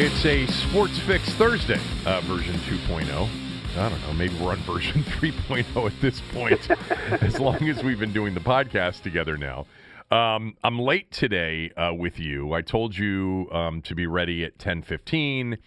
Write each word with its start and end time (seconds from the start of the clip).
It's 0.00 0.24
a 0.24 0.46
Sports 0.46 0.96
Fix 1.00 1.28
Thursday, 1.30 1.80
uh, 2.06 2.20
version 2.20 2.54
2.0. 2.54 3.28
I 3.76 3.88
don't 3.88 4.00
know, 4.02 4.12
maybe 4.12 4.32
we're 4.38 4.52
on 4.52 4.58
version 4.58 5.02
3.0 5.18 5.86
at 5.92 6.00
this 6.00 6.22
point, 6.32 6.70
as 7.20 7.40
long 7.40 7.68
as 7.68 7.82
we've 7.82 7.98
been 7.98 8.12
doing 8.12 8.32
the 8.32 8.38
podcast 8.38 9.02
together 9.02 9.36
now. 9.36 9.66
Um, 10.12 10.56
I'm 10.62 10.78
late 10.78 11.10
today 11.10 11.72
uh, 11.76 11.92
with 11.92 12.20
you. 12.20 12.52
I 12.52 12.62
told 12.62 12.96
you 12.96 13.48
um, 13.50 13.82
to 13.82 13.96
be 13.96 14.06
ready 14.06 14.44
at 14.44 14.56
10:15, 14.58 15.58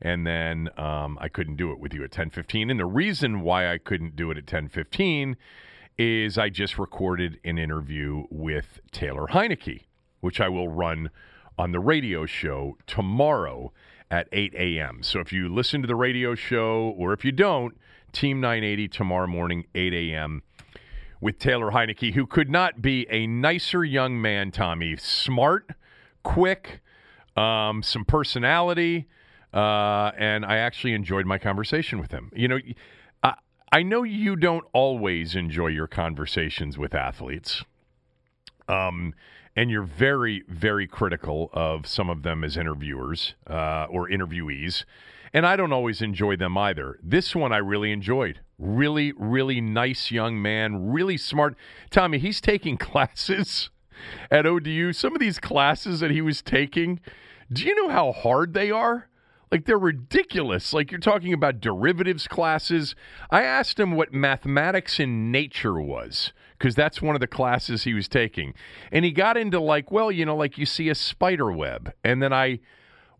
and 0.00 0.26
then 0.26 0.70
um, 0.78 1.18
I 1.20 1.28
couldn't 1.28 1.56
do 1.56 1.70
it 1.70 1.78
with 1.78 1.92
you 1.92 2.04
at 2.04 2.10
10:15. 2.10 2.70
And 2.70 2.80
the 2.80 2.86
reason 2.86 3.42
why 3.42 3.70
I 3.70 3.76
couldn't 3.76 4.16
do 4.16 4.30
it 4.30 4.38
at 4.38 4.46
10:15 4.46 5.36
is 5.98 6.38
I 6.38 6.48
just 6.48 6.78
recorded 6.78 7.38
an 7.44 7.58
interview 7.58 8.24
with 8.30 8.80
Taylor 8.92 9.26
Heinicke, 9.26 9.82
which 10.20 10.40
I 10.40 10.48
will 10.48 10.68
run 10.68 11.10
on 11.58 11.72
the 11.72 11.80
radio 11.80 12.26
show 12.26 12.76
tomorrow 12.86 13.72
at 14.10 14.28
8 14.32 14.54
a.m. 14.54 15.02
So 15.02 15.20
if 15.20 15.32
you 15.32 15.48
listen 15.48 15.80
to 15.82 15.86
the 15.86 15.96
radio 15.96 16.34
show, 16.34 16.94
or 16.96 17.12
if 17.12 17.24
you 17.24 17.32
don't, 17.32 17.76
Team 18.12 18.40
980 18.40 18.88
tomorrow 18.88 19.26
morning, 19.26 19.64
8 19.74 19.92
a.m. 19.92 20.42
with 21.20 21.38
Taylor 21.38 21.72
Heinicke, 21.72 22.14
who 22.14 22.26
could 22.26 22.48
not 22.48 22.80
be 22.80 23.06
a 23.10 23.26
nicer 23.26 23.84
young 23.84 24.20
man, 24.20 24.50
Tommy. 24.50 24.96
Smart, 24.96 25.70
quick, 26.22 26.80
um, 27.36 27.82
some 27.82 28.04
personality, 28.04 29.08
uh, 29.52 30.12
and 30.16 30.44
I 30.44 30.58
actually 30.58 30.92
enjoyed 30.92 31.26
my 31.26 31.38
conversation 31.38 31.98
with 31.98 32.12
him. 32.12 32.30
You 32.34 32.48
know, 32.48 32.58
I, 33.22 33.34
I 33.72 33.82
know 33.82 34.04
you 34.04 34.36
don't 34.36 34.64
always 34.72 35.34
enjoy 35.34 35.68
your 35.68 35.88
conversations 35.88 36.78
with 36.78 36.94
athletes. 36.94 37.64
Um, 38.68 39.14
and 39.56 39.70
you're 39.70 39.82
very, 39.82 40.42
very 40.48 40.86
critical 40.86 41.50
of 41.52 41.86
some 41.86 42.10
of 42.10 42.22
them 42.22 42.42
as 42.42 42.56
interviewers 42.56 43.34
uh, 43.48 43.86
or 43.88 44.08
interviewees. 44.08 44.84
And 45.32 45.46
I 45.46 45.56
don't 45.56 45.72
always 45.72 46.00
enjoy 46.00 46.36
them 46.36 46.56
either. 46.56 46.98
This 47.02 47.34
one 47.34 47.52
I 47.52 47.56
really 47.56 47.90
enjoyed. 47.90 48.40
Really, 48.58 49.12
really 49.16 49.60
nice 49.60 50.10
young 50.10 50.40
man, 50.40 50.90
really 50.90 51.16
smart. 51.16 51.56
Tommy, 51.90 52.18
he's 52.18 52.40
taking 52.40 52.76
classes 52.78 53.70
at 54.30 54.46
ODU. 54.46 54.92
Some 54.92 55.14
of 55.14 55.20
these 55.20 55.38
classes 55.38 56.00
that 56.00 56.10
he 56.10 56.20
was 56.20 56.42
taking, 56.42 57.00
do 57.52 57.64
you 57.64 57.74
know 57.74 57.92
how 57.92 58.12
hard 58.12 58.54
they 58.54 58.70
are? 58.70 59.08
Like 59.54 59.66
they're 59.66 59.78
ridiculous. 59.78 60.72
Like 60.72 60.90
you're 60.90 60.98
talking 60.98 61.32
about 61.32 61.60
derivatives 61.60 62.26
classes. 62.26 62.96
I 63.30 63.44
asked 63.44 63.78
him 63.78 63.92
what 63.92 64.12
mathematics 64.12 64.98
in 64.98 65.30
nature 65.30 65.80
was 65.80 66.32
because 66.58 66.74
that's 66.74 67.00
one 67.00 67.14
of 67.14 67.20
the 67.20 67.28
classes 67.28 67.84
he 67.84 67.94
was 67.94 68.08
taking. 68.08 68.54
And 68.90 69.04
he 69.04 69.12
got 69.12 69.36
into 69.36 69.60
like, 69.60 69.92
well, 69.92 70.10
you 70.10 70.24
know, 70.26 70.34
like 70.34 70.58
you 70.58 70.66
see 70.66 70.88
a 70.88 70.94
spider 70.96 71.52
web. 71.52 71.92
And 72.02 72.20
then 72.20 72.32
I 72.32 72.58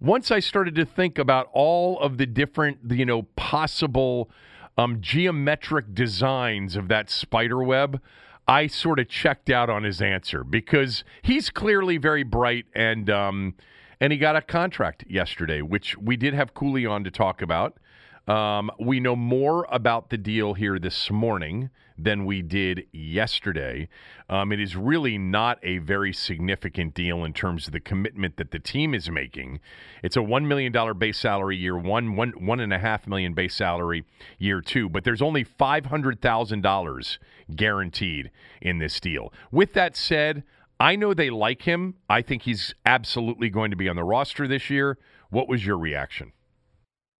once 0.01 0.33
I 0.33 0.41
started 0.41 0.75
to 0.75 0.85
think 0.85 1.21
about 1.21 1.51
all 1.53 2.01
of 2.01 2.19
the 2.19 2.27
different, 2.27 2.79
you 2.91 3.07
know, 3.07 3.23
possible 3.37 4.29
um, 4.77 5.01
geometric 5.01 5.95
designs 5.95 6.75
of 6.75 6.89
that 6.89 7.11
spider 7.11 7.63
web, 7.63 8.01
I 8.49 8.67
sort 8.67 8.99
of 8.99 9.09
checked 9.09 9.51
out 9.51 9.71
on 9.71 9.85
his 9.85 10.03
answer 10.03 10.43
because 10.43 11.05
he's 11.23 11.49
clearly 11.49 11.97
very 11.97 12.25
bright 12.25 12.67
and 12.75 13.09
um, 13.09 13.55
and 14.01 14.13
he 14.13 14.19
got 14.19 14.37
a 14.37 14.43
contract 14.43 15.05
yesterday, 15.09 15.63
which 15.63 15.97
we 15.99 16.17
did 16.17 16.35
have 16.35 16.55
Cooley 16.55 16.87
on 16.87 17.05
to 17.05 17.11
talk 17.11 17.43
about. 17.43 17.79
Um, 18.27 18.71
we 18.81 19.01
know 19.01 19.17
more 19.17 19.67
about 19.71 20.09
the 20.09 20.17
deal 20.17 20.55
here 20.55 20.79
this 20.79 21.11
morning 21.11 21.69
than 21.97 22.25
we 22.25 22.43
did 22.43 22.87
yesterday. 22.93 23.89
Um, 24.29 24.51
it 24.51 24.61
is 24.61 24.75
really 24.77 25.19
not 25.19 25.59
a 25.63 25.79
very 25.79 26.13
significant 26.13 26.95
deal 26.95 27.23
in 27.23 27.33
terms 27.33 27.67
of 27.67 27.73
the 27.73 27.81
commitment 27.81 28.37
that 28.39 28.51
the 28.51 28.59
team 28.59 28.95
is 28.95 29.11
making. 29.11 29.61
It's 30.03 30.17
a 30.17 30.23
one 30.23 30.49
million 30.49 30.73
dollar 30.73 30.95
base 30.95 31.19
salary 31.19 31.57
year 31.57 31.77
one, 31.77 32.17
one 32.17 32.33
one 32.45 32.61
and 32.61 32.73
a 32.73 32.79
half 32.79 33.07
million 33.07 33.35
base 33.35 33.55
salary 33.55 34.05
year 34.39 34.61
two, 34.61 34.89
but 34.89 35.05
there's 35.05 35.23
only 35.23 35.45
five 35.45 35.87
hundred 35.87 36.21
thousand 36.21 36.63
dollars 36.63 37.19
guaranteed 37.55 38.31
in 38.61 38.79
this 38.79 38.99
deal. 39.01 39.33
With 39.53 39.75
that 39.75 39.97
said, 39.97 40.45
I 40.81 40.97
know 40.97 41.15
they 41.15 41.31
like 41.31 41.63
him. 41.63 41.95
I 42.09 42.23
think 42.23 42.43
he's 42.43 42.75
absolutely 42.85 43.49
going 43.51 43.71
to 43.71 43.77
be 43.77 43.89
on 43.89 43.97
the 43.97 44.05
roster 44.05 44.47
this 44.49 44.71
year. 44.71 44.99
What 45.31 45.49
was 45.49 45.65
your 45.65 45.79
reaction? 45.79 46.33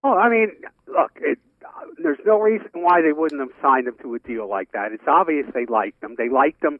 Well, 0.03 0.17
I 0.17 0.29
mean, 0.29 0.51
look, 0.87 1.11
it, 1.21 1.39
uh, 1.63 1.67
there's 2.01 2.19
no 2.25 2.39
reason 2.39 2.67
why 2.73 3.01
they 3.01 3.11
wouldn't 3.13 3.39
have 3.41 3.49
signed 3.61 3.87
him 3.87 3.95
to 4.01 4.13
a 4.15 4.19
deal 4.19 4.47
like 4.49 4.71
that. 4.73 4.91
It's 4.91 5.07
obvious 5.07 5.45
they 5.53 5.65
liked 5.65 6.03
him. 6.03 6.15
They 6.17 6.29
liked 6.29 6.63
him. 6.63 6.79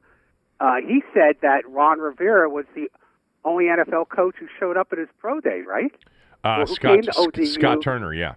Uh, 0.59 0.75
he 0.88 1.02
said 1.13 1.36
that 1.41 1.68
Ron 1.68 2.00
Rivera 2.00 2.50
was 2.50 2.66
the 2.75 2.88
only 3.44 3.66
NFL 3.66 4.09
coach 4.09 4.36
who 4.40 4.47
showed 4.59 4.78
up 4.78 4.90
at 4.92 4.97
his 5.00 5.09
pro 5.19 5.40
day, 5.42 5.62
right? 5.68 5.92
Uh, 6.44 6.56
Well, 6.59 6.68
Scott 6.68 6.92
came 6.94 7.02
to 7.03 7.13
ODU? 7.18 7.46
Scott 7.46 7.81
Turner, 7.81 8.13
yeah. 8.13 8.36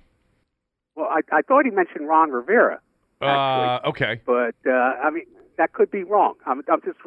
Well, 0.97 1.09
I, 1.11 1.21
I 1.33 1.43
thought 1.43 1.65
he 1.65 1.71
mentioned 1.71 2.09
Ron 2.09 2.31
Rivera, 2.31 2.81
Uh, 3.21 3.79
okay. 3.87 4.21
but 4.27 4.55
uh, 4.67 4.73
I 4.73 5.11
mean 5.11 5.27
that 5.59 5.73
could 5.73 5.91
be 5.91 6.03
wrong. 6.03 6.35
I'm, 6.47 6.63
I'm 6.71 6.81
just 6.85 7.05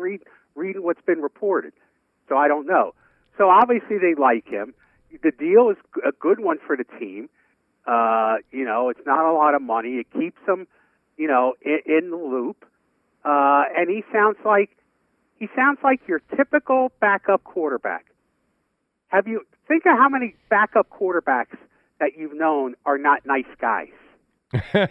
read, 0.56 0.68
reading 0.68 0.84
what's 0.84 1.02
been 1.06 1.22
reported, 1.22 1.74
so 2.30 2.38
I 2.38 2.48
don't 2.48 2.68
know. 2.68 2.94
So 3.38 3.50
obviously 3.50 3.98
they 3.98 4.20
like 4.20 4.48
him. 4.48 4.74
The 5.24 5.32
deal 5.32 5.70
is 5.70 5.78
a 6.08 6.12
good 6.12 6.40
one 6.40 6.58
for 6.66 6.78
the 6.78 6.86
team. 7.00 7.30
Uh, 7.86 8.36
you 8.52 8.64
know, 8.64 8.90
it's 8.90 9.06
not 9.06 9.26
a 9.26 9.34
lot 9.34 9.56
of 9.56 9.62
money. 9.62 9.96
It 9.96 10.08
keeps 10.12 10.40
them, 10.46 10.68
you 11.18 11.28
know, 11.28 11.56
in, 11.62 11.80
in 11.86 12.10
the 12.12 12.18
loop. 12.18 12.66
Uh, 13.26 13.64
and 13.76 13.90
he 13.90 14.04
sounds 14.12 14.38
like 14.46 14.70
he 15.38 15.48
sounds 15.56 15.80
like 15.84 16.02
your 16.08 16.22
typical 16.36 16.92
backup 17.00 17.44
quarterback. 17.44 18.06
Have 19.08 19.28
you 19.28 19.42
think 19.68 19.86
of 19.86 19.98
how 19.98 20.08
many 20.08 20.36
backup 20.50 20.88
quarterbacks 20.90 21.58
that 22.00 22.12
you've 22.18 22.36
known 22.36 22.76
are 22.86 22.98
not 22.98 23.26
nice 23.26 23.46
guys? 23.60 23.88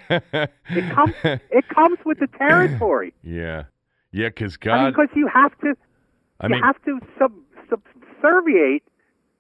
It 0.73 0.95
comes 0.95 1.15
it 1.25 1.69
comes 1.69 1.99
with 2.05 2.19
the 2.21 2.27
territory. 2.27 3.13
yeah. 3.23 3.65
Yeah, 4.13 4.29
because 4.29 4.59
I 4.63 4.67
mean, 4.67 4.93
God, 4.93 4.95
because 4.97 5.17
you 5.17 5.29
have 5.29 5.57
to 5.61 5.75
I 6.41 6.47
you 6.47 6.55
mean, 6.55 6.63
have 6.63 6.83
to 6.85 6.99
sub, 7.19 7.33
subserviate 7.69 8.83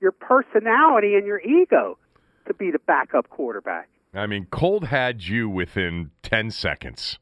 your 0.00 0.12
personality 0.12 1.14
and 1.14 1.26
your 1.26 1.40
ego 1.40 1.98
to 2.46 2.54
be 2.54 2.70
the 2.70 2.78
backup 2.80 3.28
quarterback. 3.30 3.88
I 4.14 4.26
mean, 4.26 4.46
Colt 4.50 4.84
had 4.84 5.22
you 5.24 5.48
within 5.48 6.10
10 6.22 6.50
seconds. 6.50 7.18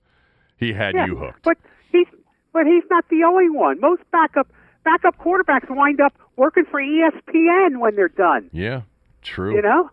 He 0.56 0.72
had 0.72 0.94
Yeah, 0.94 1.06
you 1.06 1.16
hooked. 1.16 1.42
But 1.42 1.58
he's 1.92 2.06
but 2.52 2.66
he's 2.66 2.84
not 2.90 3.04
the 3.10 3.22
only 3.24 3.50
one. 3.50 3.80
Most 3.80 4.02
backup 4.10 4.48
backup 4.84 5.16
quarterbacks 5.18 5.68
wind 5.68 6.00
up 6.00 6.14
working 6.36 6.64
for 6.70 6.80
ESPN 6.80 7.78
when 7.78 7.94
they're 7.94 8.08
done. 8.08 8.48
yeah, 8.52 8.82
true. 9.22 9.54
You 9.54 9.62
know. 9.62 9.90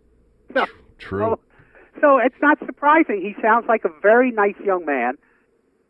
So, 0.54 0.66
True. 1.00 1.20
so, 1.20 1.40
so 2.02 2.18
it's 2.20 2.36
not 2.42 2.58
surprising. 2.66 3.20
He 3.22 3.40
sounds 3.42 3.66
like 3.68 3.84
a 3.84 3.90
very 4.02 4.32
nice 4.32 4.56
young 4.64 4.86
man, 4.86 5.16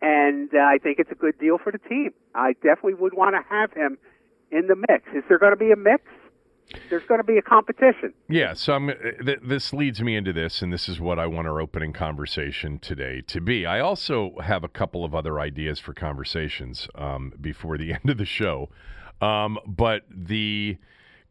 and 0.02 0.50
uh, 0.54 0.60
I 0.60 0.78
think 0.82 1.00
it's 1.00 1.12
a 1.12 1.16
good 1.16 1.38
deal 1.40 1.58
for 1.58 1.72
the 1.72 1.78
team. 1.78 2.12
I 2.34 2.54
definitely 2.54 2.96
would 2.96 3.14
want 3.14 3.36
to 3.36 3.42
have 3.50 3.72
him 3.74 3.98
in 4.52 4.68
the 4.68 4.76
mix. 4.76 5.04
Is 5.16 5.24
there 5.28 5.40
going 5.40 5.54
to 5.54 5.58
be 5.58 5.72
a 5.72 5.76
mix? 5.76 6.04
There's 6.90 7.04
going 7.08 7.20
to 7.20 7.26
be 7.26 7.38
a 7.38 7.42
competition. 7.42 8.14
Yeah, 8.28 8.54
so 8.54 8.74
I'm, 8.74 8.90
uh, 8.90 8.94
th- 9.24 9.40
this 9.44 9.72
leads 9.72 10.02
me 10.02 10.16
into 10.16 10.34
this, 10.34 10.62
and 10.62 10.74
this 10.74 10.90
is 10.90 11.00
what 11.00 11.20
I 11.20 11.28
want 11.28 11.48
our 11.48 11.62
opening 11.62 11.94
conversation 11.94 12.80
today 12.80 13.22
to 13.28 13.40
be. 13.40 13.66
I 13.66 13.80
also 13.80 14.34
have 14.44 14.64
a 14.64 14.68
couple 14.68 15.06
of 15.06 15.14
other 15.14 15.40
ideas 15.40 15.80
for 15.80 15.94
conversations 15.94 16.88
um, 16.96 17.34
before 17.40 17.78
the 17.78 17.94
end 17.94 18.10
of 18.10 18.18
the 18.18 18.26
show, 18.26 18.70
um, 19.22 19.60
but 19.68 20.04
the 20.10 20.78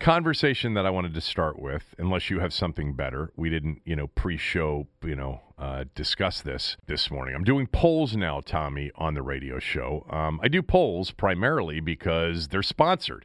conversation 0.05 0.75
that 0.75 0.85
I 0.85 0.91
wanted 0.91 1.15
to 1.15 1.21
start 1.23 1.59
with, 1.59 1.95
unless 1.97 2.29
you 2.29 2.39
have 2.41 2.53
something 2.53 2.93
better, 2.93 3.33
we 3.37 3.49
didn't, 3.49 3.81
you 3.87 3.97
know, 3.97 4.09
pre-show, 4.09 4.87
you 5.03 5.17
know, 5.17 5.41
uh, 5.59 5.85
discuss 5.95 6.43
this 6.43 6.77
this 6.87 7.11
morning. 7.11 7.35
I'm 7.35 7.43
doing 7.43 7.67
polls 7.67 8.15
now, 8.15 8.43
Tommy, 8.45 8.91
on 8.97 9.15
the 9.15 9.23
radio 9.23 9.59
show. 9.59 10.05
Um, 10.11 10.41
I 10.43 10.49
do 10.49 10.61
polls 10.61 11.11
primarily 11.11 11.81
because 11.81 12.49
they're 12.49 12.63
sponsored. 12.63 13.25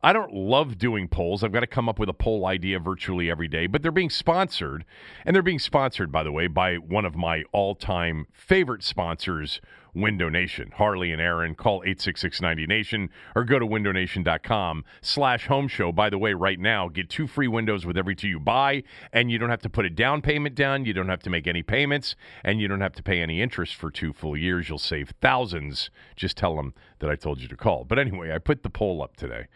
I 0.00 0.12
don't 0.12 0.32
love 0.32 0.78
doing 0.78 1.08
polls. 1.08 1.42
I've 1.42 1.52
got 1.52 1.60
to 1.60 1.66
come 1.66 1.88
up 1.88 1.98
with 1.98 2.08
a 2.08 2.14
poll 2.14 2.46
idea 2.46 2.78
virtually 2.78 3.28
every 3.28 3.48
day, 3.48 3.66
but 3.66 3.82
they're 3.82 3.90
being 3.90 4.10
sponsored. 4.10 4.84
And 5.24 5.34
they're 5.34 5.42
being 5.42 5.58
sponsored, 5.58 6.12
by 6.12 6.22
the 6.22 6.30
way, 6.30 6.46
by 6.46 6.76
one 6.76 7.04
of 7.04 7.16
my 7.16 7.42
all 7.50 7.74
time 7.74 8.28
favorite 8.32 8.84
sponsors, 8.84 9.60
Window 9.94 10.28
Nation. 10.28 10.70
Harley 10.76 11.10
and 11.10 11.20
Aaron, 11.20 11.56
call 11.56 11.82
866-90Nation 11.82 13.08
or 13.34 13.44
go 13.44 13.58
to 13.58 13.66
windownation.com 13.66 14.84
slash 15.00 15.48
home 15.48 15.66
show. 15.66 15.90
By 15.90 16.10
the 16.10 16.18
way, 16.18 16.32
right 16.32 16.60
now, 16.60 16.88
get 16.88 17.10
two 17.10 17.26
free 17.26 17.48
windows 17.48 17.84
with 17.84 17.98
every 17.98 18.14
two 18.14 18.28
you 18.28 18.38
buy, 18.38 18.84
and 19.12 19.32
you 19.32 19.38
don't 19.38 19.50
have 19.50 19.62
to 19.62 19.70
put 19.70 19.84
a 19.84 19.90
down 19.90 20.22
payment 20.22 20.54
down. 20.54 20.84
You 20.84 20.92
don't 20.92 21.08
have 21.08 21.22
to 21.24 21.30
make 21.30 21.48
any 21.48 21.64
payments, 21.64 22.14
and 22.44 22.60
you 22.60 22.68
don't 22.68 22.80
have 22.80 22.94
to 22.94 23.02
pay 23.02 23.20
any 23.20 23.42
interest 23.42 23.74
for 23.74 23.90
two 23.90 24.12
full 24.12 24.36
years. 24.36 24.68
You'll 24.68 24.78
save 24.78 25.12
thousands. 25.20 25.90
Just 26.14 26.36
tell 26.36 26.54
them 26.54 26.74
that 27.00 27.10
I 27.10 27.16
told 27.16 27.40
you 27.40 27.48
to 27.48 27.56
call. 27.56 27.82
But 27.84 27.98
anyway, 27.98 28.32
I 28.32 28.38
put 28.38 28.62
the 28.62 28.70
poll 28.70 29.02
up 29.02 29.16
today. 29.16 29.46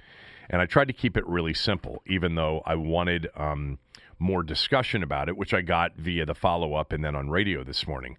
And 0.53 0.61
I 0.61 0.67
tried 0.67 0.89
to 0.89 0.93
keep 0.93 1.17
it 1.17 1.27
really 1.27 1.55
simple, 1.55 2.03
even 2.07 2.35
though 2.35 2.63
I 2.67 2.75
wanted 2.75 3.29
um, 3.35 3.79
more 4.19 4.43
discussion 4.43 5.03
about 5.03 5.29
it, 5.29 5.37
which 5.37 5.55
I 5.55 5.63
got 5.63 5.97
via 5.97 6.27
the 6.27 6.35
follow 6.35 6.75
up 6.75 6.93
and 6.93 7.03
then 7.03 7.17
on 7.17 7.31
radio 7.31 7.65
this 7.65 7.87
morning. 7.87 8.19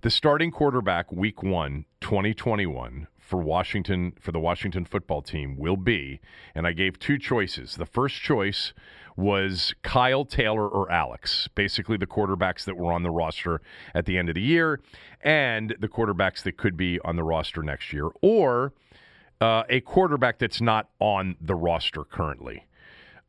The 0.00 0.10
starting 0.10 0.50
quarterback, 0.50 1.12
week 1.12 1.42
one, 1.42 1.84
2021, 2.00 3.06
for 3.18 3.40
Washington, 3.40 4.12
for 4.20 4.32
the 4.32 4.40
Washington 4.40 4.84
football 4.84 5.22
team 5.22 5.56
will 5.56 5.76
be, 5.76 6.20
and 6.54 6.66
I 6.66 6.72
gave 6.72 6.98
two 6.98 7.18
choices. 7.18 7.76
The 7.76 7.86
first 7.86 8.20
choice 8.20 8.74
was 9.16 9.74
Kyle 9.82 10.24
Taylor 10.24 10.68
or 10.68 10.90
Alex, 10.90 11.48
basically 11.54 11.96
the 11.96 12.06
quarterbacks 12.06 12.64
that 12.64 12.76
were 12.76 12.92
on 12.92 13.02
the 13.02 13.10
roster 13.10 13.62
at 13.94 14.06
the 14.06 14.18
end 14.18 14.28
of 14.28 14.34
the 14.34 14.42
year 14.42 14.80
and 15.22 15.74
the 15.78 15.88
quarterbacks 15.88 16.42
that 16.42 16.56
could 16.56 16.76
be 16.76 17.00
on 17.00 17.16
the 17.16 17.22
roster 17.22 17.62
next 17.62 17.92
year, 17.92 18.10
or 18.20 18.72
uh, 19.40 19.64
a 19.68 19.80
quarterback 19.80 20.38
that's 20.38 20.60
not 20.60 20.88
on 20.98 21.36
the 21.40 21.54
roster 21.54 22.04
currently. 22.04 22.66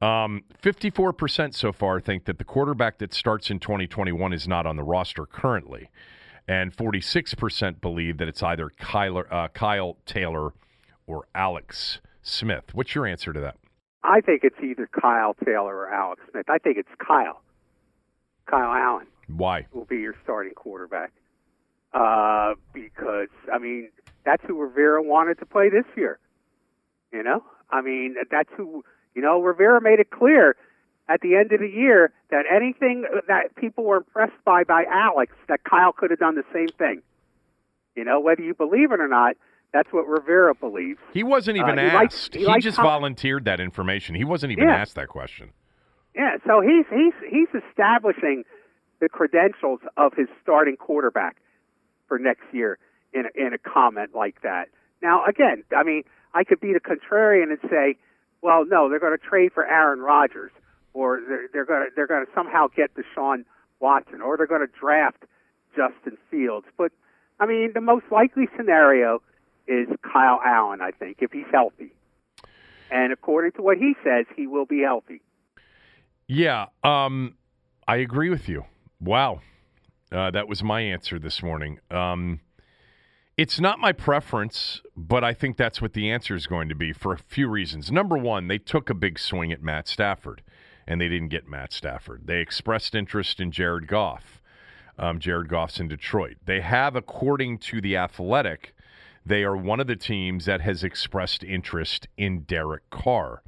Um, 0.01 0.43
54% 0.61 1.53
so 1.55 1.71
far 1.71 1.99
think 1.99 2.25
that 2.25 2.37
the 2.37 2.43
quarterback 2.43 2.97
that 2.99 3.13
starts 3.13 3.49
in 3.49 3.59
2021 3.59 4.33
is 4.33 4.47
not 4.47 4.65
on 4.65 4.75
the 4.75 4.83
roster 4.83 5.25
currently. 5.25 5.89
And 6.47 6.75
46% 6.75 7.81
believe 7.81 8.17
that 8.17 8.27
it's 8.27 8.43
either 8.43 8.69
Kyler, 8.79 9.25
uh, 9.31 9.47
Kyle 9.47 9.97
Taylor 10.05 10.53
or 11.07 11.27
Alex 11.33 11.99
Smith. 12.21 12.65
What's 12.73 12.93
your 12.93 13.07
answer 13.07 13.33
to 13.33 13.39
that? 13.39 13.57
I 14.03 14.21
think 14.21 14.43
it's 14.43 14.59
either 14.63 14.87
Kyle 14.87 15.35
Taylor 15.43 15.75
or 15.75 15.89
Alex 15.91 16.21
Smith. 16.29 16.45
I 16.49 16.59
think 16.59 16.77
it's 16.77 16.89
Kyle. 16.99 17.41
Kyle 18.45 18.71
Allen 18.71 19.07
Why? 19.27 19.65
will 19.73 19.85
be 19.85 19.97
your 19.97 20.15
starting 20.23 20.53
quarterback. 20.53 21.11
Uh, 21.93 22.53
because, 22.73 23.29
I 23.51 23.57
mean, 23.57 23.89
that's 24.25 24.43
who 24.47 24.59
Rivera 24.61 25.01
wanted 25.01 25.39
to 25.39 25.45
play 25.45 25.69
this 25.69 25.85
year. 25.95 26.19
You 27.13 27.23
know? 27.23 27.43
I 27.69 27.81
mean, 27.81 28.15
that's 28.29 28.49
who, 28.57 28.83
you 29.15 29.21
know, 29.21 29.41
Rivera 29.41 29.81
made 29.81 29.99
it 29.99 30.09
clear 30.11 30.55
at 31.07 31.21
the 31.21 31.35
end 31.35 31.51
of 31.51 31.59
the 31.59 31.69
year 31.69 32.11
that 32.31 32.45
anything 32.53 33.05
that 33.27 33.55
people 33.55 33.83
were 33.83 33.97
impressed 33.97 34.43
by 34.43 34.63
by 34.63 34.83
Alex, 34.91 35.33
that 35.47 35.63
Kyle 35.63 35.91
could 35.93 36.09
have 36.09 36.19
done 36.19 36.35
the 36.35 36.43
same 36.53 36.67
thing. 36.77 37.01
You 37.95 38.03
know, 38.03 38.19
whether 38.19 38.41
you 38.41 38.53
believe 38.53 38.91
it 38.91 38.99
or 38.99 39.07
not, 39.07 39.35
that's 39.71 39.89
what 39.91 40.07
Rivera 40.07 40.53
believes. 40.55 40.99
He 41.13 41.23
wasn't 41.23 41.57
even 41.57 41.77
Uh, 41.79 41.81
he 41.83 41.87
asked. 42.05 42.35
he 42.35 42.45
he 42.45 42.59
just 42.59 42.77
Kyle- 42.77 42.85
volunteered 42.85 43.45
that 43.45 43.59
information. 43.59 44.15
He 44.15 44.23
wasn't 44.23 44.51
even 44.51 44.67
Yeah. 44.67 44.75
asked 44.75 44.95
that 44.95 45.07
question. 45.07 45.51
Yeah, 46.15 46.37
so 46.47 46.61
he's 46.61 46.85
he's 46.89 47.13
he's 47.29 47.61
establishing 47.69 48.43
the 48.99 49.09
credentials 49.09 49.81
of 49.97 50.13
his 50.13 50.27
starting 50.41 50.77
quarterback 50.77 51.37
for 52.07 52.17
next 52.17 52.45
year 52.53 52.77
in 53.15 53.25
a, 53.25 53.47
in 53.47 53.53
a 53.53 53.57
comment 53.57 54.11
like 54.13 54.41
that. 54.43 54.67
Now, 55.01 55.23
again, 55.25 55.63
I 55.75 55.83
mean, 55.83 56.03
I 56.33 56.43
could 56.43 56.59
be 56.59 56.73
the 56.73 56.79
contrarian 56.79 57.49
and 57.49 57.59
say, 57.69 57.97
well, 58.41 58.65
no, 58.65 58.89
they're 58.89 58.99
going 58.99 59.17
to 59.17 59.23
trade 59.23 59.53
for 59.53 59.65
Aaron 59.65 59.99
Rodgers, 59.99 60.51
or 60.93 61.21
they're, 61.27 61.47
they're 61.51 61.65
going 61.65 61.87
to 61.87 61.95
they're 61.95 62.07
going 62.07 62.25
to 62.25 62.31
somehow 62.35 62.67
get 62.67 62.91
Deshaun 62.93 63.45
Watson, 63.79 64.21
or 64.21 64.37
they're 64.37 64.45
going 64.45 64.65
to 64.67 64.79
draft 64.79 65.23
Justin 65.75 66.17
Fields. 66.29 66.67
But 66.77 66.91
I 67.39 67.45
mean, 67.45 67.71
the 67.73 67.81
most 67.81 68.05
likely 68.11 68.47
scenario 68.55 69.21
is 69.67 69.87
Kyle 70.03 70.39
Allen, 70.45 70.81
I 70.81 70.91
think, 70.91 71.17
if 71.21 71.31
he's 71.31 71.47
healthy. 71.51 71.91
And 72.91 73.11
according 73.11 73.53
to 73.53 73.61
what 73.61 73.77
he 73.77 73.95
says, 74.03 74.25
he 74.35 74.45
will 74.45 74.65
be 74.65 74.81
healthy. 74.81 75.21
Yeah, 76.27 76.67
um, 76.83 77.35
I 77.87 77.97
agree 77.97 78.29
with 78.29 78.47
you. 78.47 78.65
Wow. 78.99 79.41
Uh, 80.11 80.31
that 80.31 80.47
was 80.47 80.63
my 80.63 80.81
answer 80.81 81.17
this 81.17 81.41
morning. 81.41 81.79
Um, 81.89 82.39
it's 83.37 83.59
not 83.59 83.79
my 83.79 83.91
preference, 83.91 84.81
but 84.95 85.23
I 85.23 85.33
think 85.33 85.57
that's 85.57 85.81
what 85.81 85.93
the 85.93 86.09
answer 86.09 86.35
is 86.35 86.47
going 86.47 86.69
to 86.69 86.75
be 86.75 86.93
for 86.93 87.11
a 87.11 87.17
few 87.17 87.49
reasons. 87.49 87.91
Number 87.91 88.17
one, 88.17 88.47
they 88.47 88.57
took 88.57 88.89
a 88.89 88.93
big 88.93 89.19
swing 89.19 89.51
at 89.51 89.61
Matt 89.61 89.87
Stafford, 89.87 90.41
and 90.87 91.01
they 91.01 91.09
didn't 91.09 91.29
get 91.29 91.47
Matt 91.47 91.73
Stafford. 91.73 92.27
They 92.27 92.39
expressed 92.39 92.95
interest 92.95 93.39
in 93.41 93.51
Jared 93.51 93.87
Goff. 93.87 94.41
Um, 94.97 95.19
Jared 95.19 95.49
Goff's 95.49 95.81
in 95.81 95.89
Detroit. 95.89 96.37
They 96.45 96.61
have, 96.61 96.95
according 96.95 97.57
to 97.59 97.81
The 97.81 97.97
Athletic, 97.97 98.73
they 99.25 99.43
are 99.43 99.57
one 99.57 99.81
of 99.81 99.87
the 99.87 99.97
teams 99.97 100.45
that 100.45 100.61
has 100.61 100.83
expressed 100.83 101.43
interest 101.43 102.07
in 102.15 102.41
Derek 102.41 102.89
Carr. 102.89 103.41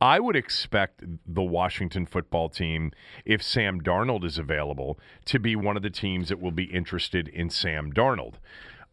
I 0.00 0.20
would 0.20 0.36
expect 0.36 1.02
the 1.26 1.42
Washington 1.42 2.06
football 2.06 2.48
team, 2.48 2.92
if 3.26 3.42
Sam 3.42 3.80
Darnold 3.80 4.24
is 4.24 4.38
available, 4.38 4.98
to 5.26 5.38
be 5.38 5.56
one 5.56 5.76
of 5.76 5.82
the 5.82 5.90
teams 5.90 6.28
that 6.28 6.40
will 6.40 6.50
be 6.50 6.64
interested 6.64 7.28
in 7.28 7.50
Sam 7.50 7.92
Darnold. 7.92 8.34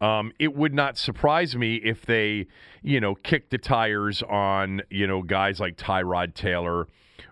Um, 0.00 0.32
it 0.38 0.54
would 0.54 0.74
not 0.74 0.98
surprise 0.98 1.56
me 1.56 1.76
if 1.76 2.04
they, 2.04 2.46
you 2.82 3.00
know, 3.00 3.14
kick 3.14 3.50
the 3.50 3.58
tires 3.58 4.22
on, 4.22 4.82
you 4.90 5.06
know, 5.06 5.22
guys 5.22 5.60
like 5.60 5.76
Tyrod 5.76 6.34
Taylor 6.34 6.86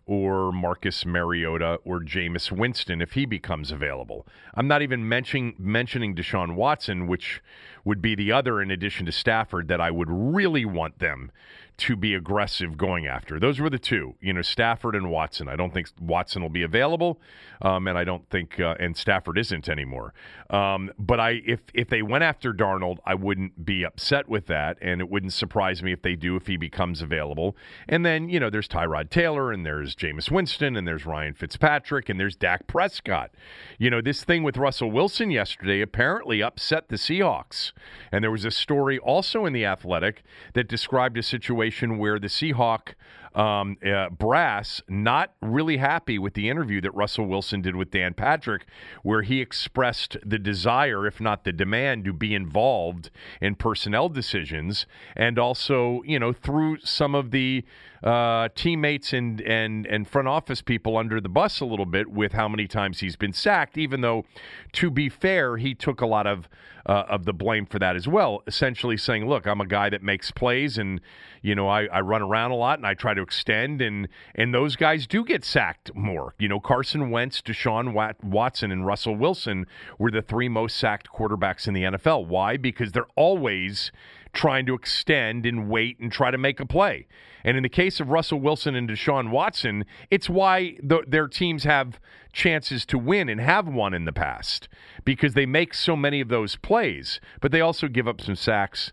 or 0.06 0.52
Marcus 0.52 1.04
Mariota 1.06 1.78
or 1.84 2.00
Jameis 2.00 2.50
Winston 2.50 3.00
if 3.00 3.12
he 3.12 3.24
becomes 3.24 3.70
available. 3.70 4.26
I'm 4.54 4.66
not 4.66 4.82
even 4.82 5.08
mentioning 5.08 5.54
mentioning 5.58 6.14
Deshaun 6.14 6.54
Watson, 6.54 7.06
which 7.06 7.42
would 7.84 8.02
be 8.02 8.14
the 8.14 8.32
other 8.32 8.60
in 8.60 8.70
addition 8.70 9.06
to 9.06 9.12
Stafford 9.12 9.68
that 9.68 9.80
I 9.80 9.90
would 9.90 10.08
really 10.10 10.64
want 10.64 10.98
them 10.98 11.30
to 11.78 11.96
be 11.96 12.14
aggressive 12.14 12.76
going 12.76 13.06
after. 13.06 13.40
Those 13.40 13.58
were 13.58 13.70
the 13.70 13.78
two, 13.78 14.14
you 14.20 14.32
know, 14.32 14.42
Stafford 14.42 14.94
and 14.94 15.10
Watson. 15.10 15.48
I 15.48 15.56
don't 15.56 15.72
think 15.72 15.88
Watson 16.00 16.42
will 16.42 16.50
be 16.50 16.62
available, 16.62 17.20
um, 17.62 17.88
and 17.88 17.96
I 17.96 18.04
don't 18.04 18.28
think 18.28 18.60
uh, 18.60 18.74
and 18.78 18.96
Stafford 18.96 19.38
isn't 19.38 19.68
anymore. 19.68 20.12
Um, 20.50 20.92
but 20.98 21.18
I, 21.18 21.42
if 21.46 21.60
if 21.72 21.88
they 21.88 22.02
went 22.02 22.24
after 22.24 22.52
Darnold, 22.52 22.98
I 23.06 23.14
wouldn't 23.14 23.64
be 23.64 23.84
upset 23.84 24.28
with 24.28 24.46
that, 24.46 24.76
and 24.82 25.00
it 25.00 25.08
wouldn't 25.08 25.32
surprise 25.32 25.82
me 25.82 25.92
if 25.92 26.02
they 26.02 26.14
do 26.14 26.36
if 26.36 26.46
he 26.46 26.56
becomes 26.56 27.00
available. 27.00 27.56
And 27.88 28.04
then 28.04 28.28
you 28.28 28.38
know, 28.38 28.50
there's 28.50 28.68
Tyrod 28.68 29.10
Taylor, 29.10 29.50
and 29.50 29.64
there's 29.64 29.96
Jameis 29.96 30.30
Winston, 30.30 30.76
and 30.76 30.86
there's 30.86 31.06
Ryan 31.06 31.34
Fitzpatrick, 31.34 32.08
and 32.08 32.20
there's 32.20 32.36
Dak 32.36 32.66
Prescott. 32.66 33.30
You 33.78 33.90
know, 33.90 34.00
this 34.00 34.24
thing 34.24 34.42
with 34.42 34.56
Russell 34.56 34.90
Wilson 34.90 35.30
yesterday 35.30 35.80
apparently 35.80 36.42
upset 36.42 36.88
the 36.88 36.96
Seahawks, 36.96 37.72
and 38.10 38.22
there 38.22 38.30
was 38.30 38.44
a 38.44 38.50
story 38.50 38.98
also 38.98 39.46
in 39.46 39.52
the 39.52 39.64
Athletic 39.64 40.22
that 40.52 40.68
described 40.68 41.16
a 41.16 41.22
situation 41.22 41.61
where 41.70 42.18
the 42.18 42.28
Seahawk 42.28 42.94
um, 43.34 43.76
uh, 43.84 44.10
brass 44.10 44.82
not 44.88 45.32
really 45.40 45.78
happy 45.78 46.18
with 46.18 46.34
the 46.34 46.48
interview 46.48 46.80
that 46.80 46.94
Russell 46.94 47.26
Wilson 47.26 47.62
did 47.62 47.76
with 47.76 47.90
Dan 47.90 48.14
Patrick, 48.14 48.66
where 49.02 49.22
he 49.22 49.40
expressed 49.40 50.16
the 50.24 50.38
desire, 50.38 51.06
if 51.06 51.20
not 51.20 51.44
the 51.44 51.52
demand, 51.52 52.04
to 52.04 52.12
be 52.12 52.34
involved 52.34 53.10
in 53.40 53.54
personnel 53.54 54.08
decisions, 54.08 54.86
and 55.16 55.38
also, 55.38 56.02
you 56.04 56.18
know, 56.18 56.32
through 56.32 56.78
some 56.80 57.14
of 57.14 57.30
the 57.30 57.64
uh, 58.02 58.48
teammates 58.54 59.12
and 59.12 59.40
and 59.42 59.86
and 59.86 60.08
front 60.08 60.28
office 60.28 60.60
people 60.60 60.96
under 60.96 61.20
the 61.20 61.28
bus 61.28 61.60
a 61.60 61.64
little 61.64 61.86
bit 61.86 62.10
with 62.10 62.32
how 62.32 62.48
many 62.48 62.66
times 62.66 63.00
he's 63.00 63.16
been 63.16 63.32
sacked. 63.32 63.78
Even 63.78 64.00
though, 64.00 64.24
to 64.72 64.90
be 64.90 65.08
fair, 65.08 65.56
he 65.56 65.74
took 65.74 66.00
a 66.00 66.06
lot 66.06 66.26
of 66.26 66.48
uh, 66.86 67.04
of 67.08 67.24
the 67.24 67.32
blame 67.32 67.64
for 67.64 67.78
that 67.78 67.94
as 67.94 68.08
well. 68.08 68.42
Essentially 68.46 68.96
saying, 68.96 69.28
"Look, 69.28 69.46
I'm 69.46 69.60
a 69.60 69.66
guy 69.66 69.88
that 69.90 70.02
makes 70.02 70.30
plays, 70.32 70.78
and 70.78 71.00
you 71.42 71.54
know, 71.54 71.68
I, 71.68 71.84
I 71.86 72.00
run 72.00 72.22
around 72.22 72.50
a 72.50 72.56
lot, 72.56 72.78
and 72.78 72.86
I 72.86 72.94
try 72.94 73.14
to 73.14 73.22
extend, 73.22 73.80
and 73.80 74.08
and 74.34 74.52
those 74.52 74.74
guys 74.74 75.06
do 75.06 75.24
get 75.24 75.44
sacked 75.44 75.94
more. 75.94 76.34
You 76.38 76.48
know, 76.48 76.58
Carson 76.58 77.10
Wentz, 77.10 77.40
Deshaun 77.40 77.92
Wat- 77.92 78.22
Watson, 78.22 78.72
and 78.72 78.84
Russell 78.84 79.14
Wilson 79.14 79.66
were 79.98 80.10
the 80.10 80.22
three 80.22 80.48
most 80.48 80.76
sacked 80.76 81.08
quarterbacks 81.12 81.68
in 81.68 81.74
the 81.74 81.82
NFL. 81.82 82.26
Why? 82.26 82.56
Because 82.56 82.92
they're 82.92 83.06
always 83.14 83.92
trying 84.32 84.66
to 84.66 84.74
extend 84.74 85.44
and 85.46 85.68
wait 85.68 85.98
and 85.98 86.10
try 86.10 86.30
to 86.30 86.38
make 86.38 86.60
a 86.60 86.66
play. 86.66 87.06
And 87.44 87.56
in 87.56 87.62
the 87.62 87.68
case 87.68 88.00
of 88.00 88.08
Russell 88.08 88.40
Wilson 88.40 88.74
and 88.74 88.88
Deshaun 88.88 89.30
Watson, 89.30 89.84
it's 90.10 90.30
why 90.30 90.76
the, 90.82 91.02
their 91.06 91.28
teams 91.28 91.64
have 91.64 91.98
chances 92.32 92.86
to 92.86 92.98
win 92.98 93.28
and 93.28 93.40
have 93.40 93.68
won 93.68 93.92
in 93.94 94.04
the 94.04 94.12
past 94.12 94.68
because 95.04 95.34
they 95.34 95.46
make 95.46 95.74
so 95.74 95.96
many 95.96 96.20
of 96.20 96.28
those 96.28 96.56
plays, 96.56 97.20
but 97.40 97.52
they 97.52 97.60
also 97.60 97.88
give 97.88 98.08
up 98.08 98.20
some 98.20 98.36
sacks, 98.36 98.92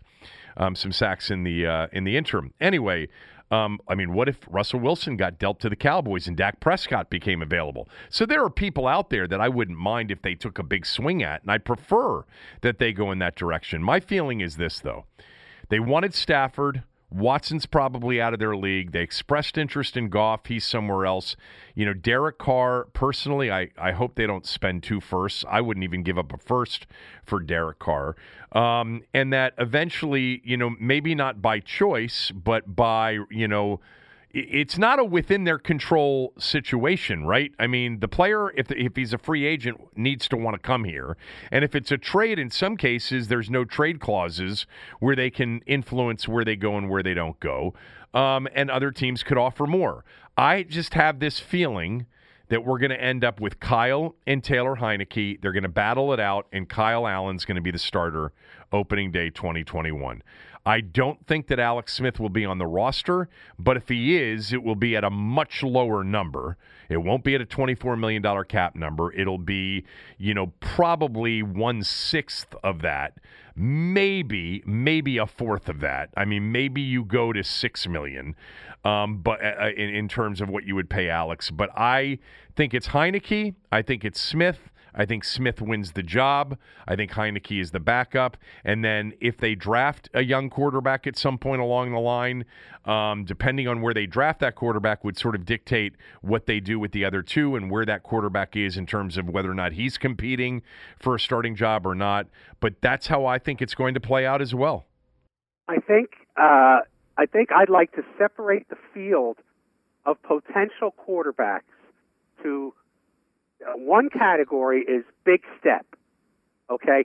um, 0.56 0.74
some 0.74 0.92
sacks 0.92 1.30
in 1.30 1.44
the 1.44 1.66
uh, 1.66 1.86
in 1.92 2.04
the 2.04 2.16
interim. 2.16 2.52
Anyway, 2.60 3.08
um, 3.50 3.80
I 3.88 3.94
mean, 3.94 4.12
what 4.12 4.28
if 4.28 4.38
Russell 4.48 4.80
Wilson 4.80 5.16
got 5.16 5.38
dealt 5.38 5.58
to 5.60 5.68
the 5.68 5.76
Cowboys 5.76 6.28
and 6.28 6.36
Dak 6.36 6.60
Prescott 6.60 7.10
became 7.10 7.42
available? 7.42 7.88
So 8.08 8.24
there 8.24 8.44
are 8.44 8.50
people 8.50 8.86
out 8.86 9.10
there 9.10 9.26
that 9.26 9.40
I 9.40 9.48
wouldn't 9.48 9.78
mind 9.78 10.10
if 10.10 10.22
they 10.22 10.34
took 10.34 10.58
a 10.58 10.62
big 10.62 10.86
swing 10.86 11.22
at, 11.22 11.42
and 11.42 11.50
I 11.50 11.58
prefer 11.58 12.24
that 12.60 12.78
they 12.78 12.92
go 12.92 13.10
in 13.10 13.18
that 13.18 13.34
direction. 13.34 13.82
My 13.82 13.98
feeling 13.98 14.40
is 14.40 14.56
this, 14.56 14.80
though. 14.80 15.04
They 15.68 15.80
wanted 15.80 16.14
Stafford. 16.14 16.82
Watson's 17.10 17.66
probably 17.66 18.20
out 18.20 18.32
of 18.32 18.38
their 18.38 18.56
league. 18.56 18.92
They 18.92 19.00
expressed 19.00 19.58
interest 19.58 19.96
in 19.96 20.08
Goff. 20.08 20.46
He's 20.46 20.64
somewhere 20.64 21.06
else. 21.06 21.36
You 21.74 21.84
know, 21.86 21.94
Derek 21.94 22.38
Carr, 22.38 22.86
personally, 22.92 23.50
I, 23.50 23.70
I 23.76 23.92
hope 23.92 24.14
they 24.14 24.26
don't 24.26 24.46
spend 24.46 24.82
two 24.82 25.00
firsts. 25.00 25.44
I 25.48 25.60
wouldn't 25.60 25.84
even 25.84 26.02
give 26.02 26.18
up 26.18 26.32
a 26.32 26.38
first 26.38 26.86
for 27.24 27.40
Derek 27.40 27.80
Carr. 27.80 28.16
Um, 28.52 29.02
and 29.12 29.32
that 29.32 29.54
eventually, 29.58 30.40
you 30.44 30.56
know, 30.56 30.70
maybe 30.78 31.14
not 31.14 31.42
by 31.42 31.60
choice, 31.60 32.30
but 32.30 32.76
by, 32.76 33.18
you 33.30 33.48
know, 33.48 33.80
it's 34.32 34.78
not 34.78 34.98
a 34.98 35.04
within 35.04 35.44
their 35.44 35.58
control 35.58 36.32
situation, 36.38 37.24
right? 37.24 37.52
I 37.58 37.66
mean, 37.66 37.98
the 38.00 38.08
player, 38.08 38.50
if 38.52 38.70
if 38.70 38.94
he's 38.94 39.12
a 39.12 39.18
free 39.18 39.44
agent, 39.44 39.80
needs 39.96 40.28
to 40.28 40.36
want 40.36 40.54
to 40.54 40.60
come 40.60 40.84
here, 40.84 41.16
and 41.50 41.64
if 41.64 41.74
it's 41.74 41.90
a 41.90 41.98
trade, 41.98 42.38
in 42.38 42.50
some 42.50 42.76
cases, 42.76 43.28
there's 43.28 43.50
no 43.50 43.64
trade 43.64 44.00
clauses 44.00 44.66
where 45.00 45.16
they 45.16 45.30
can 45.30 45.60
influence 45.66 46.28
where 46.28 46.44
they 46.44 46.56
go 46.56 46.76
and 46.76 46.88
where 46.88 47.02
they 47.02 47.14
don't 47.14 47.40
go, 47.40 47.74
um, 48.14 48.46
and 48.54 48.70
other 48.70 48.92
teams 48.92 49.22
could 49.22 49.38
offer 49.38 49.66
more. 49.66 50.04
I 50.36 50.62
just 50.62 50.94
have 50.94 51.18
this 51.18 51.40
feeling 51.40 52.06
that 52.50 52.64
we're 52.64 52.78
going 52.78 52.90
to 52.90 53.00
end 53.00 53.24
up 53.24 53.40
with 53.40 53.58
Kyle 53.60 54.14
and 54.26 54.42
Taylor 54.44 54.76
Heinicke. 54.76 55.40
They're 55.40 55.52
going 55.52 55.62
to 55.64 55.68
battle 55.68 56.12
it 56.12 56.20
out, 56.20 56.46
and 56.52 56.68
Kyle 56.68 57.06
Allen's 57.06 57.44
going 57.44 57.56
to 57.56 57.62
be 57.62 57.70
the 57.70 57.78
starter 57.78 58.32
opening 58.72 59.10
day 59.10 59.30
2021. 59.30 60.22
I 60.70 60.80
don't 60.80 61.26
think 61.26 61.48
that 61.48 61.58
Alex 61.58 61.94
Smith 61.94 62.20
will 62.20 62.28
be 62.28 62.44
on 62.44 62.58
the 62.58 62.66
roster, 62.66 63.28
but 63.58 63.76
if 63.76 63.88
he 63.88 64.16
is, 64.16 64.52
it 64.52 64.62
will 64.62 64.76
be 64.76 64.94
at 64.94 65.02
a 65.02 65.10
much 65.10 65.64
lower 65.64 66.04
number. 66.04 66.56
It 66.88 66.98
won't 66.98 67.24
be 67.24 67.34
at 67.34 67.40
a 67.40 67.44
$24 67.44 67.98
million 67.98 68.22
cap 68.44 68.76
number. 68.76 69.12
It'll 69.12 69.36
be, 69.36 69.84
you 70.16 70.32
know, 70.32 70.52
probably 70.60 71.42
one 71.42 71.82
sixth 71.82 72.54
of 72.62 72.82
that, 72.82 73.14
maybe, 73.56 74.62
maybe 74.64 75.18
a 75.18 75.26
fourth 75.26 75.68
of 75.68 75.80
that. 75.80 76.10
I 76.16 76.24
mean, 76.24 76.52
maybe 76.52 76.80
you 76.80 77.04
go 77.04 77.32
to 77.32 77.42
six 77.42 77.88
million, 77.88 78.36
um, 78.84 79.22
but 79.22 79.44
uh, 79.44 79.64
uh 79.64 79.70
in, 79.76 79.92
in 79.92 80.08
terms 80.08 80.40
of 80.40 80.48
what 80.48 80.62
you 80.62 80.76
would 80.76 80.88
pay 80.88 81.10
Alex. 81.10 81.50
But 81.50 81.70
I 81.76 82.20
think 82.54 82.74
it's 82.74 82.88
Heinicke. 82.88 83.56
I 83.72 83.82
think 83.82 84.04
it's 84.04 84.20
Smith. 84.20 84.69
I 84.94 85.04
think 85.06 85.24
Smith 85.24 85.60
wins 85.60 85.92
the 85.92 86.02
job. 86.02 86.58
I 86.86 86.96
think 86.96 87.12
Heinicke 87.12 87.60
is 87.60 87.70
the 87.70 87.80
backup. 87.80 88.36
And 88.64 88.84
then 88.84 89.12
if 89.20 89.36
they 89.36 89.54
draft 89.54 90.08
a 90.14 90.22
young 90.22 90.50
quarterback 90.50 91.06
at 91.06 91.16
some 91.16 91.38
point 91.38 91.60
along 91.60 91.92
the 91.92 92.00
line, 92.00 92.44
um, 92.84 93.24
depending 93.24 93.68
on 93.68 93.82
where 93.82 93.94
they 93.94 94.06
draft 94.06 94.40
that 94.40 94.54
quarterback, 94.54 95.04
would 95.04 95.18
sort 95.18 95.34
of 95.34 95.44
dictate 95.44 95.94
what 96.22 96.46
they 96.46 96.60
do 96.60 96.78
with 96.78 96.92
the 96.92 97.04
other 97.04 97.22
two 97.22 97.56
and 97.56 97.70
where 97.70 97.84
that 97.84 98.02
quarterback 98.02 98.56
is 98.56 98.76
in 98.76 98.86
terms 98.86 99.16
of 99.16 99.28
whether 99.28 99.50
or 99.50 99.54
not 99.54 99.72
he's 99.72 99.98
competing 99.98 100.62
for 100.98 101.14
a 101.14 101.20
starting 101.20 101.54
job 101.54 101.86
or 101.86 101.94
not. 101.94 102.26
But 102.60 102.80
that's 102.80 103.06
how 103.06 103.26
I 103.26 103.38
think 103.38 103.62
it's 103.62 103.74
going 103.74 103.94
to 103.94 104.00
play 104.00 104.26
out 104.26 104.42
as 104.42 104.54
well. 104.54 104.86
I 105.68 105.76
think 105.78 106.10
uh, 106.36 106.80
I 107.16 107.26
think 107.30 107.50
I'd 107.52 107.68
like 107.68 107.92
to 107.92 108.02
separate 108.18 108.68
the 108.70 108.76
field 108.94 109.36
of 110.06 110.16
potential 110.22 110.94
quarterbacks 111.06 111.60
to 112.42 112.74
Uh, 113.66 113.72
one 113.76 114.08
category 114.10 114.80
is 114.82 115.04
big 115.24 115.42
step. 115.58 115.86
Okay? 116.70 117.04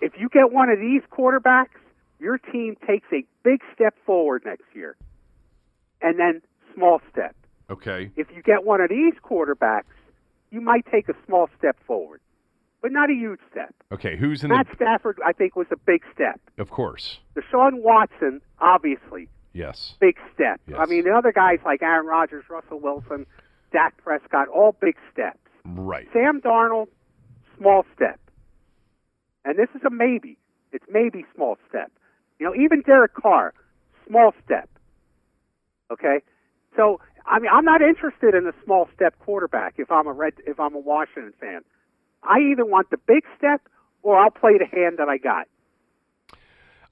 If 0.00 0.12
you 0.18 0.28
get 0.28 0.50
one 0.52 0.70
of 0.70 0.78
these 0.78 1.02
quarterbacks, 1.12 1.78
your 2.18 2.38
team 2.38 2.76
takes 2.86 3.06
a 3.12 3.24
big 3.44 3.60
step 3.74 3.94
forward 4.04 4.42
next 4.44 4.64
year. 4.74 4.96
And 6.02 6.18
then 6.18 6.42
small 6.74 7.00
step. 7.10 7.34
Okay. 7.68 8.10
If 8.16 8.28
you 8.34 8.42
get 8.42 8.64
one 8.64 8.80
of 8.80 8.88
these 8.88 9.14
quarterbacks, 9.22 9.84
you 10.50 10.60
might 10.60 10.84
take 10.90 11.08
a 11.08 11.14
small 11.26 11.48
step 11.58 11.76
forward, 11.86 12.20
but 12.82 12.90
not 12.90 13.10
a 13.10 13.12
huge 13.12 13.38
step. 13.50 13.72
Okay, 13.92 14.16
who's 14.16 14.42
in 14.42 14.48
Matt 14.48 14.66
the 14.68 14.74
Stafford, 14.76 15.18
I 15.24 15.32
think, 15.32 15.54
was 15.54 15.68
a 15.70 15.76
big 15.76 16.02
step. 16.12 16.40
Of 16.58 16.70
course. 16.70 17.18
Deshaun 17.36 17.82
Watson, 17.82 18.40
obviously, 18.58 19.28
Yes. 19.52 19.94
big 20.00 20.16
step. 20.34 20.60
Yes. 20.66 20.78
I 20.80 20.86
mean, 20.86 21.04
the 21.04 21.12
other 21.12 21.32
guys 21.32 21.58
like 21.64 21.82
Aaron 21.82 22.06
Rodgers, 22.06 22.44
Russell 22.50 22.80
Wilson, 22.80 23.26
Dak 23.72 23.96
Prescott, 23.98 24.48
all 24.48 24.74
big 24.80 24.96
steps. 25.12 25.38
Right. 25.64 26.08
Sam 26.12 26.40
Darnold, 26.40 26.88
small 27.58 27.84
step. 27.94 28.18
And 29.44 29.58
this 29.58 29.68
is 29.74 29.82
a 29.86 29.90
maybe. 29.90 30.36
It's 30.72 30.84
maybe 30.90 31.24
small 31.34 31.56
step. 31.68 31.90
You 32.38 32.46
know, 32.46 32.54
even 32.54 32.82
Derek 32.82 33.14
Carr, 33.14 33.52
small 34.06 34.32
step. 34.44 34.68
Okay? 35.90 36.20
So 36.76 37.00
I 37.26 37.38
mean 37.38 37.50
I'm 37.52 37.64
not 37.64 37.82
interested 37.82 38.34
in 38.34 38.46
a 38.46 38.52
small 38.64 38.88
step 38.94 39.18
quarterback 39.18 39.74
if 39.78 39.90
I'm 39.90 40.06
a 40.06 40.12
red 40.12 40.34
if 40.46 40.60
I'm 40.60 40.74
a 40.74 40.78
Washington 40.78 41.32
fan. 41.40 41.62
I 42.22 42.38
either 42.52 42.64
want 42.64 42.90
the 42.90 42.98
big 42.98 43.24
step 43.36 43.62
or 44.02 44.18
I'll 44.18 44.30
play 44.30 44.58
the 44.58 44.66
hand 44.66 44.98
that 44.98 45.08
I 45.08 45.18
got. 45.18 45.46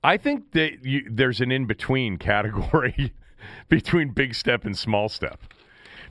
I 0.03 0.17
think 0.17 0.53
that 0.53 0.85
you, 0.85 1.07
there's 1.11 1.41
an 1.41 1.51
in 1.51 1.67
between 1.67 2.17
category 2.19 3.13
between 3.69 4.11
big 4.11 4.35
step 4.35 4.65
and 4.65 4.77
small 4.77 5.09
step. 5.09 5.41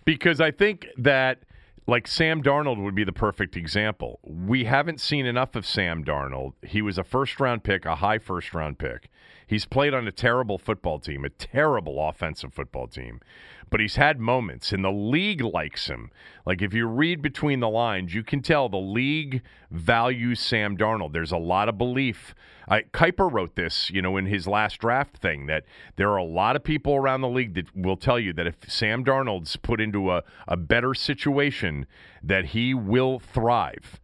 Because 0.06 0.40
I 0.40 0.52
think 0.52 0.88
that 0.98 1.40
like 1.88 2.06
Sam 2.06 2.44
Darnold 2.44 2.84
would 2.84 2.96
be 2.96 3.06
the 3.06 3.14
perfect 3.14 3.56
example. 3.56 4.20
We 4.24 4.66
haven't 4.66 5.00
seen 5.00 5.26
enough 5.26 5.56
of 5.56 5.66
Sam 5.66 6.04
Darnold. 6.04 6.54
He 6.62 6.82
was 6.82 6.98
a 6.98 7.04
first 7.04 7.40
round 7.40 7.64
pick, 7.64 7.86
a 7.86 7.96
high 7.96 8.20
first 8.20 8.54
round 8.54 8.78
pick. 8.78 9.10
He's 9.48 9.66
played 9.66 9.94
on 9.94 10.06
a 10.06 10.12
terrible 10.12 10.58
football 10.58 11.00
team, 11.00 11.24
a 11.24 11.30
terrible 11.30 12.06
offensive 12.10 12.54
football 12.54 12.88
team. 12.88 13.22
But 13.70 13.82
he's 13.82 13.98
had 13.98 14.20
moments, 14.20 14.72
and 14.72 14.84
the 14.84 14.92
league 14.92 15.42
likes 15.42 15.88
him. 15.88 16.10
Like, 16.46 16.62
if 16.62 16.74
you 16.74 16.88
read 16.88 17.22
between 17.22 17.60
the 17.60 17.70
lines, 17.70 18.14
you 18.14 18.24
can 18.24 18.42
tell 18.42 18.70
the 18.70 18.78
league 18.78 19.42
values 19.70 20.40
Sam 20.40 20.78
Darnold. 20.78 21.12
There's 21.12 21.34
a 21.34 21.38
lot 21.38 21.68
of 21.68 21.78
belief. 21.78 22.34
I, 22.70 22.82
Kiper 22.82 23.32
wrote 23.32 23.56
this, 23.56 23.90
you 23.90 24.02
know, 24.02 24.16
in 24.18 24.26
his 24.26 24.48
last 24.48 24.80
draft 24.80 25.18
thing 25.18 25.48
that 25.48 25.66
there 25.98 26.10
are 26.12 26.18
a 26.18 26.24
lot 26.24 26.56
of 26.56 26.64
people 26.64 26.96
around 26.96 27.22
the 27.22 27.30
league 27.30 27.56
that 27.56 27.76
will 27.76 27.98
tell 27.98 28.20
you 28.20 28.34
that 28.34 28.48
if 28.48 28.56
Sam 28.68 29.04
Darnold's 29.04 29.56
put 29.58 29.82
into 29.82 30.12
a, 30.12 30.24
a 30.48 30.58
better 30.58 30.94
situation, 30.94 31.86
that 32.24 32.46
he 32.46 32.74
will 32.74 33.20
thrive. 33.20 34.00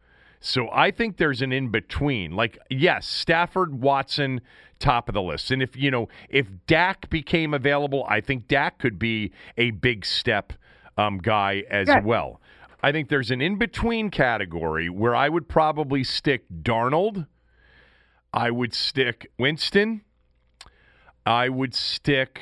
So 0.46 0.68
I 0.74 0.92
think 0.92 1.16
there's 1.16 1.42
an 1.42 1.54
in 1.54 1.70
between. 1.70 2.36
Like, 2.36 2.60
yes, 2.70 3.08
Stafford, 3.08 3.82
Watson, 3.82 4.42
top 4.78 5.08
of 5.08 5.14
the 5.14 5.22
list. 5.22 5.52
And 5.52 5.64
if, 5.64 5.78
you 5.78 5.90
know, 5.90 6.10
if 6.30 6.48
Dak 6.68 7.10
became 7.10 7.54
available, 7.54 8.06
I 8.10 8.20
think 8.20 8.50
Dak 8.50 8.78
could 8.78 9.00
be 9.00 9.32
a 9.58 9.72
big 9.72 10.06
step 10.06 10.52
um, 10.98 11.20
guy 11.20 11.64
as 11.70 11.88
Yeah. 11.88 12.02
well. 12.02 12.42
I 12.84 12.92
think 12.92 13.08
there's 13.08 13.32
an 13.32 13.40
in 13.42 13.58
between 13.58 14.10
category 14.10 14.90
where 14.90 15.16
I 15.16 15.30
would 15.30 15.48
probably 15.48 16.04
stick 16.04 16.44
Darnold. 16.62 17.26
I 18.34 18.52
would 18.52 18.74
stick 18.74 19.32
Winston. 19.40 20.02
I 21.26 21.48
would 21.48 21.74
stick 21.74 22.42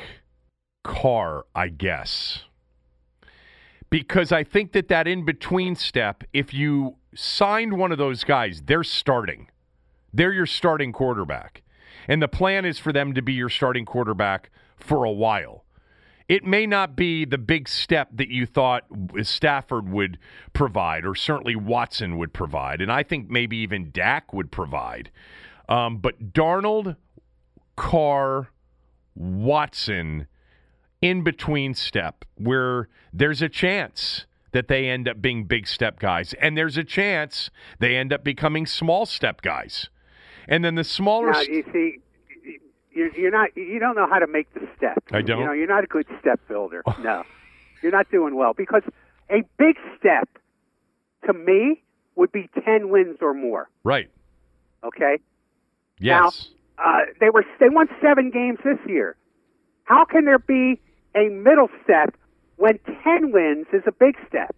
Carr, 0.83 1.45
I 1.53 1.67
guess. 1.67 2.45
Because 3.91 4.31
I 4.31 4.43
think 4.43 4.71
that 4.71 4.87
that 4.87 5.07
in 5.07 5.23
between 5.23 5.75
step, 5.75 6.23
if 6.33 6.51
you 6.51 6.95
signed 7.15 7.77
one 7.77 7.91
of 7.91 7.97
those 7.97 8.23
guys, 8.23 8.63
they're 8.65 8.83
starting. 8.83 9.49
They're 10.13 10.33
your 10.33 10.45
starting 10.45 10.91
quarterback. 10.91 11.63
And 12.07 12.21
the 12.21 12.27
plan 12.27 12.65
is 12.65 12.79
for 12.79 12.91
them 12.91 13.13
to 13.13 13.21
be 13.21 13.33
your 13.33 13.49
starting 13.49 13.85
quarterback 13.85 14.49
for 14.75 15.03
a 15.03 15.11
while. 15.11 15.65
It 16.27 16.45
may 16.45 16.65
not 16.65 16.95
be 16.95 17.25
the 17.25 17.37
big 17.37 17.67
step 17.67 18.09
that 18.13 18.29
you 18.29 18.45
thought 18.45 18.85
Stafford 19.21 19.89
would 19.89 20.17
provide, 20.53 21.05
or 21.05 21.13
certainly 21.13 21.55
Watson 21.55 22.17
would 22.17 22.33
provide. 22.33 22.81
And 22.81 22.91
I 22.91 23.03
think 23.03 23.29
maybe 23.29 23.57
even 23.57 23.91
Dak 23.91 24.33
would 24.33 24.49
provide. 24.49 25.11
Um, 25.67 25.97
but 25.97 26.31
Darnold, 26.33 26.95
Carr, 27.75 28.49
Watson, 29.13 30.27
in 31.01 31.23
between 31.23 31.73
step 31.73 32.23
where 32.35 32.87
there's 33.11 33.41
a 33.41 33.49
chance 33.49 34.25
that 34.51 34.67
they 34.67 34.89
end 34.89 35.07
up 35.07 35.21
being 35.21 35.45
big 35.45 35.67
step 35.67 35.99
guys, 35.99 36.33
and 36.41 36.57
there's 36.57 36.77
a 36.77 36.83
chance 36.83 37.49
they 37.79 37.95
end 37.95 38.11
up 38.11 38.23
becoming 38.23 38.65
small 38.65 39.05
step 39.05 39.41
guys. 39.41 39.89
And 40.47 40.65
then 40.65 40.75
the 40.75 40.83
smaller. 40.83 41.31
Now, 41.31 41.41
you 41.41 41.63
see, 41.71 41.99
you're, 42.93 43.31
not. 43.31 43.55
You 43.55 43.79
don't 43.79 43.95
know 43.95 44.07
how 44.07 44.19
to 44.19 44.27
make 44.27 44.53
the 44.53 44.67
step. 44.77 45.03
I 45.11 45.21
don't? 45.21 45.39
You 45.39 45.45
know, 45.45 45.53
you're 45.53 45.67
not 45.67 45.83
a 45.83 45.87
good 45.87 46.07
step 46.19 46.39
builder. 46.47 46.83
no, 47.01 47.23
you're 47.81 47.91
not 47.91 48.09
doing 48.11 48.35
well 48.35 48.53
because 48.53 48.83
a 49.29 49.43
big 49.57 49.77
step, 49.97 50.27
to 51.25 51.33
me, 51.33 51.81
would 52.15 52.31
be 52.31 52.49
ten 52.65 52.89
wins 52.89 53.17
or 53.21 53.33
more. 53.33 53.69
right. 53.83 54.09
Okay. 54.83 55.19
Yes. 55.99 56.49
uh, 56.79 57.01
they 57.19 57.29
were 57.29 57.45
they 57.59 57.69
won 57.69 57.87
seven 58.01 58.31
games 58.31 58.57
this 58.63 58.79
year. 58.87 59.15
How 59.83 60.05
can 60.05 60.25
there 60.25 60.39
be 60.39 60.79
a 61.15 61.29
middle 61.29 61.69
step 61.83 62.15
when 62.61 62.79
ten 63.03 63.31
wins 63.31 63.65
is 63.73 63.81
a 63.87 63.91
big 63.91 64.15
step? 64.27 64.55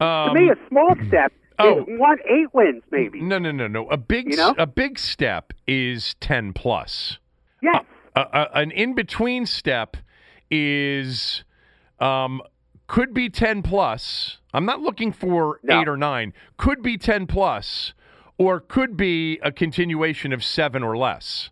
Um, 0.00 0.34
to 0.34 0.40
me, 0.40 0.48
a 0.48 0.56
small 0.68 0.94
step 1.08 1.32
oh. 1.58 1.80
is 1.80 1.84
one 1.88 2.18
eight 2.28 2.52
wins 2.52 2.82
maybe. 2.90 3.20
No, 3.20 3.38
no, 3.38 3.52
no, 3.52 3.68
no. 3.68 3.88
A 3.88 3.96
big, 3.96 4.30
You 4.30 4.36
know? 4.36 4.54
a 4.58 4.66
big 4.66 4.98
step 4.98 5.52
is 5.66 6.14
ten 6.20 6.52
plus. 6.52 7.18
Yes. 7.62 7.84
A, 8.16 8.20
a, 8.20 8.48
an 8.54 8.70
in 8.70 8.94
between 8.94 9.46
step 9.46 9.96
is 10.50 11.44
um, 12.00 12.40
could 12.86 13.12
be 13.12 13.28
ten 13.28 13.62
plus. 13.62 14.38
I'm 14.54 14.64
not 14.64 14.80
looking 14.80 15.12
for 15.12 15.60
No. 15.62 15.80
eight 15.80 15.88
or 15.88 15.96
nine. 15.96 16.32
Could 16.56 16.82
be 16.82 16.96
ten 16.96 17.26
plus, 17.26 17.92
or 18.38 18.60
could 18.60 18.96
be 18.96 19.38
a 19.42 19.52
continuation 19.52 20.32
of 20.32 20.42
seven 20.42 20.82
or 20.82 20.96
less. 20.96 21.50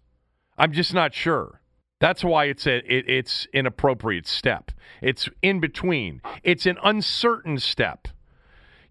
I'm 0.59 0.73
just 0.73 0.93
not 0.93 1.15
sure. 1.15 1.60
That's 2.01 2.25
why 2.25 2.47
it's 2.47 2.67
a 2.67 2.79
it, 2.79 3.09
it's 3.09 3.47
an 3.55 3.67
appropriate 3.67 4.27
step. 4.27 4.71
It's 5.03 5.29
in 5.43 5.61
between. 5.61 6.23
It's 6.43 6.67
an 6.67 6.79
uncertain 6.83 7.59
step. 7.59 8.09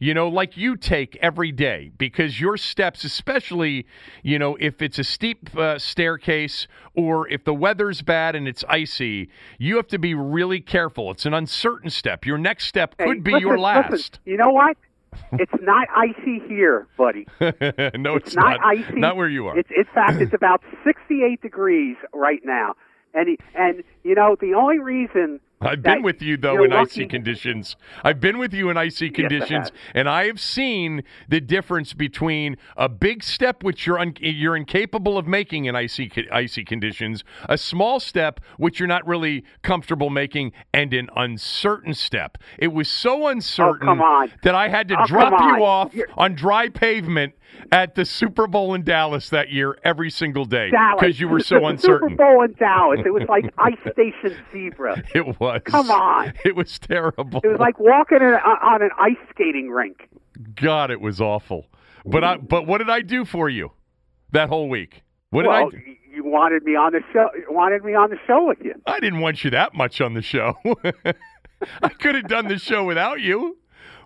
You 0.01 0.13
know, 0.13 0.29
like 0.29 0.55
you 0.55 0.77
take 0.77 1.17
every 1.17 1.51
day 1.51 1.91
because 1.97 2.39
your 2.39 2.55
steps, 2.55 3.03
especially, 3.03 3.85
you 4.23 4.39
know, 4.39 4.55
if 4.57 4.81
it's 4.81 4.97
a 4.97 5.03
steep 5.03 5.53
uh, 5.57 5.77
staircase 5.77 6.67
or 6.95 7.27
if 7.27 7.43
the 7.43 7.53
weather's 7.53 8.01
bad 8.01 8.33
and 8.33 8.47
it's 8.47 8.63
icy, 8.69 9.29
you 9.57 9.75
have 9.75 9.87
to 9.87 9.99
be 9.99 10.13
really 10.13 10.61
careful. 10.61 11.11
It's 11.11 11.25
an 11.25 11.33
uncertain 11.33 11.89
step. 11.89 12.25
Your 12.25 12.37
next 12.37 12.67
step 12.67 12.95
Hey, 12.97 13.07
could 13.07 13.23
be 13.25 13.31
listen, 13.33 13.41
your 13.41 13.59
listen, 13.59 13.91
last. 13.91 14.19
you 14.23 14.37
know 14.37 14.51
what? 14.51 14.77
it's 15.33 15.51
not 15.61 15.87
icy 15.93 16.39
here, 16.47 16.87
buddy. 16.97 17.25
no, 17.41 18.15
it's, 18.15 18.27
It's 18.27 18.35
not 18.37 18.57
icy. 18.63 18.99
Not 18.99 19.17
where 19.17 19.27
you 19.27 19.47
are. 19.47 19.57
It's 19.59 19.69
in 19.75 19.83
fact 19.93 20.21
it's 20.21 20.33
about 20.33 20.61
68 20.85 21.41
degrees 21.41 21.97
right 22.13 22.39
now. 22.45 22.75
And 23.13 23.29
he, 23.29 23.39
and 23.55 23.83
you 24.03 24.15
know 24.15 24.35
the 24.39 24.53
only 24.53 24.79
reason 24.79 25.39
I've 25.61 25.81
been 25.81 26.03
with 26.03 26.21
you 26.21 26.37
though 26.37 26.63
in 26.63 26.71
icy 26.71 27.05
conditions. 27.05 27.75
I've 28.03 28.21
been 28.21 28.37
with 28.37 28.53
you 28.53 28.69
in 28.69 28.77
icy 28.77 29.09
conditions, 29.09 29.71
and 29.93 30.07
I 30.07 30.25
have 30.27 30.39
seen 30.39 31.03
the 31.27 31.41
difference 31.41 31.93
between 31.93 32.55
a 32.77 32.87
big 32.87 33.23
step 33.23 33.61
which 33.61 33.85
you're 33.85 33.99
un- 33.99 34.15
you're 34.21 34.55
incapable 34.55 35.17
of 35.17 35.27
making 35.27 35.65
in 35.65 35.75
icy 35.75 36.09
icy 36.31 36.63
conditions, 36.63 37.25
a 37.49 37.57
small 37.57 37.99
step 37.99 38.39
which 38.57 38.79
you're 38.79 38.87
not 38.87 39.05
really 39.05 39.43
comfortable 39.61 40.09
making, 40.09 40.53
and 40.73 40.93
an 40.93 41.09
uncertain 41.17 41.93
step. 41.93 42.37
It 42.57 42.69
was 42.69 42.87
so 42.87 43.25
oh, 43.25 43.27
uncertain 43.27 43.89
Oh, 43.89 44.27
that 44.43 44.55
I 44.55 44.69
had 44.69 44.87
to 44.89 44.95
Oh, 45.01 45.05
drop 45.07 45.33
you 45.41 45.65
off 45.65 45.93
You're- 45.93 46.11
on 46.17 46.35
dry 46.35 46.69
pavement 46.69 47.33
at 47.71 47.95
the 47.95 48.05
Super 48.05 48.47
Bowl 48.47 48.73
in 48.75 48.83
Dallas 48.83 49.29
that 49.29 49.49
year 49.49 49.77
every 49.83 50.09
single 50.11 50.45
day 50.45 50.71
because 50.95 51.19
you 51.19 51.27
were 51.27 51.39
so 51.39 51.65
uncertain. 51.65 52.09
Super 52.11 52.15
Bowl 52.23 52.43
in 52.43 52.53
Dallas. 52.53 52.99
It 53.05 53.09
was 53.11 53.23
like 53.27 53.45
Ice 53.57 53.73
Station 53.91 54.37
Zebra. 54.53 55.03
It 55.13 55.39
was. 55.39 55.48
Come 55.65 55.89
on. 55.89 56.33
It 56.45 56.55
was 56.55 56.77
terrible. 56.79 57.41
It 57.43 57.47
was 57.47 57.59
like 57.59 57.79
walking 57.79 58.17
in 58.17 58.33
on 58.33 58.81
an 58.81 58.91
ice 58.97 59.17
skating 59.29 59.69
rink. 59.69 60.09
God, 60.55 60.91
it 60.91 61.01
was 61.01 61.19
awful. 61.19 61.65
But 62.05 62.23
I 62.23 62.37
but 62.37 62.65
what 62.65 62.79
did 62.79 62.89
I 62.89 63.01
do 63.01 63.25
for 63.25 63.49
you 63.49 63.71
that 64.31 64.49
whole 64.49 64.69
week? 64.69 65.03
What 65.31 65.43
did 65.43 65.49
well, 65.49 65.67
I 65.67 65.69
do? 65.69 65.77
you 66.11 66.23
wanted 66.23 66.63
me 66.63 66.75
on 66.75 66.93
the 66.93 67.01
show. 67.13 67.29
Wanted 67.49 67.83
me 67.83 67.93
on 67.93 68.09
the 68.09 68.17
show 68.25 68.45
with 68.45 68.59
you. 68.63 68.73
I 68.85 68.99
didn't 68.99 69.19
want 69.19 69.43
you 69.43 69.51
that 69.51 69.73
much 69.73 70.01
on 70.01 70.13
the 70.13 70.21
show. 70.21 70.57
I 71.83 71.89
could 71.89 72.15
have 72.15 72.27
done 72.27 72.47
the 72.47 72.57
show 72.57 72.83
without 72.83 73.19
you. 73.19 73.57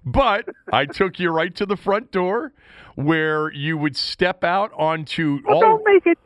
But 0.05 0.49
I 0.71 0.85
took 0.85 1.19
you 1.19 1.29
right 1.29 1.55
to 1.55 1.65
the 1.65 1.77
front 1.77 2.11
door 2.11 2.51
where 2.95 3.51
you 3.53 3.77
would 3.77 3.95
step 3.95 4.43
out 4.43 4.71
onto 4.73 5.39
Well, 5.45 5.55
all 5.55 5.61
don't 5.61 5.83
make 5.85 6.05
it. 6.05 6.17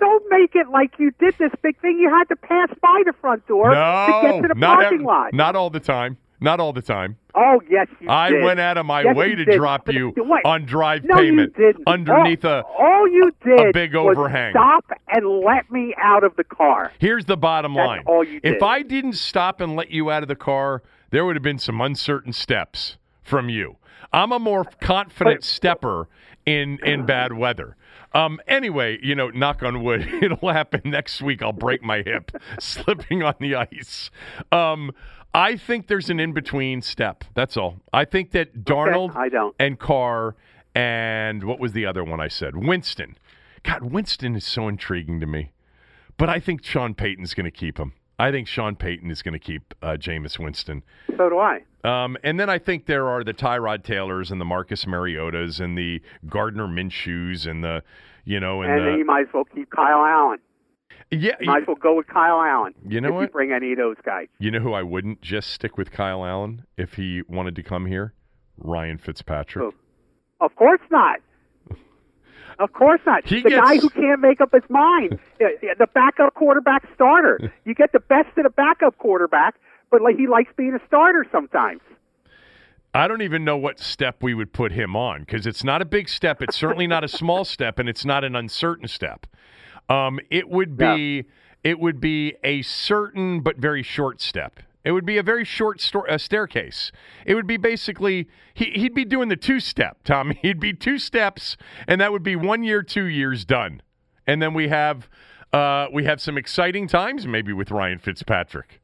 Don't 0.00 0.24
make 0.30 0.54
it 0.54 0.68
like 0.70 0.92
you 0.98 1.12
did 1.20 1.34
this 1.38 1.52
big 1.62 1.78
thing. 1.80 1.98
You 2.00 2.08
had 2.10 2.24
to 2.30 2.36
pass 2.36 2.68
by 2.80 3.02
the 3.06 3.12
front 3.20 3.46
door 3.46 3.70
no, 3.70 4.06
to 4.06 4.28
get 4.28 4.42
to 4.42 4.48
the 4.48 4.54
not 4.58 4.78
parking 4.80 5.00
ev- 5.00 5.06
lot. 5.06 5.32
Not 5.34 5.54
all 5.56 5.70
the 5.70 5.78
time. 5.80 6.16
Not 6.42 6.58
all 6.58 6.72
the 6.72 6.80
time. 6.80 7.18
Oh 7.34 7.60
yes, 7.68 7.86
you 8.00 8.08
I 8.08 8.30
did. 8.30 8.42
went 8.42 8.60
out 8.60 8.78
of 8.78 8.86
my 8.86 9.02
Yes, 9.02 9.14
way 9.14 9.34
to 9.34 9.44
did. 9.44 9.56
drop 9.58 9.84
But 9.84 9.94
you 9.94 10.08
what? 10.16 10.42
on 10.46 10.64
drive 10.64 11.04
no, 11.04 11.16
didn't. 11.16 11.54
underneath 11.86 12.46
all, 12.46 12.50
a 12.50 12.62
All 12.62 13.06
you 13.06 13.30
did 13.44 13.60
a 13.60 13.72
big 13.74 13.94
overhang. 13.94 14.52
stop 14.52 14.86
and 15.08 15.26
let 15.44 15.70
me 15.70 15.94
out 16.02 16.24
of 16.24 16.34
the 16.36 16.44
car. 16.44 16.92
Here's 16.98 17.26
the 17.26 17.36
bottom 17.36 17.74
That's 17.74 17.86
line. 17.86 18.02
all 18.06 18.24
you 18.24 18.40
If. 18.42 18.62
I 18.62 18.82
didn't 18.82 19.12
stop 19.16 19.60
and 19.60 19.76
let 19.76 19.90
you 19.90 20.10
out 20.10 20.22
of 20.22 20.28
the 20.28 20.34
car, 20.34 20.82
there 21.10 21.26
would 21.26 21.36
have 21.36 21.42
been 21.42 21.58
some 21.58 21.78
uncertain 21.82 22.32
steps 22.32 22.96
from 23.22 23.50
you. 23.50 23.76
I'm 24.10 24.32
a 24.32 24.38
more 24.38 24.64
confident 24.80 25.44
stepper 25.44 26.08
in 26.46 26.78
in 26.82 27.04
bad 27.04 27.34
weather. 27.34 27.76
Um, 28.12 28.40
anyway, 28.46 28.98
you 29.02 29.14
know, 29.14 29.28
knock 29.30 29.62
on 29.62 29.82
wood, 29.82 30.08
it'll 30.22 30.50
happen 30.52 30.82
next 30.84 31.22
week. 31.22 31.42
I'll 31.42 31.52
break 31.52 31.82
my 31.82 32.02
hip 32.02 32.32
slipping 32.60 33.22
on 33.22 33.34
the 33.40 33.54
ice. 33.54 34.10
Um, 34.50 34.92
I 35.32 35.56
think 35.56 35.86
there's 35.86 36.10
an 36.10 36.18
in 36.18 36.32
between 36.32 36.82
step. 36.82 37.24
That's 37.34 37.56
all. 37.56 37.76
I 37.92 38.04
think 38.04 38.32
that 38.32 38.64
Darnold 38.64 39.14
I 39.14 39.28
don't. 39.28 39.54
and 39.60 39.78
Carr 39.78 40.34
and 40.74 41.44
what 41.44 41.60
was 41.60 41.72
the 41.72 41.86
other 41.86 42.02
one 42.04 42.20
I 42.20 42.28
said? 42.28 42.56
Winston. 42.56 43.16
God, 43.62 43.82
Winston 43.84 44.34
is 44.36 44.44
so 44.44 44.68
intriguing 44.68 45.20
to 45.20 45.26
me. 45.26 45.52
But 46.16 46.28
I 46.28 46.40
think 46.40 46.64
Sean 46.64 46.94
Payton's 46.94 47.34
going 47.34 47.44
to 47.44 47.50
keep 47.50 47.78
him. 47.78 47.92
I 48.20 48.30
think 48.30 48.46
Sean 48.48 48.76
Payton 48.76 49.10
is 49.10 49.22
going 49.22 49.32
to 49.32 49.38
keep 49.38 49.74
uh, 49.82 49.96
Jameis 49.98 50.38
Winston. 50.38 50.82
So 51.16 51.28
do 51.28 51.38
I. 51.38 51.60
Um, 51.84 52.16
and 52.22 52.38
then 52.38 52.50
I 52.50 52.58
think 52.58 52.86
there 52.86 53.08
are 53.08 53.24
the 53.24 53.32
Tyrod 53.32 53.82
Taylors 53.84 54.30
and 54.30 54.40
the 54.40 54.44
Marcus 54.44 54.84
Mariotas 54.84 55.60
and 55.60 55.78
the 55.78 56.02
Gardner 56.28 56.66
Minshews 56.66 57.46
and 57.46 57.64
the, 57.64 57.82
you 58.24 58.38
know, 58.38 58.60
and, 58.62 58.70
And 58.72 58.86
the 58.94 58.98
you 58.98 59.04
might 59.06 59.22
as 59.22 59.28
well 59.32 59.44
keep 59.44 59.70
Kyle 59.70 60.04
Allen. 60.04 60.38
yeah. 61.10 61.32
You 61.40 61.46
might 61.46 61.62
as 61.62 61.66
well 61.66 61.76
go 61.76 61.96
with 61.96 62.08
Kyle 62.08 62.40
Allen. 62.42 62.74
You 62.86 63.00
know 63.00 63.12
what? 63.12 63.22
You 63.22 63.28
bring 63.28 63.52
any 63.52 63.72
of 63.72 63.78
those 63.78 63.96
guys. 64.04 64.28
You 64.38 64.50
know 64.50 64.60
who 64.60 64.74
I 64.74 64.82
wouldn't 64.82 65.22
just 65.22 65.50
stick 65.50 65.78
with 65.78 65.90
Kyle 65.90 66.24
Allen 66.24 66.66
if 66.76 66.94
he 66.94 67.22
wanted 67.26 67.56
to 67.56 67.62
come 67.62 67.86
here? 67.86 68.12
Ryan 68.58 68.98
Fitzpatrick. 68.98 69.64
Who? 69.64 69.74
Of 70.44 70.54
course 70.56 70.80
not. 70.90 71.20
Of 72.58 72.72
course 72.72 73.00
not. 73.06 73.26
He 73.26 73.42
the 73.42 73.50
guy 73.50 73.76
who 73.76 73.88
can't 73.90 74.20
make 74.20 74.40
up 74.40 74.52
his 74.52 74.68
mind, 74.68 75.18
the 75.38 75.86
backup 75.94 76.34
quarterback 76.34 76.86
starter. 76.94 77.52
You 77.64 77.74
get 77.74 77.92
the 77.92 78.00
best 78.00 78.36
of 78.36 78.44
the 78.44 78.50
backup 78.50 78.98
quarterback, 78.98 79.54
but 79.90 80.02
like 80.02 80.16
he 80.16 80.26
likes 80.26 80.52
being 80.56 80.74
a 80.74 80.86
starter 80.86 81.26
sometimes. 81.30 81.80
I 82.92 83.06
don't 83.06 83.22
even 83.22 83.44
know 83.44 83.56
what 83.56 83.78
step 83.78 84.22
we 84.22 84.34
would 84.34 84.52
put 84.52 84.72
him 84.72 84.96
on 84.96 85.20
because 85.20 85.46
it's 85.46 85.62
not 85.62 85.80
a 85.80 85.84
big 85.84 86.08
step. 86.08 86.42
It's 86.42 86.56
certainly 86.56 86.88
not 86.88 87.04
a 87.04 87.08
small 87.20 87.44
step, 87.44 87.78
and 87.78 87.88
it's 87.88 88.04
not 88.04 88.24
an 88.24 88.34
uncertain 88.34 88.88
step. 88.88 89.26
Um, 89.88 90.18
it 90.30 90.48
would 90.48 90.76
be 90.76 91.24
it 91.62 91.78
would 91.78 92.00
be 92.00 92.34
a 92.42 92.62
certain 92.62 93.40
but 93.40 93.58
very 93.58 93.82
short 93.82 94.20
step. 94.20 94.60
It 94.84 94.92
would 94.92 95.04
be 95.04 95.18
a 95.18 95.22
very 95.22 95.44
short 95.44 95.80
sto- 95.80 96.06
uh, 96.06 96.16
staircase. 96.16 96.90
It 97.26 97.34
would 97.34 97.46
be 97.46 97.56
basically 97.56 98.28
he, 98.54 98.66
he'd 98.70 98.94
be 98.94 99.04
doing 99.04 99.28
the 99.28 99.36
two 99.36 99.60
step, 99.60 99.98
Tommy. 100.04 100.38
He'd 100.42 100.60
be 100.60 100.72
two 100.72 100.98
steps, 100.98 101.56
and 101.86 102.00
that 102.00 102.12
would 102.12 102.22
be 102.22 102.36
one 102.36 102.62
year, 102.62 102.82
two 102.82 103.04
years 103.04 103.44
done, 103.44 103.82
and 104.26 104.40
then 104.40 104.54
we 104.54 104.68
have 104.68 105.08
uh, 105.52 105.86
we 105.92 106.04
have 106.04 106.20
some 106.20 106.38
exciting 106.38 106.88
times 106.88 107.26
maybe 107.26 107.52
with 107.52 107.70
Ryan 107.70 107.98
Fitzpatrick. 107.98 108.80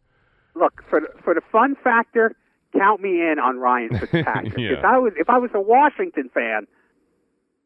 Look 0.54 0.82
for 0.88 1.00
the, 1.00 1.08
for 1.22 1.34
the 1.34 1.42
fun 1.52 1.76
factor. 1.82 2.34
Count 2.76 3.00
me 3.00 3.22
in 3.22 3.38
on 3.38 3.58
Ryan 3.58 3.88
Fitzpatrick. 3.98 4.58
Yeah. 4.58 4.72
If 4.72 4.84
I 4.84 4.98
was 4.98 5.12
if 5.16 5.30
I 5.30 5.38
was 5.38 5.50
a 5.54 5.60
Washington 5.60 6.28
fan, 6.34 6.66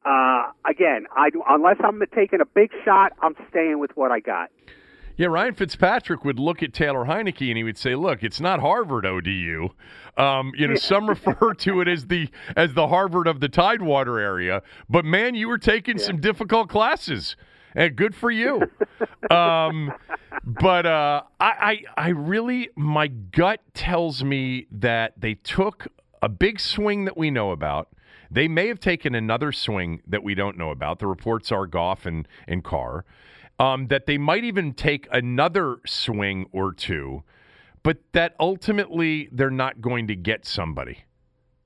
uh, 0.05 0.51
again, 0.69 1.07
I 1.16 1.31
do, 1.31 1.43
unless 1.49 1.77
I'm 1.83 2.01
taking 2.14 2.40
a 2.40 2.47
big 2.47 2.71
shot, 2.85 3.12
I'm 3.21 3.35
staying 3.51 3.81
with 3.81 3.90
what 3.97 4.12
I 4.12 4.21
got. 4.21 4.51
Yeah, 5.20 5.26
Ryan 5.26 5.52
Fitzpatrick 5.52 6.24
would 6.24 6.38
look 6.38 6.62
at 6.62 6.72
Taylor 6.72 7.04
Heinicke 7.04 7.46
and 7.48 7.59
he 7.59 7.62
would 7.62 7.76
say, 7.76 7.94
"Look, 7.94 8.22
it's 8.22 8.40
not 8.40 8.61
Harvard 8.61 9.04
ODU. 9.04 9.68
Um, 10.16 10.52
you 10.56 10.66
know, 10.66 10.76
some 10.76 11.11
refer 11.11 11.52
to 11.59 11.83
it 11.83 11.88
as 11.88 12.06
the 12.06 12.30
as 12.56 12.72
the 12.72 12.88
Harvard 12.88 13.26
of 13.26 13.40
the 13.40 13.48
Tidewater 13.50 14.18
area. 14.18 14.62
But 14.88 15.04
man, 15.04 15.35
you 15.35 15.46
were 15.46 15.59
taking 15.59 15.98
some 15.98 16.22
difficult 16.22 16.70
classes, 16.70 17.37
and 17.74 17.94
good 17.96 18.14
for 18.14 18.30
you. 18.30 18.62
um, 19.30 19.92
but 20.42 20.87
uh, 20.87 21.24
I, 21.38 21.85
I 21.98 22.06
I 22.06 22.09
really 22.09 22.70
my 22.74 23.09
gut 23.09 23.61
tells 23.74 24.24
me 24.24 24.68
that 24.70 25.20
they 25.20 25.35
took 25.35 25.88
a 26.22 26.30
big 26.30 26.59
swing 26.59 27.04
that 27.04 27.18
we 27.18 27.30
know 27.30 27.50
about. 27.50 27.90
They 28.30 28.48
may 28.48 28.68
have 28.68 28.80
taken 28.80 29.14
another 29.14 29.52
swing 29.52 30.00
that 30.06 30.22
we 30.22 30.35
don't 30.35 30.56
know 30.56 30.70
about. 30.70 30.98
The 30.98 31.06
reports 31.06 31.52
are 31.52 31.66
Goff 31.66 32.06
and 32.06 32.26
and 32.48 32.64
Carr 32.64 33.04
um, 33.61 33.88
that 33.88 34.07
they 34.07 34.18
might 34.18 34.42
even 34.42 34.73
take 34.73 35.07
another 35.12 35.77
swing 35.87 36.46
or 36.51 36.73
two, 36.73 37.23
but 37.83 37.99
that 38.12 38.35
ultimately 38.40 39.29
they're 39.31 39.51
not 39.51 39.81
going 39.81 40.09
to 40.09 40.16
get 40.16 40.46
somebody. 40.46 41.05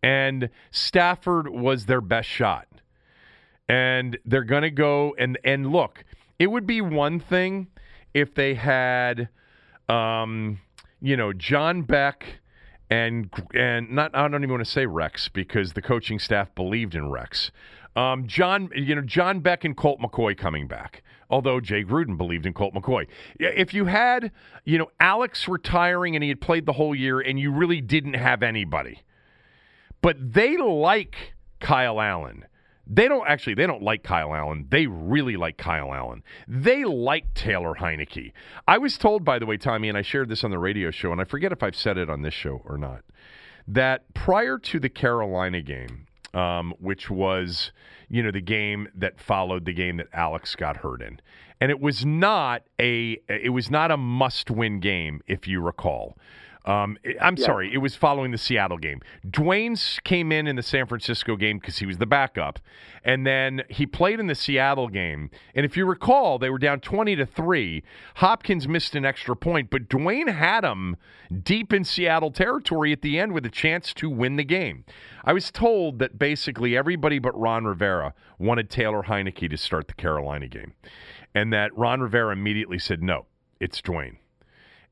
And 0.03 0.51
Stafford 0.71 1.49
was 1.49 1.87
their 1.87 2.03
best 2.03 2.29
shot. 2.29 2.67
And 3.69 4.19
they're 4.27 4.45
going 4.45 4.63
to 4.65 4.71
go 4.71 5.15
and 5.19 5.39
and 5.43 5.73
look, 5.73 6.05
it 6.39 6.49
would 6.49 6.67
be 6.67 6.83
one 6.83 7.19
thing 7.19 7.69
if 8.13 8.35
they 8.35 8.55
had 8.55 9.31
um, 9.89 10.61
you 11.01 11.17
know, 11.17 11.33
John 11.33 11.83
Beck 11.83 12.41
and 12.91 13.31
and 13.55 13.91
not 13.91 14.15
I 14.15 14.29
don't 14.29 14.43
even 14.43 14.51
want 14.51 14.65
to 14.65 14.71
say 14.71 14.85
Rex 14.85 15.29
because 15.29 15.73
the 15.73 15.83
coaching 15.83 16.19
staff 16.19 16.55
believed 16.55 16.95
in 16.95 17.11
Rex. 17.11 17.51
Um, 17.97 18.27
John, 18.27 18.71
you 18.75 18.95
know, 18.95 19.03
John 19.03 19.41
Beck 19.41 19.65
and 19.65 19.77
Colt 19.77 20.01
McCoy 20.01 20.37
coming 20.37 20.67
back. 20.67 21.03
Although 21.31 21.61
Jay 21.61 21.83
Gruden 21.83 22.17
believed 22.17 22.47
in 22.47 22.53
Colt 22.53 22.75
McCoy. 22.75 23.07
If 23.41 23.73
you 23.73 23.87
had, 23.87 24.31
you 24.65 24.79
know, 24.79 24.91
Alex 25.01 25.49
retiring 25.49 26.15
and 26.15 26.23
he 26.23 26.29
had 26.29 26.41
played 26.41 26.67
the 26.67 26.75
whole 26.75 26.95
year 26.95 27.19
and 27.21 27.41
you 27.41 27.51
really 27.51 27.81
didn't 27.81 28.15
have 28.15 28.43
anybody, 28.43 29.01
but 30.03 30.17
they 30.21 30.57
like 30.57 31.35
Kyle 31.61 32.01
Allen. 32.01 32.45
They 32.87 33.09
don't 33.09 33.27
actually. 33.27 33.55
They 33.55 33.67
don't 33.67 33.83
like 33.83 34.03
Kyle 34.03 34.35
Allen. 34.35 34.67
They 34.69 34.87
really 34.87 35.37
like 35.37 35.57
Kyle 35.57 35.95
Allen. 35.95 36.23
They 36.47 36.85
like 36.85 37.33
Taylor 37.33 37.75
Heinicke. 37.75 38.33
I 38.69 38.77
was 38.77 38.99
told, 38.99 39.25
by 39.25 39.39
the 39.39 39.47
way, 39.47 39.57
Tommy, 39.57 39.89
and 39.89 39.97
I 39.97 40.03
shared 40.03 40.29
this 40.29 40.45
on 40.45 40.51
the 40.51 40.59
radio 40.59 40.91
show, 40.91 41.11
and 41.11 41.21
I 41.21 41.25
forget 41.25 41.53
if 41.53 41.63
I've 41.63 41.77
said 41.77 41.97
it 41.97 42.11
on 42.11 42.21
this 42.21 42.35
show 42.35 42.61
or 42.67 42.77
not, 42.77 43.03
that 43.67 44.13
prior 44.13 44.59
to 44.59 44.79
the 44.79 44.91
Carolina 44.91 45.63
game, 45.63 46.04
um, 46.35 46.75
which 46.79 47.11
was 47.11 47.73
you 48.09 48.23
know 48.23 48.31
the 48.31 48.41
game 48.41 48.89
that 48.95 49.21
followed 49.21 49.65
the 49.65 49.73
game 49.73 49.97
that 49.99 50.09
Alex 50.13 50.55
got 50.55 50.79
hurt 50.79 51.03
in, 51.03 51.21
and 51.61 51.71
it 51.71 51.81
was 51.81 52.05
not 52.05 52.63
a 52.81 53.19
it 53.29 53.53
was 53.53 53.71
not 53.71 53.91
a 53.91 53.97
must 53.97 54.51
win 54.51 54.81
game 54.81 55.21
if 55.27 55.47
you 55.47 55.61
recall. 55.61 56.17
Um, 56.67 56.97
I'm 57.21 57.37
yeah. 57.37 57.45
sorry, 57.45 57.75
it 57.75 57.79
was 57.79 57.95
following 57.95 58.31
the 58.31 58.39
Seattle 58.39 58.79
game. 58.79 59.03
Dwayne 59.27 60.03
came 60.05 60.33
in 60.33 60.47
in 60.47 60.57
the 60.57 60.63
San 60.63 60.87
Francisco 60.87 61.37
game 61.37 61.59
because 61.59 61.79
he 61.79 61.87
was 61.87 61.99
the 61.99 62.07
backup, 62.07 62.59
and 63.05 63.27
then 63.27 63.63
he 63.69 63.85
played 63.85 64.19
in 64.19 64.29
the 64.29 64.35
Seattle 64.35 64.89
game. 64.89 65.31
And 65.55 65.67
if 65.67 65.77
you 65.77 65.85
recall, 65.85 66.39
they 66.39 66.49
were 66.49 66.59
down 66.59 66.81
20 66.81 67.17
to 67.17 67.27
three. 67.27 67.83
Hopkins 68.17 68.67
missed 68.67 68.95
an 68.95 69.05
extra 69.05 69.37
point, 69.37 69.69
but 69.69 69.89
Dwayne 69.89 70.33
had 70.33 70.65
him 70.65 70.97
deep 71.43 71.73
in 71.73 71.85
Seattle 71.85 72.31
territory 72.31 72.93
at 72.93 73.03
the 73.03 73.19
end 73.19 73.33
with 73.33 73.45
a 73.45 73.51
chance 73.51 73.93
to 73.95 74.09
win 74.09 74.37
the 74.37 74.45
game. 74.45 74.85
I 75.23 75.35
was 75.35 75.51
told 75.51 75.99
that 75.99 76.19
basically 76.19 76.77
everybody 76.77 77.19
but 77.19 77.39
Ron 77.39 77.67
Rivera 77.67 78.15
wanted 78.39 78.71
Taylor 78.71 79.03
Heinicke 79.03 79.51
to 79.51 79.57
start 79.59 79.89
the 79.89 79.95
Carolina 79.95 80.49
game, 80.49 80.73
and 81.35 81.53
that 81.53 81.77
Ron 81.77 82.01
Rivera 82.01 82.33
immediately 82.33 82.79
said, 82.79 83.03
"No, 83.03 83.27
it's 83.61 83.83
Dwayne." 83.83 84.17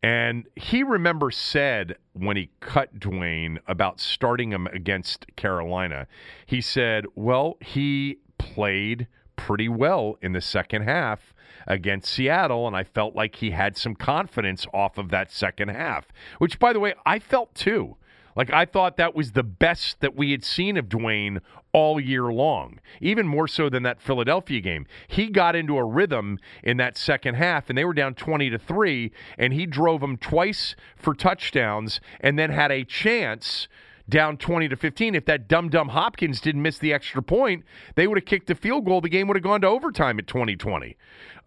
And 0.02 0.48
he 0.56 0.82
remember 0.82 1.30
said 1.30 1.96
when 2.12 2.36
he 2.36 2.50
cut 2.60 2.98
Dwayne 2.98 3.58
about 3.68 4.00
starting 4.00 4.50
him 4.50 4.66
against 4.66 5.26
Carolina, 5.36 6.08
he 6.44 6.60
said, 6.60 7.06
well, 7.14 7.56
he 7.60 8.18
played 8.38 9.06
pretty 9.36 9.68
well 9.68 10.18
in 10.20 10.32
the 10.32 10.40
second 10.40 10.82
half 10.82 11.32
against 11.66 12.12
Seattle, 12.12 12.66
and 12.66 12.76
I 12.76 12.82
felt 12.82 13.14
like 13.14 13.36
he 13.36 13.52
had 13.52 13.76
some 13.76 13.94
confidence 13.94 14.66
off 14.74 14.98
of 14.98 15.10
that 15.10 15.30
second 15.30 15.68
half, 15.68 16.08
which, 16.38 16.58
by 16.58 16.72
the 16.72 16.80
way, 16.80 16.94
I 17.06 17.20
felt 17.20 17.54
too. 17.54 17.96
Like 18.34 18.52
I 18.52 18.64
thought 18.64 18.96
that 18.96 19.14
was 19.14 19.32
the 19.32 19.42
best 19.42 20.00
that 20.00 20.16
we 20.16 20.30
had 20.30 20.44
seen 20.44 20.76
of 20.76 20.88
Dwayne 20.88 21.40
all 21.72 22.00
year 22.00 22.32
long, 22.32 22.78
even 23.00 23.26
more 23.26 23.48
so 23.48 23.68
than 23.68 23.82
that 23.82 24.00
Philadelphia 24.00 24.60
game. 24.60 24.86
He 25.08 25.28
got 25.28 25.56
into 25.56 25.76
a 25.76 25.84
rhythm 25.84 26.38
in 26.62 26.76
that 26.78 26.96
second 26.96 27.34
half, 27.34 27.68
and 27.68 27.78
they 27.78 27.84
were 27.84 27.94
down 27.94 28.14
20 28.14 28.50
to 28.50 28.58
3, 28.58 29.10
and 29.38 29.52
he 29.52 29.66
drove 29.66 30.00
them 30.00 30.16
twice 30.16 30.76
for 30.96 31.14
touchdowns 31.14 32.00
and 32.20 32.38
then 32.38 32.50
had 32.50 32.70
a 32.70 32.84
chance 32.84 33.68
down 34.08 34.36
20 34.36 34.68
to 34.68 34.76
15. 34.76 35.14
If 35.14 35.24
that 35.26 35.48
dumb 35.48 35.68
dumb 35.68 35.88
Hopkins 35.88 36.40
didn't 36.40 36.62
miss 36.62 36.78
the 36.78 36.92
extra 36.92 37.22
point, 37.22 37.64
they 37.94 38.06
would 38.06 38.18
have 38.18 38.24
kicked 38.24 38.46
the 38.46 38.54
field 38.54 38.84
goal. 38.84 39.00
The 39.00 39.08
game 39.08 39.28
would 39.28 39.36
have 39.36 39.44
gone 39.44 39.60
to 39.62 39.68
overtime 39.68 40.18
at 40.18 40.26
2020. 40.26 40.96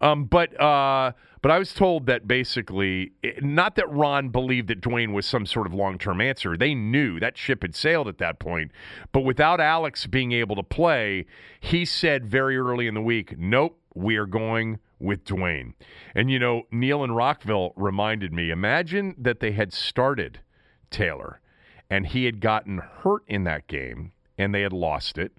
Um, 0.00 0.24
but 0.24 0.58
uh, 0.60 1.12
but 1.42 1.50
I 1.50 1.58
was 1.58 1.72
told 1.72 2.06
that 2.06 2.26
basically, 2.26 3.12
not 3.40 3.76
that 3.76 3.88
Ron 3.90 4.30
believed 4.30 4.68
that 4.68 4.80
Dwayne 4.80 5.12
was 5.12 5.26
some 5.26 5.46
sort 5.46 5.66
of 5.66 5.74
long 5.74 5.98
term 5.98 6.20
answer. 6.20 6.56
They 6.56 6.74
knew 6.74 7.20
that 7.20 7.38
ship 7.38 7.62
had 7.62 7.74
sailed 7.74 8.08
at 8.08 8.18
that 8.18 8.38
point. 8.38 8.72
But 9.12 9.20
without 9.20 9.60
Alex 9.60 10.06
being 10.06 10.32
able 10.32 10.56
to 10.56 10.62
play, 10.62 11.26
he 11.60 11.84
said 11.84 12.26
very 12.26 12.58
early 12.58 12.86
in 12.86 12.94
the 12.94 13.02
week, 13.02 13.38
nope, 13.38 13.78
we 13.94 14.16
are 14.16 14.26
going 14.26 14.78
with 14.98 15.24
Dwayne. 15.24 15.74
And, 16.14 16.30
you 16.30 16.38
know, 16.38 16.62
Neil 16.70 17.04
and 17.04 17.14
Rockville 17.14 17.72
reminded 17.76 18.32
me 18.32 18.50
imagine 18.50 19.14
that 19.18 19.40
they 19.40 19.52
had 19.52 19.72
started 19.72 20.40
Taylor 20.90 21.40
and 21.90 22.06
he 22.06 22.24
had 22.24 22.40
gotten 22.40 22.78
hurt 22.78 23.22
in 23.26 23.44
that 23.44 23.66
game 23.66 24.12
and 24.38 24.54
they 24.54 24.62
had 24.62 24.72
lost 24.72 25.18
it. 25.18 25.32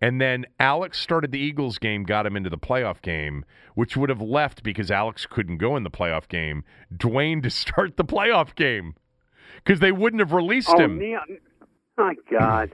And 0.00 0.20
then 0.20 0.46
Alex 0.58 0.98
started 0.98 1.32
the 1.32 1.38
Eagles 1.38 1.78
game, 1.78 2.04
got 2.04 2.26
him 2.26 2.36
into 2.36 2.50
the 2.50 2.58
playoff 2.58 3.00
game, 3.02 3.44
which 3.74 3.96
would 3.96 4.10
have 4.10 4.20
left 4.20 4.62
because 4.62 4.90
Alex 4.90 5.26
couldn't 5.26 5.58
go 5.58 5.76
in 5.76 5.84
the 5.84 5.90
playoff 5.90 6.28
game, 6.28 6.64
Dwayne 6.94 7.42
to 7.42 7.50
start 7.50 7.96
the 7.96 8.04
playoff 8.04 8.54
game 8.54 8.94
because 9.56 9.80
they 9.80 9.92
wouldn't 9.92 10.20
have 10.20 10.32
released 10.32 10.70
oh, 10.70 10.78
him. 10.78 10.98
Neil, 10.98 11.20
my 11.96 12.14
God. 12.30 12.72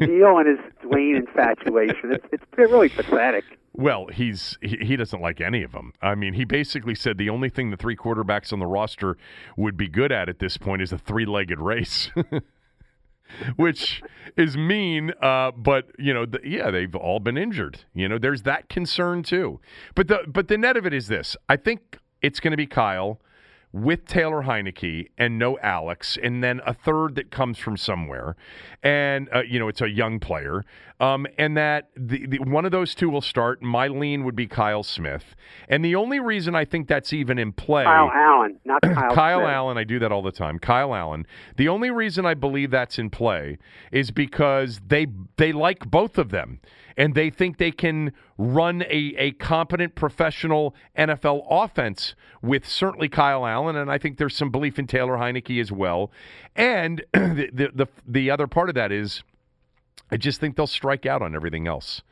Neil 0.00 0.38
and 0.38 0.48
his 0.48 0.58
Dwayne 0.84 1.16
infatuation. 1.16 2.12
It's, 2.12 2.26
it's 2.32 2.44
really 2.56 2.88
pathetic. 2.88 3.44
Well, 3.74 4.08
he's 4.12 4.58
he, 4.60 4.76
he 4.82 4.96
doesn't 4.96 5.20
like 5.20 5.40
any 5.40 5.62
of 5.62 5.72
them. 5.72 5.92
I 6.02 6.14
mean, 6.14 6.34
he 6.34 6.44
basically 6.44 6.94
said 6.94 7.16
the 7.16 7.30
only 7.30 7.48
thing 7.48 7.70
the 7.70 7.76
three 7.76 7.96
quarterbacks 7.96 8.52
on 8.52 8.58
the 8.58 8.66
roster 8.66 9.16
would 9.56 9.76
be 9.76 9.88
good 9.88 10.12
at 10.12 10.28
at 10.28 10.40
this 10.40 10.56
point 10.58 10.82
is 10.82 10.92
a 10.92 10.98
three-legged 10.98 11.58
race. 11.58 12.10
which 13.56 14.02
is 14.36 14.56
mean. 14.56 15.12
Uh, 15.20 15.50
but 15.52 15.86
you 15.98 16.12
know, 16.12 16.26
the, 16.26 16.40
yeah, 16.44 16.70
they've 16.70 16.94
all 16.94 17.20
been 17.20 17.36
injured. 17.36 17.80
You 17.94 18.08
know, 18.08 18.18
there's 18.18 18.42
that 18.42 18.68
concern 18.68 19.22
too. 19.22 19.60
But 19.94 20.08
the 20.08 20.20
but 20.26 20.48
the 20.48 20.58
net 20.58 20.76
of 20.76 20.86
it 20.86 20.92
is 20.92 21.08
this: 21.08 21.36
I 21.48 21.56
think 21.56 21.98
it's 22.20 22.40
going 22.40 22.52
to 22.52 22.56
be 22.56 22.66
Kyle 22.66 23.20
with 23.72 24.04
Taylor 24.06 24.42
Heinicke 24.42 25.08
and 25.16 25.38
no 25.38 25.58
Alex, 25.60 26.18
and 26.22 26.44
then 26.44 26.60
a 26.66 26.74
third 26.74 27.14
that 27.14 27.30
comes 27.30 27.58
from 27.58 27.76
somewhere, 27.76 28.36
and 28.82 29.28
uh, 29.34 29.42
you 29.42 29.58
know 29.58 29.68
it's 29.68 29.80
a 29.80 29.88
young 29.88 30.20
player, 30.20 30.64
um, 31.00 31.26
and 31.38 31.56
that 31.56 31.88
the, 31.96 32.26
the, 32.26 32.38
one 32.38 32.64
of 32.64 32.70
those 32.70 32.94
two 32.94 33.08
will 33.08 33.22
start. 33.22 33.62
My 33.62 33.88
lean 33.88 34.24
would 34.24 34.36
be 34.36 34.46
Kyle 34.46 34.82
Smith, 34.82 35.34
and 35.68 35.84
the 35.84 35.94
only 35.94 36.20
reason 36.20 36.54
I 36.54 36.64
think 36.64 36.86
that's 36.86 37.12
even 37.12 37.38
in 37.38 37.52
play, 37.52 37.84
Kyle 37.84 38.10
Allen, 38.12 38.58
not 38.64 38.82
Kyle. 38.82 39.14
Kyle 39.14 39.38
Smith. 39.40 39.48
Allen, 39.48 39.78
I 39.78 39.84
do 39.84 39.98
that 40.00 40.12
all 40.12 40.22
the 40.22 40.32
time. 40.32 40.58
Kyle 40.58 40.94
Allen. 40.94 41.26
The 41.56 41.68
only 41.68 41.90
reason 41.90 42.26
I 42.26 42.34
believe 42.34 42.70
that's 42.70 42.98
in 42.98 43.08
play 43.08 43.58
is 43.90 44.10
because 44.10 44.80
they 44.86 45.06
they 45.38 45.52
like 45.52 45.90
both 45.90 46.18
of 46.18 46.30
them 46.30 46.60
and 46.96 47.14
they 47.14 47.30
think 47.30 47.58
they 47.58 47.70
can 47.70 48.12
run 48.38 48.82
a, 48.82 49.14
a 49.18 49.32
competent 49.32 49.94
professional 49.94 50.74
NFL 50.96 51.46
offense 51.50 52.14
with 52.42 52.66
certainly 52.66 53.08
Kyle 53.08 53.46
Allen, 53.46 53.76
and 53.76 53.90
I 53.90 53.98
think 53.98 54.18
there's 54.18 54.36
some 54.36 54.50
belief 54.50 54.78
in 54.78 54.86
Taylor 54.86 55.16
Heinicke 55.16 55.60
as 55.60 55.72
well. 55.72 56.10
And 56.56 57.04
the, 57.12 57.50
the, 57.52 57.70
the 57.74 57.86
the 58.06 58.30
other 58.30 58.46
part 58.46 58.68
of 58.68 58.74
that 58.74 58.92
is, 58.92 59.22
I 60.10 60.16
just 60.16 60.40
think 60.40 60.56
they'll 60.56 60.66
strike 60.66 61.06
out 61.06 61.22
on 61.22 61.34
everything 61.34 61.66
else. 61.66 62.02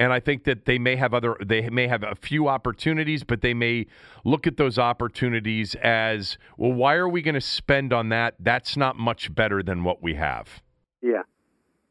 And 0.00 0.12
I 0.12 0.20
think 0.20 0.44
that 0.44 0.64
they 0.64 0.78
may 0.78 0.94
have 0.94 1.12
other, 1.12 1.36
they 1.44 1.68
may 1.70 1.88
have 1.88 2.04
a 2.04 2.14
few 2.14 2.46
opportunities, 2.46 3.24
but 3.24 3.40
they 3.40 3.52
may 3.52 3.86
look 4.24 4.46
at 4.46 4.56
those 4.56 4.78
opportunities 4.78 5.74
as, 5.76 6.38
well, 6.56 6.72
why 6.72 6.94
are 6.94 7.08
we 7.08 7.20
going 7.20 7.34
to 7.34 7.40
spend 7.40 7.92
on 7.92 8.08
that? 8.10 8.34
That's 8.38 8.76
not 8.76 8.96
much 8.96 9.34
better 9.34 9.60
than 9.60 9.82
what 9.82 10.00
we 10.00 10.14
have. 10.14 10.62
Yeah, 11.02 11.22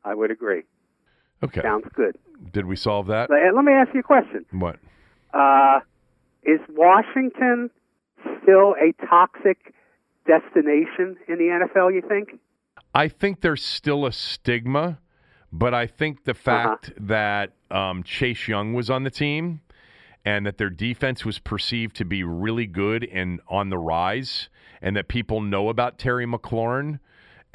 I 0.06 0.15
would 0.15 0.32
agree. 0.32 0.63
Okay. 1.43 1.62
Sounds 1.62 1.86
good. 1.93 2.17
Did 2.52 2.65
we 2.65 2.76
solve 2.76 3.08
that? 3.08 3.30
let 3.30 3.63
me 3.63 3.73
ask 3.73 3.93
you 3.93 4.02
a 4.02 4.04
question. 4.04 4.45
What? 4.52 4.78
Uh, 5.34 5.80
is 6.43 6.60
Washington 6.69 7.69
still 8.41 8.76
a 8.82 8.93
toxic 9.06 9.73
destination 10.26 11.17
in 11.28 11.38
the 11.38 11.67
NFL, 11.76 11.93
you 11.93 12.02
think? 12.08 12.39
I 12.93 13.08
think 13.08 13.41
there's 13.41 13.63
still 13.63 14.06
a 14.06 14.12
stigma, 14.12 15.00
but 15.52 15.73
I 15.73 15.88
think 15.88 16.23
the 16.23 16.32
uh-huh. 16.32 16.39
fact 16.43 16.89
uh-huh. 16.89 16.93
that 17.02 17.54
um, 17.71 18.04
Chase 18.04 18.47
Young 18.47 18.73
was 18.73 18.89
on 18.89 19.04
the 19.04 19.12
team 19.12 19.62
and 20.26 20.45
that 20.45 20.58
their 20.58 20.69
defense 20.69 21.23
was 21.23 21.39
perceived 21.39 21.95
to 21.95 22.06
be 22.06 22.23
really 22.23 22.65
good 22.65 23.06
and 23.06 23.39
on 23.47 23.69
the 23.69 23.78
rise, 23.78 24.50
and 24.82 24.93
that 24.97 25.08
people 25.08 25.39
know 25.39 25.69
about 25.69 25.97
Terry 25.97 26.26
McLaurin 26.26 27.00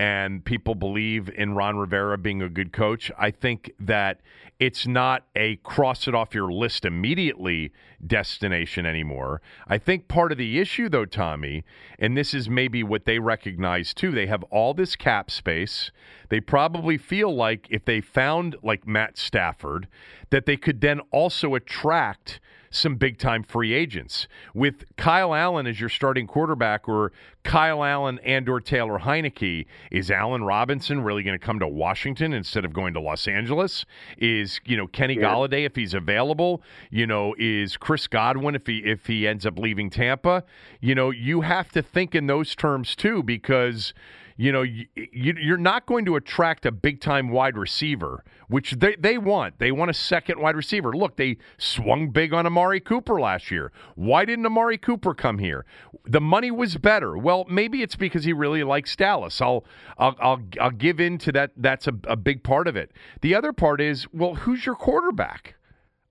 and 0.02 0.44
people 0.44 0.74
believe 0.74 1.28
in 1.28 1.54
Ron 1.54 1.76
Rivera 1.76 2.18
being 2.18 2.42
a 2.42 2.48
good 2.48 2.72
coach, 2.72 3.12
I 3.16 3.30
think 3.30 3.72
that 3.78 4.20
it's 4.58 4.84
not 4.84 5.26
a 5.36 5.56
cross 5.62 6.08
it 6.08 6.14
off 6.14 6.34
your 6.34 6.50
list 6.50 6.84
immediately 6.84 7.70
destination 8.04 8.84
anymore. 8.84 9.40
I 9.68 9.78
think 9.78 10.08
part 10.08 10.32
of 10.32 10.38
the 10.38 10.58
issue, 10.58 10.88
though, 10.88 11.04
Tommy, 11.04 11.62
and 12.00 12.16
this 12.16 12.34
is 12.34 12.50
maybe 12.50 12.82
what 12.82 13.04
they 13.04 13.20
recognize 13.20 13.94
too, 13.94 14.10
they 14.10 14.26
have 14.26 14.42
all 14.50 14.74
this 14.74 14.96
cap 14.96 15.30
space. 15.30 15.92
They 16.30 16.40
probably 16.40 16.98
feel 16.98 17.32
like 17.32 17.68
if 17.70 17.84
they 17.84 18.00
found 18.00 18.56
like 18.60 18.84
Matt 18.84 19.16
Stafford, 19.16 19.86
that 20.30 20.46
they 20.46 20.56
could 20.56 20.80
then 20.80 20.98
also 21.12 21.54
attract 21.54 22.40
some 22.72 22.96
big 22.96 23.18
time 23.18 23.42
free 23.42 23.72
agents. 23.72 24.26
With 24.54 24.84
Kyle 24.96 25.34
Allen 25.34 25.66
as 25.66 25.78
your 25.78 25.88
starting 25.88 26.26
quarterback 26.26 26.88
or 26.88 27.12
Kyle 27.44 27.84
Allen 27.84 28.18
and 28.24 28.48
or 28.48 28.60
Taylor 28.60 28.98
Heinicke, 28.98 29.66
is 29.90 30.10
Allen 30.10 30.42
Robinson 30.42 31.02
really 31.02 31.22
going 31.22 31.38
to 31.38 31.44
come 31.44 31.58
to 31.60 31.68
Washington 31.68 32.32
instead 32.32 32.64
of 32.64 32.72
going 32.72 32.94
to 32.94 33.00
Los 33.00 33.28
Angeles? 33.28 33.84
Is, 34.18 34.60
you 34.64 34.76
know, 34.76 34.86
Kenny 34.86 35.14
yeah. 35.14 35.22
Golladay 35.22 35.64
if 35.64 35.76
he's 35.76 35.94
available, 35.94 36.62
you 36.90 37.06
know, 37.06 37.34
is 37.38 37.76
Chris 37.76 38.06
Godwin 38.06 38.54
if 38.54 38.66
he 38.66 38.78
if 38.78 39.06
he 39.06 39.28
ends 39.28 39.46
up 39.46 39.58
leaving 39.58 39.90
Tampa? 39.90 40.42
You 40.80 40.94
know, 40.94 41.10
you 41.10 41.42
have 41.42 41.70
to 41.72 41.82
think 41.82 42.14
in 42.14 42.26
those 42.26 42.56
terms 42.56 42.96
too 42.96 43.22
because 43.22 43.92
you 44.36 44.52
know, 44.52 44.62
you, 44.62 44.86
you're 44.94 45.56
not 45.56 45.86
going 45.86 46.04
to 46.06 46.16
attract 46.16 46.66
a 46.66 46.72
big 46.72 47.00
time 47.00 47.28
wide 47.28 47.56
receiver, 47.56 48.24
which 48.48 48.72
they, 48.72 48.96
they 48.96 49.18
want. 49.18 49.58
They 49.58 49.72
want 49.72 49.90
a 49.90 49.94
second 49.94 50.40
wide 50.40 50.56
receiver. 50.56 50.92
Look, 50.92 51.16
they 51.16 51.36
swung 51.58 52.10
big 52.10 52.32
on 52.32 52.46
Amari 52.46 52.80
Cooper 52.80 53.20
last 53.20 53.50
year. 53.50 53.72
Why 53.94 54.24
didn't 54.24 54.46
Amari 54.46 54.78
Cooper 54.78 55.14
come 55.14 55.38
here? 55.38 55.64
The 56.04 56.20
money 56.20 56.50
was 56.50 56.76
better. 56.76 57.16
Well, 57.16 57.44
maybe 57.48 57.82
it's 57.82 57.96
because 57.96 58.24
he 58.24 58.32
really 58.32 58.64
likes 58.64 58.96
Dallas. 58.96 59.40
I'll 59.40 59.64
I'll 59.98 60.16
I'll, 60.20 60.42
I'll 60.60 60.70
give 60.70 61.00
in 61.00 61.18
to 61.18 61.32
that. 61.32 61.52
That's 61.56 61.86
a, 61.86 61.94
a 62.04 62.16
big 62.16 62.42
part 62.42 62.68
of 62.68 62.76
it. 62.76 62.92
The 63.20 63.34
other 63.34 63.52
part 63.52 63.80
is, 63.80 64.06
well, 64.12 64.34
who's 64.34 64.66
your 64.66 64.74
quarterback? 64.74 65.54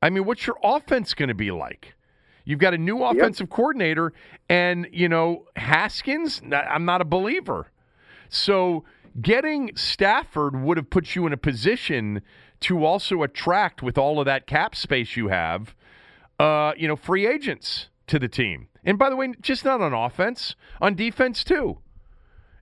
I 0.02 0.10
mean, 0.10 0.26
what's 0.26 0.48
your 0.48 0.58
offense 0.64 1.14
going 1.14 1.30
to 1.30 1.36
be 1.36 1.52
like? 1.52 1.96
You've 2.44 2.60
got 2.60 2.74
a 2.74 2.78
new 2.78 3.04
offensive 3.04 3.48
yep. 3.50 3.56
coordinator, 3.56 4.14
and 4.50 4.88
you 4.92 5.08
know 5.08 5.46
Haskins. 5.56 6.42
I'm 6.52 6.86
not 6.86 7.02
a 7.02 7.06
believer. 7.06 7.72
So 8.32 8.86
getting 9.22 9.76
Stafford 9.76 10.56
would 10.56 10.78
have 10.78 10.90
put 10.90 11.16
you 11.16 11.28
in 11.28 11.34
a 11.34 11.38
position 11.38 12.22
to 12.62 12.86
also 12.86 13.22
attract, 13.22 13.84
with 13.84 13.98
all 13.98 14.20
of 14.20 14.26
that 14.26 14.48
cap 14.48 14.76
space 14.76 15.16
you 15.16 15.28
have, 15.28 15.76
uh, 16.40 16.74
you 16.78 16.88
know, 16.88 16.96
free 16.96 17.28
agents 17.28 17.90
to 18.08 18.18
the 18.18 18.28
team. 18.28 18.68
And 18.84 18.98
by 18.98 19.10
the 19.10 19.16
way, 19.16 19.34
just 19.42 19.66
not 19.66 19.82
on 19.82 19.94
offense, 19.94 20.56
on 20.80 20.96
defense 20.96 21.44
too. 21.44 21.80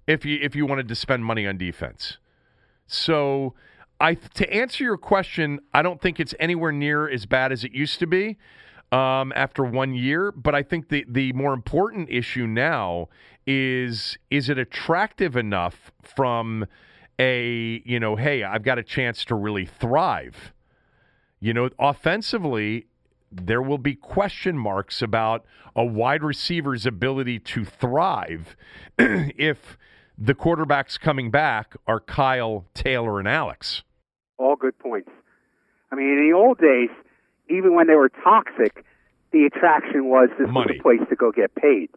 If 0.08 0.26
you 0.26 0.40
if 0.42 0.56
you 0.56 0.66
wanted 0.66 0.88
to 0.88 0.96
spend 0.96 1.24
money 1.24 1.46
on 1.46 1.58
defense, 1.58 2.18
so 2.88 3.54
I 4.02 4.16
to 4.16 4.52
answer 4.52 4.84
your 4.84 4.98
question, 4.98 5.60
I 5.72 5.84
don't 5.84 6.02
think 6.02 6.20
it's 6.20 6.34
anywhere 6.40 6.72
near 6.72 7.08
as 7.08 7.28
bad 7.28 7.52
as 7.52 7.64
it 7.64 7.74
used 7.74 8.00
to 8.00 8.08
be 8.08 8.38
um, 8.92 9.32
after 9.36 9.64
one 9.64 9.94
year. 9.94 10.32
But 10.32 10.56
I 10.56 10.64
think 10.64 10.90
the 10.90 11.06
the 11.08 11.32
more 11.34 11.54
important 11.54 12.10
issue 12.10 12.48
now 12.48 13.10
is 13.52 14.16
is 14.30 14.48
it 14.48 14.60
attractive 14.60 15.36
enough 15.36 15.92
from 16.04 16.68
a 17.18 17.82
you 17.84 18.00
know 18.00 18.16
hey 18.16 18.44
I've 18.44 18.62
got 18.62 18.78
a 18.78 18.84
chance 18.84 19.26
to 19.26 19.36
really 19.36 19.66
thrive. 19.66 20.54
You 21.40 21.54
know, 21.54 21.70
offensively, 21.80 22.86
there 23.32 23.62
will 23.62 23.78
be 23.80 23.96
question 23.96 24.56
marks 24.58 25.02
about 25.02 25.46
a 25.76 25.84
wide 25.84 26.22
receiver's 26.22 26.86
ability 26.86 27.40
to 27.40 27.66
thrive 27.66 28.56
if 29.00 29.78
the 30.18 30.36
quarterbacks 30.36 31.00
coming 31.00 31.32
back 31.32 31.76
are 31.88 32.02
Kyle, 32.02 32.66
Taylor, 32.74 33.20
and 33.20 33.28
Alex. 33.28 33.84
All 34.38 34.58
good 34.58 34.78
points. 34.78 35.10
I 35.92 35.96
mean, 35.96 36.10
in 36.10 36.30
the 36.30 36.36
old 36.36 36.58
days, 36.58 36.90
even 37.50 37.74
when 37.74 37.88
they 37.88 37.96
were 37.96 38.10
toxic, 38.10 38.86
the 39.32 39.46
attraction 39.46 40.10
was 40.10 40.28
this 40.38 40.50
Money. 40.50 40.74
was 40.74 40.80
a 40.80 40.84
place 40.84 41.10
to 41.10 41.16
go 41.16 41.32
get 41.32 41.56
paid. 41.56 41.90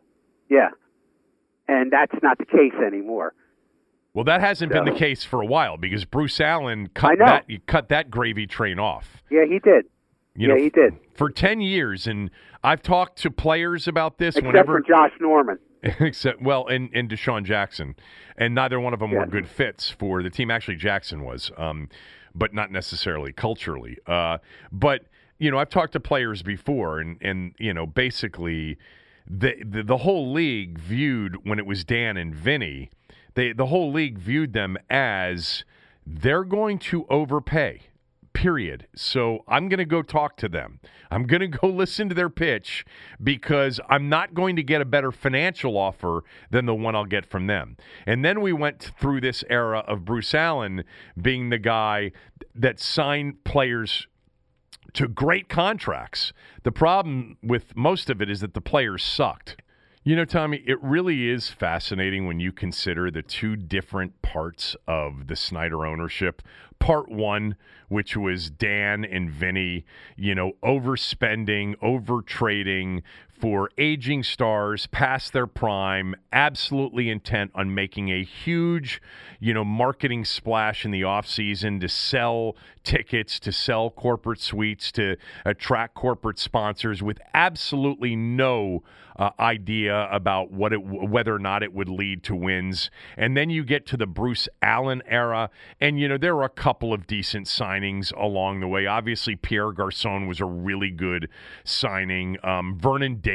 Yeah. 0.48 0.68
And 1.68 1.92
that's 1.92 2.14
not 2.22 2.38
the 2.38 2.46
case 2.46 2.74
anymore. 2.84 3.34
Well, 4.14 4.24
that 4.24 4.40
hasn't 4.40 4.72
so. 4.72 4.82
been 4.82 4.92
the 4.92 4.98
case 4.98 5.24
for 5.24 5.40
a 5.40 5.46
while 5.46 5.76
because 5.76 6.04
Bruce 6.04 6.40
Allen 6.40 6.88
cut 6.94 7.18
that 7.18 7.46
cut 7.66 7.88
that 7.88 8.10
gravy 8.10 8.46
train 8.46 8.78
off. 8.78 9.22
Yeah, 9.30 9.44
he 9.48 9.58
did. 9.58 9.86
You 10.34 10.48
yeah, 10.48 10.54
know, 10.54 10.60
he 10.60 10.68
did 10.70 10.94
for 11.14 11.30
ten 11.30 11.60
years, 11.60 12.06
and 12.06 12.30
I've 12.62 12.82
talked 12.82 13.18
to 13.18 13.30
players 13.30 13.88
about 13.88 14.18
this. 14.18 14.36
Except 14.36 14.46
whenever 14.46 14.80
for 14.80 14.86
Josh 14.86 15.12
Norman. 15.20 15.58
Except 15.82 16.42
well, 16.42 16.66
and 16.66 16.90
and 16.94 17.08
DeSean 17.08 17.44
Jackson, 17.44 17.96
and 18.36 18.54
neither 18.54 18.78
one 18.78 18.92
of 18.92 19.00
them 19.00 19.12
yeah. 19.12 19.20
were 19.20 19.26
good 19.26 19.48
fits 19.48 19.90
for 19.90 20.22
the 20.22 20.30
team. 20.30 20.50
Actually, 20.50 20.76
Jackson 20.76 21.24
was, 21.24 21.50
um, 21.56 21.88
but 22.34 22.52
not 22.52 22.70
necessarily 22.70 23.32
culturally. 23.32 23.98
Uh, 24.06 24.38
but 24.70 25.06
you 25.38 25.50
know, 25.50 25.58
I've 25.58 25.70
talked 25.70 25.94
to 25.94 26.00
players 26.00 26.42
before, 26.42 27.00
and 27.00 27.16
and 27.20 27.54
you 27.58 27.74
know, 27.74 27.86
basically, 27.86 28.78
the 29.38 29.54
the, 29.64 29.82
the 29.82 29.96
whole 29.98 30.32
league 30.32 30.78
viewed 30.78 31.46
when 31.46 31.58
it 31.58 31.66
was 31.66 31.84
Dan 31.84 32.16
and 32.16 32.34
Vinny, 32.34 32.90
they 33.34 33.52
the 33.52 33.66
whole 33.66 33.90
league 33.90 34.18
viewed 34.18 34.52
them 34.52 34.76
as 34.90 35.64
they're 36.06 36.44
going 36.44 36.78
to 36.78 37.06
overpay 37.08 37.80
period. 38.32 38.86
So 38.94 39.44
I'm 39.46 39.68
going 39.68 39.78
to 39.78 39.84
go 39.84 40.02
talk 40.02 40.36
to 40.38 40.48
them. 40.48 40.80
I'm 41.10 41.26
going 41.26 41.40
to 41.40 41.48
go 41.48 41.66
listen 41.68 42.08
to 42.08 42.14
their 42.14 42.30
pitch 42.30 42.84
because 43.22 43.80
I'm 43.88 44.08
not 44.08 44.34
going 44.34 44.56
to 44.56 44.62
get 44.62 44.80
a 44.80 44.84
better 44.84 45.12
financial 45.12 45.76
offer 45.76 46.24
than 46.50 46.66
the 46.66 46.74
one 46.74 46.94
I'll 46.94 47.04
get 47.04 47.26
from 47.26 47.46
them. 47.46 47.76
And 48.06 48.24
then 48.24 48.40
we 48.40 48.52
went 48.52 48.92
through 48.98 49.20
this 49.20 49.44
era 49.48 49.80
of 49.86 50.04
Bruce 50.04 50.34
Allen 50.34 50.84
being 51.20 51.50
the 51.50 51.58
guy 51.58 52.12
that 52.54 52.80
signed 52.80 53.44
players 53.44 54.06
to 54.94 55.08
great 55.08 55.48
contracts. 55.48 56.32
The 56.62 56.72
problem 56.72 57.36
with 57.42 57.76
most 57.76 58.10
of 58.10 58.20
it 58.20 58.30
is 58.30 58.40
that 58.40 58.54
the 58.54 58.60
players 58.60 59.02
sucked. 59.02 59.56
You 60.04 60.16
know, 60.16 60.24
Tommy, 60.24 60.64
it 60.66 60.82
really 60.82 61.28
is 61.28 61.48
fascinating 61.48 62.26
when 62.26 62.40
you 62.40 62.50
consider 62.50 63.08
the 63.08 63.22
two 63.22 63.54
different 63.54 64.20
parts 64.20 64.74
of 64.88 65.28
the 65.28 65.36
Snyder 65.36 65.86
ownership. 65.86 66.42
Part 66.80 67.08
one, 67.08 67.54
which 67.88 68.16
was 68.16 68.50
Dan 68.50 69.04
and 69.04 69.30
Vinny, 69.30 69.84
you 70.16 70.34
know, 70.34 70.54
overspending, 70.64 71.76
over 71.80 72.20
trading 72.20 73.04
for 73.42 73.70
aging 73.76 74.22
stars 74.22 74.86
past 74.86 75.32
their 75.32 75.48
prime, 75.48 76.14
absolutely 76.32 77.10
intent 77.10 77.50
on 77.56 77.74
making 77.74 78.08
a 78.08 78.22
huge, 78.22 79.02
you 79.40 79.52
know, 79.52 79.64
marketing 79.64 80.24
splash 80.24 80.84
in 80.84 80.92
the 80.92 81.02
offseason 81.02 81.80
to 81.80 81.88
sell 81.88 82.54
tickets, 82.84 83.40
to 83.40 83.50
sell 83.50 83.90
corporate 83.90 84.40
suites, 84.40 84.92
to 84.92 85.16
attract 85.44 85.94
corporate 85.96 86.38
sponsors 86.38 87.02
with 87.02 87.18
absolutely 87.34 88.14
no 88.14 88.84
uh, 89.16 89.30
idea 89.38 90.08
about 90.10 90.50
what 90.50 90.72
it 90.72 90.82
whether 90.82 91.34
or 91.34 91.38
not 91.38 91.62
it 91.62 91.72
would 91.72 91.88
lead 91.88 92.22
to 92.24 92.34
wins. 92.34 92.90
And 93.16 93.36
then 93.36 93.50
you 93.50 93.64
get 93.64 93.86
to 93.86 93.96
the 93.96 94.06
Bruce 94.06 94.48
Allen 94.62 95.02
era, 95.06 95.50
and 95.80 95.98
you 95.98 96.08
know 96.08 96.16
there 96.16 96.34
were 96.34 96.44
a 96.44 96.48
couple 96.48 96.92
of 96.92 97.06
decent 97.06 97.46
signings 97.46 98.12
along 98.16 98.60
the 98.60 98.68
way. 98.68 98.86
Obviously, 98.86 99.36
Pierre 99.36 99.72
Garcon 99.72 100.26
was 100.26 100.40
a 100.40 100.44
really 100.44 100.90
good 100.90 101.28
signing. 101.64 102.36
Um, 102.42 102.78
Vernon 102.78 103.16
Davis 103.16 103.31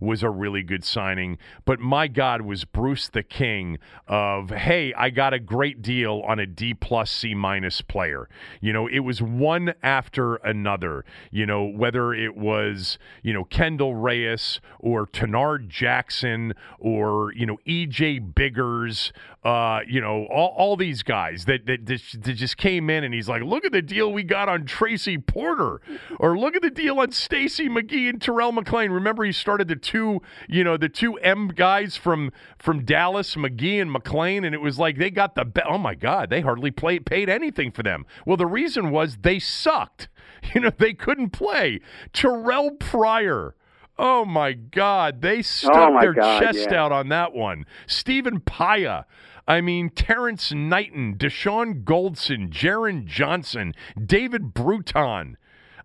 was 0.00 0.22
a 0.22 0.30
really 0.30 0.62
good 0.62 0.84
signing. 0.84 1.38
But 1.64 1.80
my 1.80 2.08
God, 2.08 2.42
was 2.42 2.64
Bruce 2.64 3.08
the 3.08 3.22
king 3.22 3.78
of 4.06 4.50
hey, 4.50 4.92
I 4.94 5.10
got 5.10 5.32
a 5.32 5.38
great 5.38 5.82
deal 5.82 6.22
on 6.26 6.38
a 6.38 6.46
D 6.46 6.74
plus 6.74 7.10
C 7.10 7.34
minus 7.34 7.80
player. 7.80 8.28
You 8.60 8.72
know, 8.72 8.86
it 8.86 9.00
was 9.00 9.22
one 9.22 9.74
after 9.82 10.36
another. 10.36 11.04
You 11.30 11.46
know, 11.46 11.64
whether 11.64 12.12
it 12.12 12.36
was 12.36 12.98
you 13.22 13.32
know 13.32 13.44
Kendall 13.44 13.94
Reyes 13.94 14.60
or 14.80 15.06
Tanard 15.06 15.68
Jackson 15.68 16.54
or 16.78 17.32
you 17.34 17.46
know 17.46 17.58
EJ 17.66 18.34
Biggers, 18.34 19.12
uh, 19.44 19.80
you 19.86 20.00
know 20.00 20.26
all, 20.26 20.54
all 20.56 20.76
these 20.76 21.02
guys 21.02 21.44
that, 21.44 21.66
that, 21.66 21.86
that 21.86 22.34
just 22.34 22.56
came 22.56 22.90
in 22.90 23.04
and 23.04 23.14
he's 23.14 23.28
like, 23.28 23.42
look 23.42 23.64
at 23.64 23.72
the 23.72 23.82
deal 23.82 24.12
we 24.12 24.22
got 24.22 24.48
on 24.48 24.64
Tracy 24.64 25.18
Porter, 25.18 25.80
or 26.18 26.36
look 26.38 26.56
at 26.56 26.62
the 26.62 26.70
deal 26.70 26.98
on 27.00 27.12
Stacy 27.12 27.68
McGee 27.68 28.08
and 28.08 28.20
Terrell 28.20 28.52
McClain. 28.52 28.92
Remember 28.92 29.13
he 29.22 29.30
started 29.30 29.68
the 29.68 29.76
two 29.76 30.22
you 30.48 30.64
know 30.64 30.76
the 30.76 30.88
two 30.88 31.18
M 31.18 31.48
guys 31.48 31.96
from 31.96 32.32
from 32.58 32.84
Dallas, 32.84 33.36
McGee 33.36 33.80
and 33.80 33.94
McClain, 33.94 34.44
and 34.44 34.54
it 34.54 34.60
was 34.60 34.78
like 34.78 34.98
they 34.98 35.10
got 35.10 35.34
the 35.34 35.44
be- 35.44 35.62
oh 35.68 35.78
my 35.78 35.94
god, 35.94 36.30
they 36.30 36.40
hardly 36.40 36.72
played 36.72 37.06
paid 37.06 37.28
anything 37.28 37.70
for 37.70 37.82
them. 37.82 38.06
Well, 38.26 38.36
the 38.36 38.46
reason 38.46 38.90
was 38.90 39.18
they 39.18 39.38
sucked. 39.38 40.08
You 40.54 40.60
know, 40.60 40.70
they 40.76 40.92
couldn't 40.92 41.30
play. 41.30 41.80
Terrelle 42.12 42.78
Pryor 42.78 43.54
Oh 43.96 44.24
my 44.24 44.52
God, 44.52 45.20
they 45.20 45.40
stuck 45.42 45.90
oh 45.92 46.00
their 46.00 46.14
God, 46.14 46.40
chest 46.40 46.68
yeah. 46.70 46.82
out 46.84 46.92
on 46.92 47.08
that 47.10 47.32
one. 47.32 47.64
Stephen 47.86 48.40
Paea. 48.40 49.04
I 49.46 49.60
mean, 49.60 49.90
Terrence 49.90 50.52
Knighton, 50.52 51.16
Dashon 51.16 51.84
Goldson, 51.84 52.48
Jeron 52.50 53.04
Johnson, 53.04 53.74
David 54.02 54.54
Bruton. 54.54 55.36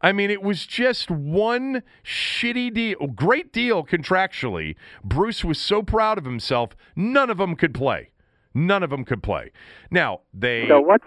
I 0.01 0.11
mean, 0.11 0.29
it 0.29 0.41
was 0.41 0.65
just 0.65 1.11
one 1.11 1.83
shitty 2.03 2.73
deal. 2.73 3.07
Great 3.07 3.51
deal 3.51 3.83
contractually. 3.83 4.75
Bruce 5.03 5.43
was 5.43 5.59
so 5.59 5.83
proud 5.83 6.17
of 6.17 6.25
himself, 6.25 6.71
none 6.95 7.29
of 7.29 7.37
them 7.37 7.55
could 7.55 7.73
play. 7.73 8.11
None 8.53 8.81
of 8.81 8.89
them 8.89 9.05
could 9.05 9.21
play. 9.21 9.51
Now, 9.91 10.21
they. 10.33 10.67
So 10.67 10.81
what's 10.81 11.05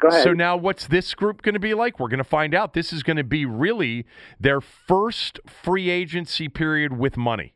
Go 0.00 0.08
ahead. 0.08 0.22
So 0.22 0.32
now, 0.32 0.56
what's 0.56 0.86
this 0.86 1.14
group 1.14 1.42
going 1.42 1.54
to 1.54 1.60
be 1.60 1.74
like? 1.74 2.00
We're 2.00 2.08
going 2.08 2.18
to 2.18 2.24
find 2.24 2.54
out. 2.54 2.72
This 2.72 2.92
is 2.92 3.02
going 3.02 3.18
to 3.18 3.24
be 3.24 3.44
really 3.44 4.06
their 4.38 4.60
first 4.60 5.40
free 5.46 5.90
agency 5.90 6.48
period 6.48 6.96
with 6.96 7.16
money. 7.16 7.52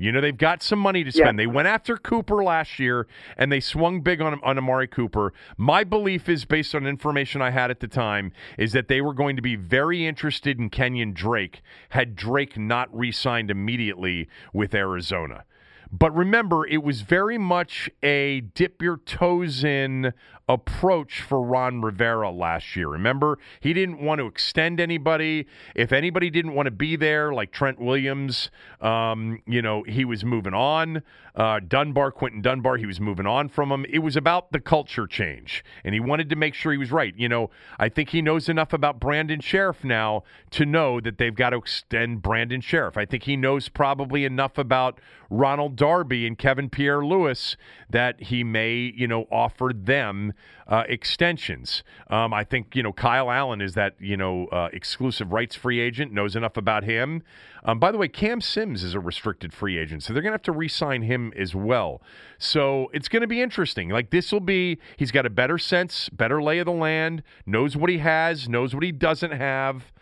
You 0.00 0.12
know, 0.12 0.22
they've 0.22 0.36
got 0.36 0.62
some 0.62 0.78
money 0.78 1.04
to 1.04 1.12
spend. 1.12 1.38
Yeah. 1.38 1.42
They 1.42 1.46
went 1.46 1.68
after 1.68 1.98
Cooper 1.98 2.42
last 2.42 2.78
year 2.78 3.06
and 3.36 3.52
they 3.52 3.60
swung 3.60 4.00
big 4.00 4.22
on, 4.22 4.40
on 4.42 4.56
Amari 4.56 4.88
Cooper. 4.88 5.34
My 5.58 5.84
belief 5.84 6.26
is, 6.26 6.46
based 6.46 6.74
on 6.74 6.86
information 6.86 7.42
I 7.42 7.50
had 7.50 7.70
at 7.70 7.80
the 7.80 7.86
time, 7.86 8.32
is 8.56 8.72
that 8.72 8.88
they 8.88 9.02
were 9.02 9.12
going 9.12 9.36
to 9.36 9.42
be 9.42 9.56
very 9.56 10.06
interested 10.06 10.58
in 10.58 10.70
Kenyon 10.70 11.12
Drake 11.12 11.60
had 11.90 12.16
Drake 12.16 12.56
not 12.56 12.88
re 12.96 13.12
signed 13.12 13.50
immediately 13.50 14.26
with 14.54 14.74
Arizona. 14.74 15.44
But 15.92 16.14
remember, 16.14 16.66
it 16.66 16.82
was 16.82 17.00
very 17.02 17.38
much 17.38 17.90
a 18.02 18.40
dip 18.40 18.80
your 18.80 18.98
toes 18.98 19.64
in 19.64 20.12
approach 20.48 21.22
for 21.22 21.40
Ron 21.42 21.80
Rivera 21.80 22.30
last 22.30 22.74
year. 22.74 22.88
Remember, 22.88 23.38
he 23.60 23.72
didn't 23.72 24.00
want 24.00 24.18
to 24.20 24.26
extend 24.26 24.80
anybody. 24.80 25.46
If 25.74 25.92
anybody 25.92 26.28
didn't 26.28 26.54
want 26.54 26.66
to 26.66 26.72
be 26.72 26.96
there, 26.96 27.32
like 27.32 27.52
Trent 27.52 27.80
Williams, 27.80 28.50
um, 28.80 29.40
you 29.46 29.62
know, 29.62 29.82
he 29.84 30.04
was 30.04 30.24
moving 30.24 30.54
on. 30.54 31.02
Uh, 31.34 31.60
Dunbar, 31.60 32.10
Quinton 32.10 32.42
Dunbar, 32.42 32.76
he 32.76 32.86
was 32.86 33.00
moving 33.00 33.26
on 33.26 33.48
from 33.48 33.70
him. 33.70 33.86
It 33.88 34.00
was 34.00 34.16
about 34.16 34.50
the 34.50 34.58
culture 34.58 35.06
change, 35.06 35.64
and 35.84 35.94
he 35.94 36.00
wanted 36.00 36.28
to 36.30 36.36
make 36.36 36.54
sure 36.54 36.72
he 36.72 36.78
was 36.78 36.90
right. 36.90 37.14
You 37.16 37.28
know, 37.28 37.50
I 37.78 37.88
think 37.88 38.10
he 38.10 38.20
knows 38.20 38.48
enough 38.48 38.72
about 38.72 38.98
Brandon 38.98 39.40
Scherff 39.40 39.84
now 39.84 40.24
to 40.50 40.66
know 40.66 41.00
that 41.00 41.18
they've 41.18 41.34
got 41.34 41.50
to 41.50 41.58
extend 41.58 42.22
Brandon 42.22 42.60
Scherff. 42.60 42.96
I 42.96 43.06
think 43.06 43.22
he 43.22 43.36
knows 43.36 43.68
probably 43.68 44.24
enough 44.24 44.58
about 44.58 45.00
Ronald 45.30 45.76
Darby 45.76 46.26
and 46.26 46.36
Kevin 46.36 46.68
Pierre 46.68 47.04
Louis 47.04 47.56
that 47.88 48.20
he 48.20 48.42
may, 48.42 48.92
you 48.96 49.06
know, 49.06 49.26
offer 49.30 49.70
them 49.72 50.34
uh, 50.66 50.84
extensions. 50.88 51.82
Um, 52.08 52.34
I 52.34 52.44
think 52.44 52.74
you 52.74 52.82
know 52.82 52.92
Kyle 52.92 53.30
Allen 53.30 53.60
is 53.60 53.74
that 53.74 53.94
you 53.98 54.16
know 54.16 54.46
uh, 54.46 54.68
exclusive 54.72 55.32
rights 55.32 55.54
free 55.54 55.80
agent, 55.80 56.12
knows 56.12 56.36
enough 56.36 56.56
about 56.56 56.84
him. 56.84 57.22
Um, 57.64 57.78
by 57.78 57.92
the 57.92 57.98
way, 57.98 58.08
Cam 58.08 58.40
Sims 58.40 58.82
is 58.82 58.94
a 58.94 59.00
restricted 59.00 59.52
free 59.52 59.78
agent, 59.78 60.02
so 60.02 60.12
they're 60.12 60.22
going 60.22 60.30
to 60.30 60.34
have 60.34 60.42
to 60.42 60.52
re-sign 60.52 61.02
him 61.02 61.32
as 61.36 61.54
well. 61.54 62.00
So 62.38 62.90
it's 62.92 63.08
going 63.08 63.20
to 63.20 63.28
be 63.28 63.42
interesting. 63.42 63.90
Like 63.90 64.10
this 64.10 64.32
will 64.32 64.40
be, 64.40 64.78
he's 64.96 65.10
got 65.10 65.26
a 65.26 65.30
better 65.30 65.58
sense, 65.58 66.08
better 66.08 66.42
lay 66.42 66.58
of 66.58 66.66
the 66.66 66.72
land, 66.72 67.22
knows 67.44 67.76
what 67.76 67.90
he 67.90 67.98
has, 67.98 68.48
knows 68.48 68.74
what 68.74 68.82
he 68.82 68.92
doesn't 68.92 69.32
have. 69.32 69.92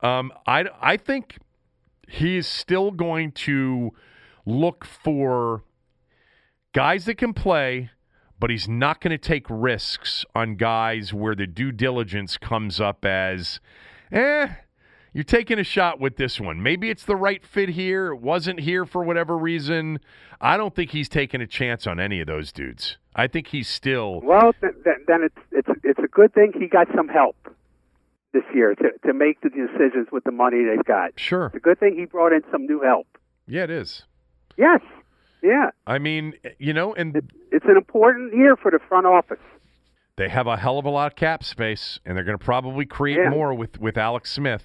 Um, 0.00 0.32
I 0.46 0.66
I 0.80 0.96
think 0.96 1.38
he 2.08 2.36
is 2.36 2.46
still 2.46 2.90
going 2.90 3.32
to 3.32 3.92
look 4.44 4.84
for 4.84 5.62
guys 6.72 7.04
that 7.04 7.16
can 7.16 7.32
play 7.34 7.90
but 8.42 8.50
he's 8.50 8.68
not 8.68 9.00
going 9.00 9.12
to 9.12 9.18
take 9.18 9.46
risks 9.48 10.24
on 10.34 10.56
guys 10.56 11.14
where 11.14 11.36
the 11.36 11.46
due 11.46 11.70
diligence 11.70 12.36
comes 12.36 12.80
up 12.80 13.04
as, 13.04 13.60
eh, 14.10 14.48
you're 15.12 15.22
taking 15.22 15.60
a 15.60 15.64
shot 15.64 16.00
with 16.00 16.16
this 16.16 16.40
one. 16.40 16.60
Maybe 16.60 16.90
it's 16.90 17.04
the 17.04 17.14
right 17.14 17.46
fit 17.46 17.68
here. 17.68 18.08
It 18.08 18.20
wasn't 18.20 18.58
here 18.58 18.84
for 18.84 19.04
whatever 19.04 19.38
reason. 19.38 20.00
I 20.40 20.56
don't 20.56 20.74
think 20.74 20.90
he's 20.90 21.08
taking 21.08 21.40
a 21.40 21.46
chance 21.46 21.86
on 21.86 22.00
any 22.00 22.20
of 22.20 22.26
those 22.26 22.50
dudes. 22.50 22.96
I 23.14 23.28
think 23.28 23.46
he's 23.46 23.68
still. 23.68 24.20
Well, 24.24 24.52
then, 24.60 24.74
then 25.06 25.22
it's 25.22 25.46
it's 25.52 25.68
it's 25.84 26.00
a 26.00 26.08
good 26.08 26.34
thing 26.34 26.52
he 26.58 26.66
got 26.66 26.88
some 26.96 27.06
help 27.06 27.36
this 28.32 28.42
year 28.52 28.74
to 28.74 28.88
to 29.06 29.14
make 29.14 29.40
the 29.42 29.50
decisions 29.50 30.08
with 30.10 30.24
the 30.24 30.32
money 30.32 30.64
they've 30.64 30.84
got. 30.84 31.12
Sure. 31.14 31.46
It's 31.46 31.54
a 31.54 31.60
good 31.60 31.78
thing 31.78 31.94
he 31.96 32.06
brought 32.06 32.32
in 32.32 32.42
some 32.50 32.66
new 32.66 32.80
help. 32.80 33.06
Yeah, 33.46 33.62
it 33.62 33.70
is. 33.70 34.02
Yes. 34.56 34.80
Yeah. 35.42 35.70
I 35.86 35.98
mean, 35.98 36.34
you 36.58 36.72
know, 36.72 36.94
and 36.94 37.16
it, 37.16 37.24
it's 37.50 37.66
an 37.66 37.76
important 37.76 38.34
year 38.34 38.56
for 38.56 38.70
the 38.70 38.78
front 38.88 39.06
office. 39.06 39.38
They 40.16 40.28
have 40.28 40.46
a 40.46 40.56
hell 40.56 40.78
of 40.78 40.84
a 40.84 40.90
lot 40.90 41.10
of 41.10 41.16
cap 41.16 41.42
space, 41.42 41.98
and 42.04 42.16
they're 42.16 42.24
going 42.24 42.38
to 42.38 42.44
probably 42.44 42.84
create 42.84 43.18
yeah. 43.18 43.30
more 43.30 43.54
with 43.54 43.80
with 43.80 43.96
Alex 43.96 44.30
Smith. 44.30 44.64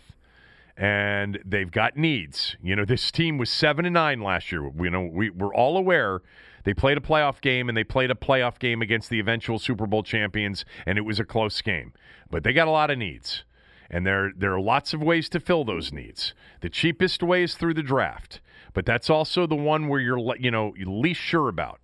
And 0.76 1.40
they've 1.44 1.72
got 1.72 1.98
needs. 1.98 2.56
You 2.62 2.76
know, 2.76 2.86
this 2.86 3.12
team 3.12 3.40
was 3.40 3.50
seven 3.50 3.86
and 3.86 3.96
nine 3.96 4.22
last 4.22 4.52
year. 4.52 4.72
You 4.78 4.92
know, 4.92 5.10
we, 5.12 5.32
we're 5.32 5.54
all 5.54 5.76
aware 5.76 6.22
they 6.66 6.74
played 6.74 6.98
a 6.98 7.02
playoff 7.02 7.40
game 7.42 7.70
and 7.70 7.78
they 7.78 7.86
played 7.86 8.12
a 8.12 8.14
playoff 8.14 8.60
game 8.60 8.82
against 8.82 9.10
the 9.10 9.20
eventual 9.20 9.58
Super 9.58 9.88
Bowl 9.88 10.04
champions, 10.04 10.66
and 10.86 10.98
it 10.98 11.02
was 11.02 11.18
a 11.20 11.24
close 11.24 11.62
game. 11.62 11.94
But 12.30 12.44
they 12.44 12.52
got 12.52 12.68
a 12.68 12.72
lot 12.72 12.92
of 12.92 12.98
needs. 12.98 13.44
And 13.90 14.06
there, 14.06 14.34
there 14.38 14.54
are 14.54 14.60
lots 14.60 14.94
of 14.94 15.02
ways 15.02 15.30
to 15.30 15.40
fill 15.40 15.64
those 15.64 15.94
needs. 15.94 16.34
The 16.60 16.70
cheapest 16.70 17.24
way 17.24 17.44
is 17.44 17.56
through 17.56 17.76
the 17.76 17.84
draft 17.84 18.42
but 18.78 18.86
that's 18.86 19.10
also 19.10 19.48
the 19.48 19.56
one 19.56 19.88
where 19.88 20.00
you're 20.00 20.38
you 20.38 20.52
know 20.52 20.72
least 20.78 21.20
sure 21.20 21.50
about. 21.50 21.82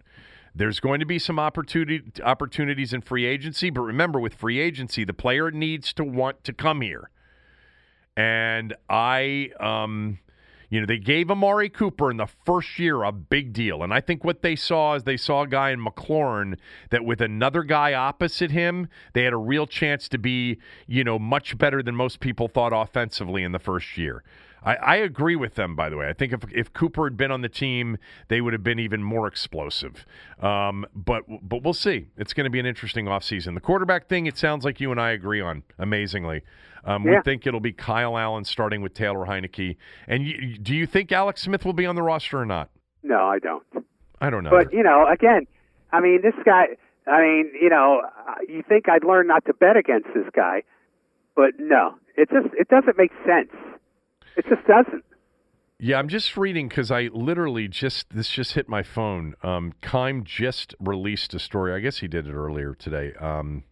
There's 0.53 0.79
going 0.79 0.99
to 0.99 1.07
be 1.07 1.17
some 1.17 1.39
opportunity 1.39 2.03
opportunities 2.23 2.93
in 2.93 3.01
free 3.01 3.25
agency, 3.25 3.71
but 3.71 3.81
remember 3.81 4.19
with 4.19 4.35
free 4.35 4.59
agency, 4.59 5.03
the 5.03 5.11
player 5.11 5.49
needs 5.49 5.91
to 5.93 6.03
want 6.03 6.43
to 6.43 6.53
come 6.53 6.81
here. 6.81 7.09
And 8.15 8.75
I 8.91 9.49
um 9.59 10.19
you 10.69 10.81
know, 10.81 10.85
they 10.85 10.99
gave 10.99 11.31
Amari 11.31 11.69
Cooper 11.69 12.11
in 12.11 12.17
the 12.17 12.27
first 12.45 12.77
year 12.77 13.01
a 13.01 13.11
big 13.11 13.53
deal. 13.53 13.81
And 13.81 13.91
I 13.91 13.99
think 13.99 14.23
what 14.23 14.43
they 14.43 14.55
saw 14.55 14.93
is 14.93 15.03
they 15.03 15.17
saw 15.17 15.43
a 15.43 15.47
guy 15.47 15.71
in 15.71 15.83
McLaurin 15.83 16.59
that 16.91 17.05
with 17.05 17.21
another 17.21 17.63
guy 17.63 17.93
opposite 17.93 18.51
him, 18.51 18.87
they 19.13 19.23
had 19.23 19.33
a 19.33 19.37
real 19.37 19.65
chance 19.65 20.07
to 20.09 20.19
be, 20.19 20.59
you 20.85 21.03
know, 21.03 21.17
much 21.17 21.57
better 21.57 21.81
than 21.81 21.95
most 21.95 22.19
people 22.19 22.47
thought 22.47 22.73
offensively 22.73 23.43
in 23.43 23.51
the 23.51 23.59
first 23.59 23.97
year. 23.97 24.23
I, 24.63 24.75
I, 24.75 24.95
agree 24.97 25.35
with 25.35 25.55
them, 25.55 25.75
by 25.75 25.89
the 25.89 25.97
way. 25.97 26.07
I 26.07 26.13
think 26.13 26.33
if, 26.33 26.41
if 26.53 26.73
Cooper 26.73 27.05
had 27.05 27.17
been 27.17 27.31
on 27.31 27.41
the 27.41 27.49
team, 27.49 27.97
they 28.27 28.41
would 28.41 28.53
have 28.53 28.63
been 28.63 28.79
even 28.79 29.03
more 29.03 29.27
explosive. 29.27 30.05
Um, 30.41 30.85
but 30.95 31.23
but 31.41 31.63
we'll 31.63 31.73
see. 31.73 32.07
It's 32.17 32.33
going 32.33 32.45
to 32.45 32.49
be 32.49 32.59
an 32.59 32.65
interesting 32.65 33.05
offseason. 33.05 33.53
The 33.53 33.61
quarterback 33.61 34.07
thing, 34.07 34.25
it 34.25 34.37
sounds 34.37 34.65
like 34.65 34.79
you 34.79 34.91
and 34.91 34.99
I 34.99 35.11
agree 35.11 35.41
on, 35.41 35.63
amazingly. 35.77 36.43
Um, 36.85 37.05
yeah. 37.05 37.15
We 37.15 37.21
think 37.23 37.47
it'll 37.47 37.59
be 37.59 37.73
Kyle 37.73 38.17
Allen 38.17 38.43
starting 38.43 38.81
with 38.81 38.93
Taylor 38.93 39.25
Heinicke. 39.25 39.77
And 40.07 40.25
you, 40.25 40.57
do 40.57 40.75
you 40.75 40.85
think 40.85 41.11
Alex 41.11 41.41
Smith 41.41 41.65
will 41.65 41.73
be 41.73 41.85
on 41.85 41.95
the 41.95 42.03
roster 42.03 42.39
or 42.39 42.45
not? 42.45 42.69
No, 43.03 43.25
I 43.25 43.39
don't. 43.39 43.63
I 44.19 44.29
don't 44.29 44.43
know. 44.43 44.49
But, 44.49 44.73
you 44.73 44.83
know, 44.83 45.05
again, 45.11 45.47
I 45.91 45.99
mean, 45.99 46.21
this 46.21 46.33
guy, 46.45 46.67
I 47.07 47.21
mean, 47.21 47.51
you 47.61 47.69
know, 47.69 48.01
you 48.47 48.63
think 48.67 48.89
I'd 48.89 49.03
learn 49.03 49.27
not 49.27 49.45
to 49.45 49.53
bet 49.53 49.77
against 49.77 50.07
this 50.15 50.25
guy, 50.33 50.63
but 51.35 51.51
no, 51.59 51.95
it 52.15 52.29
just 52.29 52.53
it 52.57 52.67
doesn't 52.69 52.97
make 52.97 53.11
sense. 53.25 53.51
It 54.35 54.45
just 54.49 54.65
doesn't. 54.67 55.03
Yeah, 55.79 55.99
I'm 55.99 56.07
just 56.07 56.37
reading 56.37 56.69
because 56.69 56.91
I 56.91 57.09
literally 57.11 57.67
just 57.67 58.09
this 58.09 58.29
just 58.29 58.53
hit 58.53 58.69
my 58.69 58.83
phone. 58.83 59.33
Um, 59.43 59.73
Keim 59.81 60.23
just 60.23 60.73
released 60.79 61.33
a 61.33 61.39
story. 61.39 61.73
I 61.73 61.79
guess 61.79 61.97
he 61.97 62.07
did 62.07 62.25
it 62.25 62.33
earlier 62.33 62.73
today 62.73 63.11
um, 63.19 63.63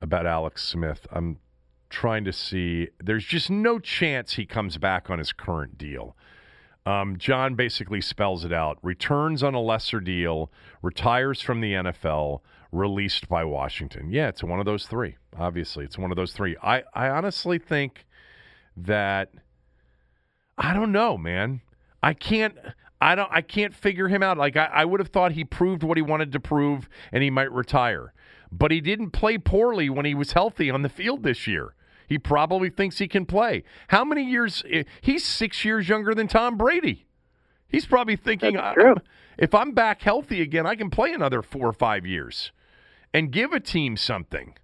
about 0.00 0.24
Alex 0.24 0.62
Smith. 0.62 1.06
I'm 1.10 1.38
trying 1.88 2.24
to 2.26 2.32
see. 2.32 2.88
There's 3.02 3.24
just 3.24 3.50
no 3.50 3.78
chance 3.78 4.34
he 4.34 4.46
comes 4.46 4.78
back 4.78 5.10
on 5.10 5.18
his 5.18 5.32
current 5.32 5.76
deal. 5.76 6.16
Um, 6.86 7.16
John 7.18 7.56
basically 7.56 8.00
spells 8.00 8.44
it 8.44 8.52
out: 8.52 8.78
returns 8.82 9.42
on 9.42 9.52
a 9.54 9.60
lesser 9.60 10.00
deal, 10.00 10.52
retires 10.80 11.40
from 11.40 11.60
the 11.60 11.72
NFL, 11.72 12.40
released 12.70 13.28
by 13.28 13.42
Washington. 13.42 14.12
Yeah, 14.12 14.28
it's 14.28 14.44
one 14.44 14.60
of 14.60 14.64
those 14.64 14.86
three. 14.86 15.16
Obviously, 15.36 15.84
it's 15.84 15.98
one 15.98 16.12
of 16.12 16.16
those 16.16 16.32
three. 16.32 16.56
I 16.62 16.84
I 16.94 17.08
honestly 17.08 17.58
think 17.58 18.06
that 18.76 19.30
I 20.58 20.74
don't 20.74 20.92
know, 20.92 21.16
man. 21.16 21.60
I 22.02 22.14
can't. 22.14 22.56
I 23.00 23.14
don't. 23.14 23.30
I 23.32 23.40
can't 23.40 23.74
figure 23.74 24.08
him 24.08 24.22
out. 24.22 24.36
Like 24.38 24.56
I, 24.56 24.66
I 24.66 24.84
would 24.84 25.00
have 25.00 25.08
thought 25.08 25.32
he 25.32 25.44
proved 25.44 25.82
what 25.82 25.96
he 25.96 26.02
wanted 26.02 26.32
to 26.32 26.40
prove, 26.40 26.88
and 27.12 27.22
he 27.22 27.30
might 27.30 27.50
retire. 27.52 28.12
But 28.52 28.70
he 28.70 28.80
didn't 28.80 29.10
play 29.10 29.38
poorly 29.38 29.88
when 29.88 30.04
he 30.04 30.14
was 30.14 30.32
healthy 30.32 30.70
on 30.70 30.82
the 30.82 30.88
field 30.88 31.22
this 31.22 31.46
year. 31.46 31.74
He 32.08 32.18
probably 32.18 32.70
thinks 32.70 32.98
he 32.98 33.06
can 33.06 33.24
play. 33.24 33.62
How 33.88 34.04
many 34.04 34.24
years? 34.24 34.64
Eh, 34.68 34.82
he's 35.00 35.24
six 35.24 35.64
years 35.64 35.88
younger 35.88 36.14
than 36.14 36.26
Tom 36.26 36.56
Brady. 36.56 37.06
He's 37.68 37.86
probably 37.86 38.16
thinking, 38.16 38.56
if 39.38 39.54
I'm 39.54 39.72
back 39.72 40.02
healthy 40.02 40.42
again, 40.42 40.66
I 40.66 40.74
can 40.74 40.90
play 40.90 41.12
another 41.12 41.40
four 41.40 41.68
or 41.68 41.72
five 41.72 42.04
years 42.04 42.50
and 43.14 43.30
give 43.30 43.52
a 43.52 43.60
team 43.60 43.96
something. 43.96 44.54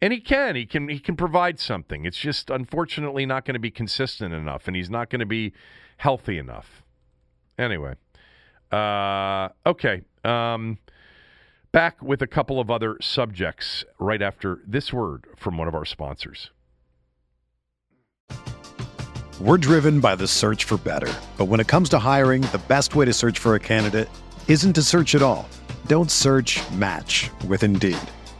And 0.00 0.12
he 0.12 0.20
can. 0.20 0.54
He 0.54 0.64
can 0.64 0.88
he 0.88 1.00
can 1.00 1.16
provide 1.16 1.58
something. 1.58 2.04
It's 2.04 2.18
just 2.18 2.50
unfortunately 2.50 3.26
not 3.26 3.44
going 3.44 3.54
to 3.54 3.60
be 3.60 3.70
consistent 3.70 4.32
enough 4.32 4.68
and 4.68 4.76
he's 4.76 4.90
not 4.90 5.10
going 5.10 5.20
to 5.20 5.26
be 5.26 5.52
healthy 5.96 6.38
enough. 6.38 6.82
Anyway. 7.58 7.94
Uh, 8.70 9.48
okay. 9.66 10.02
Um, 10.24 10.78
back 11.72 12.00
with 12.02 12.22
a 12.22 12.26
couple 12.26 12.60
of 12.60 12.70
other 12.70 12.96
subjects 13.00 13.84
right 13.98 14.22
after 14.22 14.60
this 14.66 14.92
word 14.92 15.26
from 15.36 15.58
one 15.58 15.68
of 15.68 15.74
our 15.74 15.84
sponsors. 15.84 16.50
We're 19.40 19.58
driven 19.58 20.00
by 20.00 20.16
the 20.16 20.26
search 20.26 20.64
for 20.64 20.78
better. 20.78 21.12
But 21.36 21.44
when 21.44 21.60
it 21.60 21.68
comes 21.68 21.88
to 21.90 21.98
hiring, 21.98 22.42
the 22.42 22.60
best 22.66 22.96
way 22.96 23.04
to 23.04 23.12
search 23.12 23.38
for 23.38 23.54
a 23.54 23.60
candidate 23.60 24.08
isn't 24.48 24.72
to 24.72 24.82
search 24.82 25.14
at 25.14 25.22
all. 25.22 25.48
Don't 25.86 26.10
search, 26.10 26.60
match 26.72 27.30
with 27.46 27.62
Indeed. 27.62 27.98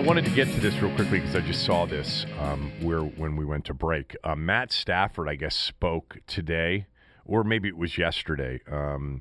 I 0.00 0.02
wanted 0.02 0.24
to 0.24 0.30
get 0.30 0.48
to 0.48 0.60
this 0.60 0.74
real 0.80 0.94
quickly 0.94 1.20
because 1.20 1.36
I 1.36 1.40
just 1.40 1.62
saw 1.62 1.84
this 1.84 2.24
um, 2.38 2.72
where 2.80 3.02
when 3.02 3.36
we 3.36 3.44
went 3.44 3.66
to 3.66 3.74
break. 3.74 4.16
Uh, 4.24 4.34
Matt 4.34 4.72
Stafford, 4.72 5.28
I 5.28 5.34
guess, 5.34 5.54
spoke 5.54 6.20
today, 6.26 6.86
or 7.26 7.44
maybe 7.44 7.68
it 7.68 7.76
was 7.76 7.98
yesterday, 7.98 8.62
um, 8.72 9.20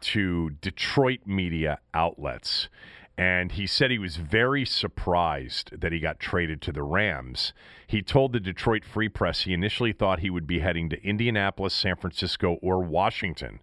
to 0.00 0.50
Detroit 0.60 1.20
media 1.26 1.78
outlets. 1.94 2.68
And 3.16 3.52
he 3.52 3.68
said 3.68 3.92
he 3.92 4.00
was 4.00 4.16
very 4.16 4.66
surprised 4.66 5.80
that 5.80 5.92
he 5.92 6.00
got 6.00 6.18
traded 6.18 6.60
to 6.62 6.72
the 6.72 6.82
Rams. 6.82 7.52
He 7.86 8.02
told 8.02 8.32
the 8.32 8.40
Detroit 8.40 8.84
Free 8.84 9.08
Press 9.08 9.42
he 9.42 9.52
initially 9.52 9.92
thought 9.92 10.18
he 10.18 10.30
would 10.30 10.48
be 10.48 10.58
heading 10.58 10.90
to 10.90 11.00
Indianapolis, 11.04 11.72
San 11.72 11.94
Francisco, 11.94 12.58
or 12.62 12.82
Washington 12.82 13.60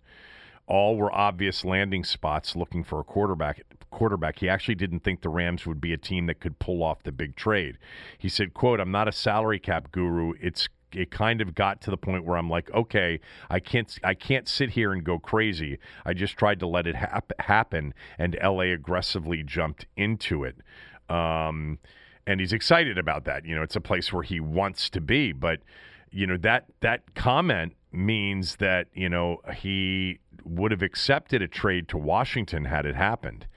all 0.66 0.96
were 0.96 1.14
obvious 1.14 1.66
landing 1.66 2.04
spots 2.04 2.56
looking 2.56 2.84
for 2.84 3.00
a 3.00 3.04
quarterback 3.04 3.62
quarterback 3.94 4.40
he 4.40 4.50
actually 4.50 4.76
didn't 4.76 5.00
think 5.02 5.22
the 5.22 5.30
rams 5.30 5.66
would 5.66 5.80
be 5.80 5.94
a 5.94 5.98
team 5.98 6.26
that 6.26 6.40
could 6.40 6.60
pull 6.60 6.84
off 6.84 7.04
the 7.04 7.12
big 7.12 7.36
trade 7.36 7.78
he 8.18 8.28
said 8.28 8.54
quote 8.54 8.80
i'm 8.80 8.92
not 8.92 9.08
a 9.08 9.12
salary 9.12 9.60
cap 9.60 9.92
guru 9.92 10.34
it's 10.42 10.68
it 10.96 11.12
kind 11.12 11.42
of 11.42 11.56
got 11.56 11.82
to 11.82 11.92
the 11.92 11.98
point 11.98 12.26
where 12.26 12.38
I'm 12.38 12.50
like, 12.50 12.72
okay, 12.74 13.20
I 13.50 13.60
can't 13.60 13.98
I 14.04 14.14
can't 14.14 14.48
sit 14.48 14.72
here 14.72 14.94
and 14.94 15.04
go 15.04 15.20
crazy. 15.20 15.80
I 16.06 16.14
just 16.14 16.38
tried 16.38 16.60
to 16.60 16.68
let 16.68 16.88
it 16.88 16.96
hap- 16.96 17.34
happen, 17.40 17.94
and 18.18 18.38
LA 18.42 18.74
aggressively 18.74 19.44
jumped 19.44 19.86
into 19.96 20.44
it. 20.44 20.58
Um, 21.10 21.80
and 22.26 22.40
he's 22.40 22.54
excited 22.54 22.98
about 22.98 23.26
that. 23.26 23.46
You 23.46 23.56
know, 23.56 23.64
it's 23.64 23.76
a 23.76 23.82
place 23.82 24.14
where 24.14 24.24
he 24.24 24.40
wants 24.40 24.90
to 24.92 25.02
be, 25.02 25.32
but 25.32 25.60
you 26.12 26.28
know 26.28 26.38
that 26.38 26.66
that 26.82 27.16
comment 27.16 27.74
means 27.92 28.58
that 28.58 28.88
you 28.94 29.10
know 29.10 29.42
he 29.56 30.20
would 30.44 30.72
have 30.72 30.82
accepted 30.82 31.42
a 31.42 31.48
trade 31.48 31.88
to 31.90 31.98
Washington 31.98 32.66
had 32.66 32.86
it 32.86 32.96
happened. 32.96 33.48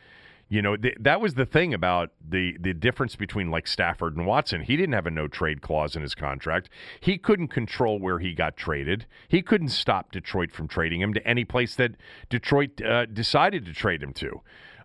You 0.48 0.62
know, 0.62 0.76
th- 0.76 0.96
that 1.00 1.20
was 1.20 1.34
the 1.34 1.46
thing 1.46 1.74
about 1.74 2.12
the 2.26 2.56
the 2.60 2.72
difference 2.72 3.16
between 3.16 3.50
like 3.50 3.66
Stafford 3.66 4.16
and 4.16 4.26
Watson. 4.26 4.62
He 4.62 4.76
didn't 4.76 4.92
have 4.92 5.06
a 5.06 5.10
no 5.10 5.26
trade 5.26 5.60
clause 5.60 5.96
in 5.96 6.02
his 6.02 6.14
contract. 6.14 6.70
He 7.00 7.18
couldn't 7.18 7.48
control 7.48 7.98
where 7.98 8.20
he 8.20 8.32
got 8.32 8.56
traded. 8.56 9.06
He 9.26 9.42
couldn't 9.42 9.70
stop 9.70 10.12
Detroit 10.12 10.52
from 10.52 10.68
trading 10.68 11.00
him 11.00 11.14
to 11.14 11.26
any 11.26 11.44
place 11.44 11.74
that 11.76 11.92
Detroit 12.28 12.80
uh, 12.80 13.06
decided 13.06 13.64
to 13.66 13.72
trade 13.72 14.02
him 14.02 14.12
to. 14.14 14.40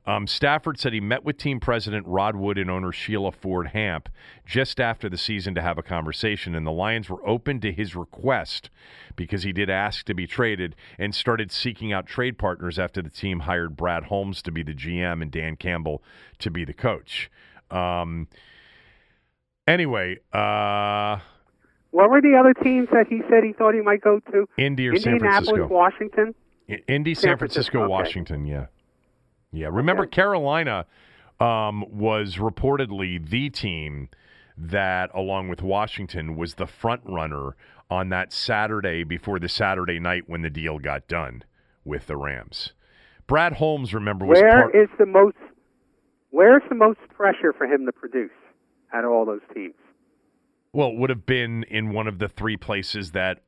Um, 0.06 0.26
Stafford 0.26 0.80
said 0.80 0.94
he 0.94 1.00
met 1.00 1.24
with 1.24 1.38
team 1.38 1.60
president 1.60 2.08
Rod 2.08 2.36
Wood 2.36 2.58
and 2.58 2.72
owner 2.72 2.92
Sheila 2.92 3.32
Ford 3.32 3.68
Hamp 3.68 4.10
just 4.46 4.80
after 4.80 5.08
the 5.08 5.18
season 5.18 5.54
to 5.54 5.62
have 5.62 5.78
a 5.78 5.84
conversation, 5.84 6.56
and 6.56 6.66
the 6.66 6.72
Lions 6.72 7.08
were 7.08 7.26
open 7.28 7.60
to 7.62 7.72
his 7.72 7.96
request 7.96 8.72
because 9.16 9.44
he 9.44 9.52
did 9.54 9.70
ask 9.70 10.06
to 10.08 10.16
be 10.16 10.26
traded 10.26 10.76
and 10.98 11.14
started 11.14 11.52
seeking 11.52 11.94
out 11.94 12.08
trade 12.08 12.40
partners 12.40 12.80
after 12.80 13.02
the 13.02 13.12
team 13.12 13.42
hired 13.42 13.78
Brad 13.78 14.06
Holmes 14.06 14.42
to 14.42 14.52
be 14.52 14.64
the 14.64 14.74
GM 14.74 15.22
and 15.22 15.30
Dan 15.32 15.56
Campbell 15.56 16.02
to 16.40 16.50
be 16.50 16.66
the 16.66 16.74
coach. 16.74 17.30
Um, 17.70 18.28
anyway, 19.68 20.18
uh, 20.34 21.20
What 21.92 22.10
were 22.10 22.22
the 22.22 22.36
other 22.40 22.54
teams 22.56 22.88
that 22.92 23.06
he 23.08 23.22
said 23.30 23.44
he 23.44 23.54
thought 23.54 23.76
he 23.76 23.82
might 23.82 24.02
go 24.02 24.20
to? 24.32 24.48
Indy 24.58 24.88
or 24.88 24.98
San 24.98 25.20
Francisco? 25.20 25.68
Washington. 25.68 26.34
Indy, 26.88 27.14
San, 27.14 27.22
San 27.22 27.38
Francisco, 27.38 27.38
Francisco, 27.38 27.80
okay. 27.84 27.88
Washington. 27.90 28.46
Yeah, 28.46 28.66
yeah. 29.52 29.68
Remember, 29.72 30.04
Okay. 30.04 30.12
Carolina 30.12 30.86
um, 31.40 31.84
was 31.90 32.36
reportedly 32.36 33.28
the 33.28 33.50
team 33.50 34.10
that, 34.58 35.10
along 35.14 35.50
with 35.50 35.62
Washington, 35.62 36.36
was 36.36 36.56
the 36.56 36.68
front 36.68 37.02
runner 37.06 37.56
on 37.90 38.10
that 38.10 38.32
Saturday 38.32 39.04
before 39.04 39.40
the 39.40 39.50
Saturday 39.50 40.00
night 40.00 40.24
when 40.28 40.42
the 40.42 40.50
deal 40.50 40.80
got 40.80 41.08
done 41.08 41.44
with 41.84 42.08
the 42.08 42.16
Rams. 42.16 42.74
Brad 43.28 43.54
Holmes, 43.54 43.94
remember, 43.94 44.26
was 44.26 44.40
Where 44.42 44.62
part. 44.64 44.76
is 44.76 44.90
the 45.00 45.06
most? 45.06 45.36
Where's 46.30 46.64
the 46.70 46.76
most 46.76 47.00
pressure 47.16 47.54
for 47.58 47.66
him 47.66 47.86
to 47.86 47.92
produce 47.92 48.32
out 48.94 49.04
of 49.04 49.12
all 49.12 49.26
those 49.26 49.42
teams? 49.54 49.74
Well, 50.74 50.90
it 50.90 50.98
would 50.98 51.10
have 51.10 51.26
been 51.26 51.64
in 51.64 51.92
one 51.92 52.08
of 52.08 52.20
the 52.20 52.30
three 52.30 52.56
places 52.58 53.12
that 53.12 53.40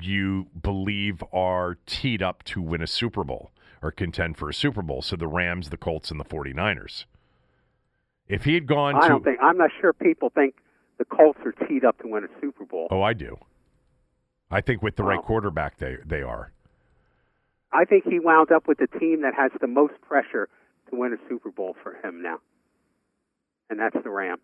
you 0.00 0.46
believe 0.60 1.22
are 1.32 1.76
teed 1.86 2.22
up 2.22 2.42
to 2.44 2.62
win 2.62 2.80
a 2.82 2.86
Super 2.86 3.24
Bowl 3.24 3.51
or 3.82 3.90
contend 3.90 4.36
for 4.36 4.48
a 4.48 4.54
Super 4.54 4.80
Bowl. 4.82 5.02
So 5.02 5.16
the 5.16 5.26
Rams, 5.26 5.70
the 5.70 5.76
Colts, 5.76 6.10
and 6.10 6.18
the 6.18 6.24
49ers. 6.24 7.04
If 8.28 8.44
he 8.44 8.54
had 8.54 8.66
gone 8.66 8.96
I 8.96 9.00
to. 9.02 9.08
don't 9.08 9.24
think. 9.24 9.38
I'm 9.42 9.58
not 9.58 9.70
sure 9.80 9.92
people 9.92 10.30
think 10.30 10.54
the 10.98 11.04
Colts 11.04 11.40
are 11.44 11.52
teed 11.66 11.84
up 11.84 11.98
to 11.98 12.08
win 12.08 12.24
a 12.24 12.28
Super 12.40 12.64
Bowl. 12.64 12.88
Oh, 12.90 13.02
I 13.02 13.12
do. 13.12 13.36
I 14.50 14.60
think 14.60 14.82
with 14.82 14.96
the 14.96 15.02
right 15.02 15.20
quarterback, 15.22 15.78
they, 15.78 15.96
they 16.06 16.22
are. 16.22 16.52
I 17.72 17.84
think 17.84 18.04
he 18.04 18.20
wound 18.20 18.52
up 18.52 18.68
with 18.68 18.78
the 18.78 18.86
team 18.98 19.22
that 19.22 19.34
has 19.34 19.50
the 19.60 19.66
most 19.66 19.94
pressure 20.02 20.48
to 20.90 20.96
win 20.96 21.12
a 21.14 21.28
Super 21.28 21.50
Bowl 21.50 21.74
for 21.82 21.94
him 22.06 22.22
now, 22.22 22.38
and 23.70 23.80
that's 23.80 23.96
the 24.04 24.10
Rams. 24.10 24.42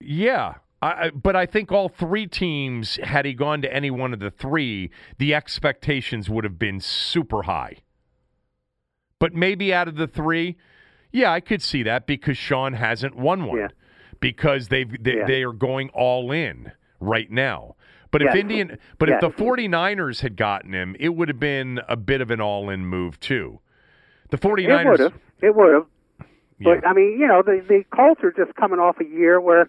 Yeah. 0.00 0.54
I, 0.86 1.10
but 1.10 1.36
I 1.36 1.46
think 1.46 1.72
all 1.72 1.88
three 1.88 2.26
teams, 2.26 2.96
had 3.02 3.24
he 3.24 3.32
gone 3.34 3.62
to 3.62 3.72
any 3.72 3.90
one 3.90 4.12
of 4.12 4.20
the 4.20 4.30
three, 4.30 4.90
the 5.18 5.34
expectations 5.34 6.28
would 6.28 6.44
have 6.44 6.58
been 6.58 6.80
super 6.80 7.42
high. 7.42 7.76
But 9.18 9.34
maybe 9.34 9.72
out 9.72 9.88
of 9.88 9.96
the 9.96 10.06
three, 10.06 10.56
yeah, 11.12 11.32
I 11.32 11.40
could 11.40 11.62
see 11.62 11.82
that 11.84 12.06
because 12.06 12.36
Sean 12.36 12.74
hasn't 12.74 13.16
won 13.16 13.46
one 13.46 13.58
Yeah. 13.58 13.68
because 14.20 14.68
they've 14.68 15.02
they, 15.02 15.16
Yeah. 15.16 15.24
they 15.26 15.42
are 15.42 15.52
going 15.52 15.88
all 15.90 16.30
in 16.32 16.72
right 17.00 17.30
now. 17.30 17.76
But 18.10 18.22
if 18.22 18.34
Indian, 18.34 18.78
but 18.98 19.10
if 19.10 19.20
the 19.20 19.30
49ers 19.30 20.20
had 20.22 20.36
gotten 20.36 20.72
him, 20.72 20.96
it 20.98 21.10
would 21.10 21.28
have 21.28 21.40
been 21.40 21.80
a 21.88 21.96
bit 21.96 22.20
of 22.22 22.30
an 22.30 22.40
all-in 22.40 22.86
move 22.86 23.20
too. 23.20 23.60
The 24.30 24.38
49ers 24.38 24.80
It 24.80 24.88
would 24.88 25.00
have. 25.00 25.14
It 25.42 25.54
would 25.56 25.72
have. 25.74 25.86
But 26.60 26.86
I 26.86 26.94
mean, 26.94 27.18
you 27.20 27.26
know, 27.26 27.42
the 27.42 27.62
the 27.68 27.84
Colts 27.94 28.22
are 28.24 28.32
just 28.32 28.54
coming 28.56 28.78
off 28.78 28.96
a 29.00 29.04
year 29.04 29.38
where 29.40 29.68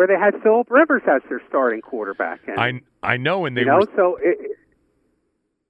where 0.00 0.06
they 0.06 0.18
had 0.18 0.32
Philip 0.42 0.70
Rivers 0.70 1.02
as 1.06 1.20
their 1.28 1.42
starting 1.50 1.82
quarterback. 1.82 2.40
And, 2.46 2.58
I 2.58 2.80
I 3.02 3.16
know 3.18 3.44
and 3.44 3.54
they 3.54 3.60
you 3.60 3.66
know, 3.66 3.80
were 3.80 3.88
so 3.94 4.16
it, 4.22 4.56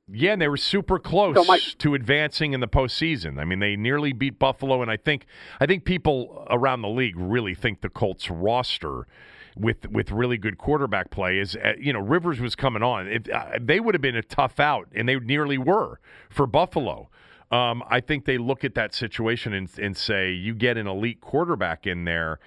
Yeah, 0.08 0.34
and 0.34 0.40
they 0.40 0.46
were 0.46 0.56
super 0.56 1.00
close 1.00 1.34
So 1.34 1.42
my- 1.42 1.58
to 1.78 1.94
advancing 1.96 2.52
in 2.52 2.60
the 2.60 2.68
postseason. 2.68 3.40
I 3.40 3.44
mean, 3.44 3.58
they 3.58 3.74
nearly 3.74 4.12
beat 4.12 4.38
Buffalo, 4.38 4.82
and 4.82 4.90
I 4.90 4.96
think 4.96 5.26
I 5.60 5.66
think 5.66 5.84
people 5.84 6.46
around 6.48 6.82
the 6.82 6.88
league 6.88 7.16
really 7.16 7.54
think 7.54 7.80
the 7.80 7.88
Colts 7.88 8.30
roster 8.30 9.08
with 9.56 9.90
with 9.90 10.12
really 10.12 10.38
good 10.38 10.58
quarterback 10.58 11.10
play 11.10 11.40
is 11.40 11.56
uh, 11.56 11.72
you 11.76 11.92
know 11.92 11.98
Rivers 12.00 12.38
was 12.38 12.54
coming 12.54 12.84
on. 12.84 13.08
If, 13.08 13.28
uh, 13.28 13.58
they 13.60 13.80
would 13.80 13.96
have 13.96 14.02
been 14.02 14.14
a 14.14 14.22
tough 14.22 14.60
out, 14.60 14.86
and 14.94 15.08
they 15.08 15.18
nearly 15.18 15.58
were 15.58 15.98
for 16.28 16.46
Buffalo. 16.46 17.10
Um, 17.50 17.82
I 17.88 17.98
think 17.98 18.26
they 18.26 18.38
look 18.38 18.64
at 18.64 18.76
that 18.76 18.94
situation 18.94 19.52
and, 19.52 19.68
and 19.76 19.96
say, 19.96 20.30
you 20.30 20.54
get 20.54 20.76
an 20.76 20.86
elite 20.86 21.20
quarterback 21.20 21.84
in 21.84 22.04
there 22.04 22.38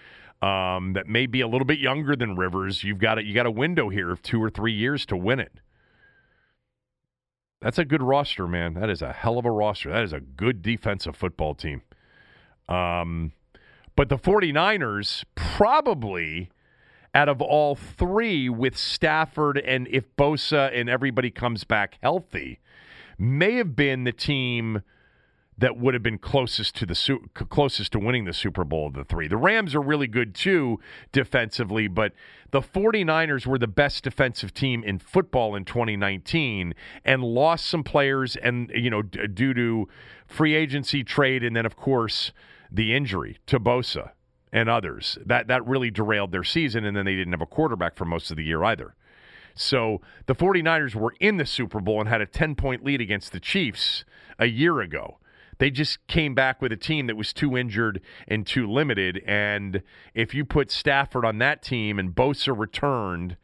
um, 0.43 0.91
that 0.91 1.07
may 1.07 1.25
be 1.25 1.39
a 1.39 1.47
little 1.47 1.65
bit 1.65 1.79
younger 1.79 2.17
than 2.17 2.35
Rivers. 2.35 2.83
You've 2.83 2.99
got 2.99 3.17
a, 3.17 3.23
you 3.23 3.33
got 3.33 3.45
a 3.45 3.51
window 3.51 3.87
here 3.87 4.11
of 4.11 4.21
two 4.21 4.43
or 4.43 4.49
three 4.49 4.73
years 4.73 5.05
to 5.05 5.15
win 5.15 5.39
it. 5.39 5.53
That's 7.61 7.79
a 7.79 7.85
good 7.85 8.03
roster, 8.03 8.45
man. 8.45 8.73
That 8.73 8.89
is 8.89 9.01
a 9.01 9.13
hell 9.13 9.37
of 9.37 9.45
a 9.45 9.51
roster. 9.51 9.89
That 9.89 10.03
is 10.03 10.11
a 10.11 10.19
good 10.19 10.61
defensive 10.61 11.15
football 11.15 11.55
team. 11.55 11.81
Um, 12.67 13.31
but 13.95 14.09
the 14.09 14.17
49ers 14.17 15.23
probably 15.35 16.49
out 17.15 17.29
of 17.29 17.41
all 17.41 17.75
three 17.75 18.49
with 18.49 18.75
Stafford 18.77 19.57
and 19.57 19.87
if 19.87 20.13
Bosa 20.17 20.77
and 20.77 20.89
everybody 20.89 21.31
comes 21.31 21.63
back 21.63 21.99
healthy 22.01 22.59
may 23.17 23.55
have 23.55 23.77
been 23.77 24.03
the 24.03 24.11
team 24.11 24.81
that 25.63 25.77
would 25.77 25.93
have 25.93 26.03
been 26.03 26.17
closest 26.17 26.75
to 26.75 26.85
the 26.85 26.93
su- 26.93 27.25
closest 27.35 27.93
to 27.93 27.97
winning 27.99 28.25
the 28.25 28.33
Super 28.33 28.65
Bowl 28.65 28.87
of 28.87 28.95
the 28.95 29.05
three. 29.05 29.29
The 29.29 29.37
Rams 29.37 29.73
are 29.73 29.81
really 29.81 30.07
good 30.07 30.35
too 30.35 30.81
defensively, 31.13 31.87
but 31.87 32.11
the 32.51 32.59
49ers 32.59 33.47
were 33.47 33.57
the 33.57 33.65
best 33.65 34.03
defensive 34.03 34.53
team 34.53 34.83
in 34.83 34.99
football 34.99 35.55
in 35.55 35.63
2019 35.63 36.73
and 37.05 37.23
lost 37.23 37.65
some 37.65 37.81
players 37.81 38.35
and 38.35 38.73
you 38.75 38.89
know 38.89 39.03
d- 39.03 39.25
due 39.27 39.53
to 39.53 39.87
free 40.27 40.53
agency 40.53 41.01
trade 41.01 41.45
and 41.45 41.55
then 41.55 41.65
of 41.65 41.77
course 41.77 42.33
the 42.69 42.93
injury 42.93 43.37
to 43.45 43.57
Bosa 43.57 44.11
and 44.51 44.67
others. 44.67 45.17
That 45.25 45.47
that 45.47 45.65
really 45.65 45.91
derailed 45.91 46.33
their 46.33 46.43
season 46.43 46.83
and 46.83 46.97
then 46.97 47.05
they 47.05 47.15
didn't 47.15 47.31
have 47.31 47.41
a 47.41 47.45
quarterback 47.45 47.95
for 47.95 48.03
most 48.03 48.29
of 48.31 48.35
the 48.35 48.43
year 48.43 48.65
either. 48.65 48.95
So 49.55 50.01
the 50.25 50.35
49ers 50.35 50.93
were 50.93 51.13
in 51.21 51.37
the 51.37 51.45
Super 51.45 51.79
Bowl 51.79 52.01
and 52.01 52.09
had 52.09 52.19
a 52.19 52.25
10 52.25 52.55
point 52.55 52.83
lead 52.83 52.99
against 52.99 53.31
the 53.31 53.39
Chiefs 53.39 54.03
a 54.37 54.47
year 54.47 54.81
ago. 54.81 55.19
They 55.57 55.69
just 55.69 56.05
came 56.07 56.33
back 56.33 56.61
with 56.61 56.71
a 56.71 56.77
team 56.77 57.07
that 57.07 57.15
was 57.15 57.33
too 57.33 57.57
injured 57.57 58.01
and 58.27 58.45
too 58.45 58.67
limited. 58.67 59.21
And 59.25 59.83
if 60.13 60.33
you 60.33 60.45
put 60.45 60.71
Stafford 60.71 61.25
on 61.25 61.37
that 61.39 61.61
team 61.61 61.99
and 61.99 62.13
Bosa 62.13 62.57
returned, 62.57 63.37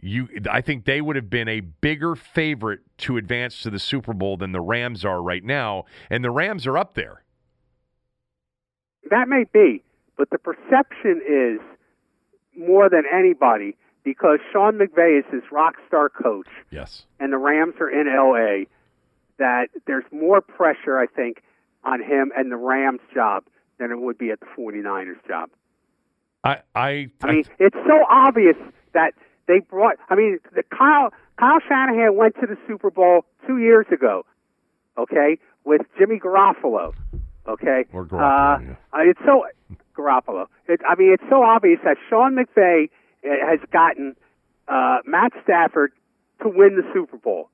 you 0.00 0.28
I 0.50 0.60
think 0.60 0.84
they 0.84 1.00
would 1.00 1.16
have 1.16 1.28
been 1.28 1.48
a 1.48 1.60
bigger 1.60 2.14
favorite 2.14 2.80
to 2.98 3.16
advance 3.16 3.62
to 3.62 3.70
the 3.70 3.78
Super 3.78 4.12
Bowl 4.12 4.36
than 4.36 4.52
the 4.52 4.60
Rams 4.60 5.04
are 5.04 5.22
right 5.22 5.42
now. 5.42 5.84
And 6.08 6.24
the 6.24 6.30
Rams 6.30 6.66
are 6.66 6.78
up 6.78 6.94
there. 6.94 7.24
That 9.10 9.28
may 9.28 9.44
be, 9.52 9.82
but 10.16 10.30
the 10.30 10.38
perception 10.38 11.20
is 11.26 11.60
more 12.56 12.88
than 12.90 13.04
anybody 13.12 13.76
because 14.04 14.38
Sean 14.52 14.78
McVay 14.78 15.18
is 15.18 15.24
his 15.32 15.42
rock 15.50 15.74
star 15.86 16.08
coach. 16.08 16.48
Yes. 16.70 17.04
And 17.18 17.32
the 17.32 17.38
Rams 17.38 17.74
are 17.80 17.90
in 17.90 18.06
LA 18.06 18.66
that 19.38 19.68
there's 19.86 20.04
more 20.12 20.40
pressure 20.40 20.98
I 20.98 21.06
think 21.06 21.42
on 21.84 22.02
him 22.02 22.32
and 22.36 22.50
the 22.50 22.56
Rams 22.56 23.00
job 23.14 23.44
than 23.78 23.90
it 23.90 23.98
would 23.98 24.18
be 24.18 24.30
at 24.30 24.40
the 24.40 24.46
49ers 24.58 25.26
job. 25.26 25.50
I 26.44 26.58
I 26.74 27.08
I 27.22 27.32
mean, 27.32 27.44
it's 27.58 27.76
so 27.86 28.04
obvious 28.10 28.56
that 28.92 29.14
they 29.46 29.60
brought 29.60 29.96
I 30.08 30.14
mean, 30.14 30.38
the 30.54 30.62
Kyle 30.62 31.12
Kyle 31.38 31.60
Shanahan 31.66 32.16
went 32.16 32.34
to 32.36 32.46
the 32.46 32.56
Super 32.66 32.90
Bowl 32.90 33.24
2 33.46 33.58
years 33.58 33.86
ago. 33.92 34.24
Okay? 34.96 35.38
With 35.64 35.82
Jimmy 35.96 36.18
Garoppolo. 36.18 36.94
Okay? 37.46 37.84
Or 37.92 38.04
Garoppolo, 38.04 38.58
uh, 38.58 38.60
yeah. 38.60 38.70
uh, 38.92 39.10
it's 39.10 39.20
so 39.24 39.44
Garoppolo. 39.96 40.46
It, 40.66 40.80
I 40.88 40.94
mean, 40.96 41.12
it's 41.12 41.22
so 41.30 41.42
obvious 41.42 41.78
that 41.84 41.96
Sean 42.08 42.36
McVay 42.36 42.90
uh, 43.24 43.28
has 43.48 43.60
gotten 43.72 44.16
uh, 44.66 44.98
Matt 45.06 45.32
Stafford 45.42 45.92
to 46.42 46.48
win 46.48 46.76
the 46.76 46.82
Super 46.92 47.16
Bowl. 47.16 47.50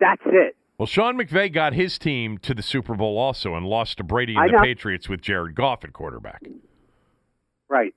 That's 0.00 0.22
it. 0.26 0.56
Well, 0.78 0.86
Sean 0.86 1.16
McVay 1.16 1.52
got 1.52 1.74
his 1.74 1.98
team 1.98 2.38
to 2.38 2.54
the 2.54 2.62
Super 2.62 2.94
Bowl 2.94 3.18
also 3.18 3.54
and 3.54 3.66
lost 3.66 3.98
to 3.98 4.04
Brady 4.04 4.36
I 4.36 4.44
and 4.44 4.54
the 4.54 4.56
know. 4.56 4.62
Patriots 4.62 5.08
with 5.08 5.20
Jared 5.20 5.54
Goff 5.54 5.84
at 5.84 5.92
quarterback. 5.92 6.42
Right. 7.68 7.94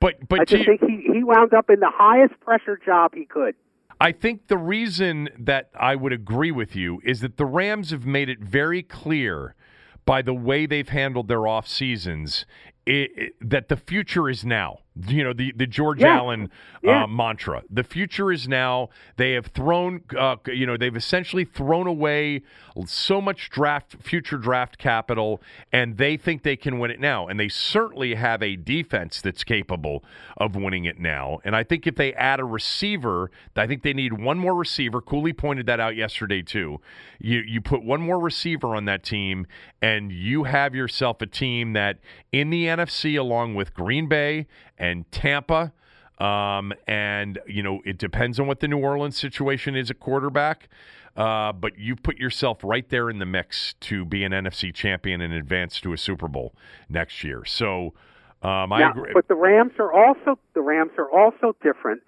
But 0.00 0.28
but 0.28 0.40
I 0.40 0.44
just 0.44 0.64
think 0.64 0.80
he, 0.80 1.12
he 1.12 1.24
wound 1.24 1.54
up 1.54 1.70
in 1.70 1.80
the 1.80 1.90
highest 1.92 2.38
pressure 2.40 2.78
job 2.84 3.14
he 3.14 3.24
could. 3.24 3.54
I 4.00 4.12
think 4.12 4.46
the 4.46 4.56
reason 4.56 5.28
that 5.38 5.70
I 5.78 5.96
would 5.96 6.12
agree 6.12 6.52
with 6.52 6.76
you 6.76 7.00
is 7.04 7.20
that 7.20 7.36
the 7.36 7.46
Rams 7.46 7.90
have 7.90 8.06
made 8.06 8.28
it 8.28 8.38
very 8.38 8.82
clear 8.82 9.56
by 10.04 10.22
the 10.22 10.34
way 10.34 10.66
they've 10.66 10.88
handled 10.88 11.28
their 11.28 11.46
off 11.46 11.66
seasons 11.66 12.46
i 12.88 13.08
i 13.18 13.28
that 13.40 13.68
the 13.68 13.76
future 13.76 14.28
is 14.28 14.44
now. 14.44 14.78
You 15.06 15.22
know 15.24 15.32
the 15.32 15.52
the 15.56 15.66
George 15.66 16.00
Yeah. 16.00 16.16
Allen 16.16 16.50
Yeah. 16.82 17.04
uh, 17.04 17.06
mantra. 17.06 17.62
The 17.70 17.84
future 17.84 18.32
is 18.32 18.48
now. 18.48 18.88
They 19.16 19.32
have 19.32 19.46
thrown, 19.46 20.02
uh, 20.16 20.36
you 20.46 20.66
know, 20.66 20.76
they've 20.76 20.94
essentially 20.96 21.44
thrown 21.44 21.86
away 21.86 22.42
so 22.86 23.20
much 23.20 23.50
draft, 23.50 23.96
future 24.00 24.36
draft 24.38 24.78
capital, 24.78 25.42
and 25.72 25.96
they 25.98 26.16
think 26.16 26.42
they 26.44 26.56
can 26.56 26.78
win 26.78 26.90
it 26.92 27.00
now. 27.00 27.26
And 27.26 27.38
they 27.38 27.48
certainly 27.48 28.14
have 28.14 28.42
a 28.42 28.54
defense 28.56 29.20
that's 29.20 29.42
capable 29.44 30.04
of 30.36 30.54
winning 30.54 30.84
it 30.84 30.98
now. 31.00 31.40
And 31.44 31.56
I 31.56 31.64
think 31.64 31.86
if 31.86 31.96
they 31.96 32.12
add 32.14 32.38
a 32.40 32.44
receiver, 32.44 33.30
I 33.56 33.66
think 33.66 33.82
they 33.82 33.92
need 33.92 34.12
one 34.14 34.38
more 34.38 34.54
receiver. 34.54 35.00
Cooley 35.00 35.32
pointed 35.32 35.66
that 35.66 35.80
out 35.80 35.96
yesterday 35.96 36.42
too. 36.42 36.80
You 37.18 37.40
you 37.40 37.60
put 37.60 37.82
one 37.84 38.00
more 38.00 38.18
receiver 38.20 38.74
on 38.76 38.84
that 38.86 39.02
team, 39.02 39.46
and 39.82 40.12
you 40.12 40.44
have 40.44 40.74
yourself 40.74 41.20
a 41.20 41.26
team 41.26 41.72
that 41.72 41.98
in 42.30 42.50
the 42.50 42.66
NFC, 42.66 43.18
along 43.18 43.54
with 43.56 43.74
Green 43.74 44.06
Bay 44.06 44.46
and 44.80 44.87
Tampa. 45.10 45.72
Um, 46.18 46.72
and 46.88 47.38
you 47.46 47.62
know 47.62 47.80
it 47.84 47.96
depends 47.96 48.40
on 48.40 48.48
what 48.48 48.58
the 48.58 48.66
New 48.66 48.78
Orleans 48.78 49.16
situation 49.16 49.76
is 49.76 49.88
at 49.88 50.00
quarterback, 50.00 50.68
uh, 51.16 51.52
but 51.52 51.78
you 51.78 51.94
put 51.94 52.16
yourself 52.16 52.58
right 52.64 52.88
there 52.88 53.08
in 53.08 53.20
the 53.20 53.26
mix 53.26 53.74
to 53.82 54.04
be 54.04 54.24
an 54.24 54.32
NFC 54.32 54.74
champion 54.74 55.20
and 55.20 55.32
advance 55.32 55.80
to 55.80 55.92
a 55.92 55.96
Super 55.98 56.26
Bowl 56.26 56.54
next 56.88 57.22
year. 57.22 57.44
So 57.44 57.94
um, 58.42 58.72
I 58.72 58.80
Now, 58.80 58.90
agree. 58.90 59.12
But 59.14 59.28
the 59.28 59.34
Rams 59.36 59.72
are 59.78 59.92
also 59.92 60.40
the 60.54 60.60
Rams 60.60 60.92
are 60.98 61.10
also 61.10 61.56
different 61.62 62.02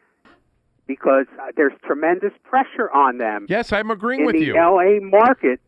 because 0.87 1.27
uh, 1.41 1.53
there's 1.57 1.73
tremendous 1.85 2.33
pressure 2.43 2.91
on 2.93 3.19
them 3.19 3.47
yes, 3.49 3.73
I'm 3.73 3.91
agreeing 3.93 4.21
in 4.23 4.27
with 4.27 4.35
the 4.37 4.45
you. 4.47 4.55
LA 4.55 4.99
market. 5.01 5.61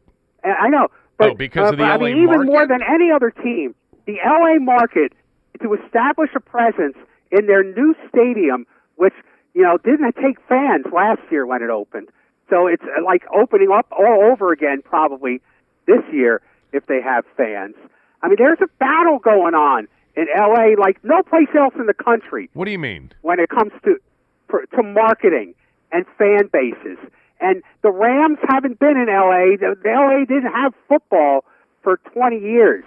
And 0.43 0.55
I 0.61 0.69
know, 0.69 0.89
but 1.17 1.31
Oh, 1.31 1.35
because 1.35 1.69
uh, 1.69 1.73
of 1.73 1.79
the 1.79 1.85
but, 1.85 1.93
I 1.93 1.97
LA 1.97 2.05
mean, 2.07 2.23
even 2.25 2.47
more 2.47 2.67
than 2.67 2.81
any 2.83 3.11
other 3.13 3.31
team, 3.31 3.75
the 4.07 4.17
LA 4.25 4.59
market 4.59 5.13
to 5.63 5.75
establish 5.75 6.31
a 6.35 6.41
presence 6.41 6.97
in 7.31 7.47
their 7.47 7.63
new 7.63 7.95
stadium, 8.09 8.67
which 8.97 9.15
you 9.55 9.63
know 9.63 9.79
didn't 9.79 10.15
take 10.17 10.39
fans 10.49 10.87
last 10.93 11.21
year 11.31 11.47
when 11.47 11.63
it 11.63 11.71
opened. 11.71 12.09
So 12.51 12.67
it's 12.67 12.83
uh, 12.83 13.03
like 13.05 13.23
opening 13.35 13.71
up 13.73 13.87
all 13.91 14.31
over 14.31 14.53
again 14.53 14.83
probably 14.85 15.41
this 15.87 16.03
year 16.13 16.43
if 16.73 16.87
they 16.87 17.01
have 17.03 17.25
fans. 17.37 17.75
I 18.23 18.29
mean, 18.29 18.37
there's 18.39 18.61
a 18.63 18.69
battle 18.79 19.19
going 19.19 19.55
on 19.55 19.89
in 20.17 20.27
LA 20.37 20.75
like 20.79 21.03
no 21.03 21.23
place 21.23 21.49
else 21.57 21.75
in 21.79 21.87
the 21.87 21.95
country 21.95 22.51
what 22.53 22.67
do 22.67 22.71
you 22.71 22.79
mean? 22.79 23.11
when 23.23 23.41
it 23.41 23.49
comes 23.49 23.73
to 23.85 23.97
to 24.77 24.83
marketing 24.83 25.55
and 25.93 26.05
fan 26.19 26.49
bases. 26.53 26.99
And 27.41 27.63
the 27.83 27.91
Rams 27.91 28.39
haven't 28.49 28.79
been 28.79 28.97
in 28.97 29.07
LA. 29.07 29.57
The, 29.59 29.77
the 29.83 29.89
LA 29.89 30.25
didn't 30.27 30.53
have 30.53 30.75
football 30.89 31.45
for 31.83 31.97
20 32.13 32.39
years. 32.39 32.85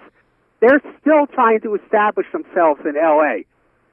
They're 0.65 0.81
still 0.99 1.27
trying 1.27 1.61
to 1.61 1.75
establish 1.75 2.25
themselves 2.31 2.81
in 2.85 2.95
LA. 2.95 3.45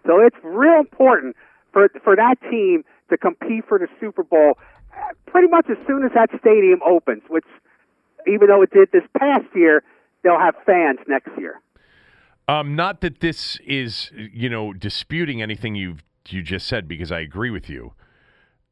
So 0.06 0.20
it's 0.20 0.36
real 0.42 0.80
important 0.80 1.36
for 1.72 1.88
for 2.02 2.16
that 2.16 2.36
team 2.50 2.84
to 3.10 3.18
compete 3.18 3.64
for 3.68 3.78
the 3.78 3.88
Super 4.00 4.22
Bowl 4.22 4.54
uh, 4.92 5.12
pretty 5.26 5.48
much 5.48 5.66
as 5.70 5.76
soon 5.86 6.04
as 6.04 6.12
that 6.14 6.30
stadium 6.40 6.80
opens, 6.86 7.22
which 7.28 7.44
even 8.26 8.48
though 8.48 8.62
it 8.62 8.70
did 8.70 8.90
this 8.92 9.02
past 9.18 9.44
year, 9.54 9.82
they'll 10.22 10.38
have 10.38 10.54
fans 10.64 10.98
next 11.08 11.30
year. 11.38 11.60
Um, 12.48 12.74
not 12.74 13.00
that 13.02 13.20
this 13.20 13.58
is, 13.66 14.10
you 14.14 14.48
know, 14.48 14.72
disputing 14.72 15.42
anything 15.42 15.74
you've 15.74 16.02
you 16.28 16.42
just 16.42 16.66
said 16.66 16.86
because 16.86 17.10
I 17.10 17.20
agree 17.20 17.50
with 17.50 17.68
you. 17.68 17.94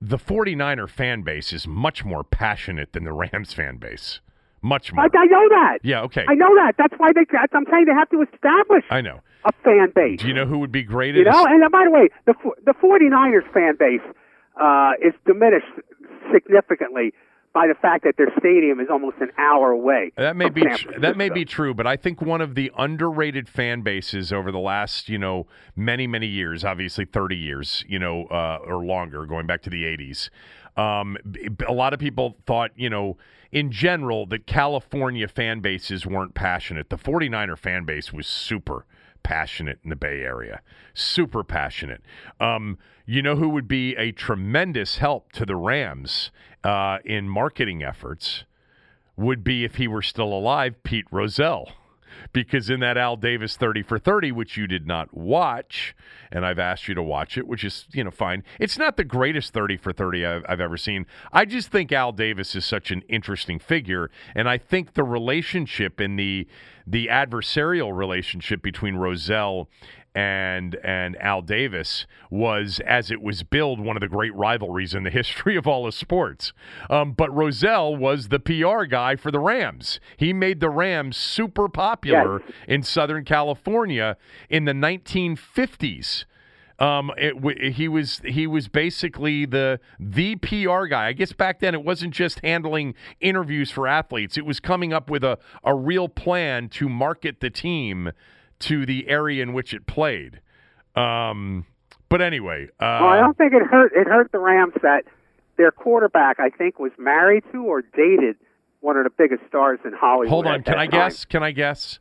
The 0.00 0.18
49er 0.18 0.88
fan 0.88 1.22
base 1.22 1.52
is 1.52 1.66
much 1.66 2.04
more 2.04 2.24
passionate 2.24 2.92
than 2.92 3.04
the 3.04 3.12
Rams 3.12 3.52
fan 3.52 3.76
base. 3.76 4.20
Much 4.62 4.92
more. 4.92 5.04
I, 5.04 5.08
I 5.18 5.24
know 5.26 5.48
that. 5.48 5.78
Yeah, 5.82 6.02
okay. 6.02 6.24
I 6.28 6.34
know 6.34 6.54
that. 6.56 6.74
That's 6.76 6.94
why 6.98 7.10
they. 7.14 7.24
I'm 7.52 7.64
saying 7.70 7.86
they 7.86 7.94
have 7.94 8.10
to 8.10 8.22
establish 8.22 8.84
I 8.90 9.00
know. 9.00 9.20
a 9.44 9.52
fan 9.64 9.92
base. 9.94 10.20
Do 10.20 10.28
you 10.28 10.34
know 10.34 10.46
who 10.46 10.58
would 10.58 10.72
be 10.72 10.82
great 10.82 11.14
You 11.14 11.24
know, 11.24 11.46
and 11.46 11.64
uh, 11.64 11.68
by 11.70 11.84
the 11.84 11.90
way, 11.90 12.08
the 12.26 12.34
the 12.66 12.74
49ers 12.74 13.50
fan 13.52 13.76
base 13.78 14.04
uh, 14.60 14.92
is 15.02 15.14
diminished 15.26 15.66
significantly 16.32 17.12
by 17.52 17.66
the 17.66 17.74
fact 17.74 18.04
that 18.04 18.14
their 18.16 18.28
stadium 18.38 18.78
is 18.78 18.86
almost 18.90 19.16
an 19.20 19.30
hour 19.36 19.70
away. 19.70 20.12
That 20.16 20.36
may 20.36 20.50
be 20.50 20.62
tr- 20.62 21.00
that 21.00 21.16
may 21.16 21.30
be 21.30 21.44
true, 21.44 21.74
but 21.74 21.86
I 21.86 21.96
think 21.96 22.20
one 22.20 22.40
of 22.40 22.54
the 22.54 22.70
underrated 22.78 23.48
fan 23.48 23.80
bases 23.82 24.32
over 24.32 24.52
the 24.52 24.58
last 24.58 25.08
you 25.08 25.18
know 25.18 25.46
many 25.74 26.06
many 26.06 26.26
years, 26.26 26.64
obviously 26.64 27.06
thirty 27.06 27.36
years, 27.36 27.84
you 27.88 27.98
know, 27.98 28.26
uh, 28.26 28.58
or 28.64 28.84
longer, 28.84 29.26
going 29.26 29.46
back 29.46 29.62
to 29.62 29.70
the 29.70 29.84
eighties. 29.84 30.30
Um, 30.76 31.16
a 31.68 31.72
lot 31.72 31.92
of 31.92 31.98
people 31.98 32.36
thought, 32.46 32.70
you 32.76 32.88
know, 32.88 33.16
in 33.52 33.70
general, 33.70 34.26
that 34.26 34.46
California 34.46 35.28
fan 35.28 35.60
bases 35.60 36.06
weren't 36.06 36.34
passionate. 36.34 36.90
The 36.90 36.98
49er 36.98 37.58
fan 37.58 37.84
base 37.84 38.12
was 38.12 38.26
super 38.26 38.86
passionate 39.22 39.78
in 39.84 39.90
the 39.90 39.96
Bay 39.96 40.20
Area, 40.20 40.62
super 40.94 41.44
passionate. 41.44 42.02
Um, 42.40 42.78
you 43.06 43.22
know 43.22 43.36
who 43.36 43.48
would 43.48 43.68
be 43.68 43.94
a 43.96 44.12
tremendous 44.12 44.98
help 44.98 45.32
to 45.32 45.44
the 45.44 45.56
Rams 45.56 46.30
uh, 46.64 46.98
in 47.04 47.28
marketing 47.28 47.82
efforts? 47.82 48.44
would 49.20 49.44
be 49.44 49.64
if 49.64 49.76
he 49.76 49.86
were 49.86 50.02
still 50.02 50.32
alive, 50.32 50.82
Pete 50.82 51.06
Rozelle. 51.10 51.70
Because 52.32 52.70
in 52.70 52.80
that 52.80 52.96
Al 52.96 53.16
Davis 53.16 53.56
30 53.56 53.82
for 53.82 53.98
30, 53.98 54.32
which 54.32 54.56
you 54.56 54.66
did 54.66 54.86
not 54.86 55.12
watch, 55.16 55.96
and 56.30 56.46
I've 56.46 56.58
asked 56.58 56.86
you 56.86 56.94
to 56.94 57.02
watch 57.02 57.36
it, 57.36 57.46
which 57.46 57.64
is, 57.64 57.86
you 57.92 58.04
know, 58.04 58.10
fine. 58.10 58.44
It's 58.58 58.78
not 58.78 58.96
the 58.96 59.04
greatest 59.04 59.52
30 59.52 59.76
for 59.76 59.92
30 59.92 60.24
I've, 60.24 60.44
I've 60.48 60.60
ever 60.60 60.76
seen. 60.76 61.06
I 61.32 61.44
just 61.44 61.70
think 61.70 61.90
Al 61.90 62.12
Davis 62.12 62.54
is 62.54 62.64
such 62.64 62.90
an 62.90 63.02
interesting 63.08 63.58
figure. 63.58 64.10
And 64.34 64.48
I 64.48 64.58
think 64.58 64.94
the 64.94 65.04
relationship 65.04 65.98
and 65.98 66.18
the, 66.18 66.46
the 66.86 67.08
adversarial 67.08 67.96
relationship 67.96 68.62
between 68.62 68.96
Rozelle 68.96 69.68
and 70.14 70.74
and 70.76 71.16
Al 71.22 71.42
Davis 71.42 72.06
was, 72.30 72.80
as 72.86 73.10
it 73.10 73.22
was 73.22 73.42
billed, 73.42 73.80
one 73.80 73.96
of 73.96 74.00
the 74.00 74.08
great 74.08 74.34
rivalries 74.34 74.94
in 74.94 75.04
the 75.04 75.10
history 75.20 75.56
of 75.56 75.66
all 75.66 75.86
of 75.86 75.94
sports. 75.94 76.52
Um, 76.88 77.12
but 77.12 77.34
Rozelle 77.34 77.96
was 77.96 78.28
the 78.28 78.40
PR 78.40 78.84
guy 78.84 79.16
for 79.16 79.30
the 79.30 79.40
Rams. 79.40 80.00
He 80.16 80.32
made 80.32 80.60
the 80.60 80.70
Rams 80.70 81.16
super 81.16 81.68
popular 81.68 82.42
in 82.66 82.82
Southern 82.82 83.24
California 83.24 84.16
in 84.48 84.64
the 84.64 84.72
1950s. 84.72 86.24
Um, 86.80 87.12
it, 87.18 87.34
w- 87.34 87.70
he 87.70 87.88
was 87.88 88.22
he 88.24 88.46
was 88.46 88.66
basically 88.68 89.44
the 89.44 89.80
the 89.98 90.36
PR 90.36 90.86
guy. 90.86 91.08
I 91.08 91.12
guess 91.12 91.34
back 91.34 91.60
then 91.60 91.74
it 91.74 91.84
wasn't 91.84 92.14
just 92.14 92.40
handling 92.42 92.94
interviews 93.20 93.70
for 93.70 93.86
athletes. 93.86 94.38
It 94.38 94.46
was 94.46 94.60
coming 94.60 94.92
up 94.92 95.10
with 95.10 95.22
a, 95.22 95.38
a 95.62 95.74
real 95.74 96.08
plan 96.08 96.70
to 96.70 96.88
market 96.88 97.40
the 97.40 97.50
team 97.50 98.12
to 98.60 98.86
the 98.86 99.08
area 99.08 99.42
in 99.42 99.52
which 99.52 99.72
it 99.74 99.86
played. 99.86 100.40
Um, 100.94 101.66
but 102.08 102.20
anyway, 102.20 102.66
uh, 102.80 102.98
Well, 103.00 103.06
I 103.10 103.20
don't 103.20 103.36
think 103.36 103.52
it 103.52 103.62
hurt. 103.66 103.92
It 103.94 104.06
hurt 104.06 104.32
the 104.32 104.38
Rams 104.38 104.74
that 104.82 105.04
their 105.56 105.70
quarterback, 105.70 106.40
I 106.40 106.50
think, 106.50 106.78
was 106.78 106.92
married 106.98 107.44
to 107.52 107.64
or 107.64 107.82
dated 107.82 108.36
one 108.80 108.96
of 108.96 109.04
the 109.04 109.10
biggest 109.10 109.42
stars 109.48 109.78
in 109.84 109.92
Hollywood. 109.92 110.28
Hold 110.28 110.46
on. 110.46 110.62
Can 110.62 110.74
I 110.74 110.86
time. 110.86 110.90
guess? 110.90 111.24
Can 111.24 111.42
I 111.42 111.50
guess? 111.52 111.98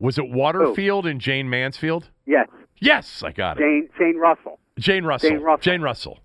Was 0.00 0.18
it 0.18 0.28
Waterfield 0.30 1.06
and 1.06 1.20
Jayne 1.20 1.48
Mansfield? 1.50 2.10
Yes, 2.26 2.48
Yes, 2.80 3.24
I 3.24 3.32
got 3.32 3.56
it. 3.58 3.62
Jane 3.62 3.88
Jane 3.98 4.16
Russell. 4.16 4.60
Jane 4.78 5.04
Russell. 5.04 5.30
Jane 5.30 5.40
Russell. 5.40 5.62
Jane 5.62 5.80
Russell. 5.82 6.18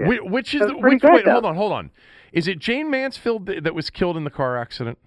Yeah. 0.00 0.06
Whi- 0.06 0.20
Which 0.22 0.54
is 0.54 0.60
the, 0.62 0.74
which? 0.78 1.02
good, 1.02 1.12
wait, 1.12 1.24
though. 1.26 1.32
hold 1.32 1.44
on, 1.44 1.54
hold 1.56 1.72
on. 1.72 1.90
Is 2.32 2.48
it 2.48 2.58
Jayne 2.58 2.90
Mansfield 2.90 3.46
that 3.46 3.74
was 3.74 3.90
killed 3.90 4.16
in 4.16 4.24
the 4.24 4.30
car 4.30 4.56
accident? 4.56 4.98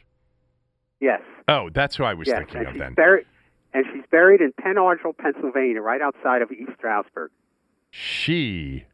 Yes, 1.00 1.22
Oh, 1.48 1.70
that's 1.74 1.96
who 1.96 2.04
I 2.04 2.14
was 2.14 2.28
yes, 2.28 2.38
thinking 2.40 2.58
and 2.60 2.68
of 2.68 2.78
then. 2.78 2.94
buried. 2.94 3.26
And 3.74 3.86
she's 3.94 4.04
buried 4.10 4.42
in 4.42 4.54
Penn 4.54 4.76
Argyl, 4.76 5.16
Pennsylvania, 5.18 5.82
right 5.82 6.02
outside 6.02 6.42
of 6.42 6.52
East 6.52 6.72
Stroudsburg. 6.78 7.32
She 7.92 8.86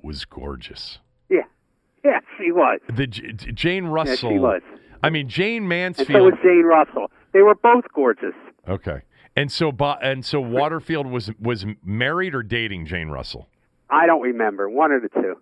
was 0.00 0.24
gorgeous. 0.24 0.98
Yeah, 1.28 1.40
yeah, 2.04 2.20
she 2.38 2.52
was. 2.52 2.80
The 2.94 3.06
J- 3.06 3.32
Jane 3.32 3.84
Yeah, 3.84 3.90
Russell. 3.90 4.30
she 4.30 4.38
was. 4.38 4.62
I 5.02 5.10
mean, 5.10 5.28
Jayne 5.28 5.70
And 5.72 5.96
so 5.96 6.02
Mansfield. 6.04 6.22
was 6.32 6.34
Jane 6.42 6.64
Russell. 6.64 7.10
They 7.32 7.42
were 7.42 7.54
both 7.54 7.84
gorgeous. 7.94 8.34
okay. 8.68 9.02
And 9.36 9.50
so, 9.50 9.70
and 10.02 10.24
so 10.26 10.40
Waterfield 10.40 11.06
was 11.06 11.30
was 11.40 11.64
married 11.84 12.34
or 12.34 12.42
dating 12.42 12.86
Jane 12.86 13.08
Russell. 13.08 13.48
I 13.88 14.04
don't 14.06 14.20
remember 14.20 14.68
one 14.68 14.90
of 14.92 15.02
the 15.02 15.08
two. 15.08 15.36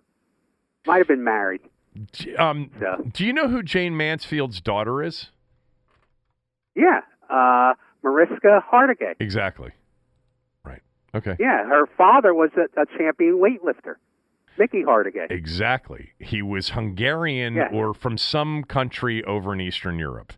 Might 0.85 0.99
have 0.99 1.07
been 1.07 1.23
married. 1.23 1.61
Um, 2.37 2.69
Yeah. 2.79 2.97
do 3.11 3.25
you 3.25 3.33
know 3.33 3.47
who 3.47 3.63
Jayne 3.63 3.97
Mansfield's 3.97 4.61
daughter 4.61 5.01
is? 5.03 5.31
Yeah, 6.75 7.01
uh, 7.29 7.73
Mariska 8.03 8.63
Hargitay. 8.71 9.15
Exactly. 9.19 9.71
Right. 10.63 10.81
Okay. 11.15 11.35
Yeah, 11.39 11.65
her 11.65 11.85
father 11.97 12.33
was 12.33 12.49
a, 12.55 12.81
a 12.81 12.85
champion 12.97 13.35
weightlifter, 13.39 13.95
Mickey 14.57 14.83
Hargitay. 14.83 15.31
Exactly. 15.31 16.11
He 16.19 16.41
was 16.41 16.69
Hungarian 16.69 17.55
Yeah. 17.55 17.69
or 17.71 17.93
from 17.93 18.17
some 18.17 18.63
country 18.63 19.23
over 19.23 19.53
in 19.53 19.61
Eastern 19.61 19.99
Europe 19.99 20.33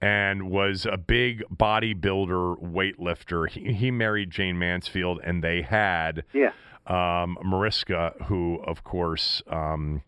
and 0.00 0.50
was 0.50 0.86
a 0.86 0.96
big 0.98 1.42
bodybuilder, 1.54 2.60
weightlifter. 2.62 3.48
He, 3.48 3.72
he 3.72 3.90
married 3.90 4.30
Jayne 4.30 4.58
Mansfield 4.58 5.20
and 5.24 5.42
they 5.42 5.62
had 5.62 6.24
Yeah, 6.34 6.52
um, 6.86 7.38
Mariska, 7.42 8.12
who, 8.26 8.60
of 8.66 8.84
course, 8.84 9.42
um, 9.46 10.02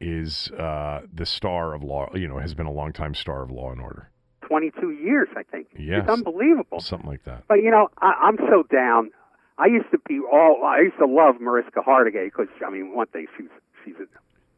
is 0.00 0.50
uh, 0.52 1.02
the 1.12 1.24
star 1.26 1.74
of 1.74 1.82
Law, 1.82 2.10
you 2.14 2.28
know, 2.28 2.38
has 2.38 2.54
been 2.54 2.66
a 2.66 2.72
longtime 2.72 3.14
star 3.14 3.42
of 3.42 3.50
Law 3.50 3.70
and 3.72 3.80
Order. 3.80 4.09
22 4.50 4.90
years, 4.90 5.28
I 5.36 5.44
think. 5.44 5.68
Yes. 5.78 6.00
It's 6.02 6.10
unbelievable. 6.10 6.80
Something 6.80 7.08
like 7.08 7.24
that. 7.24 7.44
But 7.48 7.62
you 7.62 7.70
know, 7.70 7.88
I, 7.98 8.14
I'm 8.24 8.36
so 8.36 8.64
down. 8.70 9.10
I 9.58 9.66
used 9.66 9.90
to 9.92 9.98
be 10.08 10.18
all. 10.20 10.62
I 10.64 10.80
used 10.80 10.98
to 10.98 11.06
love 11.06 11.36
Mariska 11.40 11.80
Hargitay 11.86 12.26
because 12.26 12.48
I 12.66 12.70
mean, 12.70 12.94
one 12.94 13.06
thing 13.06 13.26
she's 13.38 13.46
she's 13.84 13.94
a 13.96 14.06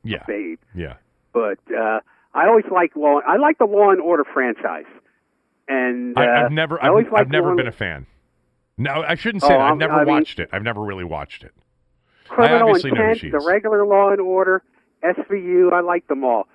Yeah. 0.02 0.24
babe, 0.26 0.58
Yeah. 0.74 0.94
but 1.34 1.58
uh, 1.70 2.00
I 2.34 2.46
always 2.48 2.64
like 2.72 2.96
Law. 2.96 3.20
I 3.26 3.36
like 3.36 3.58
the 3.58 3.66
Law 3.66 3.90
and 3.90 4.00
Order 4.00 4.24
franchise, 4.32 4.86
and 5.68 6.16
uh, 6.16 6.20
I, 6.20 6.44
I've 6.46 6.52
never, 6.52 6.82
I've, 6.82 6.90
always 6.90 7.06
I've 7.14 7.28
never 7.30 7.54
been 7.54 7.66
a 7.68 7.72
fan. 7.72 8.06
No, 8.78 9.04
I 9.06 9.14
shouldn't 9.16 9.44
Oh, 9.44 9.48
say 9.48 9.52
that. 9.54 9.60
I've 9.60 9.68
I'm- 9.70 9.78
never 9.78 9.92
I 9.94 10.04
mean- 10.04 10.14
watched 10.14 10.38
it. 10.40 10.48
I've 10.52 10.62
never 10.62 10.80
really 10.80 11.04
watched 11.04 11.44
it. 11.44 11.52
Criminal 12.28 12.68
obviously 12.68 12.92
know 12.92 12.96
who 13.04 13.10
Intent, 13.10 13.32
the 13.32 13.44
regular 13.46 13.84
Law 13.84 14.10
and 14.10 14.20
Order, 14.20 14.62
SVU. 15.04 15.70
I 15.72 15.80
like 15.80 16.06
them 16.08 16.24
all, 16.24 16.46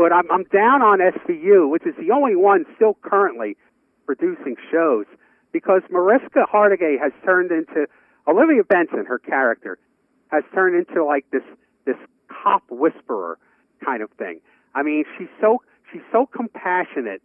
but 0.00 0.14
I'm 0.14 0.30
I'm 0.32 0.44
down 0.44 0.80
on 0.80 0.98
SVU, 0.98 1.68
which 1.68 1.84
is 1.84 1.94
the 2.00 2.10
only 2.10 2.34
one 2.34 2.64
still 2.74 2.96
currently 3.02 3.58
producing 4.06 4.56
shows 4.72 5.04
because 5.52 5.82
Mariska 5.90 6.46
Hargitay 6.50 6.98
has 6.98 7.12
turned 7.22 7.50
into 7.50 7.86
Olivia 8.26 8.64
Benson. 8.64 9.04
Her 9.04 9.18
character 9.18 9.76
has 10.28 10.42
turned 10.54 10.74
into 10.74 11.04
like 11.04 11.26
this 11.32 11.42
this 11.84 11.98
cop 12.28 12.62
whisperer 12.70 13.38
kind 13.84 14.02
of 14.02 14.10
thing. 14.12 14.40
I 14.74 14.82
mean, 14.82 15.04
she's 15.18 15.28
so 15.38 15.60
she's 15.92 16.06
so 16.10 16.24
compassionate 16.24 17.20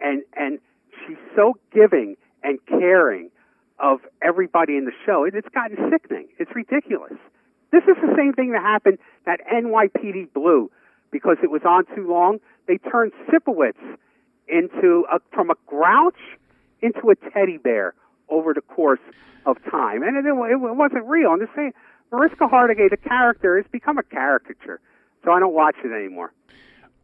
and 0.00 0.22
and 0.34 0.60
she's 1.06 1.20
so 1.36 1.58
giving 1.74 2.16
and 2.42 2.58
caring 2.66 3.32
of 3.78 4.00
everybody 4.22 4.78
in 4.78 4.86
the 4.86 4.96
show. 5.04 5.24
It, 5.24 5.34
it's 5.34 5.48
gotten 5.50 5.76
sickening. 5.92 6.28
It's 6.38 6.52
ridiculous. 6.54 7.18
This 7.70 7.82
is 7.82 7.96
the 8.00 8.14
same 8.16 8.32
thing 8.32 8.52
that 8.52 8.62
happened 8.62 8.96
at 9.26 9.40
NYPD 9.46 10.32
Blue 10.32 10.70
because 11.14 11.36
it 11.44 11.50
was 11.50 11.62
on 11.64 11.84
too 11.94 12.06
long. 12.10 12.38
They 12.66 12.76
turned 12.78 13.12
Sipowicz 13.30 13.78
into 14.48 15.06
a, 15.12 15.20
from 15.32 15.48
a 15.48 15.54
grouch 15.66 16.18
into 16.82 17.08
a 17.08 17.14
teddy 17.30 17.56
bear 17.56 17.94
over 18.28 18.52
the 18.52 18.60
course 18.60 18.98
of 19.46 19.56
time, 19.70 20.02
and 20.02 20.16
it, 20.16 20.26
it 20.28 20.34
wasn't 20.34 21.04
real. 21.06 21.30
I'm 21.30 21.38
just 21.40 21.54
saying, 21.54 21.72
Mariska 22.10 22.46
Hargitay, 22.46 22.90
the 22.90 22.96
character, 22.96 23.56
has 23.56 23.64
become 23.70 23.96
a 23.96 24.02
caricature, 24.02 24.80
so 25.24 25.30
I 25.30 25.38
don't 25.38 25.54
watch 25.54 25.76
it 25.84 25.92
anymore. 25.92 26.32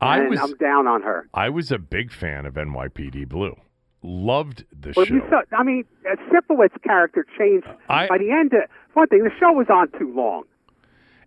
I 0.01 0.19
and 0.21 0.31
was, 0.31 0.41
I'm 0.41 0.55
down 0.57 0.87
on 0.89 1.03
her. 1.03 1.29
I 1.33 1.51
was 1.51 1.71
a 1.71 1.79
big 1.79 2.11
fan 2.13 2.47
of 2.47 2.55
NYPD 2.55 3.29
Blue. 3.29 3.55
Loved 4.03 4.65
the 4.73 4.93
Well, 4.97 5.05
show. 5.07 5.15
you 5.15 5.23
saw, 5.31 5.43
I 5.57 5.63
mean, 5.63 5.85
uh, 6.11 6.17
Sipowicz's 6.33 6.77
character 6.83 7.25
changed 7.39 7.67
I- 7.89 8.09
by 8.09 8.19
the 8.19 8.31
end. 8.33 8.53
Of, 8.55 8.63
one 8.95 9.07
thing, 9.09 9.23
the 9.25 9.31
show 9.39 9.53
was 9.53 9.67
on 9.71 9.89
too 9.99 10.13
long, 10.15 10.45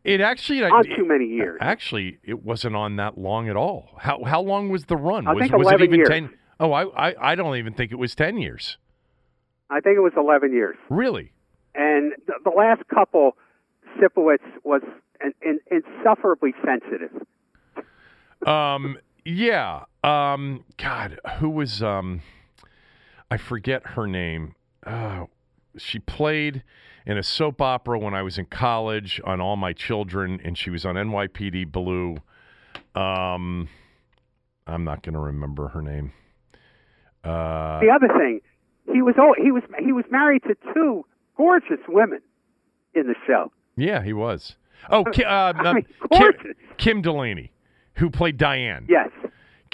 it 0.03 0.21
actually, 0.21 0.63
on 0.63 0.85
it- 0.85 0.95
too 0.95 1.05
many 1.05 1.25
years. 1.25 1.57
Actually, 1.61 2.19
it 2.23 2.43
wasn't 2.43 2.75
on 2.75 2.95
that 2.97 3.17
long 3.17 3.49
at 3.49 3.55
all. 3.55 3.89
How 3.99 4.23
how 4.23 4.41
long 4.41 4.69
was 4.69 4.85
the 4.85 4.97
run? 4.97 5.27
I 5.27 5.33
was 5.33 5.41
think 5.41 5.53
was 5.53 5.67
it 5.67 5.75
11 5.75 5.85
even 5.87 5.99
years. 5.99 6.09
ten? 6.09 6.29
Oh, 6.59 6.71
I, 6.71 7.09
I 7.09 7.31
I 7.31 7.35
don't 7.35 7.55
even 7.57 7.73
think 7.73 7.91
it 7.91 7.97
was 7.97 8.15
ten 8.15 8.37
years. 8.37 8.77
I 9.69 9.79
think 9.79 9.97
it 9.97 10.01
was 10.01 10.13
11 10.15 10.53
years. 10.53 10.75
Really? 10.89 11.31
And 11.73 12.13
the, 12.27 12.33
the 12.43 12.51
last 12.51 12.83
couple, 12.93 13.35
Sipowicz 13.97 14.37
was 14.63 14.81
in, 15.23 15.33
in, 15.41 15.59
insufferably 15.71 16.53
sensitive. 16.63 17.11
Um. 18.45 18.97
Yeah. 19.25 19.85
Um. 20.03 20.65
God, 20.77 21.19
who 21.39 21.49
was 21.49 21.81
um? 21.81 22.21
I 23.31 23.37
forget 23.37 23.85
her 23.87 24.05
name. 24.05 24.55
Uh, 24.85 25.25
she 25.77 25.97
played 25.99 26.61
in 27.05 27.17
a 27.17 27.23
soap 27.23 27.61
opera 27.61 27.99
when 27.99 28.13
I 28.13 28.21
was 28.21 28.37
in 28.37 28.45
college 28.45 29.19
on 29.25 29.41
All 29.41 29.55
My 29.55 29.73
Children, 29.73 30.39
and 30.43 30.57
she 30.57 30.69
was 30.69 30.85
on 30.85 30.95
NYPD 30.95 31.71
Blue. 31.71 32.17
Um, 32.95 33.69
I'm 34.67 34.83
not 34.83 35.03
going 35.03 35.13
to 35.13 35.19
remember 35.19 35.69
her 35.69 35.81
name. 35.81 36.13
Uh, 37.23 37.79
the 37.79 37.89
other 37.89 38.07
thing, 38.07 38.41
he 38.91 39.01
was 39.01 39.15
oh, 39.17 39.33
he 39.41 39.51
was 39.51 39.63
he 39.79 39.91
was 39.91 40.05
married 40.11 40.43
to 40.43 40.55
two 40.73 41.05
gorgeous 41.37 41.79
women 41.87 42.19
in 42.93 43.07
the 43.07 43.15
show. 43.25 43.51
yeah, 43.77 44.03
he 44.03 44.13
was. 44.13 44.55
Oh, 44.89 45.03
uh, 45.03 45.23
I 45.55 45.73
mean, 45.73 45.85
Kim. 46.11 46.33
Kim 46.77 47.01
Delaney, 47.01 47.51
who 47.95 48.09
played 48.09 48.37
Diane. 48.37 48.85
Yes, 48.89 49.09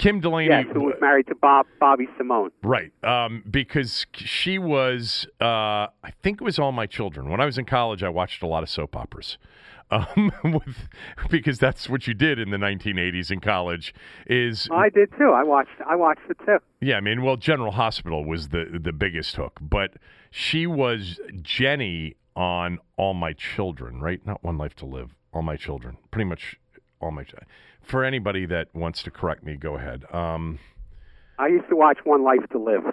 Kim 0.00 0.18
Delaney. 0.20 0.48
yes, 0.48 0.64
who 0.72 0.80
was 0.80 0.94
married 0.98 1.26
to 1.26 1.34
Bob 1.34 1.66
Bobby 1.78 2.08
Simone. 2.16 2.50
Right, 2.62 2.90
um, 3.04 3.44
because 3.50 4.06
she 4.14 4.58
was, 4.58 5.26
uh, 5.42 5.44
I 5.44 6.10
think 6.22 6.40
it 6.40 6.44
was 6.44 6.58
All 6.58 6.72
My 6.72 6.86
Children. 6.86 7.28
When 7.28 7.38
I 7.38 7.44
was 7.44 7.58
in 7.58 7.66
college, 7.66 8.02
I 8.02 8.08
watched 8.08 8.42
a 8.42 8.46
lot 8.46 8.62
of 8.62 8.70
soap 8.70 8.96
operas, 8.96 9.36
um, 9.90 10.32
with, 10.42 10.88
because 11.28 11.58
that's 11.58 11.90
what 11.90 12.06
you 12.06 12.14
did 12.14 12.38
in 12.38 12.48
the 12.48 12.56
1980s 12.56 13.30
in 13.30 13.40
college. 13.40 13.94
Is 14.26 14.68
I 14.72 14.88
did 14.88 15.10
too. 15.18 15.32
I 15.36 15.44
watched 15.44 15.78
I 15.86 15.96
watched 15.96 16.22
it 16.30 16.38
too. 16.46 16.58
yeah, 16.80 16.96
I 16.96 17.00
mean, 17.00 17.22
well, 17.22 17.36
General 17.36 17.72
Hospital 17.72 18.24
was 18.24 18.48
the 18.48 18.78
the 18.82 18.92
biggest 18.92 19.36
hook, 19.36 19.58
but 19.60 19.92
she 20.30 20.66
was 20.66 21.20
Jenny 21.42 22.16
on 22.34 22.78
All 22.96 23.12
My 23.12 23.34
Children, 23.34 24.00
right? 24.00 24.24
Not 24.24 24.42
One 24.42 24.56
Life 24.56 24.74
to 24.76 24.86
Live, 24.86 25.14
All 25.34 25.42
My 25.42 25.56
Children, 25.56 25.98
pretty 26.10 26.28
much 26.28 26.56
all 27.00 27.10
my. 27.10 27.24
For 27.82 28.04
anybody 28.04 28.46
that 28.46 28.68
wants 28.74 29.02
to 29.04 29.10
correct 29.10 29.42
me, 29.42 29.56
go 29.56 29.76
ahead. 29.76 30.04
Um, 30.12 30.58
I 31.38 31.48
used 31.48 31.68
to 31.70 31.76
watch 31.76 31.98
One 32.04 32.22
Life 32.22 32.48
to 32.52 32.58
Live. 32.58 32.84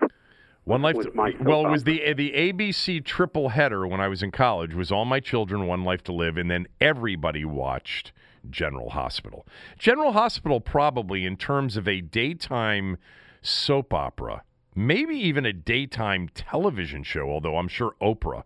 One 0.63 0.81
Life. 0.81 0.95
To, 0.95 1.03
soap 1.03 1.15
well, 1.41 1.65
it 1.65 1.69
was 1.69 1.83
the 1.83 2.13
the 2.13 2.31
ABC 2.31 3.03
triple 3.03 3.49
header 3.49 3.87
when 3.87 4.01
I 4.01 4.07
was 4.07 4.23
in 4.23 4.31
college. 4.31 4.73
Was 4.73 4.91
All 4.91 5.05
My 5.05 5.19
Children, 5.19 5.67
One 5.67 5.83
Life 5.83 6.03
to 6.05 6.13
Live, 6.13 6.37
and 6.37 6.49
then 6.49 6.67
everybody 6.81 7.45
watched 7.45 8.11
General 8.49 8.89
Hospital. 8.91 9.45
General 9.77 10.13
Hospital, 10.13 10.59
probably 10.59 11.25
in 11.25 11.37
terms 11.37 11.77
of 11.77 11.87
a 11.87 12.01
daytime 12.01 12.97
soap 13.41 13.93
opera, 13.93 14.43
maybe 14.75 15.15
even 15.15 15.45
a 15.45 15.53
daytime 15.53 16.29
television 16.33 17.03
show. 17.03 17.29
Although 17.29 17.57
I'm 17.57 17.67
sure 17.67 17.95
Oprah, 18.01 18.43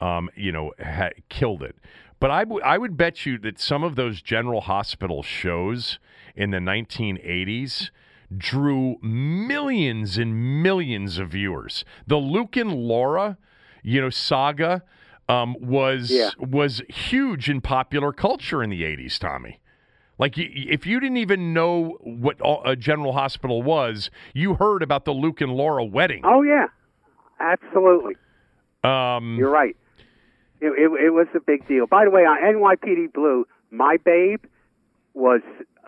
um, 0.00 0.30
you 0.34 0.52
know, 0.52 0.72
ha- 0.82 1.10
killed 1.28 1.62
it. 1.62 1.76
But 2.18 2.30
I, 2.30 2.44
w- 2.44 2.62
I 2.64 2.78
would 2.78 2.96
bet 2.96 3.26
you 3.26 3.38
that 3.38 3.58
some 3.60 3.82
of 3.84 3.94
those 3.96 4.22
General 4.22 4.62
Hospital 4.62 5.22
shows 5.22 5.98
in 6.34 6.50
the 6.50 6.58
1980s 6.58 7.90
drew 8.36 8.96
millions 9.02 10.16
and 10.18 10.62
millions 10.62 11.18
of 11.18 11.28
viewers. 11.30 11.84
The 12.06 12.16
Luke 12.16 12.56
and 12.56 12.72
Laura, 12.74 13.36
you 13.82 14.00
know, 14.00 14.10
saga 14.10 14.82
um, 15.28 15.56
was 15.60 16.10
Yeah. 16.10 16.30
was 16.38 16.82
huge 16.88 17.48
in 17.50 17.60
popular 17.60 18.12
culture 18.12 18.62
in 18.62 18.70
the 18.70 18.82
80s, 18.82 19.18
Tommy. 19.18 19.60
Like, 20.18 20.34
if 20.38 20.86
you 20.86 20.98
didn't 20.98 21.18
even 21.18 21.52
know 21.52 21.98
what 22.00 22.36
a 22.64 22.74
General 22.74 23.12
Hospital 23.12 23.62
was, 23.62 24.10
you 24.32 24.54
heard 24.54 24.82
about 24.82 25.04
the 25.04 25.12
Luke 25.12 25.42
and 25.42 25.52
Laura 25.52 25.84
wedding. 25.84 26.22
Oh 26.24 26.40
yeah, 26.42 26.68
absolutely. 27.38 28.14
Um, 28.82 29.36
You're 29.38 29.50
right. 29.50 29.76
It, 30.66 30.72
it, 30.78 31.06
it 31.06 31.10
was 31.10 31.26
a 31.34 31.40
big 31.40 31.66
deal. 31.68 31.86
By 31.86 32.04
the 32.04 32.10
way, 32.10 32.22
on 32.22 32.38
NYPD 32.40 33.12
Blue, 33.12 33.46
my 33.70 33.96
babe 34.04 34.44
was 35.14 35.40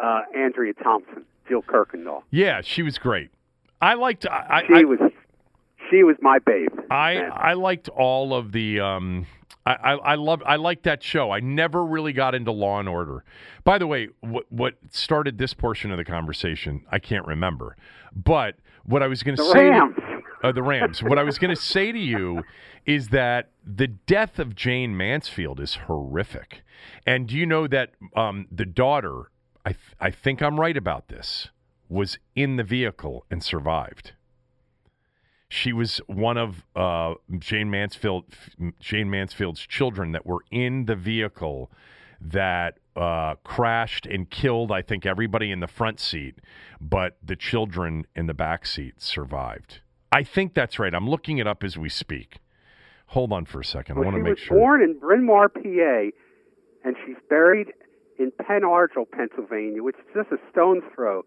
uh, 0.02 0.22
Andrea 0.34 0.74
Thompson. 0.74 1.24
Jill 1.48 1.62
Kirkendall. 1.62 2.22
Yeah, 2.30 2.60
she 2.62 2.82
was 2.82 2.98
great. 2.98 3.30
I 3.80 3.94
liked. 3.94 4.26
I, 4.26 4.64
She 4.66 4.74
I, 4.74 4.84
was 4.84 4.98
she 5.90 6.02
was 6.02 6.16
my 6.20 6.38
babe. 6.38 6.68
I 6.90 7.14
man. 7.14 7.30
I 7.34 7.52
liked 7.54 7.88
all 7.88 8.34
of 8.34 8.52
the. 8.52 8.80
Um, 8.80 9.26
I 9.64 9.72
I, 9.72 9.92
I 9.94 10.14
love 10.16 10.42
I 10.44 10.56
liked 10.56 10.82
that 10.84 11.02
show. 11.02 11.30
I 11.30 11.40
never 11.40 11.84
really 11.84 12.12
got 12.12 12.34
into 12.34 12.52
Law 12.52 12.80
and 12.80 12.88
Order. 12.88 13.24
By 13.64 13.78
the 13.78 13.86
way, 13.86 14.08
what 14.20 14.44
what 14.50 14.74
started 14.90 15.38
this 15.38 15.54
portion 15.54 15.90
of 15.90 15.96
the 15.96 16.04
conversation? 16.04 16.84
I 16.90 16.98
can't 16.98 17.26
remember, 17.26 17.76
but 18.14 18.56
what 18.84 19.02
I 19.02 19.06
was 19.06 19.22
going 19.22 19.36
to 19.36 19.44
say. 19.44 19.68
Rams. 19.68 19.94
Uh, 20.42 20.52
the 20.52 20.62
Rams. 20.62 21.02
what 21.02 21.18
I 21.18 21.22
was 21.22 21.38
going 21.38 21.54
to 21.54 21.60
say 21.60 21.90
to 21.90 21.98
you 21.98 22.42
is 22.86 23.08
that 23.08 23.50
the 23.64 23.86
death 23.86 24.38
of 24.38 24.54
Jayne 24.54 24.96
Mansfield 24.96 25.60
is 25.60 25.74
horrific, 25.74 26.62
and 27.06 27.26
do 27.26 27.36
you 27.36 27.44
know 27.44 27.66
that 27.66 27.92
um, 28.16 28.46
the 28.50 28.64
daughter? 28.64 29.30
I 29.64 29.70
th- 29.70 29.96
I 30.00 30.10
think 30.10 30.40
I'm 30.42 30.60
right 30.60 30.76
about 30.76 31.08
this. 31.08 31.48
Was 31.88 32.18
in 32.36 32.56
the 32.56 32.64
vehicle 32.64 33.24
and 33.30 33.42
survived. 33.42 34.12
She 35.48 35.72
was 35.72 36.02
one 36.06 36.36
of 36.36 36.64
uh, 36.76 37.14
Jayne 37.38 37.70
Mansfield 37.70 38.24
Jayne 38.80 39.10
Mansfield's 39.10 39.66
children 39.66 40.12
that 40.12 40.26
were 40.26 40.44
in 40.50 40.84
the 40.84 40.96
vehicle 40.96 41.70
that 42.20 42.78
uh, 42.96 43.36
crashed 43.44 44.06
and 44.06 44.28
killed. 44.28 44.70
I 44.70 44.82
think 44.82 45.06
everybody 45.06 45.50
in 45.50 45.60
the 45.60 45.66
front 45.66 46.00
seat, 46.00 46.38
but 46.80 47.16
the 47.22 47.36
children 47.36 48.06
in 48.14 48.26
the 48.26 48.34
back 48.34 48.66
seat 48.66 49.00
survived. 49.00 49.80
I 50.10 50.22
think 50.22 50.54
that's 50.54 50.78
right. 50.78 50.94
I'm 50.94 51.08
looking 51.08 51.38
it 51.38 51.46
up 51.46 51.62
as 51.62 51.76
we 51.76 51.88
speak. 51.88 52.38
Hold 53.08 53.32
on 53.32 53.44
for 53.44 53.60
a 53.60 53.64
second. 53.64 53.98
I 53.98 54.00
want 54.00 54.16
to 54.16 54.22
make 54.22 54.38
sure. 54.38 54.46
she 54.46 54.54
was 54.54 54.58
born 54.58 54.82
in 54.82 54.98
Bryn 54.98 55.26
Mawr, 55.26 55.48
PA, 55.48 56.10
and 56.84 56.96
she's 57.06 57.16
buried 57.28 57.68
in 58.18 58.32
Penn 58.32 58.62
Argyl, 58.62 59.10
Pennsylvania, 59.10 59.82
which 59.82 59.96
is 59.96 60.04
just 60.14 60.32
a 60.32 60.38
stone's 60.50 60.82
throw 60.94 61.24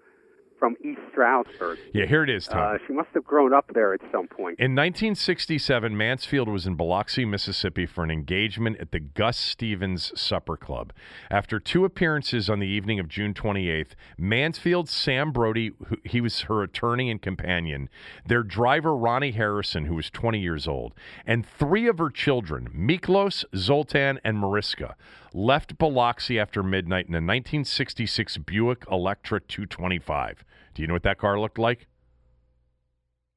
from 0.62 0.76
East 0.86 1.02
Stroudsburg. 1.12 1.80
yeah, 1.92 2.06
here 2.06 2.24
it 2.24 2.30
is, 2.30 2.46
Tom. 2.46 2.76
Uh, 2.76 2.78
she 2.86 2.94
must 2.94 3.10
have 3.16 3.24
grown 3.24 3.52
up 3.52 3.66
there 3.74 3.96
at 3.96 4.02
some 4.12 4.28
point. 4.28 4.60
In 4.60 4.76
1967, 4.76 5.98
Mansfield 5.98 6.48
was 6.48 6.68
in 6.68 6.76
Biloxi, 6.76 7.26
Mississippi 7.26 7.88
for 7.88 8.04
an 8.04 8.12
engagement 8.12 8.78
at 8.80 8.92
the 8.92 9.00
Gus 9.00 9.38
Stevens 9.38 10.12
Supper 10.16 10.56
Club. 10.56 10.94
After 11.32 11.60
two 11.60 11.84
appearances 11.84 12.48
on 12.48 12.60
the 12.60 12.68
evening 12.68 13.00
of 13.00 13.08
June 13.08 13.34
28th, 13.34 13.94
Mansfield, 14.20 14.88
Sam 14.88 15.32
Brody, 15.32 15.72
who, 15.88 15.98
he 16.06 16.22
was 16.22 16.42
her 16.42 16.62
attorney 16.62 17.10
and 17.10 17.20
companion, 17.20 17.90
their 18.28 18.44
driver, 18.44 18.96
Ronnie 18.96 19.32
Harrison, 19.32 19.86
who 19.86 19.96
was 19.96 20.12
20 20.12 20.40
years 20.40 20.68
old, 20.68 20.94
and 21.26 21.44
three 21.44 21.88
of 21.88 21.98
her 21.98 22.12
children, 22.12 22.70
Miklos, 22.70 23.46
Zoltan, 23.56 24.20
and 24.24 24.38
Mariska, 24.38 24.96
left 25.34 25.80
Biloxi 25.80 26.40
after 26.40 26.62
midnight 26.62 27.08
in 27.08 27.16
a 27.16 27.18
1966 27.18 28.38
Buick 28.38 28.86
Electra 28.92 29.40
225. 29.40 30.44
Do 30.74 30.82
you 30.82 30.88
know 30.88 30.94
what 30.94 31.04
that 31.04 31.18
car 31.18 31.40
looked 31.40 31.60
like? 31.60 31.88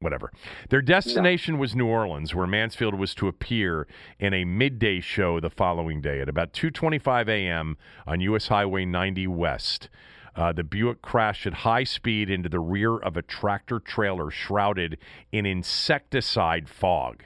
whatever. 0.04 0.30
Their 0.68 0.82
destination 0.82 1.58
was 1.58 1.74
New 1.74 1.86
Orleans, 1.86 2.34
where 2.34 2.46
Mansfield 2.46 2.94
was 2.94 3.14
to 3.16 3.26
appear 3.26 3.88
in 4.20 4.34
a 4.34 4.44
midday 4.44 5.00
show 5.00 5.40
the 5.40 5.50
following 5.50 6.00
day 6.00 6.20
at 6.20 6.28
about 6.28 6.52
2:25 6.52 7.28
a.m. 7.28 7.76
on 8.06 8.20
U.S. 8.20 8.48
Highway 8.48 8.84
90 8.84 9.26
West. 9.26 9.88
Uh, 10.36 10.52
the 10.52 10.64
Buick 10.64 11.00
crashed 11.00 11.46
at 11.46 11.54
high 11.54 11.84
speed 11.84 12.28
into 12.28 12.48
the 12.48 12.60
rear 12.60 12.96
of 12.96 13.16
a 13.16 13.22
tractor 13.22 13.78
trailer 13.78 14.30
shrouded 14.30 14.98
in 15.32 15.46
insecticide 15.46 16.68
fog 16.68 17.24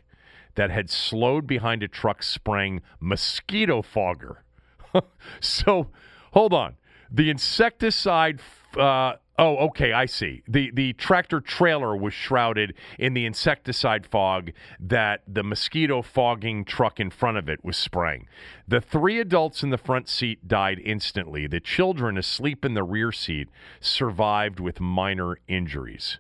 that 0.55 0.71
had 0.71 0.91
slowed 0.91 1.47
behind 1.47 1.83
a 1.83 1.89
truck 1.89 2.23
spraying 2.23 2.83
mosquito 3.01 3.81
fogger. 3.81 4.45
so, 5.41 5.91
hold 6.33 6.53
on. 6.53 6.77
The 7.11 7.31
insecticide. 7.31 8.41
Uh, 8.77 9.15
oh, 9.39 9.57
okay, 9.69 9.93
I 9.93 10.07
see. 10.07 10.43
The 10.49 10.71
the 10.73 10.93
tractor 10.95 11.41
trailer 11.41 11.97
was 11.97 12.13
shrouded 12.13 12.75
in 12.99 13.15
the 13.15 13.25
insecticide 13.25 14.07
fog 14.07 14.53
that 14.81 15.23
the 15.27 15.43
mosquito 15.43 16.03
fogging 16.03 16.65
truck 16.65 17.01
in 17.01 17.11
front 17.11 17.39
of 17.39 17.49
it 17.49 17.65
was 17.65 17.77
spraying. 17.77 18.27
The 18.67 18.81
three 18.81 19.21
adults 19.21 19.63
in 19.63 19.71
the 19.71 19.79
front 19.79 20.09
seat 20.09 20.47
died 20.47 20.81
instantly. 20.85 21.47
The 21.47 21.61
children 21.61 22.19
asleep 22.19 22.65
in 22.65 22.75
the 22.75 22.83
rear 22.83 23.13
seat 23.13 23.49
survived 23.81 24.61
with 24.61 24.81
minor 24.81 25.39
injuries. 25.49 26.19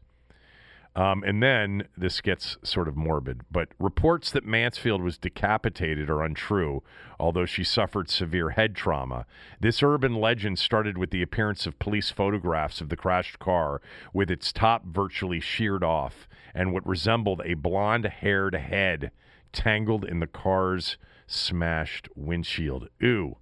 Um, 0.99 1.22
and 1.22 1.40
then 1.40 1.86
this 1.96 2.20
gets 2.20 2.57
sort 2.64 2.88
of 2.88 2.96
morbid, 2.96 3.42
but 3.53 3.68
reports 3.78 4.32
that 4.32 4.44
Mansfield 4.44 5.01
was 5.01 5.16
decapitated 5.16 6.11
are 6.11 6.24
untrue, 6.24 6.82
although 7.20 7.46
she 7.46 7.62
suffered 7.62 8.11
severe 8.11 8.51
head 8.51 8.74
trauma. 8.74 9.24
This 9.61 9.80
urban 9.80 10.16
legend 10.16 10.59
started 10.59 10.99
with 10.99 11.11
the 11.11 11.22
appearance 11.22 11.68
of 11.68 11.78
police 11.78 12.11
photographs 12.11 12.80
of 12.80 12.88
the 12.88 12.96
crashed 12.96 13.38
car 13.38 13.80
with 14.12 14.28
its 14.28 14.53
top 14.53 14.86
virtually 14.86 15.38
sheared 15.38 15.84
off 15.84 16.28
and 16.53 16.72
what 16.72 16.84
resembled 16.84 17.42
a 17.44 17.55
blonde 17.55 18.07
haired 18.07 18.57
head 18.57 19.12
tangled 19.53 20.05
in 20.05 20.18
the 20.18 20.26
car's 20.26 20.96
smashed 21.28 22.09
windshield. 22.16 22.88
Ooh. 23.05 23.36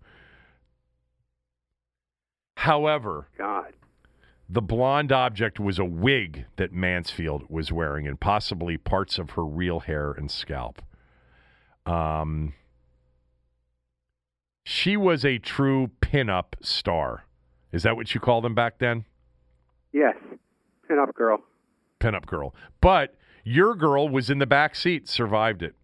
However, 2.59 3.29
God. 3.39 3.73
The 4.49 4.63
blonde 4.63 5.11
object 5.11 5.59
was 5.59 5.79
a 5.79 5.85
wig 5.85 6.47
that 6.57 6.73
Mansfield 6.73 7.45
was 7.49 7.73
wearing 7.73 8.07
and 8.07 8.19
possibly 8.21 8.77
parts 8.77 9.19
of 9.19 9.31
her 9.31 9.45
real 9.45 9.81
hair 9.81 10.13
and 10.13 10.31
scalp. 10.31 10.83
Um, 11.85 12.55
she 14.65 14.97
was 14.97 15.25
a 15.25 15.39
true 15.39 15.91
pinup 16.01 16.55
star. 16.61 17.25
Is 17.73 17.83
that 17.83 17.97
what 17.97 18.15
you 18.15 18.21
called 18.21 18.45
them 18.45 18.55
back 18.55 18.79
then? 18.79 19.05
Yes. 19.93 20.15
Pin 20.89 20.99
up 20.99 21.15
girl. 21.15 21.39
Pinup 22.01 22.27
girl. 22.27 22.55
But 22.81 23.17
your 23.45 23.75
girl 23.75 24.09
was 24.09 24.31
in 24.31 24.39
the 24.39 24.47
back 24.47 24.75
seat, 24.75 25.09
survived 25.09 25.63
it. 25.63 25.75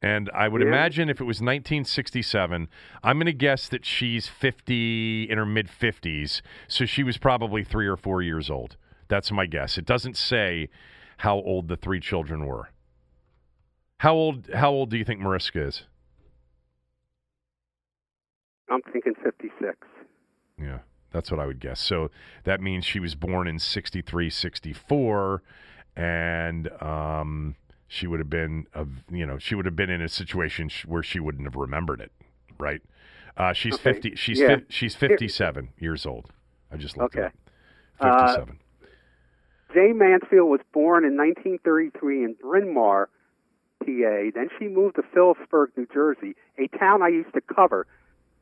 And 0.00 0.30
I 0.32 0.46
would 0.48 0.62
Yeah. 0.62 0.68
imagine 0.68 1.08
if 1.08 1.20
it 1.20 1.24
was 1.24 1.40
1967, 1.42 2.68
I'm 3.02 3.16
going 3.16 3.26
to 3.26 3.32
guess 3.32 3.68
that 3.68 3.84
she's 3.84 4.28
50 4.28 5.24
in 5.28 5.38
her 5.38 5.46
mid 5.46 5.68
50s. 5.68 6.40
So 6.68 6.84
she 6.84 7.02
was 7.02 7.18
probably 7.18 7.64
three 7.64 7.86
or 7.86 7.96
four 7.96 8.22
years 8.22 8.48
old. 8.48 8.76
That's 9.08 9.32
my 9.32 9.46
guess. 9.46 9.76
It 9.76 9.86
doesn't 9.86 10.16
say 10.16 10.68
how 11.18 11.36
old 11.36 11.68
the 11.68 11.76
three 11.76 11.98
children 12.00 12.46
were. 12.46 12.70
How 13.98 14.14
old? 14.14 14.48
How 14.54 14.70
old 14.70 14.90
do 14.90 14.96
you 14.96 15.04
think 15.04 15.18
Mariska 15.20 15.60
is? 15.66 15.84
I'm 18.70 18.82
thinking 18.92 19.14
56. 19.24 19.76
Yeah, 20.60 20.78
that's 21.10 21.30
what 21.30 21.40
I 21.40 21.46
would 21.46 21.58
guess. 21.58 21.80
So 21.80 22.10
that 22.44 22.60
means 22.60 22.84
she 22.84 23.00
was 23.00 23.14
born 23.14 23.48
in 23.48 23.58
63, 23.58 24.30
64, 24.30 25.42
and 25.96 26.68
um, 26.82 27.56
she 27.88 28.06
would 28.06 28.20
have 28.20 28.30
been, 28.30 28.66
of 28.74 28.88
you 29.10 29.26
know, 29.26 29.38
she 29.38 29.54
would 29.54 29.64
have 29.64 29.74
been 29.76 29.90
in 29.90 30.00
a 30.02 30.08
situation 30.08 30.68
sh- 30.68 30.84
where 30.86 31.02
she 31.02 31.18
wouldn't 31.18 31.44
have 31.44 31.56
remembered 31.56 32.00
it, 32.00 32.12
right? 32.58 32.82
Uh, 33.36 33.52
she's 33.52 33.74
Okay. 33.74 33.94
50. 33.94 34.14
She's 34.16 34.40
Yeah. 34.40 34.56
fif- 34.56 34.64
she's 34.68 34.94
57 34.94 35.70
years 35.78 36.04
old. 36.06 36.30
I 36.70 36.76
just 36.76 36.96
looked 36.96 37.16
it 37.16 37.18
Okay. 37.20 37.26
up. 38.00 38.14
Uh, 38.14 38.26
57. 38.26 38.58
Jayne 39.74 39.98
Mansfield 39.98 40.48
was 40.48 40.60
born 40.72 41.04
in 41.04 41.16
1933 41.16 42.24
in 42.24 42.34
Bryn 42.34 42.72
Mawr, 42.72 43.08
PA. 43.80 44.30
Then 44.34 44.48
she 44.58 44.66
moved 44.68 44.96
to 44.96 45.02
Phillipsburg, 45.02 45.70
New 45.76 45.86
Jersey, 45.92 46.34
a 46.58 46.68
town 46.78 47.02
I 47.02 47.08
used 47.08 47.32
to 47.34 47.40
cover. 47.40 47.86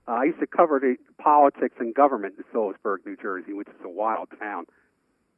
Uh, 0.09 0.13
I 0.13 0.25
used 0.25 0.39
to 0.41 0.47
cover 0.47 0.79
the 0.79 0.97
politics 1.19 1.75
and 1.81 1.95
government 1.95 2.35
in 2.39 2.45
Phillipsburg, 2.53 3.05
New 3.05 3.17
Jersey, 3.17 3.53
which 3.53 3.69
is 3.69 3.85
a 3.85 3.89
wild 3.89 4.29
town. 4.39 4.67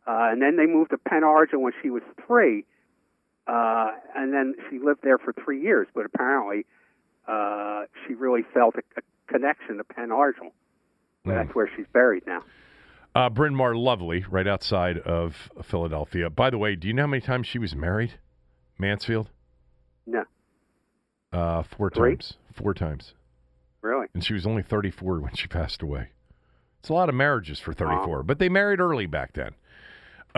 Uh, 0.06 0.28
and 0.30 0.40
then 0.42 0.56
they 0.56 0.66
moved 0.66 0.90
to 0.90 0.98
Penn 0.98 1.22
Argyl 1.22 1.60
when 1.60 1.72
she 1.82 1.88
was 1.90 2.02
three, 2.26 2.64
uh, 3.48 3.90
and 4.14 4.32
then 4.32 4.54
she 4.70 4.78
lived 4.78 5.00
there 5.02 5.18
for 5.18 5.32
three 5.32 5.60
years. 5.62 5.86
But 5.94 6.04
apparently, 6.06 6.66
uh, 7.26 7.82
she 8.06 8.14
really 8.14 8.42
felt 8.54 8.74
a, 8.76 8.82
a 8.98 9.02
connection 9.32 9.78
to 9.78 9.84
Penn 9.84 10.10
Argyl. 10.10 10.52
That's 11.24 11.54
where 11.54 11.68
she's 11.76 11.86
buried 11.92 12.26
now. 12.26 12.42
Uh, 13.14 13.28
Bryn 13.28 13.54
Mawr, 13.54 13.74
lovely, 13.74 14.24
right 14.30 14.46
outside 14.46 14.98
of 14.98 15.50
Philadelphia. 15.62 16.30
By 16.30 16.50
the 16.50 16.58
way, 16.58 16.74
do 16.76 16.86
you 16.88 16.94
know 16.94 17.02
how 17.02 17.06
many 17.08 17.20
times 17.20 17.46
she 17.46 17.58
was 17.58 17.74
married, 17.74 18.12
Mansfield? 18.78 19.28
No, 20.06 20.24
Uh, 21.32 21.62
four 21.64 21.90
Three? 21.90 22.12
times. 22.12 22.34
Four 22.54 22.72
times. 22.74 23.14
really. 23.82 24.06
and 24.14 24.24
she 24.24 24.32
was 24.34 24.46
only 24.46 24.62
34 24.62 25.20
when 25.20 25.34
she 25.34 25.46
passed 25.48 25.82
away. 25.82 26.08
It's 26.80 26.88
a 26.88 26.94
lot 26.94 27.08
of 27.08 27.14
marriages 27.14 27.58
for 27.60 27.72
34, 27.74 28.22
but 28.22 28.38
they 28.38 28.48
married 28.48 28.80
early 28.80 29.06
back 29.06 29.32
then. 29.34 29.54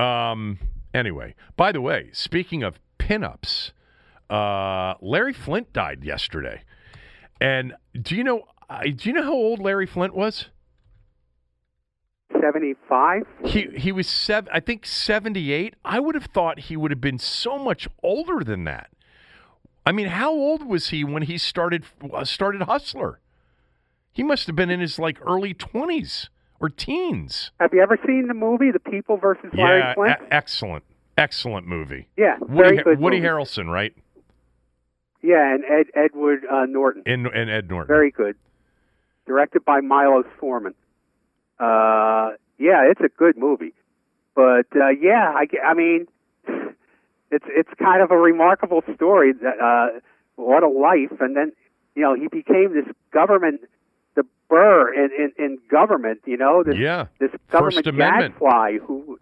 Um, 0.02 0.58
anyway, 0.94 1.34
by 1.56 1.70
the 1.72 1.80
way, 1.80 2.08
speaking 2.12 2.62
of 2.62 2.80
pinups, 3.00 3.72
uh, 4.28 4.94
Larry 5.00 5.32
Flynt 5.32 5.72
died 5.72 6.04
yesterday, 6.04 6.62
and 7.40 7.74
do 8.00 8.14
you 8.14 8.22
know? 8.24 8.42
Do 8.84 9.08
you 9.08 9.12
know 9.12 9.24
how 9.24 9.32
old 9.32 9.58
Larry 9.58 9.86
Flynt 9.86 10.14
was? 10.14 10.46
75? 12.40 13.22
He 13.44 13.68
he 13.76 13.90
was 13.92 14.08
seven, 14.08 14.48
I 14.52 14.60
think 14.60 14.86
78. 14.86 15.74
I 15.84 15.98
would 15.98 16.14
have 16.14 16.26
thought 16.26 16.60
he 16.60 16.76
would 16.76 16.90
have 16.92 17.00
been 17.00 17.18
so 17.18 17.58
much 17.58 17.88
older 18.02 18.44
than 18.44 18.64
that. 18.64 18.90
I 19.84 19.92
mean, 19.92 20.06
how 20.08 20.30
old 20.30 20.64
was 20.64 20.88
he 20.90 21.02
when 21.02 21.22
he 21.24 21.36
started 21.38 21.84
uh, 22.12 22.24
started 22.24 22.62
Hustler? 22.62 23.20
He 24.12 24.22
must 24.22 24.46
have 24.46 24.54
been 24.56 24.70
in 24.70 24.80
his 24.80 24.98
like 24.98 25.18
early 25.26 25.54
20s 25.54 26.28
We're 26.60 26.68
teens. 26.68 27.50
Have 27.60 27.70
you 27.72 27.82
ever 27.82 27.98
seen 28.06 28.26
the 28.28 28.34
movie 28.34 28.70
The 28.70 28.78
People 28.80 29.16
versus 29.16 29.50
Larry 29.52 29.80
yeah, 29.80 29.94
Flynt? 29.94 30.18
e- 30.22 30.26
excellent, 30.30 30.84
excellent 31.16 31.66
movie. 31.66 32.08
yeah, 32.16 32.36
Woody, 32.40 32.54
very 32.54 32.82
good. 32.82 33.00
Woody 33.00 33.16
movie. 33.18 33.28
Harrelson, 33.28 33.70
right? 33.70 33.94
Yeah, 35.22 35.54
and 35.54 35.64
Ed 35.64 35.86
Edward 35.94 36.44
uh, 36.50 36.66
Norton. 36.66 37.02
And 37.06 37.26
and 37.26 37.50
Ed 37.50 37.68
Norton. 37.68 37.88
Very 37.88 38.10
good. 38.10 38.36
Directed 39.26 39.64
by 39.64 39.80
Milos 39.80 40.24
Forman. 40.38 40.74
Uh, 41.58 42.30
yeah, 42.58 42.90
it's 42.90 43.00
a 43.00 43.08
good 43.16 43.36
movie. 43.36 43.74
But 44.34 44.66
uh, 44.74 44.88
yeah, 44.88 45.32
I, 45.34 45.46
I 45.64 45.74
mean, 45.74 46.06
it's 47.30 47.44
it's 47.48 47.70
kind 47.78 48.02
of 48.02 48.10
a 48.10 48.16
remarkable 48.16 48.82
story. 48.94 49.32
That 49.32 49.60
uh, 49.60 50.00
what 50.36 50.62
a 50.62 50.68
life, 50.68 51.20
and 51.20 51.36
then 51.36 51.52
you 51.94 52.02
know 52.02 52.14
he 52.14 52.28
became 52.28 52.72
this 52.74 52.86
government, 53.12 53.60
the 54.14 54.24
burr 54.48 54.92
in 54.94 55.10
in, 55.18 55.44
in 55.44 55.58
government. 55.70 56.20
You 56.24 56.38
know, 56.38 56.62
this 56.64 56.76
yeah. 56.78 57.06
this 57.18 57.30
government 57.50 57.86
Amendment. 57.86 58.34
gadfly 58.34 58.78
who, 58.86 59.18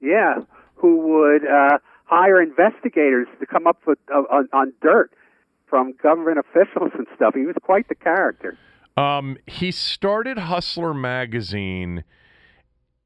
yeah, 0.00 0.38
who 0.80 0.96
would 0.96 1.46
uh, 1.46 1.78
hire 2.04 2.42
investigators 2.42 3.28
to 3.40 3.46
come 3.46 3.66
up 3.66 3.80
with 3.86 3.98
uh, 4.12 4.18
on, 4.30 4.48
on 4.52 4.72
dirt 4.80 5.12
from 5.68 5.92
government 6.02 6.38
officials 6.38 6.92
and 6.94 7.06
stuff. 7.14 7.34
He 7.34 7.44
was 7.44 7.54
quite 7.62 7.86
the 7.88 7.94
character. 7.94 8.56
Um, 8.96 9.36
he 9.46 9.70
started 9.70 10.38
Hustler 10.38 10.94
magazine 10.94 12.04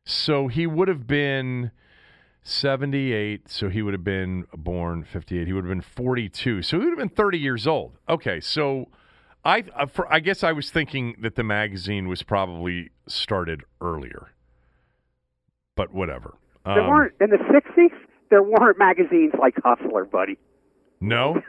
So 0.05 0.49
he 0.49 0.66
would 0.66 0.89
have 0.89 1.07
been 1.07 1.70
78. 2.43 3.49
So 3.49 3.68
he 3.68 3.82
would 3.82 3.95
have 3.95 4.03
been 4.05 4.47
born 4.55 5.05
58. 5.05 5.47
He 5.47 5.53
would 5.53 5.64
have 5.64 5.70
been 5.70 5.80
42. 5.80 6.62
So 6.62 6.78
he 6.78 6.84
would 6.84 6.91
have 6.91 6.99
been 6.99 7.09
30 7.09 7.39
years 7.39 7.66
old. 7.66 7.97
Okay, 8.09 8.41
so. 8.41 8.89
I, 9.47 9.86
for, 9.86 10.12
I 10.12 10.20
guess 10.20 10.42
I 10.42 10.53
was 10.53 10.70
thinking 10.70 11.16
that 11.22 11.36
the 11.36 11.44
magazine 11.44 12.09
was 12.09 12.22
probably 12.22 12.90
started 13.07 13.62
earlier, 13.80 14.32
but 15.76 15.92
whatever. 15.94 16.34
There 16.64 16.80
Um, 16.82 16.88
weren't 16.88 17.14
in 17.20 17.30
the 17.30 17.36
'60s. 17.38 17.92
There 18.28 18.42
weren't 18.42 18.76
magazines 18.78 19.32
like 19.38 19.55
Hustler, 19.64 20.05
buddy. 20.05 20.36
No, 21.01 21.42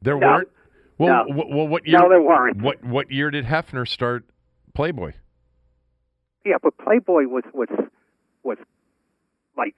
there 0.00 0.16
No. 0.16 0.26
weren't. 0.28 0.48
Well, 0.98 1.26
No. 1.26 1.34
wh- 1.34 1.50
well, 1.50 1.68
what 1.68 1.86
year? 1.86 1.98
No, 1.98 2.08
there 2.08 2.22
weren't. 2.22 2.62
What 2.62 2.82
what 2.84 3.10
year 3.10 3.30
did 3.30 3.46
Hefner 3.46 3.86
start 3.86 4.24
Playboy? 4.74 5.12
Yeah, 6.44 6.56
but 6.62 6.76
Playboy 6.78 7.24
was 7.26 7.42
was 7.52 7.68
was 8.44 8.58
like 9.56 9.74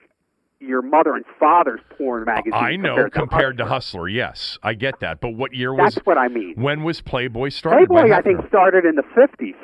your 0.59 0.81
mother 0.81 1.15
and 1.15 1.25
father's 1.39 1.79
porn 1.97 2.25
magazine. 2.25 2.53
I 2.53 2.75
know 2.75 2.95
compared, 2.95 3.13
compared 3.13 3.57
to 3.57 3.63
Hustler. 3.63 4.01
Hustler. 4.01 4.09
Yes, 4.09 4.57
I 4.61 4.73
get 4.73 4.99
that. 4.99 5.21
But 5.21 5.29
what 5.29 5.53
year 5.53 5.73
was? 5.73 5.95
That's 5.95 6.05
what 6.05 6.17
I 6.17 6.27
mean. 6.27 6.55
When 6.55 6.83
was 6.83 7.01
Playboy 7.01 7.49
started? 7.49 7.87
Playboy, 7.87 8.13
I 8.13 8.21
think, 8.21 8.45
started 8.47 8.85
in 8.85 8.95
the 8.95 9.03
'50s, 9.03 9.55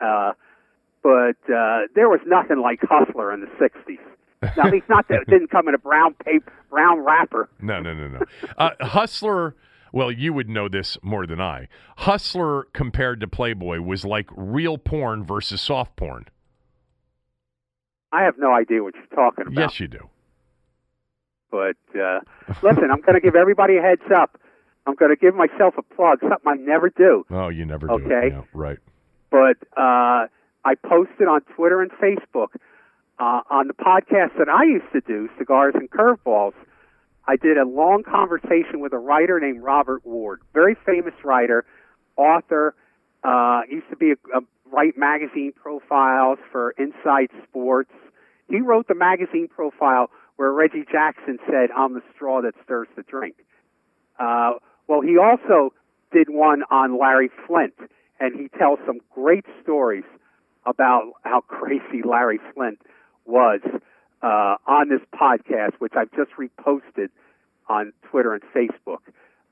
uh, 0.00 0.32
but 1.02 1.52
uh, 1.52 1.86
there 1.94 2.08
was 2.08 2.20
nothing 2.26 2.60
like 2.60 2.80
Hustler 2.82 3.32
in 3.32 3.40
the 3.40 3.46
'60s. 3.58 3.98
Now, 4.56 4.66
at 4.66 4.72
least 4.72 4.88
not 4.88 5.08
that 5.08 5.22
it 5.22 5.30
didn't 5.30 5.50
come 5.50 5.68
in 5.68 5.74
a 5.74 5.78
brown 5.78 6.14
paper, 6.24 6.52
brown 6.70 7.00
wrapper. 7.00 7.48
No, 7.60 7.80
no, 7.80 7.94
no, 7.94 8.08
no. 8.08 8.20
Uh, 8.58 8.70
Hustler. 8.80 9.56
Well, 9.90 10.10
you 10.10 10.32
would 10.32 10.48
know 10.48 10.68
this 10.68 10.98
more 11.02 11.24
than 11.24 11.40
I. 11.40 11.68
Hustler 11.98 12.64
compared 12.72 13.20
to 13.20 13.28
Playboy 13.28 13.78
was 13.80 14.04
like 14.04 14.28
real 14.36 14.76
porn 14.76 15.24
versus 15.24 15.60
soft 15.60 15.94
porn. 15.94 16.26
I 18.12 18.24
have 18.24 18.34
no 18.36 18.52
idea 18.52 18.82
what 18.82 18.94
you're 18.94 19.06
talking 19.14 19.46
about. 19.46 19.56
Yes, 19.60 19.78
you 19.78 19.86
do. 19.86 20.10
But 21.54 21.76
uh, 21.96 22.18
listen, 22.64 22.90
I'm 22.90 23.00
going 23.00 23.14
to 23.14 23.20
give 23.20 23.36
everybody 23.36 23.76
a 23.76 23.80
heads 23.80 24.02
up. 24.12 24.40
I'm 24.88 24.96
going 24.96 25.12
to 25.12 25.16
give 25.16 25.36
myself 25.36 25.74
a 25.78 25.82
plug, 25.82 26.18
something 26.20 26.38
I 26.44 26.56
never 26.56 26.90
do. 26.90 27.24
Oh, 27.30 27.48
you 27.48 27.64
never 27.64 27.86
do. 27.86 27.92
Okay. 27.92 28.30
Yeah, 28.32 28.42
right. 28.52 28.78
But 29.30 29.58
uh, 29.76 30.26
I 30.64 30.74
posted 30.84 31.28
on 31.28 31.42
Twitter 31.54 31.80
and 31.80 31.92
Facebook 31.92 32.48
uh, 33.20 33.42
on 33.50 33.68
the 33.68 33.74
podcast 33.74 34.36
that 34.36 34.48
I 34.48 34.64
used 34.64 34.90
to 34.94 35.00
do, 35.00 35.28
Cigars 35.38 35.74
and 35.76 35.88
Curveballs. 35.88 36.54
I 37.28 37.36
did 37.36 37.56
a 37.56 37.64
long 37.64 38.02
conversation 38.02 38.80
with 38.80 38.92
a 38.92 38.98
writer 38.98 39.38
named 39.38 39.62
Robert 39.62 40.04
Ward, 40.04 40.40
very 40.52 40.76
famous 40.84 41.14
writer, 41.22 41.64
author. 42.16 42.74
Uh, 43.22 43.60
used 43.70 43.88
to 43.90 43.96
be 43.96 44.10
a, 44.10 44.16
a 44.36 44.40
write 44.72 44.98
magazine 44.98 45.52
profiles 45.54 46.38
for 46.50 46.74
Inside 46.78 47.28
Sports. 47.48 47.92
He 48.50 48.60
wrote 48.60 48.88
the 48.88 48.96
magazine 48.96 49.46
profile 49.46 50.10
where 50.36 50.52
Reggie 50.52 50.84
Jackson 50.90 51.38
said, 51.46 51.70
"I'm 51.70 51.94
the 51.94 52.02
straw 52.14 52.42
that 52.42 52.54
stirs 52.64 52.88
the 52.96 53.02
drink." 53.02 53.36
Uh, 54.18 54.54
well, 54.86 55.00
he 55.00 55.18
also 55.18 55.72
did 56.12 56.28
one 56.28 56.62
on 56.70 56.98
Larry 56.98 57.30
Flynt, 57.46 57.74
and 58.20 58.38
he 58.38 58.48
tells 58.58 58.78
some 58.86 59.00
great 59.14 59.44
stories 59.62 60.04
about 60.66 61.12
how 61.22 61.40
crazy 61.42 62.02
Larry 62.04 62.40
Flynt 62.54 62.80
was 63.24 63.60
uh, 64.22 64.56
on 64.66 64.88
this 64.88 65.00
podcast, 65.14 65.74
which 65.78 65.92
I've 65.96 66.10
just 66.12 66.30
reposted 66.32 67.08
on 67.68 67.92
Twitter 68.10 68.34
and 68.34 68.42
Facebook. 68.54 69.00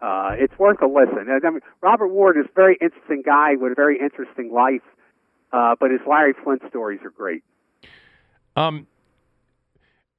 Uh, 0.01 0.35
it's 0.37 0.59
worth 0.59 0.83
a 0.83 0.87
listen. 0.87 1.29
I 1.31 1.51
mean, 1.51 1.61
Robert 1.81 2.09
Ward 2.09 2.37
is 2.37 2.47
a 2.47 2.55
very 2.55 2.77
interesting 2.81 3.23
guy 3.25 3.55
with 3.55 3.73
a 3.73 3.75
very 3.75 4.01
interesting 4.01 4.53
life, 4.53 4.83
uh, 5.53 5.77
but 5.79 5.91
his 5.91 6.01
Larry 6.09 6.35
Flynt 6.43 6.63
stories 6.69 7.01
are 7.05 7.11
great. 7.11 7.45
Um, 8.57 8.87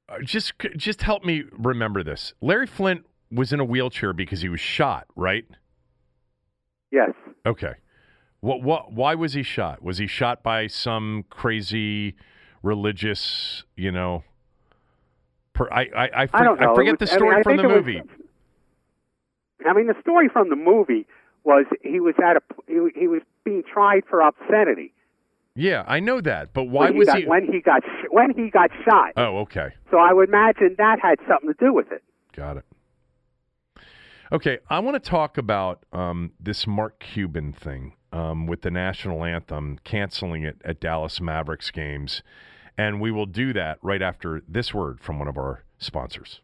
Uh, 0.10 0.20
just 0.22 0.54
just 0.76 1.02
help 1.02 1.24
me 1.24 1.44
remember 1.52 2.04
this. 2.04 2.34
Larry 2.42 2.68
Flynt 2.68 3.06
was 3.32 3.54
in 3.54 3.60
a 3.60 3.66
wheelchair 3.66 4.14
because 4.14 4.42
he 4.42 4.50
was 4.50 4.60
shot, 4.60 5.08
right? 5.16 5.46
Yes. 6.92 7.12
Okay. 7.46 7.74
What 8.42 8.62
what 8.62 8.92
why 8.92 9.16
was 9.16 9.34
he 9.34 9.44
shot? 9.44 9.82
Was 9.82 9.98
he 9.98 10.08
shot 10.08 10.44
by 10.44 10.68
some 10.68 11.24
crazy 11.30 12.16
religious, 12.62 13.64
you 13.76 13.92
know, 13.92 14.24
per, 15.54 15.70
I 15.72 15.82
I 15.96 16.10
I, 16.24 16.28
for, 16.28 16.38
I 16.38 16.44
don't 16.44 16.60
know. 16.60 16.76
forget 16.76 17.00
was- 17.00 17.10
the 17.10 17.16
I 17.16 17.18
mean, 17.18 17.20
story 17.20 17.36
I 17.40 17.44
from 17.44 17.58
the 17.58 17.64
it 17.64 17.68
was- 17.68 17.76
movie. 17.78 18.02
I 19.66 19.72
mean, 19.74 19.88
the 19.88 19.96
story 20.02 20.28
from 20.28 20.50
the 20.50 20.58
movie 20.58 21.08
was 21.46 21.66
he 21.82 22.02
was 22.02 22.16
at 22.22 22.36
a 22.36 22.42
he, 22.68 23.00
he 23.00 23.08
was 23.08 23.22
being 23.46 23.64
tried 23.64 24.04
for 24.10 24.20
obscenity. 24.20 24.94
Yeah, 25.56 25.84
I 25.88 26.00
know 26.00 26.20
that. 26.22 26.54
But 26.54 26.66
why 26.66 26.86
when 26.86 26.94
he 26.94 27.00
was 27.00 27.08
got, 27.08 27.18
he 27.18 27.26
when 27.26 27.46
he 27.52 27.62
got 27.62 27.84
sh- 27.84 28.08
when 28.10 28.34
he 28.36 28.50
got 28.50 28.72
shot? 28.84 29.12
Oh, 29.18 29.40
okay. 29.40 29.70
So 29.92 29.98
I 29.98 30.12
would 30.14 30.30
imagine 30.30 30.76
that 30.78 31.00
had 31.02 31.20
something 31.28 31.54
to 31.54 31.66
do 31.66 31.74
with 31.74 31.92
it. 31.92 32.04
Got 32.36 32.58
it. 32.58 32.66
Okay, 34.32 34.58
I 34.68 34.80
want 34.80 35.02
to 35.02 35.10
talk 35.10 35.38
about 35.38 35.86
um, 35.94 36.32
this 36.40 36.66
Mark 36.66 37.00
Cuban 37.00 37.54
thing 37.54 37.94
um, 38.12 38.48
with 38.48 38.62
the 38.64 38.72
national 38.72 39.24
anthem, 39.24 39.78
canceling 39.84 40.44
it 40.44 40.60
at 40.66 40.80
Dallas 40.80 41.22
Mavericks 41.22 41.70
games. 41.70 42.24
And 42.76 43.00
we 43.00 43.12
will 43.12 43.28
do 43.28 43.54
that 43.54 43.78
right 43.84 44.02
after 44.02 44.42
this 44.48 44.74
word 44.74 45.00
from 45.00 45.20
one 45.20 45.28
of 45.28 45.38
our 45.38 45.64
sponsors. 45.78 46.42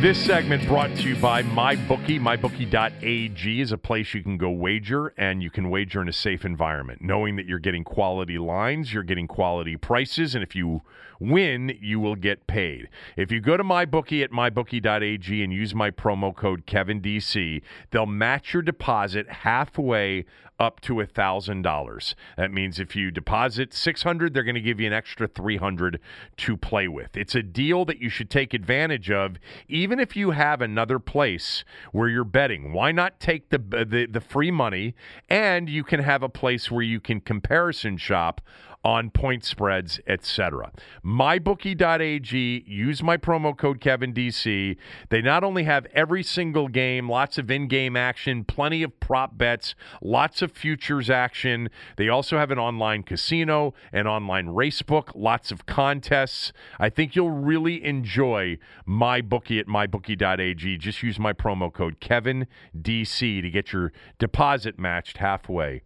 This 0.00 0.22
segment 0.22 0.68
brought 0.68 0.94
to 0.96 1.08
you 1.08 1.16
by 1.16 1.42
MyBookie. 1.42 2.20
MyBookie.ag 2.20 3.60
is 3.62 3.72
a 3.72 3.78
place 3.78 4.12
you 4.12 4.22
can 4.22 4.36
go 4.36 4.50
wager, 4.50 5.14
and 5.16 5.42
you 5.42 5.48
can 5.48 5.70
wager 5.70 6.02
in 6.02 6.08
a 6.08 6.12
safe 6.12 6.44
environment, 6.44 7.00
knowing 7.00 7.36
that 7.36 7.46
you're 7.46 7.58
getting 7.58 7.82
quality 7.82 8.36
lines, 8.36 8.92
you're 8.92 9.02
getting 9.02 9.26
quality 9.26 9.74
prices, 9.78 10.34
and 10.34 10.44
if 10.44 10.54
you 10.54 10.82
win, 11.18 11.78
you 11.80 11.98
will 11.98 12.14
get 12.14 12.46
paid. 12.46 12.90
If 13.16 13.32
you 13.32 13.40
go 13.40 13.56
to 13.56 13.64
MyBookie 13.64 14.22
at 14.22 14.30
MyBookie.ag 14.30 15.42
and 15.42 15.50
use 15.50 15.74
my 15.74 15.90
promo 15.90 16.36
code 16.36 16.66
KevinDC, 16.66 17.62
they'll 17.90 18.04
match 18.04 18.52
your 18.52 18.62
deposit 18.62 19.26
halfway 19.30 20.26
up 20.58 20.80
to 20.80 21.00
a 21.00 21.06
$1,000. 21.06 22.14
That 22.36 22.52
means 22.52 22.80
if 22.80 22.96
you 22.96 23.10
deposit 23.10 23.74
600, 23.74 24.32
they're 24.32 24.42
going 24.42 24.54
to 24.54 24.60
give 24.60 24.80
you 24.80 24.86
an 24.86 24.92
extra 24.92 25.26
300 25.26 26.00
to 26.38 26.56
play 26.56 26.88
with. 26.88 27.16
It's 27.16 27.34
a 27.34 27.42
deal 27.42 27.84
that 27.84 28.00
you 28.00 28.08
should 28.08 28.30
take 28.30 28.54
advantage 28.54 29.10
of 29.10 29.36
even 29.68 29.98
if 30.00 30.16
you 30.16 30.30
have 30.30 30.60
another 30.60 30.98
place 30.98 31.64
where 31.92 32.08
you're 32.08 32.24
betting. 32.24 32.72
Why 32.72 32.92
not 32.92 33.20
take 33.20 33.50
the 33.50 33.58
the, 33.58 34.06
the 34.10 34.20
free 34.20 34.50
money 34.50 34.94
and 35.28 35.68
you 35.68 35.84
can 35.84 36.00
have 36.00 36.22
a 36.22 36.28
place 36.28 36.70
where 36.70 36.82
you 36.82 37.00
can 37.00 37.20
comparison 37.20 37.96
shop 37.96 38.40
on 38.86 39.10
point 39.10 39.44
spreads, 39.44 39.98
etc. 40.06 40.70
MyBookie.ag, 41.04 42.64
use 42.68 43.02
my 43.02 43.16
promo 43.16 43.54
code 43.54 43.80
KevinDC. 43.80 44.76
They 45.08 45.20
not 45.20 45.42
only 45.42 45.64
have 45.64 45.88
every 45.92 46.22
single 46.22 46.68
game, 46.68 47.10
lots 47.10 47.36
of 47.36 47.50
in 47.50 47.66
game 47.66 47.96
action, 47.96 48.44
plenty 48.44 48.84
of 48.84 49.00
prop 49.00 49.36
bets, 49.36 49.74
lots 50.00 50.40
of 50.40 50.52
futures 50.52 51.10
action. 51.10 51.68
They 51.96 52.08
also 52.08 52.38
have 52.38 52.52
an 52.52 52.60
online 52.60 53.02
casino, 53.02 53.74
an 53.92 54.06
online 54.06 54.50
race 54.50 54.82
book, 54.82 55.10
lots 55.16 55.50
of 55.50 55.66
contests. 55.66 56.52
I 56.78 56.88
think 56.88 57.16
you'll 57.16 57.30
really 57.30 57.84
enjoy 57.84 58.56
MyBookie 58.86 59.58
at 59.58 59.66
MyBookie.ag. 59.66 60.78
Just 60.78 61.02
use 61.02 61.18
my 61.18 61.32
promo 61.32 61.72
code 61.72 61.98
KevinDC 61.98 63.42
to 63.42 63.50
get 63.50 63.72
your 63.72 63.92
deposit 64.20 64.78
matched 64.78 65.16
halfway 65.16 65.82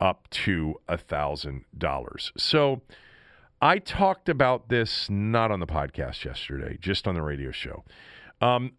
up 0.00 0.28
to 0.30 0.74
a 0.88 0.96
thousand 0.96 1.64
dollars. 1.76 2.32
So 2.36 2.82
I 3.60 3.78
talked 3.78 4.28
about 4.28 4.68
this 4.68 5.10
not 5.10 5.50
on 5.50 5.60
the 5.60 5.66
podcast 5.66 6.24
yesterday, 6.24 6.78
just 6.80 7.08
on 7.08 7.14
the 7.14 7.22
radio 7.22 7.50
show. 7.50 7.84
Um, 8.40 8.72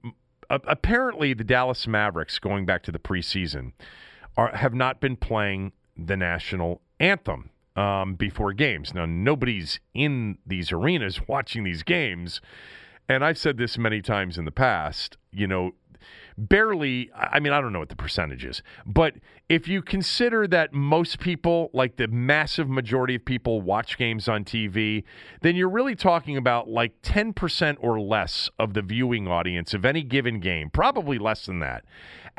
apparently, 0.50 1.34
the 1.34 1.44
Dallas 1.44 1.88
Mavericks, 1.88 2.40
going 2.40 2.66
back 2.66 2.84
to 2.84 2.92
the 2.92 3.00
preseason, 3.00 3.74
are, 4.38 4.56
have 4.56 4.74
not 4.74 5.02
been 5.02 5.18
playing 5.18 5.74
the 5.98 6.16
national 6.16 6.82
anthem 7.00 7.50
um, 7.76 8.16
before 8.16 8.54
games. 8.54 8.94
Now, 8.94 9.06
nobody's 9.06 9.80
in 9.94 10.38
these 10.46 10.72
arenas 10.72 11.22
watching 11.28 11.64
these 11.64 11.84
games. 11.84 12.42
And 13.08 13.26
I've 13.26 13.38
said 13.38 13.58
this 13.58 13.78
many 13.78 14.02
times 14.02 14.38
in 14.38 14.46
the 14.46 14.52
past, 14.52 15.18
you 15.32 15.48
know, 15.48 15.72
barely, 16.48 17.12
I 17.14 17.40
mean, 17.40 17.54
I 17.54 17.62
don't 17.62 17.74
know 17.74 17.80
what 17.80 17.90
the 17.90 17.96
percentage 17.96 18.46
is, 18.46 18.64
but 18.86 19.16
if 19.50 19.68
you 19.68 19.82
consider 19.82 20.48
that 20.48 20.74
most 20.74 21.20
people, 21.20 21.70
like 21.74 21.98
the 21.98 22.08
massive 22.08 22.70
majority 22.70 23.16
of 23.16 23.26
people, 23.26 23.62
watch 23.62 23.98
games 23.98 24.28
on 24.28 24.46
TV, 24.46 25.04
then 25.42 25.56
you're 25.56 25.70
really 25.70 25.96
talking 25.96 26.38
about 26.38 26.70
like 26.70 27.02
10% 27.02 27.78
or 27.80 28.00
less 28.00 28.50
of 28.60 28.74
the 28.74 28.82
viewing 28.82 29.28
audience 29.28 29.74
of 29.74 29.86
any 29.86 30.04
given 30.04 30.40
game, 30.40 30.70
probably 30.70 31.18
less 31.18 31.46
than 31.46 31.60
that 31.60 31.84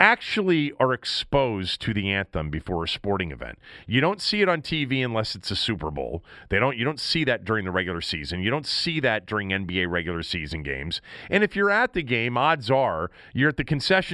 actually 0.01 0.73
are 0.81 0.95
exposed 0.95 1.81
to 1.83 1.93
the 1.93 2.11
anthem 2.11 2.49
before 2.51 2.85
a 2.85 2.89
sporting 2.89 3.31
event. 3.31 3.59
You 3.87 4.01
don't 4.01 4.21
see 4.21 4.41
it 4.41 4.49
on 4.49 4.63
TV 4.63 5.05
unless 5.05 5.35
it's 5.35 5.51
a 5.51 5.57
Super 5.57 5.91
Bowl. 5.91 6.25
They 6.49 6.59
don't 6.59 6.77
you 6.77 6.85
don't 6.85 6.99
see 6.99 7.23
that 7.25 7.45
during 7.45 7.67
the 7.67 7.71
regular 7.71 8.01
season. 8.01 8.41
You 8.41 8.51
don't 8.51 8.67
see 8.67 8.99
that 9.01 9.27
during 9.27 9.51
NBA 9.51 9.91
regular 9.91 10.23
season 10.23 10.63
games. 10.63 11.03
And 11.29 11.45
if 11.45 11.55
you're 11.55 11.71
at 11.71 11.93
the 11.93 12.03
game, 12.03 12.39
odds 12.39 12.71
are 12.71 13.11
you're 13.35 13.51
at 13.51 13.59
the 13.59 13.65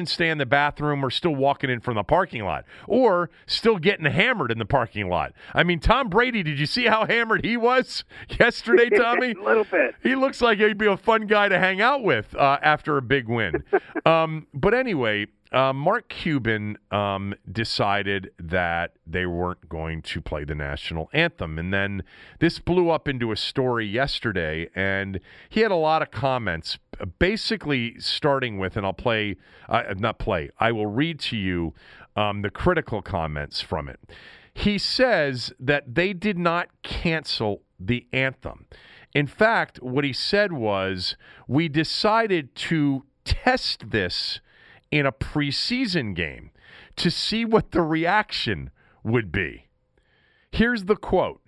stand, 0.07 0.41
the 0.41 0.47
bathroom, 0.47 1.05
or 1.05 1.11
still 1.11 1.35
walking 1.35 1.71
in 1.71 1.81
from 1.81 1.95
the 1.95 2.03
parking 2.03 2.45
lot, 2.45 2.65
or 2.87 3.31
still 3.47 3.79
getting 3.79 4.07
hammered 4.07 4.51
in 4.51 4.59
the 4.59 4.65
parking 4.65 5.09
lot. 5.09 5.33
I 5.55 5.63
mean, 5.63 5.81
Tom 5.81 6.09
Brady, 6.09 6.43
did 6.43 6.59
you 6.59 6.67
see 6.67 6.87
how 6.87 7.07
hammered 7.07 7.45
he 7.45 7.57
was 7.57 8.05
yesterday, 8.41 8.89
Tommy? 8.97 9.33
a 9.33 9.43
little 9.43 9.65
bit. 9.65 9.95
He 10.03 10.15
looks 10.15 10.41
like 10.41 10.59
he'd 10.59 10.79
be 10.79 10.87
a 10.87 10.97
fun 10.97 11.27
guy 11.27 11.49
to 11.49 11.59
hang 11.59 11.81
out 11.81 12.03
with 12.03 12.35
uh, 12.35 12.59
after 12.63 12.97
a 12.97 13.03
big 13.03 13.29
win. 13.29 13.65
um, 14.07 14.47
but 14.55 14.75
anyway, 14.75 15.27
uh, 15.53 15.73
Mark 15.73 16.09
Cuban 16.09 16.77
um, 16.91 17.35
decided 17.51 18.31
that 18.39 18.93
they 19.07 19.27
weren't 19.27 19.69
going 19.69 20.03
to 20.03 20.21
play 20.21 20.45
the 20.45 20.55
national 20.55 21.09
anthem. 21.13 21.59
And 21.59 21.73
then 21.73 22.03
this 22.41 22.59
blew 22.59 22.91
up 22.91 23.09
into 23.09 23.33
a 23.33 23.37
story 23.37 23.87
yesterday, 23.87 24.69
and 24.75 25.21
he 25.49 25.61
had 25.61 25.71
a 25.71 25.77
lot 25.77 26.03
of 26.03 26.11
comments, 26.11 26.79
basically 27.19 27.99
starting 28.01 28.59
with, 28.59 28.77
and 28.77 28.85
I'll 28.85 28.93
play, 28.93 29.37
uh, 29.69 29.95
not 29.97 30.19
play, 30.19 30.51
I 30.59 30.73
will 30.73 30.87
read 30.87 31.21
to 31.21 31.37
you 31.37 31.75
um, 32.17 32.43
the 32.43 32.51
critical 32.51 33.03
comments 33.03 33.61
from 33.61 33.89
it. 33.89 34.01
He 34.53 34.79
says 34.79 35.53
that 35.61 35.95
they 35.95 36.13
did 36.13 36.39
not 36.39 36.69
cancel 36.83 37.63
the 37.79 38.07
anthem. 38.13 38.67
In 39.13 39.27
fact, 39.27 39.83
what 39.83 40.05
he 40.05 40.13
said 40.13 40.53
was, 40.53 41.17
we 41.47 41.69
decided 41.69 42.55
to 42.55 43.05
test 43.25 43.91
this 43.91 44.41
in 44.91 45.07
a 45.07 45.13
preseason 45.13 46.15
game 46.15 46.51
to 46.97 47.11
see 47.11 47.45
what 47.45 47.73
the 47.73 47.83
reaction 47.83 48.71
would 49.03 49.31
be. 49.31 49.67
Here's 50.51 50.85
the 50.85 50.97
quote 50.97 51.41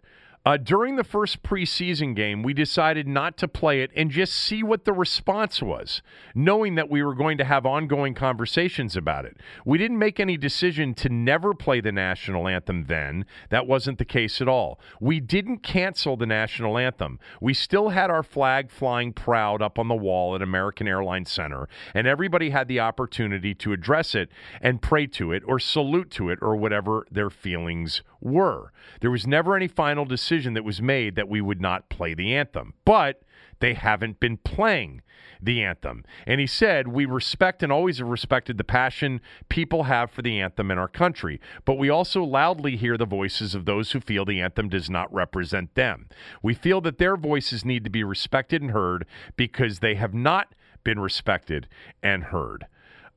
uh, 0.45 0.57
during 0.57 0.97
the 0.97 1.05
first 1.05 1.43
preseason 1.43 2.14
game, 2.14 2.43
we 2.43 2.55
decided 2.55 3.07
not 3.07 3.36
to 3.36 3.49
play 3.49 3.82
it 3.82 3.91
and 3.95 4.11
just 4.11 4.32
see 4.32 4.62
what 4.62 4.84
the 4.84 4.93
response 4.93 5.61
was, 5.61 6.01
knowing 6.34 6.74
that 6.74 6.89
we 6.89 7.03
were 7.03 7.14
going 7.14 7.36
to 7.39 7.45
have 7.45 7.66
ongoing 7.66 8.14
conversations 8.14 8.97
about 8.97 9.24
it. 9.24 9.36
We 9.66 9.78
didn't 9.78 9.99
make 9.99 10.18
any 10.18 10.36
decision 10.36 10.95
to 10.95 11.09
never 11.09 11.53
play 11.55 11.80
the 11.80 11.93
national 11.93 12.49
anthem 12.49 12.86
then. 12.86 13.26
That 13.51 13.66
wasn't 13.66 13.99
the 13.99 14.05
case 14.05 14.41
at 14.41 14.49
all. 14.49 14.80
We 15.01 15.20
didn't 15.20 15.59
cancel 15.59 16.16
the 16.16 16.26
national 16.26 16.78
anthem. 16.78 17.18
We 17.41 17.53
still 17.53 17.91
had 17.91 18.11
our 18.11 18.22
flag 18.22 18.70
flying 18.70 19.12
proud 19.12 19.61
up 19.61 19.78
on 19.78 19.89
the 19.89 19.95
wall 19.95 20.34
at 20.34 20.43
American 20.43 20.89
Airlines 20.89 21.30
Center, 21.30 21.68
and 21.95 22.07
everybody 22.07 22.51
had 22.51 22.68
the 22.68 22.80
opportunity 22.80 23.55
to 23.57 23.72
address 23.72 24.14
it 24.14 24.30
and 24.62 24.80
pray 24.80 25.07
to 25.09 25.32
it 25.32 25.43
or 25.47 25.59
salute 25.59 26.11
to 26.12 26.30
it 26.30 26.39
or 26.41 26.57
whatever 26.57 27.07
their 27.11 27.30
feelings 27.30 28.03
were. 28.21 28.73
There 29.01 29.11
was 29.11 29.27
never 29.27 29.57
any 29.57 29.69
final 29.69 30.05
decision 30.05 30.55
that 30.55 30.64
was 30.64 30.83
made 30.83 31.14
that 31.16 31.29
we 31.29 31.41
would 31.41 31.61
not 31.61 31.89
play 31.89 32.14
the 32.14 32.35
anthem. 32.35 32.75
But 32.85 33.23
they 33.61 33.75
haven't 33.75 34.21
been 34.21 34.37
playing 34.37 35.03
the 35.41 35.62
anthem. 35.62 36.05
And 36.27 36.41
he 36.41 36.47
said, 36.47 36.89
We 36.89 37.07
respect 37.07 37.62
and 37.62 37.73
always 37.73 37.99
have 37.99 38.09
respected 38.09 38.59
the 38.59 38.64
passion 38.64 39.21
people 39.49 39.85
have 39.85 40.11
for 40.11 40.23
the 40.23 40.41
anthem 40.41 40.71
in 40.71 40.79
our 40.79 40.89
country, 40.89 41.41
but 41.64 41.79
we 41.79 41.89
also 41.89 42.23
loudly 42.23 42.77
hear 42.77 42.97
the 42.97 43.07
voices 43.07 43.55
of 43.55 43.64
those 43.64 43.93
who 43.93 44.01
feel 44.01 44.25
the 44.25 44.41
anthem 44.41 44.69
does 44.69 44.91
not 44.91 45.12
represent 45.12 45.75
them. 45.75 46.09
We 46.43 46.55
feel 46.55 46.81
that 46.83 46.99
their 46.99 47.16
voices 47.16 47.64
need 47.64 47.85
to 47.85 47.91
be 47.91 48.05
respected 48.05 48.62
and 48.62 48.73
heard 48.73 49.07
because 49.37 49.79
they 49.79 49.95
have 49.95 50.14
not 50.14 50.55
been 50.85 51.01
respected 51.01 51.69
and 52.03 52.25
heard. 52.25 52.66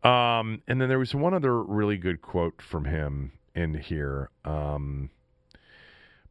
Um, 0.04 0.64
and 0.68 0.82
then 0.82 0.90
there 0.90 1.00
was 1.00 1.14
one 1.14 1.34
other 1.34 1.62
really 1.62 1.98
good 1.98 2.22
quote 2.22 2.62
from 2.62 2.86
him 2.86 3.34
in 3.56 3.76
here. 3.76 4.30
Um, 4.46 5.10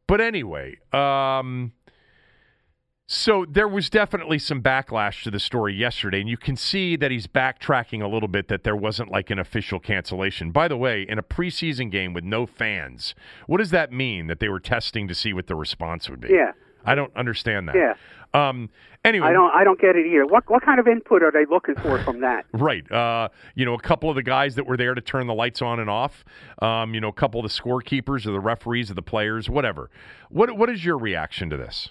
but 0.07 0.19
anyway, 0.21 0.77
um, 0.91 1.73
so 3.07 3.45
there 3.49 3.67
was 3.67 3.89
definitely 3.89 4.39
some 4.39 4.61
backlash 4.61 5.23
to 5.23 5.31
the 5.31 5.39
story 5.39 5.73
yesterday, 5.73 6.21
and 6.21 6.29
you 6.29 6.37
can 6.37 6.55
see 6.55 6.95
that 6.95 7.11
he's 7.11 7.27
backtracking 7.27 8.01
a 8.01 8.07
little 8.07 8.29
bit 8.29 8.47
that 8.47 8.63
there 8.63 8.75
wasn't 8.75 9.11
like 9.11 9.29
an 9.29 9.37
official 9.37 9.79
cancellation. 9.79 10.51
By 10.51 10.69
the 10.69 10.77
way, 10.77 11.05
in 11.07 11.19
a 11.19 11.23
preseason 11.23 11.91
game 11.91 12.13
with 12.13 12.23
no 12.23 12.45
fans, 12.45 13.13
what 13.47 13.57
does 13.57 13.71
that 13.71 13.91
mean 13.91 14.27
that 14.27 14.39
they 14.39 14.47
were 14.47 14.61
testing 14.61 15.09
to 15.09 15.13
see 15.13 15.33
what 15.33 15.47
the 15.47 15.55
response 15.55 16.09
would 16.09 16.21
be? 16.21 16.29
Yeah. 16.29 16.53
I 16.85 16.95
don't 16.95 17.15
understand 17.15 17.67
that. 17.67 17.75
Yeah. 17.75 17.93
Um, 18.33 18.69
anyway, 19.03 19.27
I 19.27 19.33
don't. 19.33 19.51
I 19.53 19.63
don't 19.63 19.79
get 19.79 19.95
it 19.95 20.05
either. 20.05 20.25
What 20.25 20.49
what 20.49 20.63
kind 20.63 20.79
of 20.79 20.87
input 20.87 21.21
are 21.21 21.31
they 21.31 21.45
looking 21.49 21.75
for 21.75 22.01
from 22.03 22.21
that? 22.21 22.45
right. 22.53 22.89
Uh, 22.89 23.29
you 23.55 23.65
know, 23.65 23.73
a 23.73 23.81
couple 23.81 24.09
of 24.09 24.15
the 24.15 24.23
guys 24.23 24.55
that 24.55 24.65
were 24.65 24.77
there 24.77 24.93
to 24.93 25.01
turn 25.01 25.27
the 25.27 25.33
lights 25.33 25.61
on 25.61 25.79
and 25.79 25.89
off. 25.89 26.23
Um, 26.61 26.93
you 26.93 27.01
know, 27.01 27.09
a 27.09 27.13
couple 27.13 27.43
of 27.43 27.51
the 27.51 27.61
scorekeepers 27.61 28.25
or 28.25 28.31
the 28.31 28.39
referees 28.39 28.89
or 28.89 28.93
the 28.93 29.01
players, 29.01 29.49
whatever. 29.49 29.89
What 30.29 30.57
what 30.57 30.69
is 30.69 30.85
your 30.85 30.97
reaction 30.97 31.49
to 31.49 31.57
this? 31.57 31.89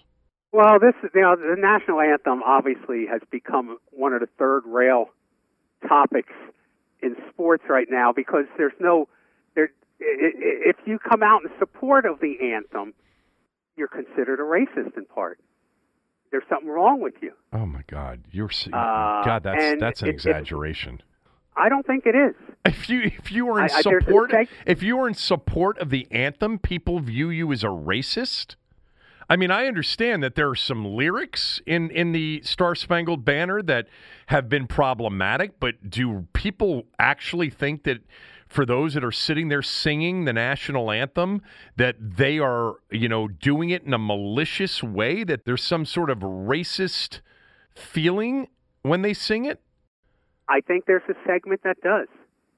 Well, 0.52 0.78
this 0.80 0.94
is 1.04 1.10
you 1.14 1.20
know 1.20 1.36
the 1.36 1.56
national 1.58 2.00
anthem 2.00 2.42
obviously 2.42 3.06
has 3.10 3.20
become 3.30 3.78
one 3.90 4.14
of 4.14 4.20
the 4.20 4.28
third 4.38 4.62
rail 4.66 5.10
topics 5.86 6.32
in 7.02 7.16
sports 7.30 7.64
right 7.68 7.88
now 7.90 8.12
because 8.12 8.44
there's 8.56 8.72
no 8.80 9.08
there. 9.54 9.70
If 9.98 10.76
you 10.86 10.98
come 10.98 11.22
out 11.22 11.42
in 11.44 11.50
support 11.58 12.06
of 12.06 12.20
the 12.20 12.54
anthem, 12.54 12.94
you're 13.76 13.88
considered 13.88 14.40
a 14.40 14.42
racist 14.42 14.96
in 14.96 15.04
part 15.04 15.38
there's 16.30 16.44
something 16.48 16.68
wrong 16.68 17.00
with 17.00 17.14
you. 17.20 17.32
Oh 17.52 17.66
my 17.66 17.82
God, 17.86 18.20
you're 18.30 18.50
uh, 18.72 19.24
God. 19.24 19.42
That's 19.42 19.80
that's 19.80 20.02
an 20.02 20.08
it, 20.08 20.12
exaggeration. 20.12 21.02
I 21.56 21.68
don't 21.68 21.86
think 21.86 22.06
it 22.06 22.14
is. 22.14 22.34
If 22.64 22.88
you 22.88 23.02
if 23.02 23.32
you 23.32 23.46
were 23.46 23.58
in 23.58 23.64
I, 23.64 23.80
support 23.80 24.32
I, 24.32 24.46
if 24.66 24.82
you 24.82 24.96
were 24.96 25.08
in 25.08 25.14
support 25.14 25.78
of 25.78 25.90
the 25.90 26.06
anthem, 26.10 26.58
people 26.58 27.00
view 27.00 27.30
you 27.30 27.52
as 27.52 27.64
a 27.64 27.68
racist. 27.68 28.56
I 29.28 29.36
mean, 29.36 29.52
I 29.52 29.66
understand 29.66 30.24
that 30.24 30.34
there 30.34 30.48
are 30.48 30.56
some 30.56 30.84
lyrics 30.84 31.60
in 31.66 31.90
in 31.90 32.12
the 32.12 32.42
Star 32.42 32.74
Spangled 32.74 33.24
Banner 33.24 33.62
that 33.62 33.88
have 34.26 34.48
been 34.48 34.66
problematic, 34.66 35.60
but 35.60 35.90
do 35.90 36.26
people 36.32 36.84
actually 36.98 37.50
think 37.50 37.84
that 37.84 37.98
for 38.50 38.66
those 38.66 38.94
that 38.94 39.04
are 39.04 39.12
sitting 39.12 39.48
there 39.48 39.62
singing 39.62 40.24
the 40.24 40.32
national 40.32 40.90
anthem 40.90 41.40
that 41.76 41.94
they 42.00 42.38
are, 42.40 42.74
you 42.90 43.08
know, 43.08 43.28
doing 43.28 43.70
it 43.70 43.84
in 43.84 43.94
a 43.94 43.98
malicious 43.98 44.82
way, 44.82 45.22
that 45.22 45.44
there's 45.44 45.62
some 45.62 45.86
sort 45.86 46.10
of 46.10 46.18
racist 46.18 47.20
feeling 47.74 48.48
when 48.82 49.02
they 49.02 49.14
sing 49.14 49.44
it? 49.44 49.62
I 50.48 50.60
think 50.60 50.86
there's 50.86 51.08
a 51.08 51.14
segment 51.24 51.60
that 51.62 51.76
does. 51.80 52.08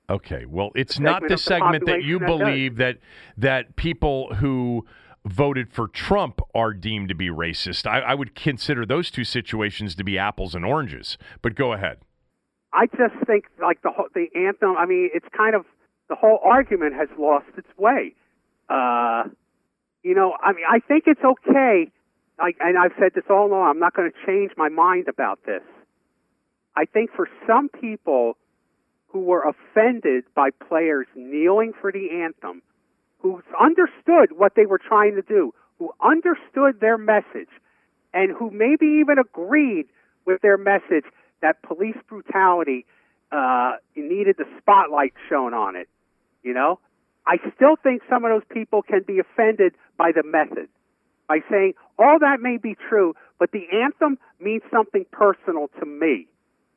Okay, 0.08 0.46
well, 0.46 0.70
it's 0.74 0.98
not 0.98 1.22
the 1.28 1.36
segment 1.36 1.84
that 1.86 2.02
you 2.02 2.18
believe 2.18 2.76
that 2.76 2.98
that 3.36 3.76
people 3.76 4.34
who 4.34 4.86
voted 5.24 5.72
for 5.72 5.88
Trump 5.88 6.40
are 6.54 6.72
deemed 6.72 7.08
to 7.10 7.14
be 7.14 7.28
racist. 7.28 7.86
I, 7.86 8.00
I 8.00 8.14
would 8.14 8.34
consider 8.34 8.84
those 8.84 9.10
two 9.10 9.24
situations 9.24 9.94
to 9.94 10.04
be 10.04 10.18
apples 10.18 10.54
and 10.54 10.64
oranges. 10.64 11.18
But 11.42 11.54
go 11.54 11.72
ahead. 11.72 11.98
I 12.72 12.86
just 12.86 13.14
think 13.26 13.44
like 13.60 13.82
the 13.82 13.90
the 14.14 14.26
anthem. 14.34 14.76
I 14.78 14.86
mean, 14.86 15.10
it's 15.12 15.28
kind 15.36 15.54
of 15.54 15.66
the 16.12 16.16
whole 16.16 16.38
argument 16.44 16.92
has 16.94 17.08
lost 17.18 17.46
its 17.56 17.68
way. 17.78 18.14
Uh, 18.68 19.24
you 20.02 20.14
know, 20.14 20.36
I 20.38 20.52
mean, 20.52 20.66
I 20.70 20.78
think 20.80 21.04
it's 21.06 21.24
okay. 21.24 21.90
I, 22.38 22.52
and 22.60 22.76
I've 22.76 22.92
said 23.00 23.12
this 23.14 23.24
all 23.30 23.46
along. 23.46 23.70
I'm 23.70 23.78
not 23.78 23.94
going 23.94 24.10
to 24.10 24.26
change 24.26 24.52
my 24.58 24.68
mind 24.68 25.08
about 25.08 25.38
this. 25.46 25.62
I 26.76 26.84
think 26.84 27.12
for 27.16 27.30
some 27.46 27.70
people 27.70 28.36
who 29.08 29.20
were 29.20 29.42
offended 29.42 30.24
by 30.34 30.50
players 30.68 31.06
kneeling 31.16 31.72
for 31.80 31.90
the 31.90 32.10
anthem, 32.22 32.60
who 33.20 33.42
understood 33.58 34.36
what 34.36 34.52
they 34.54 34.66
were 34.66 34.80
trying 34.86 35.14
to 35.14 35.22
do, 35.22 35.54
who 35.78 35.92
understood 36.04 36.78
their 36.78 36.98
message, 36.98 37.48
and 38.12 38.32
who 38.36 38.50
maybe 38.50 39.00
even 39.00 39.16
agreed 39.18 39.86
with 40.26 40.42
their 40.42 40.58
message 40.58 41.06
that 41.40 41.62
police 41.62 41.96
brutality 42.06 42.84
uh, 43.30 43.76
needed 43.96 44.36
the 44.36 44.44
spotlight 44.58 45.14
shown 45.30 45.54
on 45.54 45.74
it. 45.74 45.88
You 46.42 46.54
know, 46.54 46.78
I 47.26 47.36
still 47.54 47.76
think 47.82 48.02
some 48.08 48.24
of 48.24 48.30
those 48.30 48.46
people 48.50 48.82
can 48.82 49.02
be 49.06 49.18
offended 49.18 49.74
by 49.96 50.10
the 50.12 50.22
method, 50.24 50.68
by 51.28 51.38
saying 51.50 51.74
all 51.98 52.18
that 52.20 52.40
may 52.40 52.56
be 52.56 52.76
true, 52.88 53.14
but 53.38 53.52
the 53.52 53.64
anthem 53.72 54.18
means 54.40 54.62
something 54.72 55.04
personal 55.12 55.68
to 55.80 55.86
me, 55.86 56.26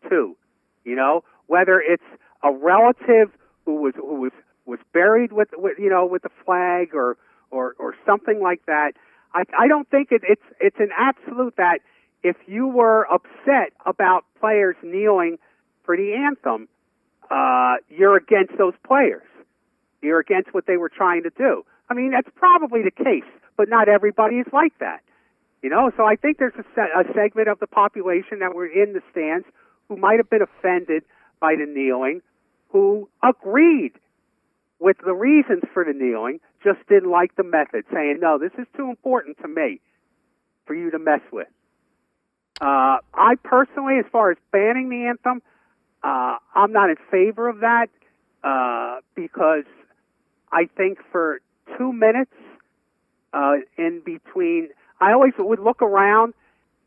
too. 0.09 0.35
You 0.83 0.95
know, 0.95 1.23
whether 1.47 1.79
it's 1.79 2.03
a 2.43 2.51
relative 2.51 3.31
who 3.65 3.81
was 3.81 3.93
who 3.95 4.21
was 4.21 4.31
was 4.65 4.79
buried 4.93 5.31
with, 5.31 5.49
with 5.57 5.77
you 5.79 5.89
know 5.89 6.05
with 6.05 6.23
the 6.23 6.29
flag 6.45 6.93
or 6.93 7.17
or 7.51 7.75
or 7.79 7.95
something 8.05 8.41
like 8.41 8.65
that. 8.67 8.93
I 9.33 9.43
I 9.57 9.67
don't 9.67 9.89
think 9.89 10.11
it, 10.11 10.21
it's 10.27 10.45
it's 10.59 10.79
an 10.79 10.89
absolute 10.95 11.55
that 11.57 11.79
if 12.23 12.35
you 12.47 12.67
were 12.67 13.07
upset 13.11 13.73
about 13.85 14.25
players 14.39 14.75
kneeling 14.83 15.37
for 15.83 15.95
the 15.95 16.13
anthem, 16.13 16.67
uh, 17.29 17.75
you're 17.89 18.15
against 18.15 18.57
those 18.57 18.73
players. 18.85 19.23
You're 20.05 20.19
against 20.19 20.53
what 20.53 20.65
they 20.67 20.77
were 20.77 20.89
trying 20.89 21.23
to 21.23 21.31
do. 21.31 21.65
I 21.89 21.93
mean, 21.93 22.11
that's 22.11 22.29
probably 22.35 22.81
the 22.83 22.91
case, 22.91 23.29
but 23.57 23.69
not 23.69 23.89
everybody 23.89 24.37
is 24.37 24.47
like 24.53 24.77
that. 24.79 25.01
You 25.61 25.69
know, 25.69 25.91
so 25.97 26.05
I 26.05 26.15
think 26.15 26.37
there's 26.37 26.53
a, 26.57 26.65
se- 26.75 26.93
a 26.95 27.13
segment 27.13 27.47
of 27.47 27.59
the 27.59 27.67
population 27.67 28.39
that 28.39 28.53
were 28.53 28.67
in 28.67 28.93
the 28.93 29.01
stands 29.11 29.47
who 29.89 29.97
might 29.97 30.17
have 30.17 30.29
been 30.29 30.41
offended 30.41 31.03
by 31.39 31.55
the 31.55 31.65
kneeling, 31.65 32.21
who 32.69 33.09
agreed 33.23 33.93
with 34.79 34.97
the 35.03 35.13
reasons 35.13 35.63
for 35.73 35.83
the 35.83 35.93
kneeling, 35.93 36.39
just 36.63 36.79
didn't 36.87 37.09
like 37.09 37.35
the 37.35 37.43
method, 37.43 37.85
saying, 37.93 38.19
no, 38.19 38.37
this 38.37 38.51
is 38.57 38.67
too 38.75 38.89
important 38.89 39.37
to 39.41 39.47
me 39.47 39.79
for 40.65 40.75
you 40.75 40.91
to 40.91 40.99
mess 40.99 41.21
with. 41.31 41.47
Uh, 42.61 42.97
I 43.13 43.35
personally, 43.43 43.99
as 43.99 44.05
far 44.11 44.31
as 44.31 44.37
banning 44.51 44.89
the 44.89 45.05
anthem, 45.07 45.41
uh, 46.03 46.37
I'm 46.53 46.71
not 46.71 46.89
in 46.89 46.97
favor 47.09 47.47
of 47.47 47.59
that 47.59 47.87
uh, 48.43 49.01
because 49.15 49.65
I 50.55 50.69
think 50.77 50.99
for 51.11 51.41
two 51.77 51.91
minutes 51.91 52.31
uh, 53.33 53.55
in 53.77 54.01
between, 54.05 54.69
I 55.01 55.11
always 55.11 55.33
would 55.37 55.59
look 55.59 55.81
around, 55.81 56.33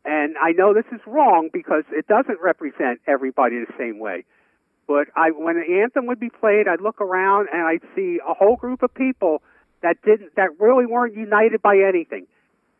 and 0.03 0.35
I 0.41 0.53
know 0.53 0.73
this 0.73 0.91
is 0.91 0.99
wrong 1.05 1.51
because 1.53 1.83
it 1.91 2.07
doesn't 2.07 2.39
represent 2.41 2.99
everybody 3.05 3.59
the 3.59 3.71
same 3.77 3.99
way. 3.99 4.25
But 4.87 5.09
I, 5.15 5.29
when 5.29 5.55
the 5.55 5.81
anthem 5.83 6.07
would 6.07 6.19
be 6.19 6.31
played, 6.31 6.67
I'd 6.67 6.81
look 6.81 6.99
around 6.99 7.49
and 7.53 7.61
I'd 7.61 7.87
see 7.95 8.19
a 8.27 8.33
whole 8.33 8.55
group 8.55 8.81
of 8.81 8.91
people 8.91 9.43
that 9.83 10.01
didn't, 10.03 10.35
that 10.35 10.59
really 10.59 10.87
weren't 10.87 11.15
united 11.15 11.61
by 11.61 11.77
anything, 11.77 12.25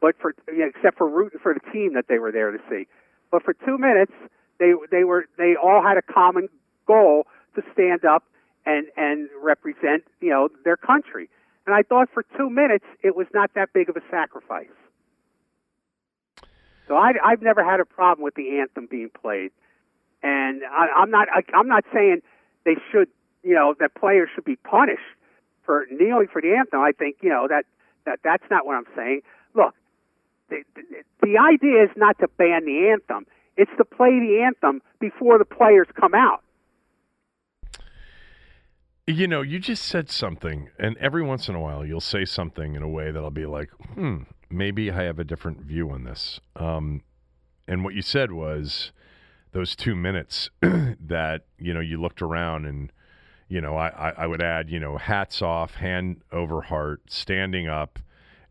but 0.02 0.16
for 0.20 0.34
except 0.48 0.98
for 0.98 1.08
rooting 1.08 1.40
for 1.40 1.54
the 1.54 1.72
team 1.72 1.94
that 1.94 2.06
they 2.10 2.18
were 2.18 2.32
there 2.32 2.50
to 2.50 2.58
see. 2.68 2.88
But 3.30 3.44
for 3.44 3.54
two 3.54 3.78
minutes, 3.78 4.12
they 4.58 4.74
they 4.90 5.04
were 5.04 5.28
they 5.38 5.54
all 5.56 5.84
had 5.84 5.98
a 5.98 6.02
common 6.02 6.50
goal 6.88 7.28
to 7.56 7.62
stand 7.74 8.06
up 8.06 8.24
and 8.70 8.88
and 8.96 9.30
represent 9.42 10.04
you 10.22 10.30
know 10.30 10.50
their 10.64 10.78
country. 10.78 11.30
And 11.66 11.76
I 11.76 11.84
thought 11.84 12.10
for 12.14 12.24
two 12.38 12.50
minutes 12.50 12.86
it 13.04 13.16
was 13.16 13.28
not 13.34 13.52
that 13.56 13.74
big 13.74 13.90
of 13.90 13.96
a 13.96 14.02
sacrifice. 14.10 14.68
So 16.88 16.96
I, 16.96 17.14
I've 17.24 17.42
never 17.42 17.64
had 17.64 17.80
a 17.80 17.86
problem 17.86 18.24
with 18.24 18.34
the 18.34 18.60
anthem 18.60 18.88
being 18.90 19.10
played, 19.10 19.52
and 20.24 20.64
I, 20.64 20.88
I'm 20.96 21.12
not 21.12 21.28
I, 21.30 21.42
I'm 21.54 21.68
not 21.68 21.84
saying 21.94 22.22
they 22.66 22.76
should 22.92 23.10
you 23.44 23.56
know 23.56 23.76
that 23.80 23.96
players 23.96 24.30
should 24.34 24.46
be 24.46 24.56
punished 24.56 25.02
for 25.64 25.86
kneeling 25.92 26.28
for 26.32 26.42
the 26.42 26.56
anthem. 26.56 26.80
I 26.82 26.92
think 26.92 27.18
you 27.22 27.30
know 27.30 27.48
that 27.48 27.66
that 28.06 28.20
that's 28.24 28.46
not 28.50 28.66
what 28.66 28.76
I'm 28.76 28.88
saying. 28.96 29.22
Look, 29.56 29.74
the, 30.50 30.64
the, 30.76 30.82
the 31.22 31.38
idea 31.38 31.84
is 31.84 31.90
not 31.96 32.18
to 32.20 32.28
ban 32.38 32.66
the 32.66 32.90
anthem. 32.90 33.26
It's 33.58 33.72
to 33.78 33.86
play 33.86 34.20
the 34.20 34.42
anthem 34.46 34.82
before 35.00 35.38
the 35.38 35.46
players 35.46 35.88
come 36.00 36.14
out. 36.14 36.42
You 39.10 39.28
know, 39.28 39.41
you 39.41 39.57
just 39.57 39.86
said 39.86 40.12
something, 40.12 40.70
and 40.78 40.95
every 40.97 41.24
once 41.24 41.49
in 41.49 41.55
a 41.55 41.60
while 41.60 41.84
you'll 41.84 41.99
say 41.99 42.26
something 42.26 42.76
in 42.76 42.84
a 42.84 42.88
way 42.88 43.10
that'll 43.10 43.32
be 43.32 43.47
like, 43.47 43.72
hmm, 43.95 44.18
maybe 44.51 44.91
I 44.91 45.01
have 45.01 45.18
a 45.18 45.24
different 45.24 45.62
view 45.62 45.89
on 45.89 46.03
this. 46.03 46.39
Um, 46.55 47.01
and 47.68 47.84
what 47.84 47.95
you 47.95 48.03
said 48.03 48.32
was 48.32 48.91
those 49.51 49.76
two 49.76 49.95
minutes 49.95 50.51
that, 50.62 51.45
you 51.57 51.74
know, 51.74 51.80
you 51.80 51.99
looked 51.99 52.22
around 52.22 52.68
and, 52.68 52.91
you 53.47 53.62
know, 53.62 53.76
I, 53.76 53.88
I, 53.88 54.10
I 54.12 54.28
would 54.28 54.43
add, 54.43 54.70
you 54.70 54.80
know, 54.80 54.97
hats 54.97 55.41
off, 55.41 55.74
hand 55.74 56.22
over 56.32 56.62
heart, 56.62 57.01
standing 57.10 57.68
up, 57.68 57.97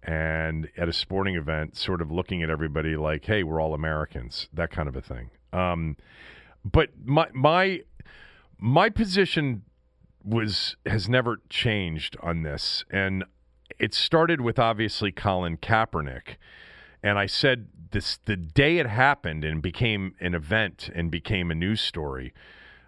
and 0.03 0.69
at 0.77 0.89
a 0.89 0.93
sporting 0.93 1.37
event, 1.37 1.77
sort 1.77 2.03
of 2.03 2.11
looking 2.11 2.43
at 2.43 2.51
everybody 2.51 2.97
like, 2.97 3.25
hey, 3.25 3.45
we're 3.45 3.61
all 3.61 3.75
Americans, 3.75 4.49
that 4.53 4.73
kind 4.73 4.89
of 4.89 4.97
a 4.97 5.03
thing. 5.03 5.31
Um, 5.53 5.97
but 6.65 6.89
my, 7.05 7.29
my, 7.33 7.83
my 8.59 8.89
position 8.89 9.63
was 10.29 10.77
has 10.87 11.09
never 11.09 11.41
changed 11.49 12.17
on 12.21 12.43
this, 12.43 12.85
and 12.91 13.25
it 13.79 13.95
started 13.95 14.41
with 14.41 14.59
obviously 14.59 15.13
Colin 15.13 15.57
Kaepernick, 15.57 16.37
and 17.03 17.19
I 17.19 17.27
said 17.27 17.69
this 17.91 18.19
the 18.25 18.37
day 18.37 18.79
it 18.79 18.87
happened 18.87 19.45
and 19.45 19.63
became 19.63 20.15
an 20.21 20.35
event 20.35 20.91
and 20.95 21.11
became 21.11 21.51
a 21.51 21.55
news 21.55 21.81
story. 21.81 22.33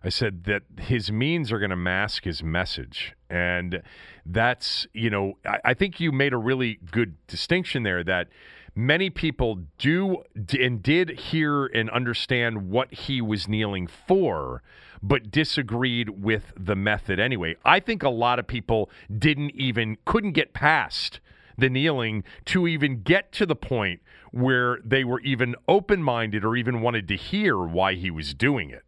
I 0.02 0.08
said 0.08 0.44
that 0.44 0.62
his 0.78 1.12
means 1.12 1.52
are 1.52 1.58
going 1.58 1.70
to 1.70 1.76
mask 1.76 2.24
his 2.24 2.42
message. 2.42 3.14
And 3.28 3.82
that's, 4.24 4.86
you 4.94 5.10
know, 5.10 5.34
I, 5.46 5.58
I, 5.66 5.74
think 5.74 6.00
you 6.00 6.10
made 6.10 6.32
a 6.32 6.38
really 6.38 6.78
good 6.90 7.14
distinction 7.26 7.82
there 7.82 8.02
that 8.04 8.28
many 8.74 9.10
people 9.10 9.62
do 9.78 10.22
and 10.58 10.82
did 10.82 11.10
hear 11.10 11.66
and 11.66 11.90
understand 11.90 12.70
what 12.70 12.92
he 12.92 13.20
was 13.20 13.48
kneeling 13.48 13.86
for, 13.86 14.62
but 15.02 15.30
disagreed 15.30 16.10
with 16.22 16.52
the 16.56 16.76
method 16.76 17.18
anyway. 17.18 17.56
I 17.64 17.80
think 17.80 18.02
a 18.02 18.10
lot 18.10 18.38
of 18.38 18.46
people 18.46 18.90
didn't 19.16 19.52
even, 19.54 19.98
couldn't 20.04 20.32
get 20.32 20.52
past 20.52 21.20
the 21.56 21.70
kneeling 21.70 22.24
to 22.46 22.66
even 22.66 23.02
get 23.02 23.32
to 23.32 23.46
the 23.46 23.56
point 23.56 24.00
where 24.32 24.78
they 24.84 25.04
were 25.04 25.20
even 25.20 25.54
open 25.68 26.02
minded 26.02 26.44
or 26.44 26.56
even 26.56 26.80
wanted 26.80 27.08
to 27.08 27.16
hear 27.16 27.58
why 27.58 27.94
he 27.94 28.10
was 28.10 28.34
doing 28.34 28.70
it. 28.70 28.84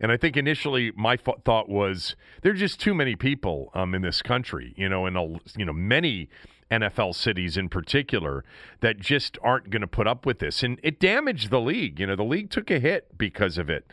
And 0.00 0.10
I 0.10 0.16
think 0.16 0.36
initially 0.36 0.90
my 0.96 1.16
thought 1.16 1.68
was 1.68 2.16
there 2.42 2.52
are 2.52 2.56
just 2.56 2.80
too 2.80 2.92
many 2.92 3.14
people 3.14 3.70
um, 3.72 3.94
in 3.94 4.02
this 4.02 4.20
country, 4.20 4.74
you 4.76 4.88
know, 4.88 5.06
and 5.06 5.40
you 5.56 5.64
know 5.64 5.72
many 5.72 6.28
NFL 6.72 7.14
cities 7.14 7.56
in 7.56 7.68
particular 7.68 8.44
that 8.80 8.98
just 8.98 9.38
aren't 9.42 9.70
going 9.70 9.82
to 9.82 9.86
put 9.86 10.06
up 10.06 10.24
with 10.24 10.38
this. 10.38 10.62
And 10.62 10.80
it 10.82 10.98
damaged 10.98 11.50
the 11.50 11.60
league. 11.60 12.00
You 12.00 12.06
know, 12.06 12.16
the 12.16 12.24
league 12.24 12.50
took 12.50 12.70
a 12.70 12.78
hit 12.80 13.18
because 13.18 13.58
of 13.58 13.68
it 13.68 13.86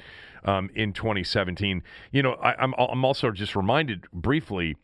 um, 0.46 0.70
in 0.74 0.94
2017. 0.94 1.84
You 2.12 2.24
know, 2.24 2.34
I, 2.34 2.64
am 2.64 2.74
I'm, 2.78 2.90
I'm 2.92 3.06
also 3.06 3.32
just 3.32 3.56
reminded 3.56 4.10
briefly. 4.12 4.78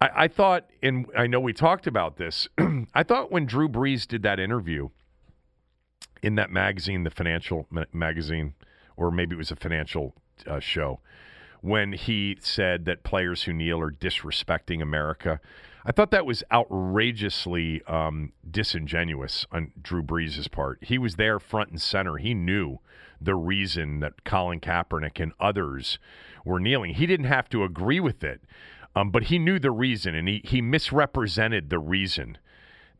I, 0.00 0.10
I 0.14 0.28
thought, 0.28 0.66
and 0.82 1.06
I 1.16 1.26
know 1.26 1.40
we 1.40 1.52
talked 1.54 1.86
about 1.86 2.18
this. 2.18 2.48
I 2.94 3.02
thought 3.02 3.32
when 3.32 3.46
Drew 3.46 3.68
Brees 3.68 4.06
did 4.06 4.22
that 4.22 4.38
interview 4.38 4.90
in 6.22 6.34
that 6.34 6.50
magazine, 6.50 7.04
the 7.04 7.10
financial 7.10 7.66
ma- 7.70 7.84
magazine, 7.92 8.54
or 8.96 9.10
maybe 9.10 9.34
it 9.34 9.38
was 9.38 9.50
a 9.50 9.56
financial 9.56 10.14
uh, 10.46 10.60
show, 10.60 11.00
when 11.60 11.92
he 11.92 12.36
said 12.40 12.84
that 12.84 13.02
players 13.02 13.42
who 13.44 13.52
kneel 13.52 13.80
are 13.80 13.90
disrespecting 13.90 14.80
America. 14.80 15.40
I 15.84 15.92
thought 15.92 16.10
that 16.10 16.26
was 16.26 16.42
outrageously 16.52 17.82
um, 17.86 18.32
disingenuous 18.48 19.46
on 19.50 19.72
Drew 19.80 20.02
Brees' 20.02 20.50
part. 20.50 20.78
He 20.82 20.98
was 20.98 21.16
there 21.16 21.38
front 21.38 21.70
and 21.70 21.80
center. 21.80 22.16
He 22.18 22.34
knew 22.34 22.78
the 23.20 23.34
reason 23.34 24.00
that 24.00 24.24
Colin 24.24 24.60
Kaepernick 24.60 25.20
and 25.20 25.32
others 25.40 25.98
were 26.44 26.60
kneeling. 26.60 26.94
He 26.94 27.06
didn't 27.06 27.26
have 27.26 27.48
to 27.50 27.64
agree 27.64 28.00
with 28.00 28.22
it, 28.22 28.42
um, 28.94 29.10
but 29.10 29.24
he 29.24 29.38
knew 29.38 29.58
the 29.58 29.70
reason, 29.70 30.14
and 30.14 30.28
he, 30.28 30.42
he 30.44 30.60
misrepresented 30.60 31.70
the 31.70 31.78
reason 31.78 32.38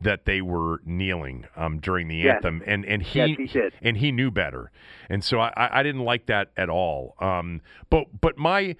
that 0.01 0.25
they 0.25 0.41
were 0.41 0.81
kneeling 0.85 1.45
um, 1.55 1.79
during 1.79 2.07
the 2.07 2.15
yes. 2.15 2.35
anthem, 2.35 2.63
and 2.65 2.85
and 2.85 3.03
he, 3.03 3.19
yes, 3.19 3.51
he 3.51 3.61
and 3.81 3.97
he 3.97 4.11
knew 4.11 4.31
better, 4.31 4.71
and 5.09 5.23
so 5.23 5.39
I, 5.39 5.51
I 5.57 5.83
didn't 5.83 6.03
like 6.03 6.27
that 6.27 6.51
at 6.55 6.69
all. 6.69 7.15
Um, 7.19 7.61
but 7.89 8.21
but 8.21 8.37
my 8.37 8.75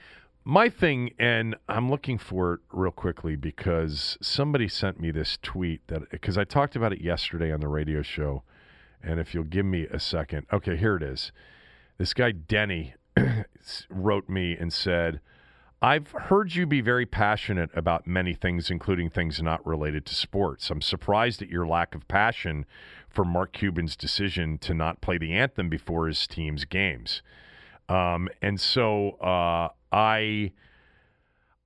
my 0.46 0.70
thing, 0.70 1.12
and 1.20 1.56
I'm 1.68 1.90
looking 1.90 2.18
for 2.18 2.54
it 2.54 2.60
real 2.72 2.92
quickly 2.92 3.36
because 3.36 4.18
somebody 4.22 4.68
sent 4.68 5.00
me 5.00 5.12
this 5.12 5.38
tweet 5.42 5.86
that 5.88 6.10
because 6.10 6.38
I 6.38 6.46
talked 6.46 6.76
about 6.76 6.94
it 6.94 7.02
yesterday 7.02 7.52
on 7.52 7.60
the 7.60 7.68
radio 7.68 8.02
show, 8.02 8.44
and 9.04 9.20
if 9.20 9.34
you'll 9.34 9.44
give 9.44 9.66
me 9.66 9.88
a 9.88 10.00
second, 10.00 10.46
okay, 10.54 10.78
here 10.78 10.96
it 10.96 11.04
is. 11.04 11.32
This 11.98 12.14
guy 12.14 12.32
Denny 12.32 12.94
wrote 13.90 14.30
me 14.30 14.56
and 14.58 14.72
said. 14.72 15.20
I've 15.82 16.12
heard 16.12 16.56
you 16.56 16.66
be 16.66 16.82
very 16.82 17.06
passionate 17.06 17.70
about 17.74 18.06
many 18.06 18.34
things, 18.34 18.70
including 18.70 19.10
things 19.10 19.42
not 19.42 19.66
related 19.66 20.06
to 20.08 20.16
sports. 20.16 20.70
I'm 20.70 20.82
surprised 20.82 21.42
at 21.42 21.48
your 21.48 21.66
lack 21.66 21.96
of 21.96 22.06
passion 22.10 22.66
for 23.08 23.24
Mark 23.24 23.54
Cuban's 23.54 23.96
decision 23.96 24.58
to 24.60 24.74
not 24.74 25.00
play 25.00 25.18
the 25.18 25.34
anthem 25.34 25.70
before 25.70 26.08
his 26.08 26.28
team's 26.28 26.66
games. 26.66 27.22
Um, 27.88 28.28
and 28.42 28.60
so 28.60 29.12
uh, 29.22 29.70
I, 29.92 30.52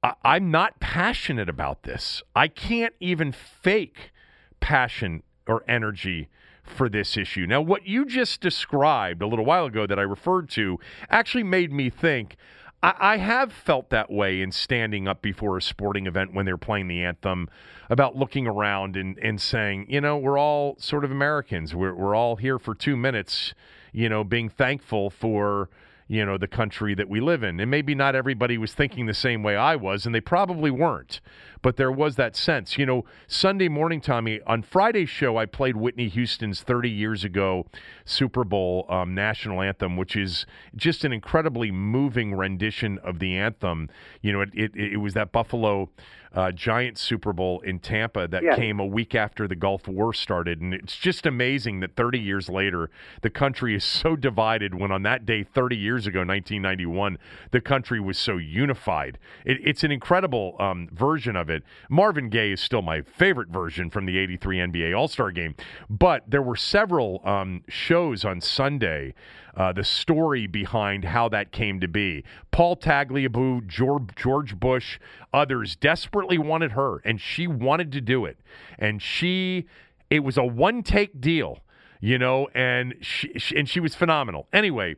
I, 0.03 0.14
I'm 0.23 0.52
not 0.52 0.80
passionate 0.80 1.49
about 1.49 1.81
this. 1.81 2.22
I 2.35 2.49
can't 2.49 2.94
even 2.99 3.31
fake 3.31 4.11
passion 4.60 5.23
or 5.48 5.64
energy 5.68 6.30
for 6.64 6.88
this 6.88 7.18
issue. 7.18 7.48
Now, 7.48 7.61
what 7.61 7.88
you 7.88 8.06
just 8.06 8.41
described 8.41 9.23
a 9.23 9.27
little 9.27 9.44
while 9.44 9.65
ago 9.65 9.88
that 9.88 9.98
I 9.98 10.03
referred 10.03 10.49
to 10.52 10.80
actually 11.10 11.44
made 11.44 11.73
me 11.73 11.90
think 11.90 12.38
I, 12.84 13.18
have 13.18 13.53
felt 13.53 13.89
that 13.91 14.11
way 14.11 14.41
in 14.41 14.51
standing 14.51 15.07
up 15.07 15.22
before 15.22 15.55
a 15.55 15.61
sporting 15.61 16.05
event 16.05 16.34
when 16.34 16.45
they're 16.45 16.57
playing 16.57 16.89
the 16.89 17.01
anthem 17.01 17.49
about 17.89 18.18
looking 18.18 18.45
around 18.45 18.97
and, 18.97 19.18
and 19.19 19.39
saying, 19.39 19.85
you 19.88 20.01
know, 20.01 20.18
we're 20.18 20.38
all 20.38 20.76
sort 20.80 21.05
of 21.05 21.11
Americans. 21.11 21.73
We're, 21.73 21.93
we're 21.93 22.14
all 22.14 22.35
here 22.35 22.60
for 22.60 22.76
two 22.76 22.97
minutes, 22.97 23.53
you 23.93 24.10
know, 24.10 24.26
being 24.26 24.49
thankful 24.49 25.10
for 25.10 25.69
you 26.10 26.26
know 26.26 26.38
the 26.38 26.47
country 26.47 26.93
that 26.93 27.07
we 27.07 27.22
live 27.22 27.43
in 27.43 27.61
and 27.61 27.72
maybe 27.72 27.95
not 27.95 28.14
everybody 28.14 28.57
was 28.57 28.73
thinking 28.73 29.05
the 29.05 29.14
same 29.14 29.41
way 29.41 29.55
i 29.55 29.73
was 29.73 30.05
and 30.05 30.14
they 30.14 30.19
probably 30.19 30.69
weren't 30.69 31.22
but 31.64 31.77
there 31.77 31.91
was 31.91 32.15
that 32.15 32.35
sense 32.35 32.77
you 32.77 32.85
know 32.85 33.03
sunday 33.27 33.68
morning 33.68 33.99
tommy 33.99 34.40
on 34.45 34.61
friday's 34.61 35.10
show 35.10 35.38
i 35.38 35.45
played 35.48 35.76
whitney 35.76 36.10
houston's 36.10 36.61
30 36.61 36.90
years 36.90 37.23
ago 37.23 37.65
super 38.06 38.44
bowl 38.44 38.85
um, 38.90 39.15
national 39.15 39.60
anthem 39.61 39.98
which 39.98 40.15
is 40.15 40.45
just 40.76 41.03
an 41.03 41.11
incredibly 41.11 41.72
moving 41.72 42.35
rendition 42.35 42.99
of 42.99 43.18
the 43.18 43.35
anthem 43.35 43.90
you 44.22 44.31
know 44.31 44.41
it, 44.41 44.49
it, 44.53 44.76
it 44.76 44.98
was 44.98 45.15
that 45.15 45.31
buffalo 45.31 45.90
uh, 46.34 46.52
giant 46.52 46.98
Super 46.98 47.31
Bowl 47.31 47.60
in 47.61 47.80
Tampa 47.80 48.27
that 48.27 48.44
yeah. 48.44 48.56
came 48.56 48.80
a 48.80 48.85
week 48.85 49.14
after 49.14 49.48
the 49.48 49.56
Gulf 49.56 49.88
War 49.88 50.14
started. 50.14 50.61
And 50.61 50.73
it's 50.73 50.98
just 50.98 51.26
amazing 51.26 51.80
that 51.81 51.95
30 51.95 52.19
years 52.19 52.49
later, 52.49 52.90
the 53.22 53.30
country 53.30 53.76
is 53.76 53.84
so 53.84 54.15
divided 54.15 54.73
when 54.73 54.91
on 54.91 55.03
that 55.03 55.26
day, 55.26 55.44
30 55.44 55.76
years 55.76 56.07
ago, 56.07 56.19
1991, 56.19 57.19
the 57.52 57.61
country 57.61 57.99
was 57.99 58.18
so 58.18 58.38
unified. 58.38 59.19
It, 59.45 59.57
it's 59.64 59.84
an 59.84 59.91
incredible 59.91 60.56
um, 60.60 60.90
version 60.91 61.35
of 61.35 61.49
it. 61.49 61.52
Marvin 61.89 62.30
Gaye 62.30 62.51
is 62.51 62.61
still 62.61 62.81
my 62.81 63.01
favorite 63.01 63.49
version 63.49 63.89
from 63.89 64.05
the 64.05 64.17
83 64.17 64.57
NBA 64.57 64.97
All 64.97 65.07
Star 65.07 65.31
game. 65.31 65.55
But 65.89 66.23
there 66.30 66.41
were 66.41 66.55
several 66.55 67.21
um, 67.25 67.63
shows 67.67 68.25
on 68.25 68.41
Sunday 68.41 69.13
uh, 69.55 69.71
the 69.71 69.84
story 69.84 70.47
behind 70.47 71.05
how 71.05 71.30
that 71.30 71.51
came 71.51 71.80
to 71.80 71.88
be. 71.88 72.23
Paul 72.51 72.75
Tagliabue, 72.75 73.67
George, 73.67 74.09
George 74.15 74.59
Bush, 74.59 74.99
others 75.34 75.75
desperately 75.75 76.38
wanted 76.38 76.71
her, 76.71 77.01
and 77.05 77.21
she 77.21 77.47
wanted 77.47 77.91
to 77.91 78.01
do 78.01 78.25
it. 78.25 78.39
And 78.80 79.01
she, 79.01 79.65
it 80.09 80.19
was 80.19 80.38
a 80.38 80.43
one 80.43 80.81
take 80.81 81.21
deal, 81.21 81.59
you 82.01 82.17
know, 82.17 82.47
and 82.55 82.95
she, 83.01 83.31
she 83.38 83.55
and 83.55 83.69
she 83.69 83.80
was 83.80 83.95
phenomenal. 83.95 84.47
Anyway, 84.51 84.95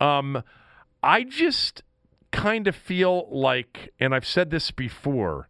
um, 0.00 0.42
I 1.02 1.22
just 1.22 1.82
kind 2.32 2.66
of 2.66 2.74
feel 2.74 3.28
like, 3.30 3.92
and 4.00 4.14
I've 4.14 4.26
said 4.26 4.50
this 4.50 4.70
before, 4.70 5.48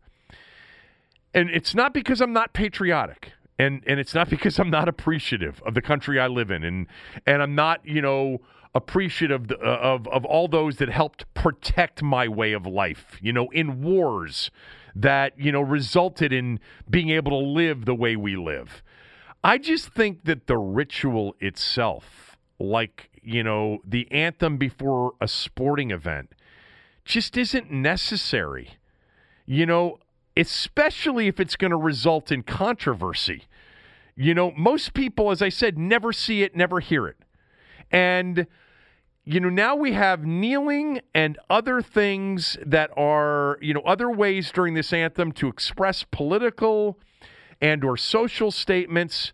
and 1.35 1.51
it's 1.51 1.75
not 1.75 1.95
because 1.95 2.21
I'm 2.21 2.33
not 2.33 2.53
patriotic 2.53 3.33
and 3.59 3.83
and 3.87 4.01
it's 4.01 4.15
not 4.15 4.29
because 4.37 4.59
I'm 4.59 4.71
not 4.71 4.89
appreciative 4.89 5.63
of 5.65 5.75
the 5.75 5.83
country 5.83 6.19
I 6.19 6.27
live 6.27 6.51
in, 6.51 6.65
and 6.65 6.87
and 7.27 7.43
I'm 7.43 7.55
not 7.55 7.81
you 7.85 8.03
know 8.03 8.41
appreciative 8.75 9.51
of, 9.51 9.63
uh, 9.63 9.65
of 9.65 10.09
of 10.09 10.25
all 10.25 10.49
those 10.49 10.77
that 10.77 10.89
helped 10.89 11.33
protect 11.35 12.03
my 12.03 12.29
way 12.29 12.53
of 12.53 12.67
life, 12.67 13.19
you 13.21 13.33
know, 13.33 13.49
in 13.51 13.83
wars 13.83 14.51
that 14.95 15.39
you 15.39 15.53
know 15.53 15.61
resulted 15.61 16.33
in 16.33 16.61
being 16.89 17.11
able 17.11 17.31
to 17.31 17.47
live 17.47 17.85
the 17.85 17.95
way 17.95 18.17
we 18.17 18.37
live. 18.37 18.83
I 19.45 19.59
just 19.59 19.89
think 19.89 20.25
that 20.25 20.47
the 20.47 20.57
ritual 20.57 21.35
itself, 21.41 22.37
like 22.59 23.11
you 23.23 23.43
know 23.43 23.79
the 23.87 24.11
anthem 24.11 24.57
before 24.57 25.13
a 25.21 25.29
sporting 25.29 25.91
event, 25.91 26.33
just 27.05 27.37
isn't 27.37 27.71
necessary. 27.71 28.79
You 29.45 29.67
know, 29.67 29.99
especially 30.37 31.29
if 31.29 31.39
it's 31.41 31.57
going 31.57 31.71
to 31.71 31.77
result 31.77 32.33
in 32.33 32.43
controversy. 32.43 33.45
You 34.15 34.35
know, 34.35 34.53
most 34.53 34.95
people, 34.95 35.31
as 35.31 35.43
I 35.43 35.49
said, 35.49 35.79
never 35.79 36.13
see 36.13 36.43
it, 36.43 36.55
never 36.55 36.81
hear 36.81 37.07
it. 37.07 37.17
And, 37.91 38.47
you 39.25 39.41
know, 39.41 39.49
now 39.49 39.75
we 39.77 39.93
have 39.93 40.25
kneeling 40.25 41.01
and 41.15 41.39
other 41.49 41.83
things 41.83 42.57
that 42.65 42.91
are, 42.97 43.59
you 43.61 43.75
know, 43.75 43.83
other 43.83 44.11
ways 44.11 44.51
during 44.53 44.75
this 44.75 44.93
anthem 44.93 45.33
to 45.33 45.49
express 45.49 46.05
political 46.11 46.99
and 47.61 47.85
or 47.85 47.97
social 47.97 48.51
statements. 48.51 49.33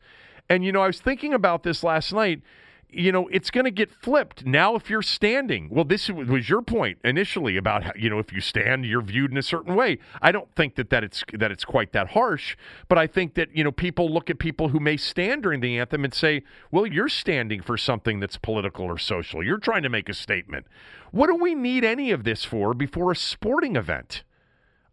And, 0.49 0.65
you 0.65 0.73
know, 0.73 0.83
I 0.83 0.89
was 0.89 1.01
thinking 1.01 1.33
about 1.33 1.63
this 1.63 1.83
last 1.83 2.13
night 2.13 2.43
you 2.91 3.13
know, 3.13 3.29
it's 3.29 3.51
going 3.51 3.65
to 3.67 3.71
get 3.71 3.91
flipped. 3.93 4.47
Now, 4.47 4.75
if 4.75 4.89
you're 4.89 5.03
standing, 5.03 5.69
well, 5.71 5.85
this 5.85 6.09
was 6.09 6.49
your 6.49 6.63
point 6.63 6.99
initially 7.05 7.57
about 7.57 7.83
how, 7.85 7.93
you 7.95 8.09
know, 8.09 8.19
if 8.19 8.33
you 8.33 8.41
stand, 8.41 8.87
you're 8.87 9.03
viewed 9.03 9.31
in 9.31 9.37
a 9.37 9.43
certain 9.43 9.75
way. 9.75 9.99
I 10.23 10.33
don't 10.33 10.53
think 10.55 10.77
that, 10.77 10.89
that 10.91 11.05
it's 11.05 11.23
that 11.35 11.53
it's 11.53 11.65
quite 11.65 11.93
that 11.93 12.09
harsh, 12.09 12.57
but 12.89 12.97
I 12.97 13.07
think 13.07 13.35
that, 13.35 13.55
you 13.55 13.63
know, 13.63 13.73
people 13.73 14.13
look 14.13 14.31
at 14.31 14.39
people 14.39 14.71
who 14.71 14.81
may 14.81 14.97
stand 14.97 15.43
during 15.43 15.61
the 15.61 15.79
anthem 15.79 16.05
and 16.05 16.15
say, 16.15 16.43
well, 16.71 16.87
you're 16.87 17.09
standing 17.09 17.61
for 17.61 17.77
something 17.77 18.21
that's 18.21 18.39
political 18.39 18.87
or 18.87 18.99
social. 18.99 19.43
You're 19.43 19.59
trying 19.59 19.83
to 19.83 19.91
make 19.91 20.09
a 20.09 20.15
statement. 20.15 20.67
What 21.11 21.27
do 21.27 21.37
we 21.37 21.55
need 21.55 21.85
any 21.85 22.11
of 22.11 22.25
this 22.25 22.45
for 22.45 22.73
before 22.73 23.13
a 23.13 23.17
sporting 23.17 23.77
event? 23.77 24.25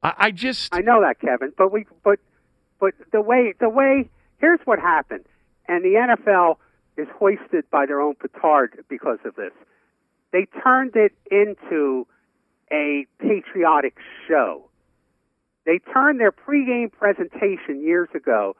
I, 0.04 0.14
I 0.18 0.32
just 0.32 0.76
I 0.76 0.82
know 0.82 1.02
that, 1.02 1.20
Kevin, 1.22 1.54
but 1.58 1.72
we 1.72 1.86
but 2.04 2.20
but 2.80 2.94
the 3.14 3.22
way 3.22 3.54
the 3.60 3.70
way 3.70 4.10
here's 4.40 4.60
what 4.66 4.80
happened. 4.80 5.26
And 5.68 5.84
the 5.84 5.96
NFL 5.96 6.58
is 6.98 7.08
hoisted 7.18 7.70
by 7.72 7.86
their 7.86 8.02
own 8.02 8.16
petard 8.16 8.84
because 8.90 9.20
of 9.26 9.36
this. 9.36 9.52
They 10.32 10.48
turned 10.64 10.96
it 10.96 11.14
into 11.32 12.08
a 12.72 13.06
patriotic 13.20 13.98
show. 14.28 14.70
They 15.66 15.80
turned 15.94 16.20
their 16.20 16.32
pregame 16.32 16.92
presentation 16.92 17.82
years 17.82 18.10
ago 18.14 18.56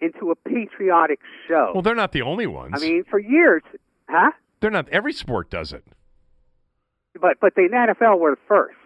into 0.00 0.30
a 0.30 0.34
patriotic 0.34 1.20
show. 1.46 1.72
Well, 1.74 1.82
they're 1.82 1.94
not 1.94 2.12
the 2.12 2.22
only 2.22 2.46
ones. 2.46 2.72
I 2.74 2.80
mean, 2.80 3.04
for 3.04 3.18
years, 3.18 3.62
huh? 4.08 4.32
They're 4.60 4.70
not. 4.70 4.88
Every 4.88 5.12
sport 5.12 5.50
does 5.50 5.72
it. 5.72 5.84
But 7.20 7.38
but 7.40 7.54
the 7.54 7.68
NFL 7.72 8.18
were 8.18 8.32
the 8.32 8.40
first. 8.48 8.76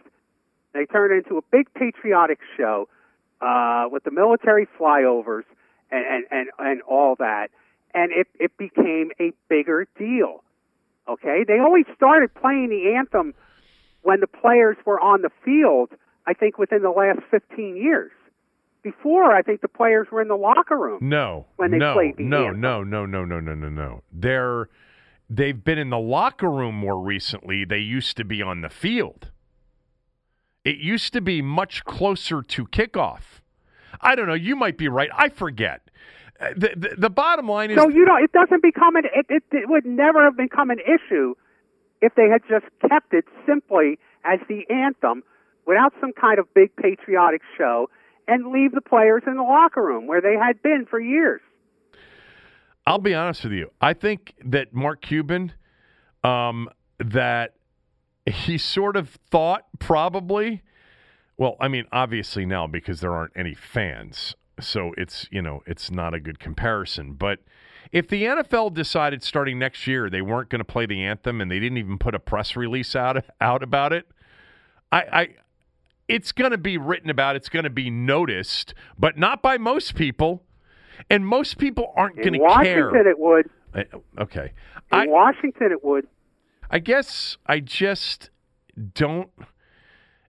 They 0.73 0.87
turned 0.87 1.13
it 1.13 1.25
into 1.25 1.39
a 1.39 1.43
big 1.53 1.73
patriotic 1.75 2.41
show 2.57 2.89
uh, 3.41 3.87
with 3.91 4.05
the 4.05 4.11
military 4.11 4.67
flyovers 4.79 5.45
and, 5.91 6.05
and, 6.05 6.25
and, 6.31 6.49
and 6.59 6.83
all 6.83 7.15
that 7.21 7.49
and 7.95 8.13
it, 8.13 8.27
it 8.39 8.57
became 8.59 9.11
a 9.21 9.33
bigger 9.49 9.87
deal. 9.97 10.43
Okay, 11.09 11.45
they 11.47 11.59
always 11.59 11.85
started 11.97 12.35
playing 12.35 12.71
the 12.71 12.95
anthem 12.97 13.35
when 14.03 14.21
the 14.21 14.27
players 14.27 14.77
were 14.85 15.01
on 15.01 15.23
the 15.23 15.31
field. 15.45 15.91
I 16.27 16.33
think 16.33 16.59
within 16.59 16.83
the 16.83 16.91
last 16.91 17.21
15 17.31 17.77
years. 17.77 18.11
Before, 18.83 19.33
I 19.35 19.43
think 19.43 19.63
the 19.63 19.69
players 19.69 20.09
were 20.11 20.21
in 20.21 20.29
the 20.29 20.37
locker 20.37 20.77
room. 20.77 20.99
No, 21.01 21.47
when 21.57 21.71
they 21.71 21.79
no, 21.79 21.95
played 21.95 22.17
the 22.19 22.25
no, 22.25 22.49
anthem. 22.49 22.61
no, 22.61 22.83
no, 22.83 23.07
no, 23.07 23.25
no, 23.25 23.41
no, 23.41 23.55
no, 23.55 23.69
no. 23.69 24.03
They're 24.13 24.69
they've 25.29 25.63
been 25.65 25.79
in 25.79 25.89
the 25.89 25.99
locker 25.99 26.51
room 26.51 26.75
more 26.75 27.01
recently. 27.01 27.65
They 27.65 27.79
used 27.79 28.17
to 28.19 28.25
be 28.25 28.43
on 28.43 28.61
the 28.61 28.69
field. 28.69 29.31
It 30.65 30.77
used 30.77 31.13
to 31.15 31.21
be 31.21 31.41
much 31.43 31.85
closer 31.85 32.43
to 32.43 32.67
kickoff. 32.67 33.41
I 34.01 34.15
don't 34.15 34.27
know. 34.27 34.35
You 34.35 34.57
might 34.57 34.77
be 34.77 34.89
right. 34.89 35.11
I 35.15 35.29
forget. 35.29 35.91
Uh, 36.41 36.49
the, 36.57 36.71
the, 36.77 36.95
the 36.99 37.11
bottom 37.11 37.49
line 37.49 37.71
is 37.71 37.77
No, 37.77 37.89
you 37.89 38.05
know 38.05 38.17
it 38.17 38.33
doesn't 38.33 38.63
become 38.63 38.97
an 38.97 39.05
it, 39.15 39.27
it, 39.29 39.43
it 39.53 39.69
would 39.69 39.87
never 39.87 40.25
have 40.25 40.37
become 40.37 40.71
an 40.71 40.81
issue 40.81 41.35
if 42.03 42.15
they 42.17 42.29
had 42.29 42.43
just 42.49 42.67
kept 42.89 43.15
it 43.15 43.25
simply 43.47 43.99
as 44.25 44.41
the 44.49 44.69
anthem 44.69 45.23
without 45.67 45.93
some 46.01 46.13
kind 46.13 46.39
of 46.39 46.53
big 46.55 46.75
patriotic 46.77 47.41
show 47.57 47.89
and 48.27 48.53
leave 48.53 48.73
the 48.73 48.81
players 48.81 49.23
in 49.27 49.37
the 49.37 49.43
locker 49.43 49.83
room 49.83 50.07
where 50.07 50.21
they 50.21 50.35
had 50.35 50.61
been 50.63 50.87
for 50.89 50.99
years. 51.01 51.41
I'll 52.87 52.99
be 52.99 53.15
honest 53.15 53.45
with 53.45 53.53
you. 53.53 53.71
I 53.81 53.95
think 53.95 54.35
that 54.45 54.75
Mark 54.75 55.01
Cuban, 55.01 55.53
um, 56.23 56.69
that 56.99 57.55
he 58.27 58.59
sort 58.59 58.97
of 58.97 59.11
thought 59.31 59.65
probably, 59.79 60.63
well, 61.37 61.57
I 61.61 61.69
mean, 61.69 61.87
obviously 61.93 62.45
now 62.45 62.67
because 62.67 63.01
there 63.01 63.13
aren't 63.13 63.33
any 63.37 63.55
fans, 63.55 64.35
so 64.61 64.93
it's 64.97 65.27
you 65.31 65.43
know 65.43 65.63
it's 65.67 65.91
not 65.91 66.15
a 66.15 66.21
good 66.21 66.39
comparison. 66.39 67.15
But 67.15 67.41
if 67.93 68.09
the 68.09 68.25
NFL 68.25 68.75
decided 68.75 69.23
starting 69.23 69.59
next 69.59 69.87
year 69.87 70.09
they 70.11 70.23
weren't 70.23 70.51
going 70.51 70.61
to 70.61 70.65
play 70.65 70.87
the 70.87 71.03
anthem 71.05 71.41
and 71.41 71.51
they 71.51 71.61
didn't 71.61 71.79
even 71.79 71.99
put 71.99 72.15
a 72.15 72.19
press 72.19 72.57
release 72.57 72.95
out 72.97 73.25
out 73.41 73.63
about 73.63 73.93
it, 73.93 74.07
I, 74.91 74.99
I 75.01 75.29
it's 76.09 76.33
going 76.33 76.51
to 76.51 76.59
be 76.59 76.77
written 76.79 77.11
about. 77.11 77.37
It's 77.37 77.49
going 77.49 77.65
to 77.65 77.71
be 77.71 77.91
noticed, 77.91 78.75
but 78.99 79.17
not 79.17 79.43
by 79.43 79.59
most 79.59 79.95
people. 79.95 80.43
And 81.11 81.27
most 81.27 81.59
people 81.59 81.93
aren't 81.97 82.17
going 82.17 82.35
to 82.35 82.39
care. 82.39 82.91
Washington, 82.91 83.07
it 83.07 83.19
would. 83.19 83.51
I, 83.75 83.85
okay. 84.23 84.53
In 84.93 84.99
I, 84.99 85.07
Washington, 85.07 85.73
it 85.73 85.85
would. 85.85 86.07
I 86.71 86.79
guess 86.79 87.37
I 87.47 87.61
just 87.61 88.31
don't 88.95 89.31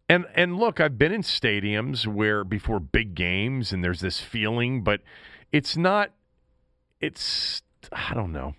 and 0.10 0.26
and 0.36 0.58
look, 0.58 0.80
I've 0.80 0.98
been 0.98 1.12
in 1.12 1.22
stadiums 1.22 2.06
where 2.08 2.44
before 2.44 2.80
big 2.80 3.16
games 3.16 3.72
and 3.72 3.84
there's 3.84 4.02
this 4.02 4.20
feeling, 4.20 4.84
but 4.84 5.02
it's 5.52 5.76
not 5.76 6.12
it's 7.02 7.64
I 7.92 8.14
don't 8.14 8.32
know. 8.32 8.56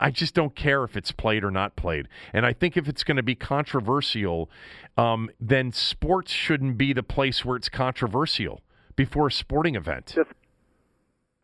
I 0.00 0.10
just 0.10 0.34
don't 0.34 0.54
care 0.54 0.84
if 0.84 0.96
it's 0.96 1.12
played 1.12 1.44
or 1.44 1.50
not 1.50 1.76
played. 1.76 2.08
And 2.32 2.44
I 2.44 2.52
think 2.52 2.76
if 2.76 2.88
it's 2.88 3.04
going 3.04 3.16
to 3.16 3.22
be 3.22 3.34
controversial, 3.34 4.50
um, 4.96 5.30
then 5.40 5.72
sports 5.72 6.32
shouldn't 6.32 6.76
be 6.76 6.92
the 6.92 7.02
place 7.02 7.44
where 7.44 7.56
it's 7.56 7.68
controversial 7.68 8.60
before 8.96 9.28
a 9.28 9.32
sporting 9.32 9.76
event. 9.76 10.12
Just, 10.14 10.30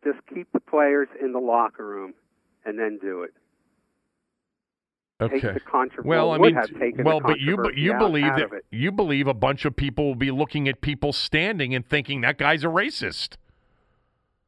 just 0.03 0.19
keep 0.33 0.51
the 0.51 0.59
players 0.59 1.07
in 1.21 1.31
the 1.31 1.39
locker 1.39 1.85
room 1.85 2.13
and 2.65 2.77
then 2.77 2.99
do 3.01 3.23
it. 3.23 3.33
Take 5.29 5.43
Okay. 5.43 5.53
the 5.53 5.59
controversy. 5.59 6.07
Well, 6.09 6.31
I 6.31 6.37
mean, 6.37 6.55
have 6.55 6.69
taken 6.79 7.03
well, 7.03 7.19
but 7.19 7.39
you 7.39 7.55
controversy 7.55 7.81
you 7.81 7.93
believe 7.97 8.25
out 8.25 8.37
that 8.51 8.61
you 8.71 8.91
believe 8.91 9.27
a 9.27 9.33
bunch 9.33 9.65
of 9.65 9.75
people 9.75 10.05
will 10.07 10.15
be 10.15 10.31
looking 10.31 10.67
at 10.67 10.81
people 10.81 11.13
standing 11.13 11.73
and 11.75 11.85
thinking 11.87 12.21
that 12.21 12.37
guy's 12.37 12.63
a 12.63 12.67
racist. 12.67 13.35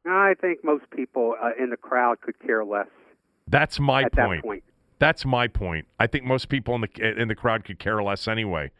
I 0.06 0.34
think 0.40 0.62
most 0.64 0.84
people 0.90 1.34
uh, 1.42 1.50
in 1.58 1.70
the 1.70 1.76
crowd 1.76 2.20
could 2.20 2.38
care 2.40 2.64
less 2.64 2.88
That's 3.48 3.80
my 3.80 4.02
point. 4.02 4.12
that 4.42 4.42
point. 4.42 4.64
That's 4.98 5.24
my 5.24 5.48
point. 5.48 5.86
I 5.98 6.06
think 6.06 6.24
most 6.24 6.48
people 6.48 6.74
in 6.74 6.82
the 6.82 7.20
in 7.20 7.28
the 7.28 7.34
crowd 7.34 7.64
could 7.64 7.78
care 7.78 8.02
less 8.02 8.28
anyway. 8.28 8.70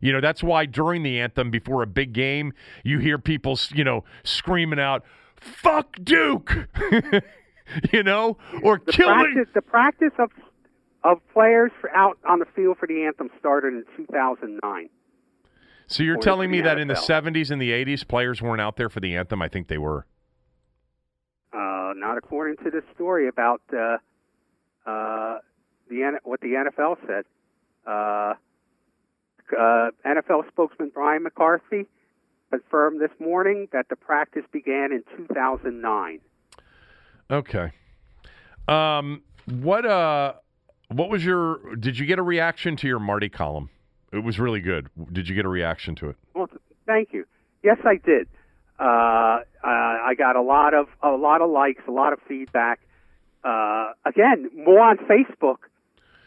You 0.00 0.12
know, 0.12 0.20
that's 0.20 0.42
why 0.42 0.64
during 0.64 1.02
the 1.02 1.20
anthem 1.20 1.50
before 1.50 1.82
a 1.82 1.86
big 1.86 2.12
game, 2.14 2.54
you 2.82 2.98
hear 2.98 3.18
people, 3.18 3.58
you 3.74 3.84
know, 3.84 4.04
screaming 4.24 4.80
out, 4.80 5.04
"Fuck 5.36 5.96
Duke," 6.02 6.66
you 7.92 8.02
know, 8.02 8.36
or 8.62 8.80
The 8.84 8.92
killing. 8.92 9.14
practice, 9.34 9.48
the 9.54 9.62
practice 9.62 10.12
of 10.18 10.30
of 11.04 11.18
players 11.32 11.70
for 11.80 11.90
out 11.90 12.18
on 12.28 12.38
the 12.38 12.46
field 12.54 12.78
for 12.78 12.86
the 12.86 13.04
anthem 13.04 13.30
started 13.38 13.74
in 13.74 13.84
2009. 13.96 14.88
So 15.86 16.04
you're 16.04 16.18
telling 16.18 16.50
me 16.50 16.60
that 16.60 16.78
in 16.78 16.86
the 16.86 16.94
70s 16.94 17.50
and 17.50 17.60
the 17.60 17.70
80s, 17.70 18.06
players 18.06 18.40
weren't 18.40 18.60
out 18.60 18.76
there 18.76 18.88
for 18.88 19.00
the 19.00 19.16
anthem? 19.16 19.42
I 19.42 19.48
think 19.48 19.66
they 19.66 19.78
were. 19.78 20.06
Uh, 21.52 21.94
not 21.96 22.16
according 22.16 22.56
to 22.64 22.70
this 22.70 22.84
story 22.94 23.26
about 23.26 23.60
uh, 23.72 23.96
uh, 24.86 25.38
the 25.88 26.18
what 26.22 26.40
the 26.40 26.48
NFL 26.48 26.96
said. 27.06 27.24
Uh, 27.84 28.34
uh, 29.58 29.90
NFL 30.06 30.46
spokesman 30.48 30.92
Brian 30.94 31.24
McCarthy 31.24 31.86
confirmed 32.50 33.00
this 33.00 33.10
morning 33.18 33.66
that 33.72 33.88
the 33.88 33.96
practice 33.96 34.44
began 34.52 34.92
in 34.92 35.02
2009. 35.16 36.20
Okay. 37.30 37.72
Um, 38.68 39.22
what 39.46 39.84
uh, 39.84 40.34
what 40.90 41.08
was 41.10 41.24
your? 41.24 41.76
Did 41.76 41.98
you 41.98 42.06
get 42.06 42.18
a 42.18 42.22
reaction 42.22 42.76
to 42.76 42.86
your 42.86 42.98
Marty 42.98 43.28
column? 43.28 43.70
It 44.12 44.24
was 44.24 44.38
really 44.38 44.60
good. 44.60 44.88
Did 45.12 45.28
you 45.28 45.34
get 45.34 45.44
a 45.44 45.48
reaction 45.48 45.94
to 45.96 46.10
it? 46.10 46.16
Well, 46.34 46.48
thank 46.86 47.12
you. 47.12 47.24
Yes, 47.62 47.78
I 47.84 47.96
did. 47.96 48.28
Uh, 48.78 49.40
I 49.62 50.14
got 50.16 50.36
a 50.36 50.42
lot 50.42 50.74
of 50.74 50.88
a 51.02 51.10
lot 51.10 51.42
of 51.42 51.50
likes, 51.50 51.82
a 51.86 51.90
lot 51.90 52.12
of 52.12 52.18
feedback. 52.26 52.80
Uh, 53.44 53.92
again, 54.04 54.50
more 54.56 54.80
on 54.80 54.96
Facebook 54.98 55.58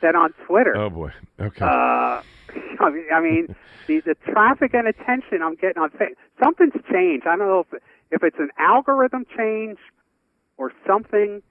than 0.02 0.15
on 0.15 0.34
Twitter. 0.48 0.76
Oh 0.77 0.90
boy. 0.90 1.11
Okay. 1.40 1.65
Uh, 1.65 1.68
I 2.80 2.90
mean, 2.90 3.06
I 3.14 3.22
mean 3.22 3.56
the 3.88 4.02
the 4.02 4.15
traffic 4.31 4.73
and 4.73 4.88
attention 4.88 5.41
I'm 5.41 5.56
getting 5.56 5.81
on 5.81 5.90
fa- 5.90 6.15
something's 6.41 6.73
changed. 6.91 7.26
I 7.27 7.35
don't 7.35 7.48
know 7.48 7.65
if 7.72 7.81
if 8.11 8.23
it's 8.23 8.40
an 8.40 8.49
algorithm 8.60 9.26
change 9.35 9.80
or 10.57 10.72
something, 10.85 11.41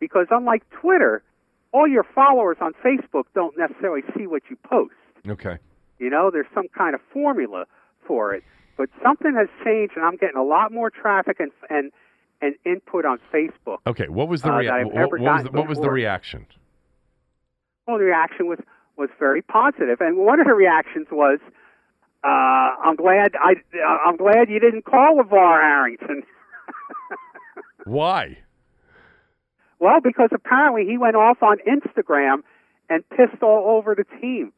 because 0.00 0.26
unlike 0.30 0.68
Twitter, 0.70 1.22
all 1.72 1.86
your 1.86 2.04
followers 2.14 2.56
on 2.60 2.72
Facebook 2.84 3.24
don't 3.34 3.56
necessarily 3.58 4.02
see 4.16 4.26
what 4.26 4.42
you 4.50 4.56
post. 4.64 4.94
okay. 5.28 5.58
You 5.98 6.10
know, 6.10 6.30
there's 6.30 6.46
some 6.54 6.68
kind 6.76 6.94
of 6.94 7.00
formula 7.12 7.64
for 8.06 8.32
it. 8.34 8.44
But 8.76 8.88
something 9.02 9.34
has 9.34 9.48
changed, 9.64 9.94
and 9.96 10.04
I'm 10.04 10.16
getting 10.16 10.36
a 10.36 10.44
lot 10.44 10.72
more 10.72 10.90
traffic 10.90 11.40
and 11.40 11.50
and 11.68 11.90
and 12.40 12.54
input 12.64 13.04
on 13.04 13.18
Facebook. 13.34 13.78
Okay. 13.86 14.06
What 14.08 14.28
was 14.28 14.42
the 14.42 14.52
Uh, 14.52 14.58
rea- 14.58 14.66
that 14.68 14.74
I've 14.74 14.86
what, 14.86 15.10
what 15.10 15.20
was 15.20 15.42
the, 15.44 15.50
what 15.50 15.68
was 15.68 15.78
the 15.80 15.90
reaction? 15.90 16.46
Well, 17.86 17.98
the 17.98 18.04
reaction 18.04 18.46
was 18.46 18.60
was 18.96 19.08
very 19.18 19.42
positive. 19.42 19.98
positive, 19.98 20.00
and 20.06 20.18
one 20.18 20.38
of 20.40 20.46
the 20.46 20.54
reactions 20.54 21.08
was, 21.10 21.40
uh, 22.22 22.28
"I'm 22.28 22.94
glad 22.94 23.34
I 23.34 23.54
I'm 24.06 24.16
glad 24.16 24.48
you 24.48 24.60
didn't 24.60 24.84
call 24.84 25.18
LaVar 25.18 25.62
Arrington." 25.64 26.22
Why? 27.84 28.38
Well, 29.78 30.00
because 30.02 30.30
apparently 30.32 30.84
he 30.86 30.98
went 30.98 31.16
off 31.16 31.42
on 31.42 31.58
Instagram 31.66 32.42
and 32.88 33.08
pissed 33.10 33.42
all 33.42 33.76
over 33.76 33.94
the 33.94 34.04
team 34.20 34.52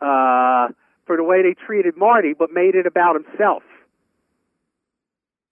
uh, 0.00 0.68
for 1.06 1.16
the 1.16 1.24
way 1.24 1.42
they 1.42 1.54
treated 1.66 1.96
Marty, 1.96 2.34
but 2.38 2.50
made 2.52 2.74
it 2.74 2.86
about 2.86 3.14
himself. 3.14 3.62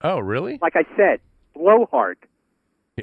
Oh, 0.01 0.19
really? 0.19 0.59
Like 0.61 0.75
I 0.75 0.83
said, 0.95 1.19
blowhard. 1.55 2.17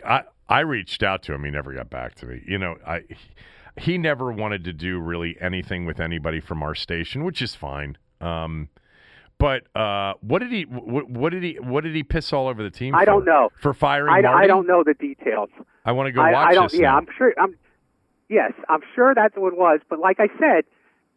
I 0.04 0.22
I 0.48 0.60
reached 0.60 1.02
out 1.02 1.22
to 1.24 1.34
him. 1.34 1.44
He 1.44 1.50
never 1.50 1.72
got 1.72 1.90
back 1.90 2.14
to 2.16 2.26
me. 2.26 2.42
You 2.46 2.58
know, 2.58 2.76
I 2.86 3.02
he 3.76 3.98
never 3.98 4.30
wanted 4.32 4.64
to 4.64 4.72
do 4.72 5.00
really 5.00 5.36
anything 5.40 5.86
with 5.86 6.00
anybody 6.00 6.40
from 6.40 6.62
our 6.62 6.74
station, 6.74 7.24
which 7.24 7.42
is 7.42 7.54
fine. 7.54 7.98
Um, 8.20 8.68
but 9.38 9.64
uh, 9.76 10.14
what 10.20 10.40
did 10.40 10.52
he 10.52 10.62
what, 10.62 11.08
what 11.08 11.30
did 11.30 11.42
he 11.42 11.58
what 11.60 11.84
did 11.84 11.94
he 11.94 12.02
piss 12.02 12.32
all 12.32 12.48
over 12.48 12.62
the 12.62 12.70
team? 12.70 12.94
I 12.94 13.00
for? 13.00 13.06
don't 13.06 13.24
know. 13.24 13.50
for 13.60 13.74
firing 13.74 14.12
I, 14.12 14.20
Marty. 14.20 14.44
I 14.44 14.46
don't 14.46 14.66
know 14.66 14.82
the 14.84 14.94
details. 14.94 15.50
I 15.84 15.92
want 15.92 16.06
to 16.06 16.12
go 16.12 16.22
I, 16.22 16.32
watch 16.32 16.48
I 16.48 16.54
don't. 16.54 16.70
this. 16.70 16.80
Yeah, 16.80 16.90
now. 16.90 16.98
I'm 16.98 17.06
sure. 17.16 17.34
I'm. 17.38 17.56
Yes, 18.28 18.52
I'm 18.68 18.80
sure 18.94 19.14
that's 19.14 19.36
what 19.36 19.52
it 19.52 19.58
was. 19.58 19.80
But 19.88 19.98
like 19.98 20.18
I 20.18 20.28
said, 20.38 20.64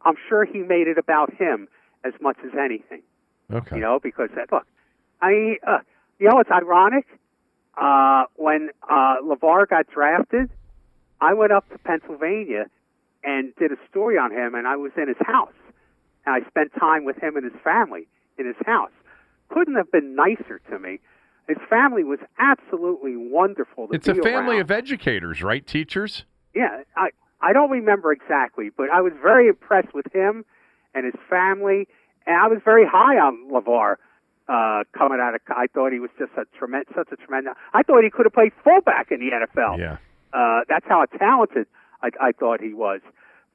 I'm 0.03 0.15
sure 0.27 0.45
he 0.45 0.59
made 0.59 0.87
it 0.87 0.97
about 0.97 1.33
him 1.33 1.67
as 2.03 2.13
much 2.21 2.37
as 2.45 2.51
anything. 2.57 3.01
okay. 3.51 3.75
You 3.75 3.81
know, 3.81 3.99
because 4.01 4.29
uh, 4.35 4.41
look, 4.53 4.65
I 5.21 5.29
mean, 5.29 5.57
uh, 5.65 5.79
you 6.19 6.27
know, 6.29 6.39
it's 6.39 6.51
ironic. 6.51 7.05
Uh, 7.79 8.23
when 8.35 8.69
uh, 8.89 9.17
LaVar 9.23 9.69
got 9.69 9.87
drafted, 9.87 10.49
I 11.21 11.33
went 11.33 11.51
up 11.51 11.69
to 11.69 11.77
Pennsylvania 11.77 12.65
and 13.23 13.53
did 13.55 13.71
a 13.71 13.77
story 13.89 14.17
on 14.17 14.31
him, 14.31 14.55
and 14.55 14.67
I 14.67 14.75
was 14.77 14.91
in 14.97 15.07
his 15.07 15.17
house, 15.25 15.53
and 16.27 16.35
I 16.35 16.47
spent 16.47 16.71
time 16.77 17.05
with 17.05 17.17
him 17.17 17.37
and 17.37 17.45
his 17.45 17.59
family 17.63 18.07
in 18.37 18.45
his 18.45 18.55
house. 18.65 18.91
Couldn't 19.49 19.75
have 19.75 19.91
been 19.91 20.13
nicer 20.13 20.59
to 20.69 20.77
me. 20.77 20.99
His 21.47 21.57
family 21.69 22.03
was 22.03 22.19
absolutely 22.37 23.15
wonderful. 23.15 23.87
It's 23.91 24.09
a 24.09 24.15
family 24.15 24.57
around. 24.57 24.61
of 24.61 24.71
educators, 24.71 25.41
right? 25.41 25.65
Teachers. 25.65 26.25
Yeah, 26.53 26.83
I 26.97 27.09
I 27.39 27.53
don't 27.53 27.69
remember 27.69 28.11
exactly, 28.11 28.69
but 28.75 28.89
I 28.91 28.99
was 28.99 29.13
very 29.21 29.47
impressed 29.47 29.93
with 29.93 30.13
him 30.13 30.43
and 30.93 31.05
his 31.05 31.15
family, 31.29 31.87
and 32.25 32.35
I 32.35 32.47
was 32.47 32.59
very 32.65 32.85
high 32.85 33.17
on 33.17 33.49
LaVar 33.49 33.95
uh, 34.49 34.83
coming 34.97 35.19
out 35.21 35.35
of. 35.35 35.41
I 35.47 35.67
thought 35.73 35.93
he 35.93 35.99
was 35.99 36.09
just 36.19 36.31
a 36.35 36.43
tremendous, 36.57 36.93
such 36.93 37.07
a 37.13 37.15
tremendous. 37.15 37.53
I 37.73 37.83
thought 37.83 38.03
he 38.03 38.09
could 38.09 38.25
have 38.25 38.33
played 38.33 38.51
fullback 38.61 39.11
in 39.11 39.21
the 39.21 39.31
NFL. 39.31 39.79
Yeah. 39.79 39.97
Uh, 40.33 40.61
that's 40.67 40.85
how 40.89 41.05
talented 41.17 41.67
I, 42.03 42.09
I 42.19 42.31
thought 42.33 42.59
he 42.59 42.73
was. 42.73 42.99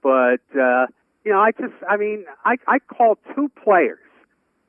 But 0.02 0.40
uh, 0.58 0.86
you 1.24 1.32
know, 1.32 1.40
I 1.40 1.52
just, 1.52 1.74
I 1.88 1.96
mean, 1.96 2.24
I 2.44 2.56
I 2.66 2.78
called 2.78 3.18
two 3.34 3.50
players. 3.62 3.98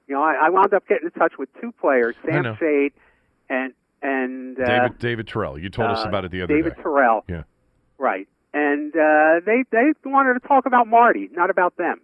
You 0.07 0.15
know, 0.15 0.21
I, 0.21 0.33
I 0.43 0.49
wound 0.49 0.73
up 0.73 0.87
getting 0.87 1.05
in 1.05 1.11
touch 1.11 1.33
with 1.37 1.49
two 1.61 1.71
players, 1.71 2.15
Sam 2.25 2.57
Shade 2.59 2.93
and 3.49 3.73
and 4.01 4.59
uh, 4.59 4.65
David 4.65 4.99
David 4.99 5.27
Terrell. 5.27 5.57
You 5.57 5.69
told 5.69 5.89
us 5.91 6.05
uh, 6.05 6.09
about 6.09 6.25
it 6.25 6.31
the 6.31 6.41
other 6.41 6.53
David 6.53 6.63
day. 6.63 6.69
David 6.75 6.83
Terrell. 6.83 7.23
Yeah. 7.27 7.43
Right. 7.97 8.27
And 8.53 8.93
uh, 8.95 9.39
they 9.45 9.63
they 9.71 9.93
wanted 10.05 10.33
to 10.33 10.47
talk 10.47 10.65
about 10.65 10.87
Marty, 10.87 11.29
not 11.33 11.49
about 11.49 11.77
them. 11.77 12.01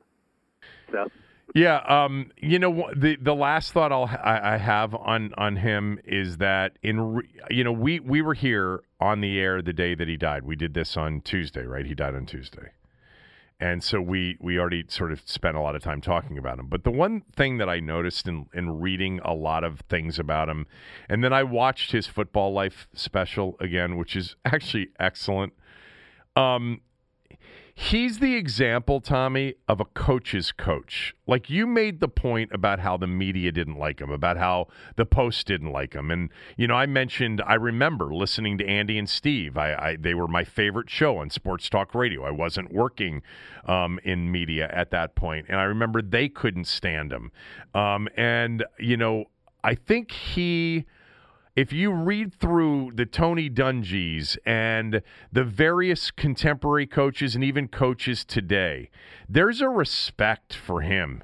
So 0.91 1.09
Yeah, 1.53 1.77
um, 1.87 2.31
you 2.37 2.59
know 2.59 2.89
the 2.95 3.17
the 3.17 3.35
last 3.35 3.73
thought 3.73 3.91
I'll 3.91 4.05
I, 4.05 4.55
I 4.55 4.57
have 4.57 4.93
on 4.95 5.33
on 5.37 5.57
him 5.57 5.99
is 6.05 6.37
that 6.37 6.77
in 6.83 6.99
re, 6.99 7.29
you 7.49 7.63
know 7.63 7.71
we 7.71 7.99
we 7.99 8.21
were 8.21 8.33
here 8.33 8.81
on 8.99 9.21
the 9.21 9.39
air 9.39 9.61
the 9.61 9.73
day 9.73 9.95
that 9.95 10.07
he 10.07 10.17
died. 10.17 10.43
We 10.43 10.55
did 10.55 10.73
this 10.73 10.95
on 10.97 11.21
Tuesday, 11.21 11.63
right? 11.63 11.85
He 11.85 11.95
died 11.95 12.15
on 12.15 12.25
Tuesday, 12.25 12.71
and 13.59 13.83
so 13.83 13.99
we 13.99 14.37
we 14.39 14.57
already 14.57 14.85
sort 14.87 15.11
of 15.11 15.21
spent 15.25 15.57
a 15.57 15.59
lot 15.59 15.75
of 15.75 15.83
time 15.83 16.01
talking 16.01 16.37
about 16.37 16.59
him. 16.59 16.67
But 16.67 16.83
the 16.83 16.91
one 16.91 17.21
thing 17.35 17.57
that 17.57 17.69
I 17.69 17.79
noticed 17.79 18.27
in 18.27 18.47
in 18.53 18.79
reading 18.79 19.19
a 19.23 19.33
lot 19.33 19.63
of 19.63 19.81
things 19.89 20.17
about 20.17 20.47
him, 20.47 20.65
and 21.09 21.23
then 21.23 21.33
I 21.33 21.43
watched 21.43 21.91
his 21.91 22.07
football 22.07 22.53
life 22.53 22.87
special 22.93 23.57
again, 23.59 23.97
which 23.97 24.15
is 24.15 24.35
actually 24.45 24.89
excellent. 24.99 25.53
Um, 26.35 26.81
He's 27.81 28.19
the 28.19 28.35
example, 28.35 28.99
Tommy, 28.99 29.55
of 29.69 29.79
a 29.79 29.85
coach's 29.85 30.51
coach. 30.51 31.15
Like 31.25 31.49
you 31.49 31.65
made 31.65 32.01
the 32.01 32.09
point 32.09 32.51
about 32.51 32.81
how 32.81 32.97
the 32.97 33.07
media 33.07 33.53
didn't 33.53 33.77
like 33.77 34.01
him, 34.01 34.11
about 34.11 34.35
how 34.35 34.67
the 34.97 35.05
Post 35.05 35.47
didn't 35.47 35.71
like 35.71 35.93
him, 35.93 36.11
and 36.11 36.29
you 36.57 36.67
know 36.67 36.73
I 36.73 36.87
mentioned 36.87 37.41
I 37.47 37.53
remember 37.53 38.13
listening 38.13 38.57
to 38.57 38.67
Andy 38.67 38.99
and 38.99 39.09
Steve. 39.09 39.57
I, 39.57 39.73
I 39.75 39.95
they 39.97 40.13
were 40.13 40.27
my 40.27 40.43
favorite 40.43 40.89
show 40.89 41.19
on 41.19 41.29
Sports 41.29 41.69
Talk 41.69 41.95
Radio. 41.95 42.25
I 42.25 42.31
wasn't 42.31 42.73
working 42.73 43.21
um, 43.63 43.97
in 44.03 44.29
media 44.29 44.69
at 44.73 44.91
that 44.91 45.15
point, 45.15 45.45
and 45.47 45.57
I 45.57 45.63
remember 45.63 46.01
they 46.01 46.27
couldn't 46.27 46.67
stand 46.67 47.13
him. 47.13 47.31
Um, 47.73 48.09
and 48.17 48.65
you 48.77 48.97
know 48.97 49.27
I 49.63 49.75
think 49.75 50.11
he 50.11 50.83
if 51.55 51.73
you 51.73 51.91
read 51.91 52.33
through 52.33 52.91
the 52.95 53.05
Tony 53.05 53.49
Dungys 53.49 54.37
and 54.45 55.01
the 55.31 55.43
various 55.43 56.11
contemporary 56.11 56.87
coaches 56.87 57.35
and 57.35 57.43
even 57.43 57.67
coaches 57.67 58.23
today, 58.23 58.89
there's 59.27 59.61
a 59.61 59.69
respect 59.69 60.53
for 60.53 60.81
him 60.81 61.23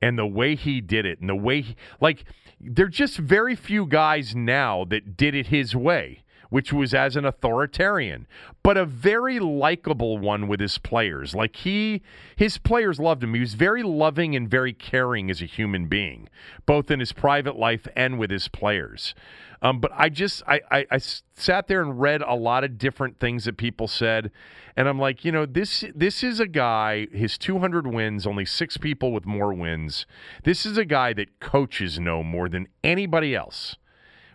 and 0.00 0.18
the 0.18 0.26
way 0.26 0.54
he 0.54 0.80
did 0.80 1.06
it 1.06 1.20
and 1.20 1.28
the 1.28 1.34
way 1.34 1.60
he, 1.62 1.76
like 2.00 2.24
there're 2.60 2.88
just 2.88 3.16
very 3.16 3.54
few 3.54 3.86
guys 3.86 4.34
now 4.34 4.84
that 4.84 5.16
did 5.16 5.34
it 5.34 5.48
his 5.48 5.74
way. 5.74 6.23
Which 6.50 6.72
was 6.72 6.94
as 6.94 7.16
an 7.16 7.24
authoritarian, 7.24 8.26
but 8.62 8.76
a 8.76 8.84
very 8.84 9.38
likable 9.38 10.18
one 10.18 10.48
with 10.48 10.60
his 10.60 10.78
players. 10.78 11.34
Like 11.34 11.56
he, 11.56 12.02
his 12.36 12.58
players 12.58 12.98
loved 12.98 13.22
him. 13.22 13.34
He 13.34 13.40
was 13.40 13.54
very 13.54 13.82
loving 13.82 14.34
and 14.36 14.48
very 14.48 14.72
caring 14.72 15.30
as 15.30 15.42
a 15.42 15.46
human 15.46 15.86
being, 15.86 16.28
both 16.66 16.90
in 16.90 17.00
his 17.00 17.12
private 17.12 17.56
life 17.56 17.86
and 17.96 18.18
with 18.18 18.30
his 18.30 18.48
players. 18.48 19.14
Um, 19.64 19.80
but 19.80 19.92
I 19.94 20.10
just 20.10 20.42
I, 20.46 20.60
I, 20.70 20.86
I 20.90 20.98
sat 20.98 21.68
there 21.68 21.80
and 21.80 21.98
read 21.98 22.20
a 22.20 22.34
lot 22.34 22.64
of 22.64 22.76
different 22.76 23.18
things 23.18 23.46
that 23.46 23.56
people 23.56 23.88
said, 23.88 24.30
and 24.76 24.86
I'm 24.86 24.98
like, 24.98 25.24
you 25.24 25.32
know, 25.32 25.46
this 25.46 25.84
this 25.94 26.22
is 26.22 26.38
a 26.38 26.46
guy. 26.46 27.06
His 27.12 27.38
200 27.38 27.86
wins, 27.86 28.26
only 28.26 28.44
six 28.44 28.76
people 28.76 29.10
with 29.10 29.24
more 29.24 29.54
wins. 29.54 30.04
This 30.42 30.66
is 30.66 30.76
a 30.76 30.84
guy 30.84 31.14
that 31.14 31.40
coaches 31.40 31.98
know 31.98 32.22
more 32.22 32.50
than 32.50 32.68
anybody 32.84 33.34
else. 33.34 33.76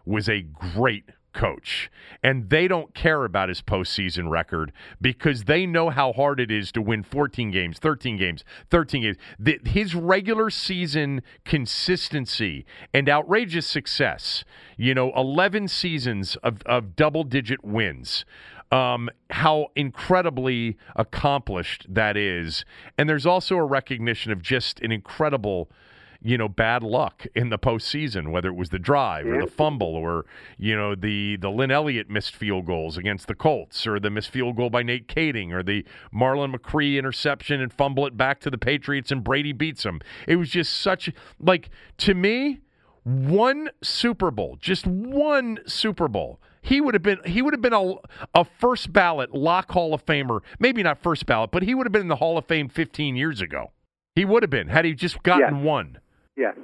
Was 0.03 0.27
a 0.27 0.41
great 0.41 1.11
coach. 1.34 1.91
And 2.22 2.49
they 2.49 2.68
don't 2.68 2.93
care 2.93 3.23
about 3.26 3.49
his 3.49 3.61
postseason 3.61 4.30
record 4.30 4.72
because 5.01 5.43
they 5.43 5.65
know 5.65 5.89
how 5.89 6.11
hard 6.14 6.39
it 6.39 6.51
is 6.51 6.72
to 6.73 6.81
win 6.81 7.03
14 7.03 7.51
games, 7.51 7.80
13 7.80 8.18
games, 8.18 8.43
13 8.69 9.01
games. 9.01 9.18
The, 9.38 9.60
his 9.65 9.95
regular 9.95 10.49
season 10.49 11.22
consistency 11.45 12.65
and 12.93 13.10
outrageous 13.10 13.68
success, 13.68 14.43
you 14.77 14.93
know, 14.93 15.11
11 15.15 15.68
seasons 15.68 16.35
of, 16.38 16.61
of 16.65 16.95
double 16.95 17.23
digit 17.23 17.64
wins. 17.64 18.26
Um, 18.72 19.10
how 19.31 19.69
incredibly 19.76 20.77
accomplished 20.95 21.88
that 21.89 22.15
is. 22.15 22.65
And 22.99 23.10
there's 23.10 23.26
also 23.26 23.56
a 23.56 23.65
recognition 23.65 24.31
of 24.31 24.43
just 24.43 24.80
an 24.81 24.91
incredible 24.91 25.72
you 26.21 26.37
know, 26.37 26.49
bad 26.49 26.83
luck 26.83 27.25
in 27.33 27.49
the 27.49 27.57
postseason, 27.57 28.31
whether 28.31 28.49
it 28.49 28.55
was 28.55 28.69
the 28.69 28.79
drive 28.79 29.25
or 29.25 29.37
the 29.37 29.45
mm-hmm. 29.45 29.55
fumble 29.55 29.95
or, 29.95 30.25
you 30.57 30.75
know, 30.75 30.93
the, 30.93 31.37
the 31.37 31.49
Lin 31.49 31.71
Elliott 31.71 32.09
missed 32.09 32.35
field 32.35 32.65
goals 32.65 32.97
against 32.97 33.27
the 33.27 33.35
Colts 33.35 33.87
or 33.87 33.99
the 33.99 34.09
missed 34.09 34.29
field 34.29 34.57
goal 34.57 34.69
by 34.69 34.83
Nate 34.83 35.07
Kaeding 35.07 35.53
or 35.53 35.63
the 35.63 35.85
Marlon 36.13 36.53
McCree 36.53 36.97
interception 36.97 37.61
and 37.61 37.71
fumble 37.71 38.05
it 38.05 38.17
back 38.17 38.41
to 38.41 38.49
the 38.49 38.57
Patriots 38.57 39.11
and 39.11 39.23
Brady 39.23 39.53
beats 39.53 39.83
them. 39.83 40.01
It 40.27 40.35
was 40.35 40.49
just 40.49 40.73
such, 40.73 41.09
like, 41.39 41.69
to 41.99 42.13
me, 42.13 42.59
one 43.03 43.69
Super 43.81 44.29
Bowl, 44.29 44.57
just 44.59 44.85
one 44.85 45.59
Super 45.65 46.07
Bowl. 46.07 46.39
He 46.61 46.81
would 46.81 46.93
have 46.93 47.03
been 47.03 47.19
he 47.25 47.41
would 47.41 47.53
have 47.53 47.61
been 47.61 47.73
a, 47.73 47.95
a 48.35 48.43
first 48.43 48.91
ballot 48.91 49.33
lock 49.33 49.71
Hall 49.71 49.93
of 49.93 50.05
Famer. 50.05 50.41
Maybe 50.59 50.83
not 50.83 51.01
first 51.01 51.25
ballot, 51.25 51.51
but 51.51 51.63
he 51.63 51.73
would 51.73 51.85
have 51.85 51.93
been 51.93 52.01
in 52.01 52.09
the 52.09 52.17
Hall 52.17 52.37
of 52.37 52.45
Fame 52.45 52.67
15 52.67 53.15
years 53.15 53.41
ago. 53.41 53.71
He 54.15 54.25
would 54.25 54.43
have 54.43 54.49
been 54.49 54.67
had 54.67 54.85
he 54.85 54.93
just 54.93 55.23
gotten 55.23 55.63
one. 55.63 55.99
Yes. 56.39 56.55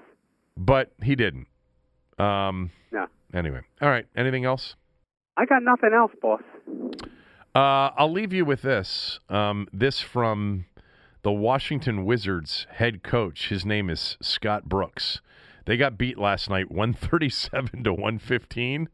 But 0.55 0.93
he 1.03 1.15
didn't. 1.15 1.47
Um, 2.17 2.71
no. 2.93 3.07
Anyway, 3.33 3.59
all 3.81 3.89
right. 3.89 4.05
Anything 4.15 4.45
else? 4.45 4.75
I 5.35 5.45
got 5.45 5.63
nothing 5.63 5.91
else, 5.93 6.13
boss. 6.21 6.41
Uh, 7.53 7.91
I'll 7.97 8.11
leave 8.11 8.31
you 8.31 8.45
with 8.45 8.61
this. 8.61 9.19
Um, 9.29 9.67
this 9.73 9.99
from 9.99 10.65
the 11.23 11.31
Washington 11.33 12.05
Wizards 12.05 12.67
head 12.71 13.03
coach. 13.03 13.49
His 13.49 13.65
name 13.65 13.89
is 13.89 14.15
Scott 14.21 14.69
Brooks. 14.69 15.19
They 15.65 15.75
got 15.75 15.97
beat 15.97 16.17
last 16.17 16.49
night, 16.49 16.71
137 16.71 17.83
to 17.83 17.91
115. 17.91 18.87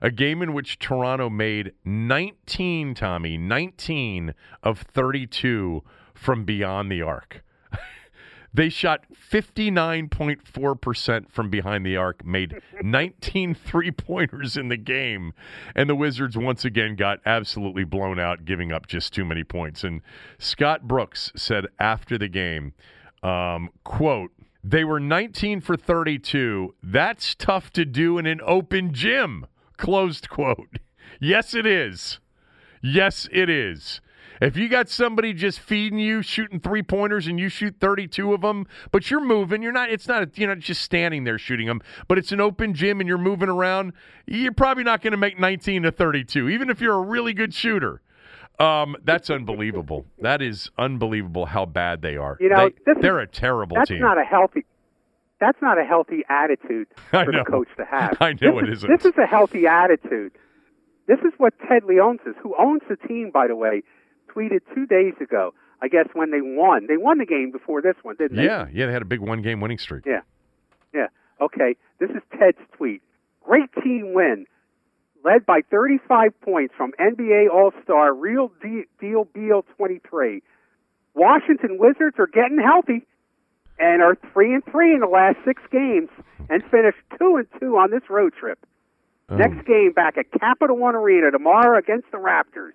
A 0.00 0.10
game 0.10 0.40
in 0.40 0.54
which 0.54 0.78
Toronto 0.78 1.28
made 1.28 1.72
19, 1.84 2.94
Tommy, 2.94 3.36
19 3.36 4.34
of 4.62 4.80
32 4.80 5.82
from 6.14 6.44
beyond 6.44 6.90
the 6.90 7.02
arc. 7.02 7.42
They 8.54 8.68
shot 8.68 9.06
59.4% 9.12 11.30
from 11.30 11.48
behind 11.48 11.86
the 11.86 11.96
arc, 11.96 12.22
made 12.24 12.60
19 12.82 13.54
three 13.54 13.90
pointers 13.90 14.58
in 14.58 14.68
the 14.68 14.76
game, 14.76 15.32
and 15.74 15.88
the 15.88 15.94
Wizards 15.94 16.36
once 16.36 16.62
again 16.64 16.96
got 16.96 17.20
absolutely 17.24 17.84
blown 17.84 18.18
out, 18.18 18.44
giving 18.44 18.70
up 18.70 18.86
just 18.86 19.14
too 19.14 19.24
many 19.24 19.42
points. 19.42 19.84
And 19.84 20.02
Scott 20.38 20.86
Brooks 20.86 21.32
said 21.34 21.66
after 21.78 22.18
the 22.18 22.28
game, 22.28 22.74
um, 23.22 23.70
quote, 23.84 24.32
they 24.64 24.84
were 24.84 25.00
19 25.00 25.60
for 25.60 25.76
32. 25.76 26.74
That's 26.82 27.34
tough 27.34 27.72
to 27.72 27.84
do 27.84 28.18
in 28.18 28.26
an 28.26 28.40
open 28.44 28.92
gym. 28.92 29.46
Closed 29.76 30.28
quote. 30.28 30.78
Yes, 31.20 31.54
it 31.54 31.66
is. 31.66 32.20
Yes, 32.82 33.28
it 33.30 33.50
is. 33.50 34.00
If 34.42 34.56
you 34.56 34.68
got 34.68 34.88
somebody 34.88 35.32
just 35.32 35.60
feeding 35.60 36.00
you, 36.00 36.20
shooting 36.20 36.58
three 36.58 36.82
pointers, 36.82 37.28
and 37.28 37.38
you 37.38 37.48
shoot 37.48 37.76
32 37.78 38.34
of 38.34 38.40
them, 38.40 38.66
but 38.90 39.08
you're 39.08 39.24
moving, 39.24 39.62
you're 39.62 39.70
not, 39.70 39.88
it's 39.88 40.08
not, 40.08 40.24
a, 40.24 40.30
you're 40.34 40.48
not 40.48 40.58
just 40.58 40.82
standing 40.82 41.22
there 41.22 41.38
shooting 41.38 41.68
them, 41.68 41.80
but 42.08 42.18
it's 42.18 42.32
an 42.32 42.40
open 42.40 42.74
gym 42.74 42.98
and 42.98 43.08
you're 43.08 43.18
moving 43.18 43.48
around, 43.48 43.92
you're 44.26 44.50
probably 44.50 44.82
not 44.82 45.00
going 45.00 45.12
to 45.12 45.16
make 45.16 45.38
19 45.38 45.84
to 45.84 45.92
32, 45.92 46.48
even 46.48 46.70
if 46.70 46.80
you're 46.80 46.96
a 46.96 47.00
really 47.00 47.32
good 47.32 47.54
shooter. 47.54 48.02
Um, 48.58 48.96
that's 49.04 49.30
unbelievable. 49.30 50.06
That 50.18 50.42
is 50.42 50.70
unbelievable 50.76 51.46
how 51.46 51.64
bad 51.64 52.02
they 52.02 52.16
are. 52.16 52.36
You 52.40 52.48
know, 52.48 52.70
they, 53.00 53.08
are 53.08 53.20
a 53.20 53.28
terrible 53.28 53.76
that's 53.76 53.90
team. 53.90 54.00
That's 54.00 54.16
not 54.16 54.18
a 54.18 54.24
healthy. 54.24 54.64
That's 55.38 55.58
not 55.62 55.78
a 55.78 55.84
healthy 55.84 56.24
attitude 56.28 56.88
for 57.10 57.26
the 57.26 57.44
coach 57.48 57.68
to 57.76 57.84
have. 57.84 58.16
I 58.20 58.32
know 58.40 58.60
this 58.60 58.62
it 58.62 58.68
is, 58.70 58.78
isn't. 58.78 58.90
This 58.90 59.04
is 59.04 59.18
a 59.18 59.26
healthy 59.26 59.68
attitude. 59.68 60.32
This 61.06 61.18
is 61.20 61.32
what 61.38 61.54
Ted 61.68 61.84
Leonsis, 61.84 62.34
who 62.42 62.56
owns 62.58 62.82
the 62.88 62.96
team, 62.96 63.30
by 63.32 63.46
the 63.46 63.56
way, 63.56 63.82
tweeted 64.34 64.60
two 64.74 64.86
days 64.86 65.14
ago. 65.20 65.54
I 65.80 65.88
guess 65.88 66.06
when 66.12 66.30
they 66.30 66.40
won, 66.40 66.86
they 66.86 66.96
won 66.96 67.18
the 67.18 67.26
game 67.26 67.50
before 67.50 67.82
this 67.82 67.96
one, 68.02 68.14
didn't 68.16 68.36
they? 68.36 68.44
Yeah, 68.44 68.68
yeah, 68.72 68.86
they 68.86 68.92
had 68.92 69.02
a 69.02 69.06
big 69.06 69.20
one-game 69.20 69.60
winning 69.60 69.78
streak. 69.78 70.06
Yeah, 70.06 70.20
yeah. 70.94 71.08
Okay, 71.40 71.74
this 71.98 72.10
is 72.10 72.22
Ted's 72.38 72.58
tweet. 72.76 73.02
Great 73.42 73.68
team 73.82 74.12
win, 74.14 74.46
led 75.24 75.44
by 75.44 75.62
35 75.70 76.40
points 76.40 76.72
from 76.76 76.92
NBA 77.00 77.50
All-Star 77.52 78.14
Real 78.14 78.52
Deal 79.00 79.24
Beal 79.24 79.64
23. 79.76 80.42
Washington 81.14 81.78
Wizards 81.78 82.16
are 82.18 82.28
getting 82.28 82.60
healthy 82.62 83.04
and 83.78 84.02
are 84.02 84.16
three 84.32 84.54
and 84.54 84.64
three 84.70 84.94
in 84.94 85.00
the 85.00 85.06
last 85.06 85.36
six 85.44 85.60
games 85.70 86.08
and 86.48 86.62
finished 86.70 86.98
two 87.18 87.36
and 87.36 87.46
two 87.60 87.76
on 87.76 87.90
this 87.90 88.08
road 88.08 88.32
trip. 88.38 88.58
Oh. 89.28 89.36
Next 89.36 89.66
game 89.66 89.92
back 89.92 90.16
at 90.16 90.26
Capital 90.38 90.76
One 90.76 90.94
Arena 90.94 91.30
tomorrow 91.30 91.78
against 91.78 92.10
the 92.12 92.18
Raptors. 92.18 92.72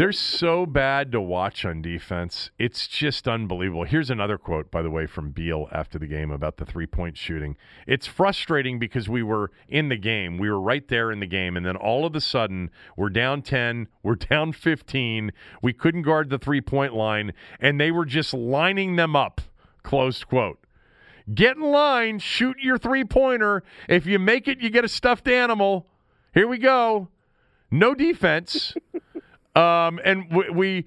They're 0.00 0.12
so 0.12 0.64
bad 0.64 1.12
to 1.12 1.20
watch 1.20 1.66
on 1.66 1.82
defense. 1.82 2.50
It's 2.58 2.88
just 2.88 3.28
unbelievable. 3.28 3.84
Here's 3.84 4.08
another 4.08 4.38
quote, 4.38 4.70
by 4.70 4.80
the 4.80 4.88
way, 4.88 5.04
from 5.04 5.30
Beal 5.30 5.68
after 5.72 5.98
the 5.98 6.06
game 6.06 6.30
about 6.30 6.56
the 6.56 6.64
three 6.64 6.86
point 6.86 7.18
shooting. 7.18 7.54
It's 7.86 8.06
frustrating 8.06 8.78
because 8.78 9.10
we 9.10 9.22
were 9.22 9.50
in 9.68 9.90
the 9.90 9.98
game. 9.98 10.38
We 10.38 10.48
were 10.48 10.58
right 10.58 10.88
there 10.88 11.12
in 11.12 11.20
the 11.20 11.26
game. 11.26 11.54
And 11.54 11.66
then 11.66 11.76
all 11.76 12.06
of 12.06 12.16
a 12.16 12.20
sudden, 12.22 12.70
we're 12.96 13.10
down 13.10 13.42
10, 13.42 13.88
we're 14.02 14.14
down 14.14 14.54
15. 14.54 15.32
We 15.60 15.74
couldn't 15.74 16.00
guard 16.00 16.30
the 16.30 16.38
three 16.38 16.62
point 16.62 16.94
line, 16.94 17.34
and 17.60 17.78
they 17.78 17.90
were 17.90 18.06
just 18.06 18.32
lining 18.32 18.96
them 18.96 19.14
up. 19.14 19.42
Closed 19.82 20.26
quote. 20.28 20.64
Get 21.34 21.58
in 21.58 21.62
line, 21.62 22.20
shoot 22.20 22.56
your 22.58 22.78
three 22.78 23.04
pointer. 23.04 23.62
If 23.86 24.06
you 24.06 24.18
make 24.18 24.48
it, 24.48 24.62
you 24.62 24.70
get 24.70 24.82
a 24.82 24.88
stuffed 24.88 25.28
animal. 25.28 25.88
Here 26.32 26.48
we 26.48 26.56
go. 26.56 27.08
No 27.70 27.94
defense. 27.94 28.74
Um, 29.56 30.00
and 30.04 30.26
we, 30.30 30.50
we 30.50 30.86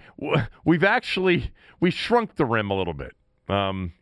we've 0.63 0.83
actually 0.83 1.51
we 1.79 1.91
shrunk 1.91 2.35
the 2.35 2.45
rim 2.45 2.69
a 2.69 2.77
little 2.77 2.93
bit. 2.93 3.13
Um, 3.49 3.93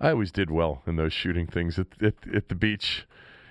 I 0.00 0.10
always 0.10 0.32
did 0.32 0.50
well 0.50 0.82
in 0.86 0.96
those 0.96 1.12
shooting 1.12 1.46
things 1.46 1.78
at, 1.78 1.88
at, 2.02 2.14
at 2.34 2.48
the 2.48 2.54
beach 2.54 3.06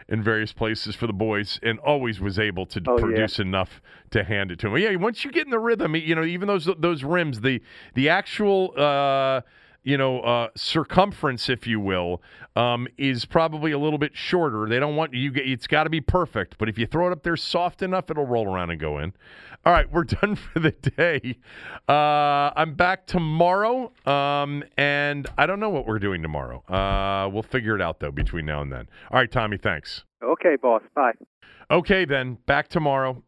in 0.08 0.24
various 0.24 0.52
places 0.52 0.96
for 0.96 1.06
the 1.06 1.14
boys, 1.14 1.60
and 1.62 1.78
always 1.80 2.20
was 2.20 2.40
able 2.40 2.66
to 2.66 2.82
oh, 2.88 2.98
produce 2.98 3.38
yeah. 3.38 3.46
enough 3.46 3.80
to 4.10 4.24
hand 4.24 4.52
it 4.52 4.58
to 4.60 4.70
them. 4.70 4.78
Yeah, 4.78 4.96
once 4.96 5.24
you 5.24 5.32
get 5.32 5.46
in 5.46 5.52
the 5.52 5.60
rhythm, 5.60 5.96
you 5.96 6.16
know, 6.16 6.24
even 6.24 6.48
those 6.48 6.68
those 6.80 7.04
rims, 7.04 7.42
the 7.42 7.62
the 7.94 8.10
actual. 8.10 8.74
Uh, 8.76 9.42
you 9.90 9.98
know, 9.98 10.20
uh, 10.20 10.50
circumference, 10.56 11.50
if 11.50 11.66
you 11.66 11.80
will, 11.80 12.22
um, 12.56 12.88
is 13.00 13.26
probably 13.26 13.72
a 13.72 13.80
little 13.80 13.98
bit 13.98 14.16
shorter. 14.16 14.70
They 14.70 14.80
don't 14.80 14.96
want 14.96 15.16
you. 15.16 15.32
It's 15.34 15.66
got 15.66 15.86
to 15.86 15.90
be 15.90 16.00
perfect, 16.00 16.60
but 16.60 16.70
if 16.70 16.78
you 16.78 16.86
throw 16.86 17.08
it 17.08 17.12
up 17.12 17.24
there 17.24 17.36
soft 17.36 17.82
enough, 17.82 18.12
it'll 18.12 18.28
roll 18.28 18.46
around 18.46 18.70
and 18.70 18.80
go 18.80 19.00
in. 19.00 19.14
All 19.66 19.74
right, 19.74 19.92
we're 19.92 20.04
done 20.22 20.36
for 20.36 20.60
the 20.60 20.72
day. 20.72 21.38
Uh, 21.90 22.54
I'm 22.56 22.76
back 22.76 23.08
tomorrow, 23.08 23.92
um, 24.06 24.64
and 24.78 25.28
I 25.40 25.48
don't 25.48 25.60
know 25.60 25.72
what 25.72 25.88
we're 25.88 25.98
doing 25.98 26.22
tomorrow. 26.22 26.64
Uh, 26.70 27.28
we'll 27.34 27.42
figure 27.42 27.76
it 27.76 27.82
out 27.82 28.00
though 28.00 28.12
between 28.12 28.46
now 28.46 28.62
and 28.62 28.72
then. 28.72 28.88
All 29.10 29.18
right, 29.18 29.32
Tommy, 29.32 29.58
thanks. 29.58 30.04
Okay, 30.22 30.56
boss. 30.62 30.84
Bye. 30.94 31.14
Okay, 31.72 32.06
then 32.06 32.38
back 32.46 32.68
tomorrow. 32.68 33.24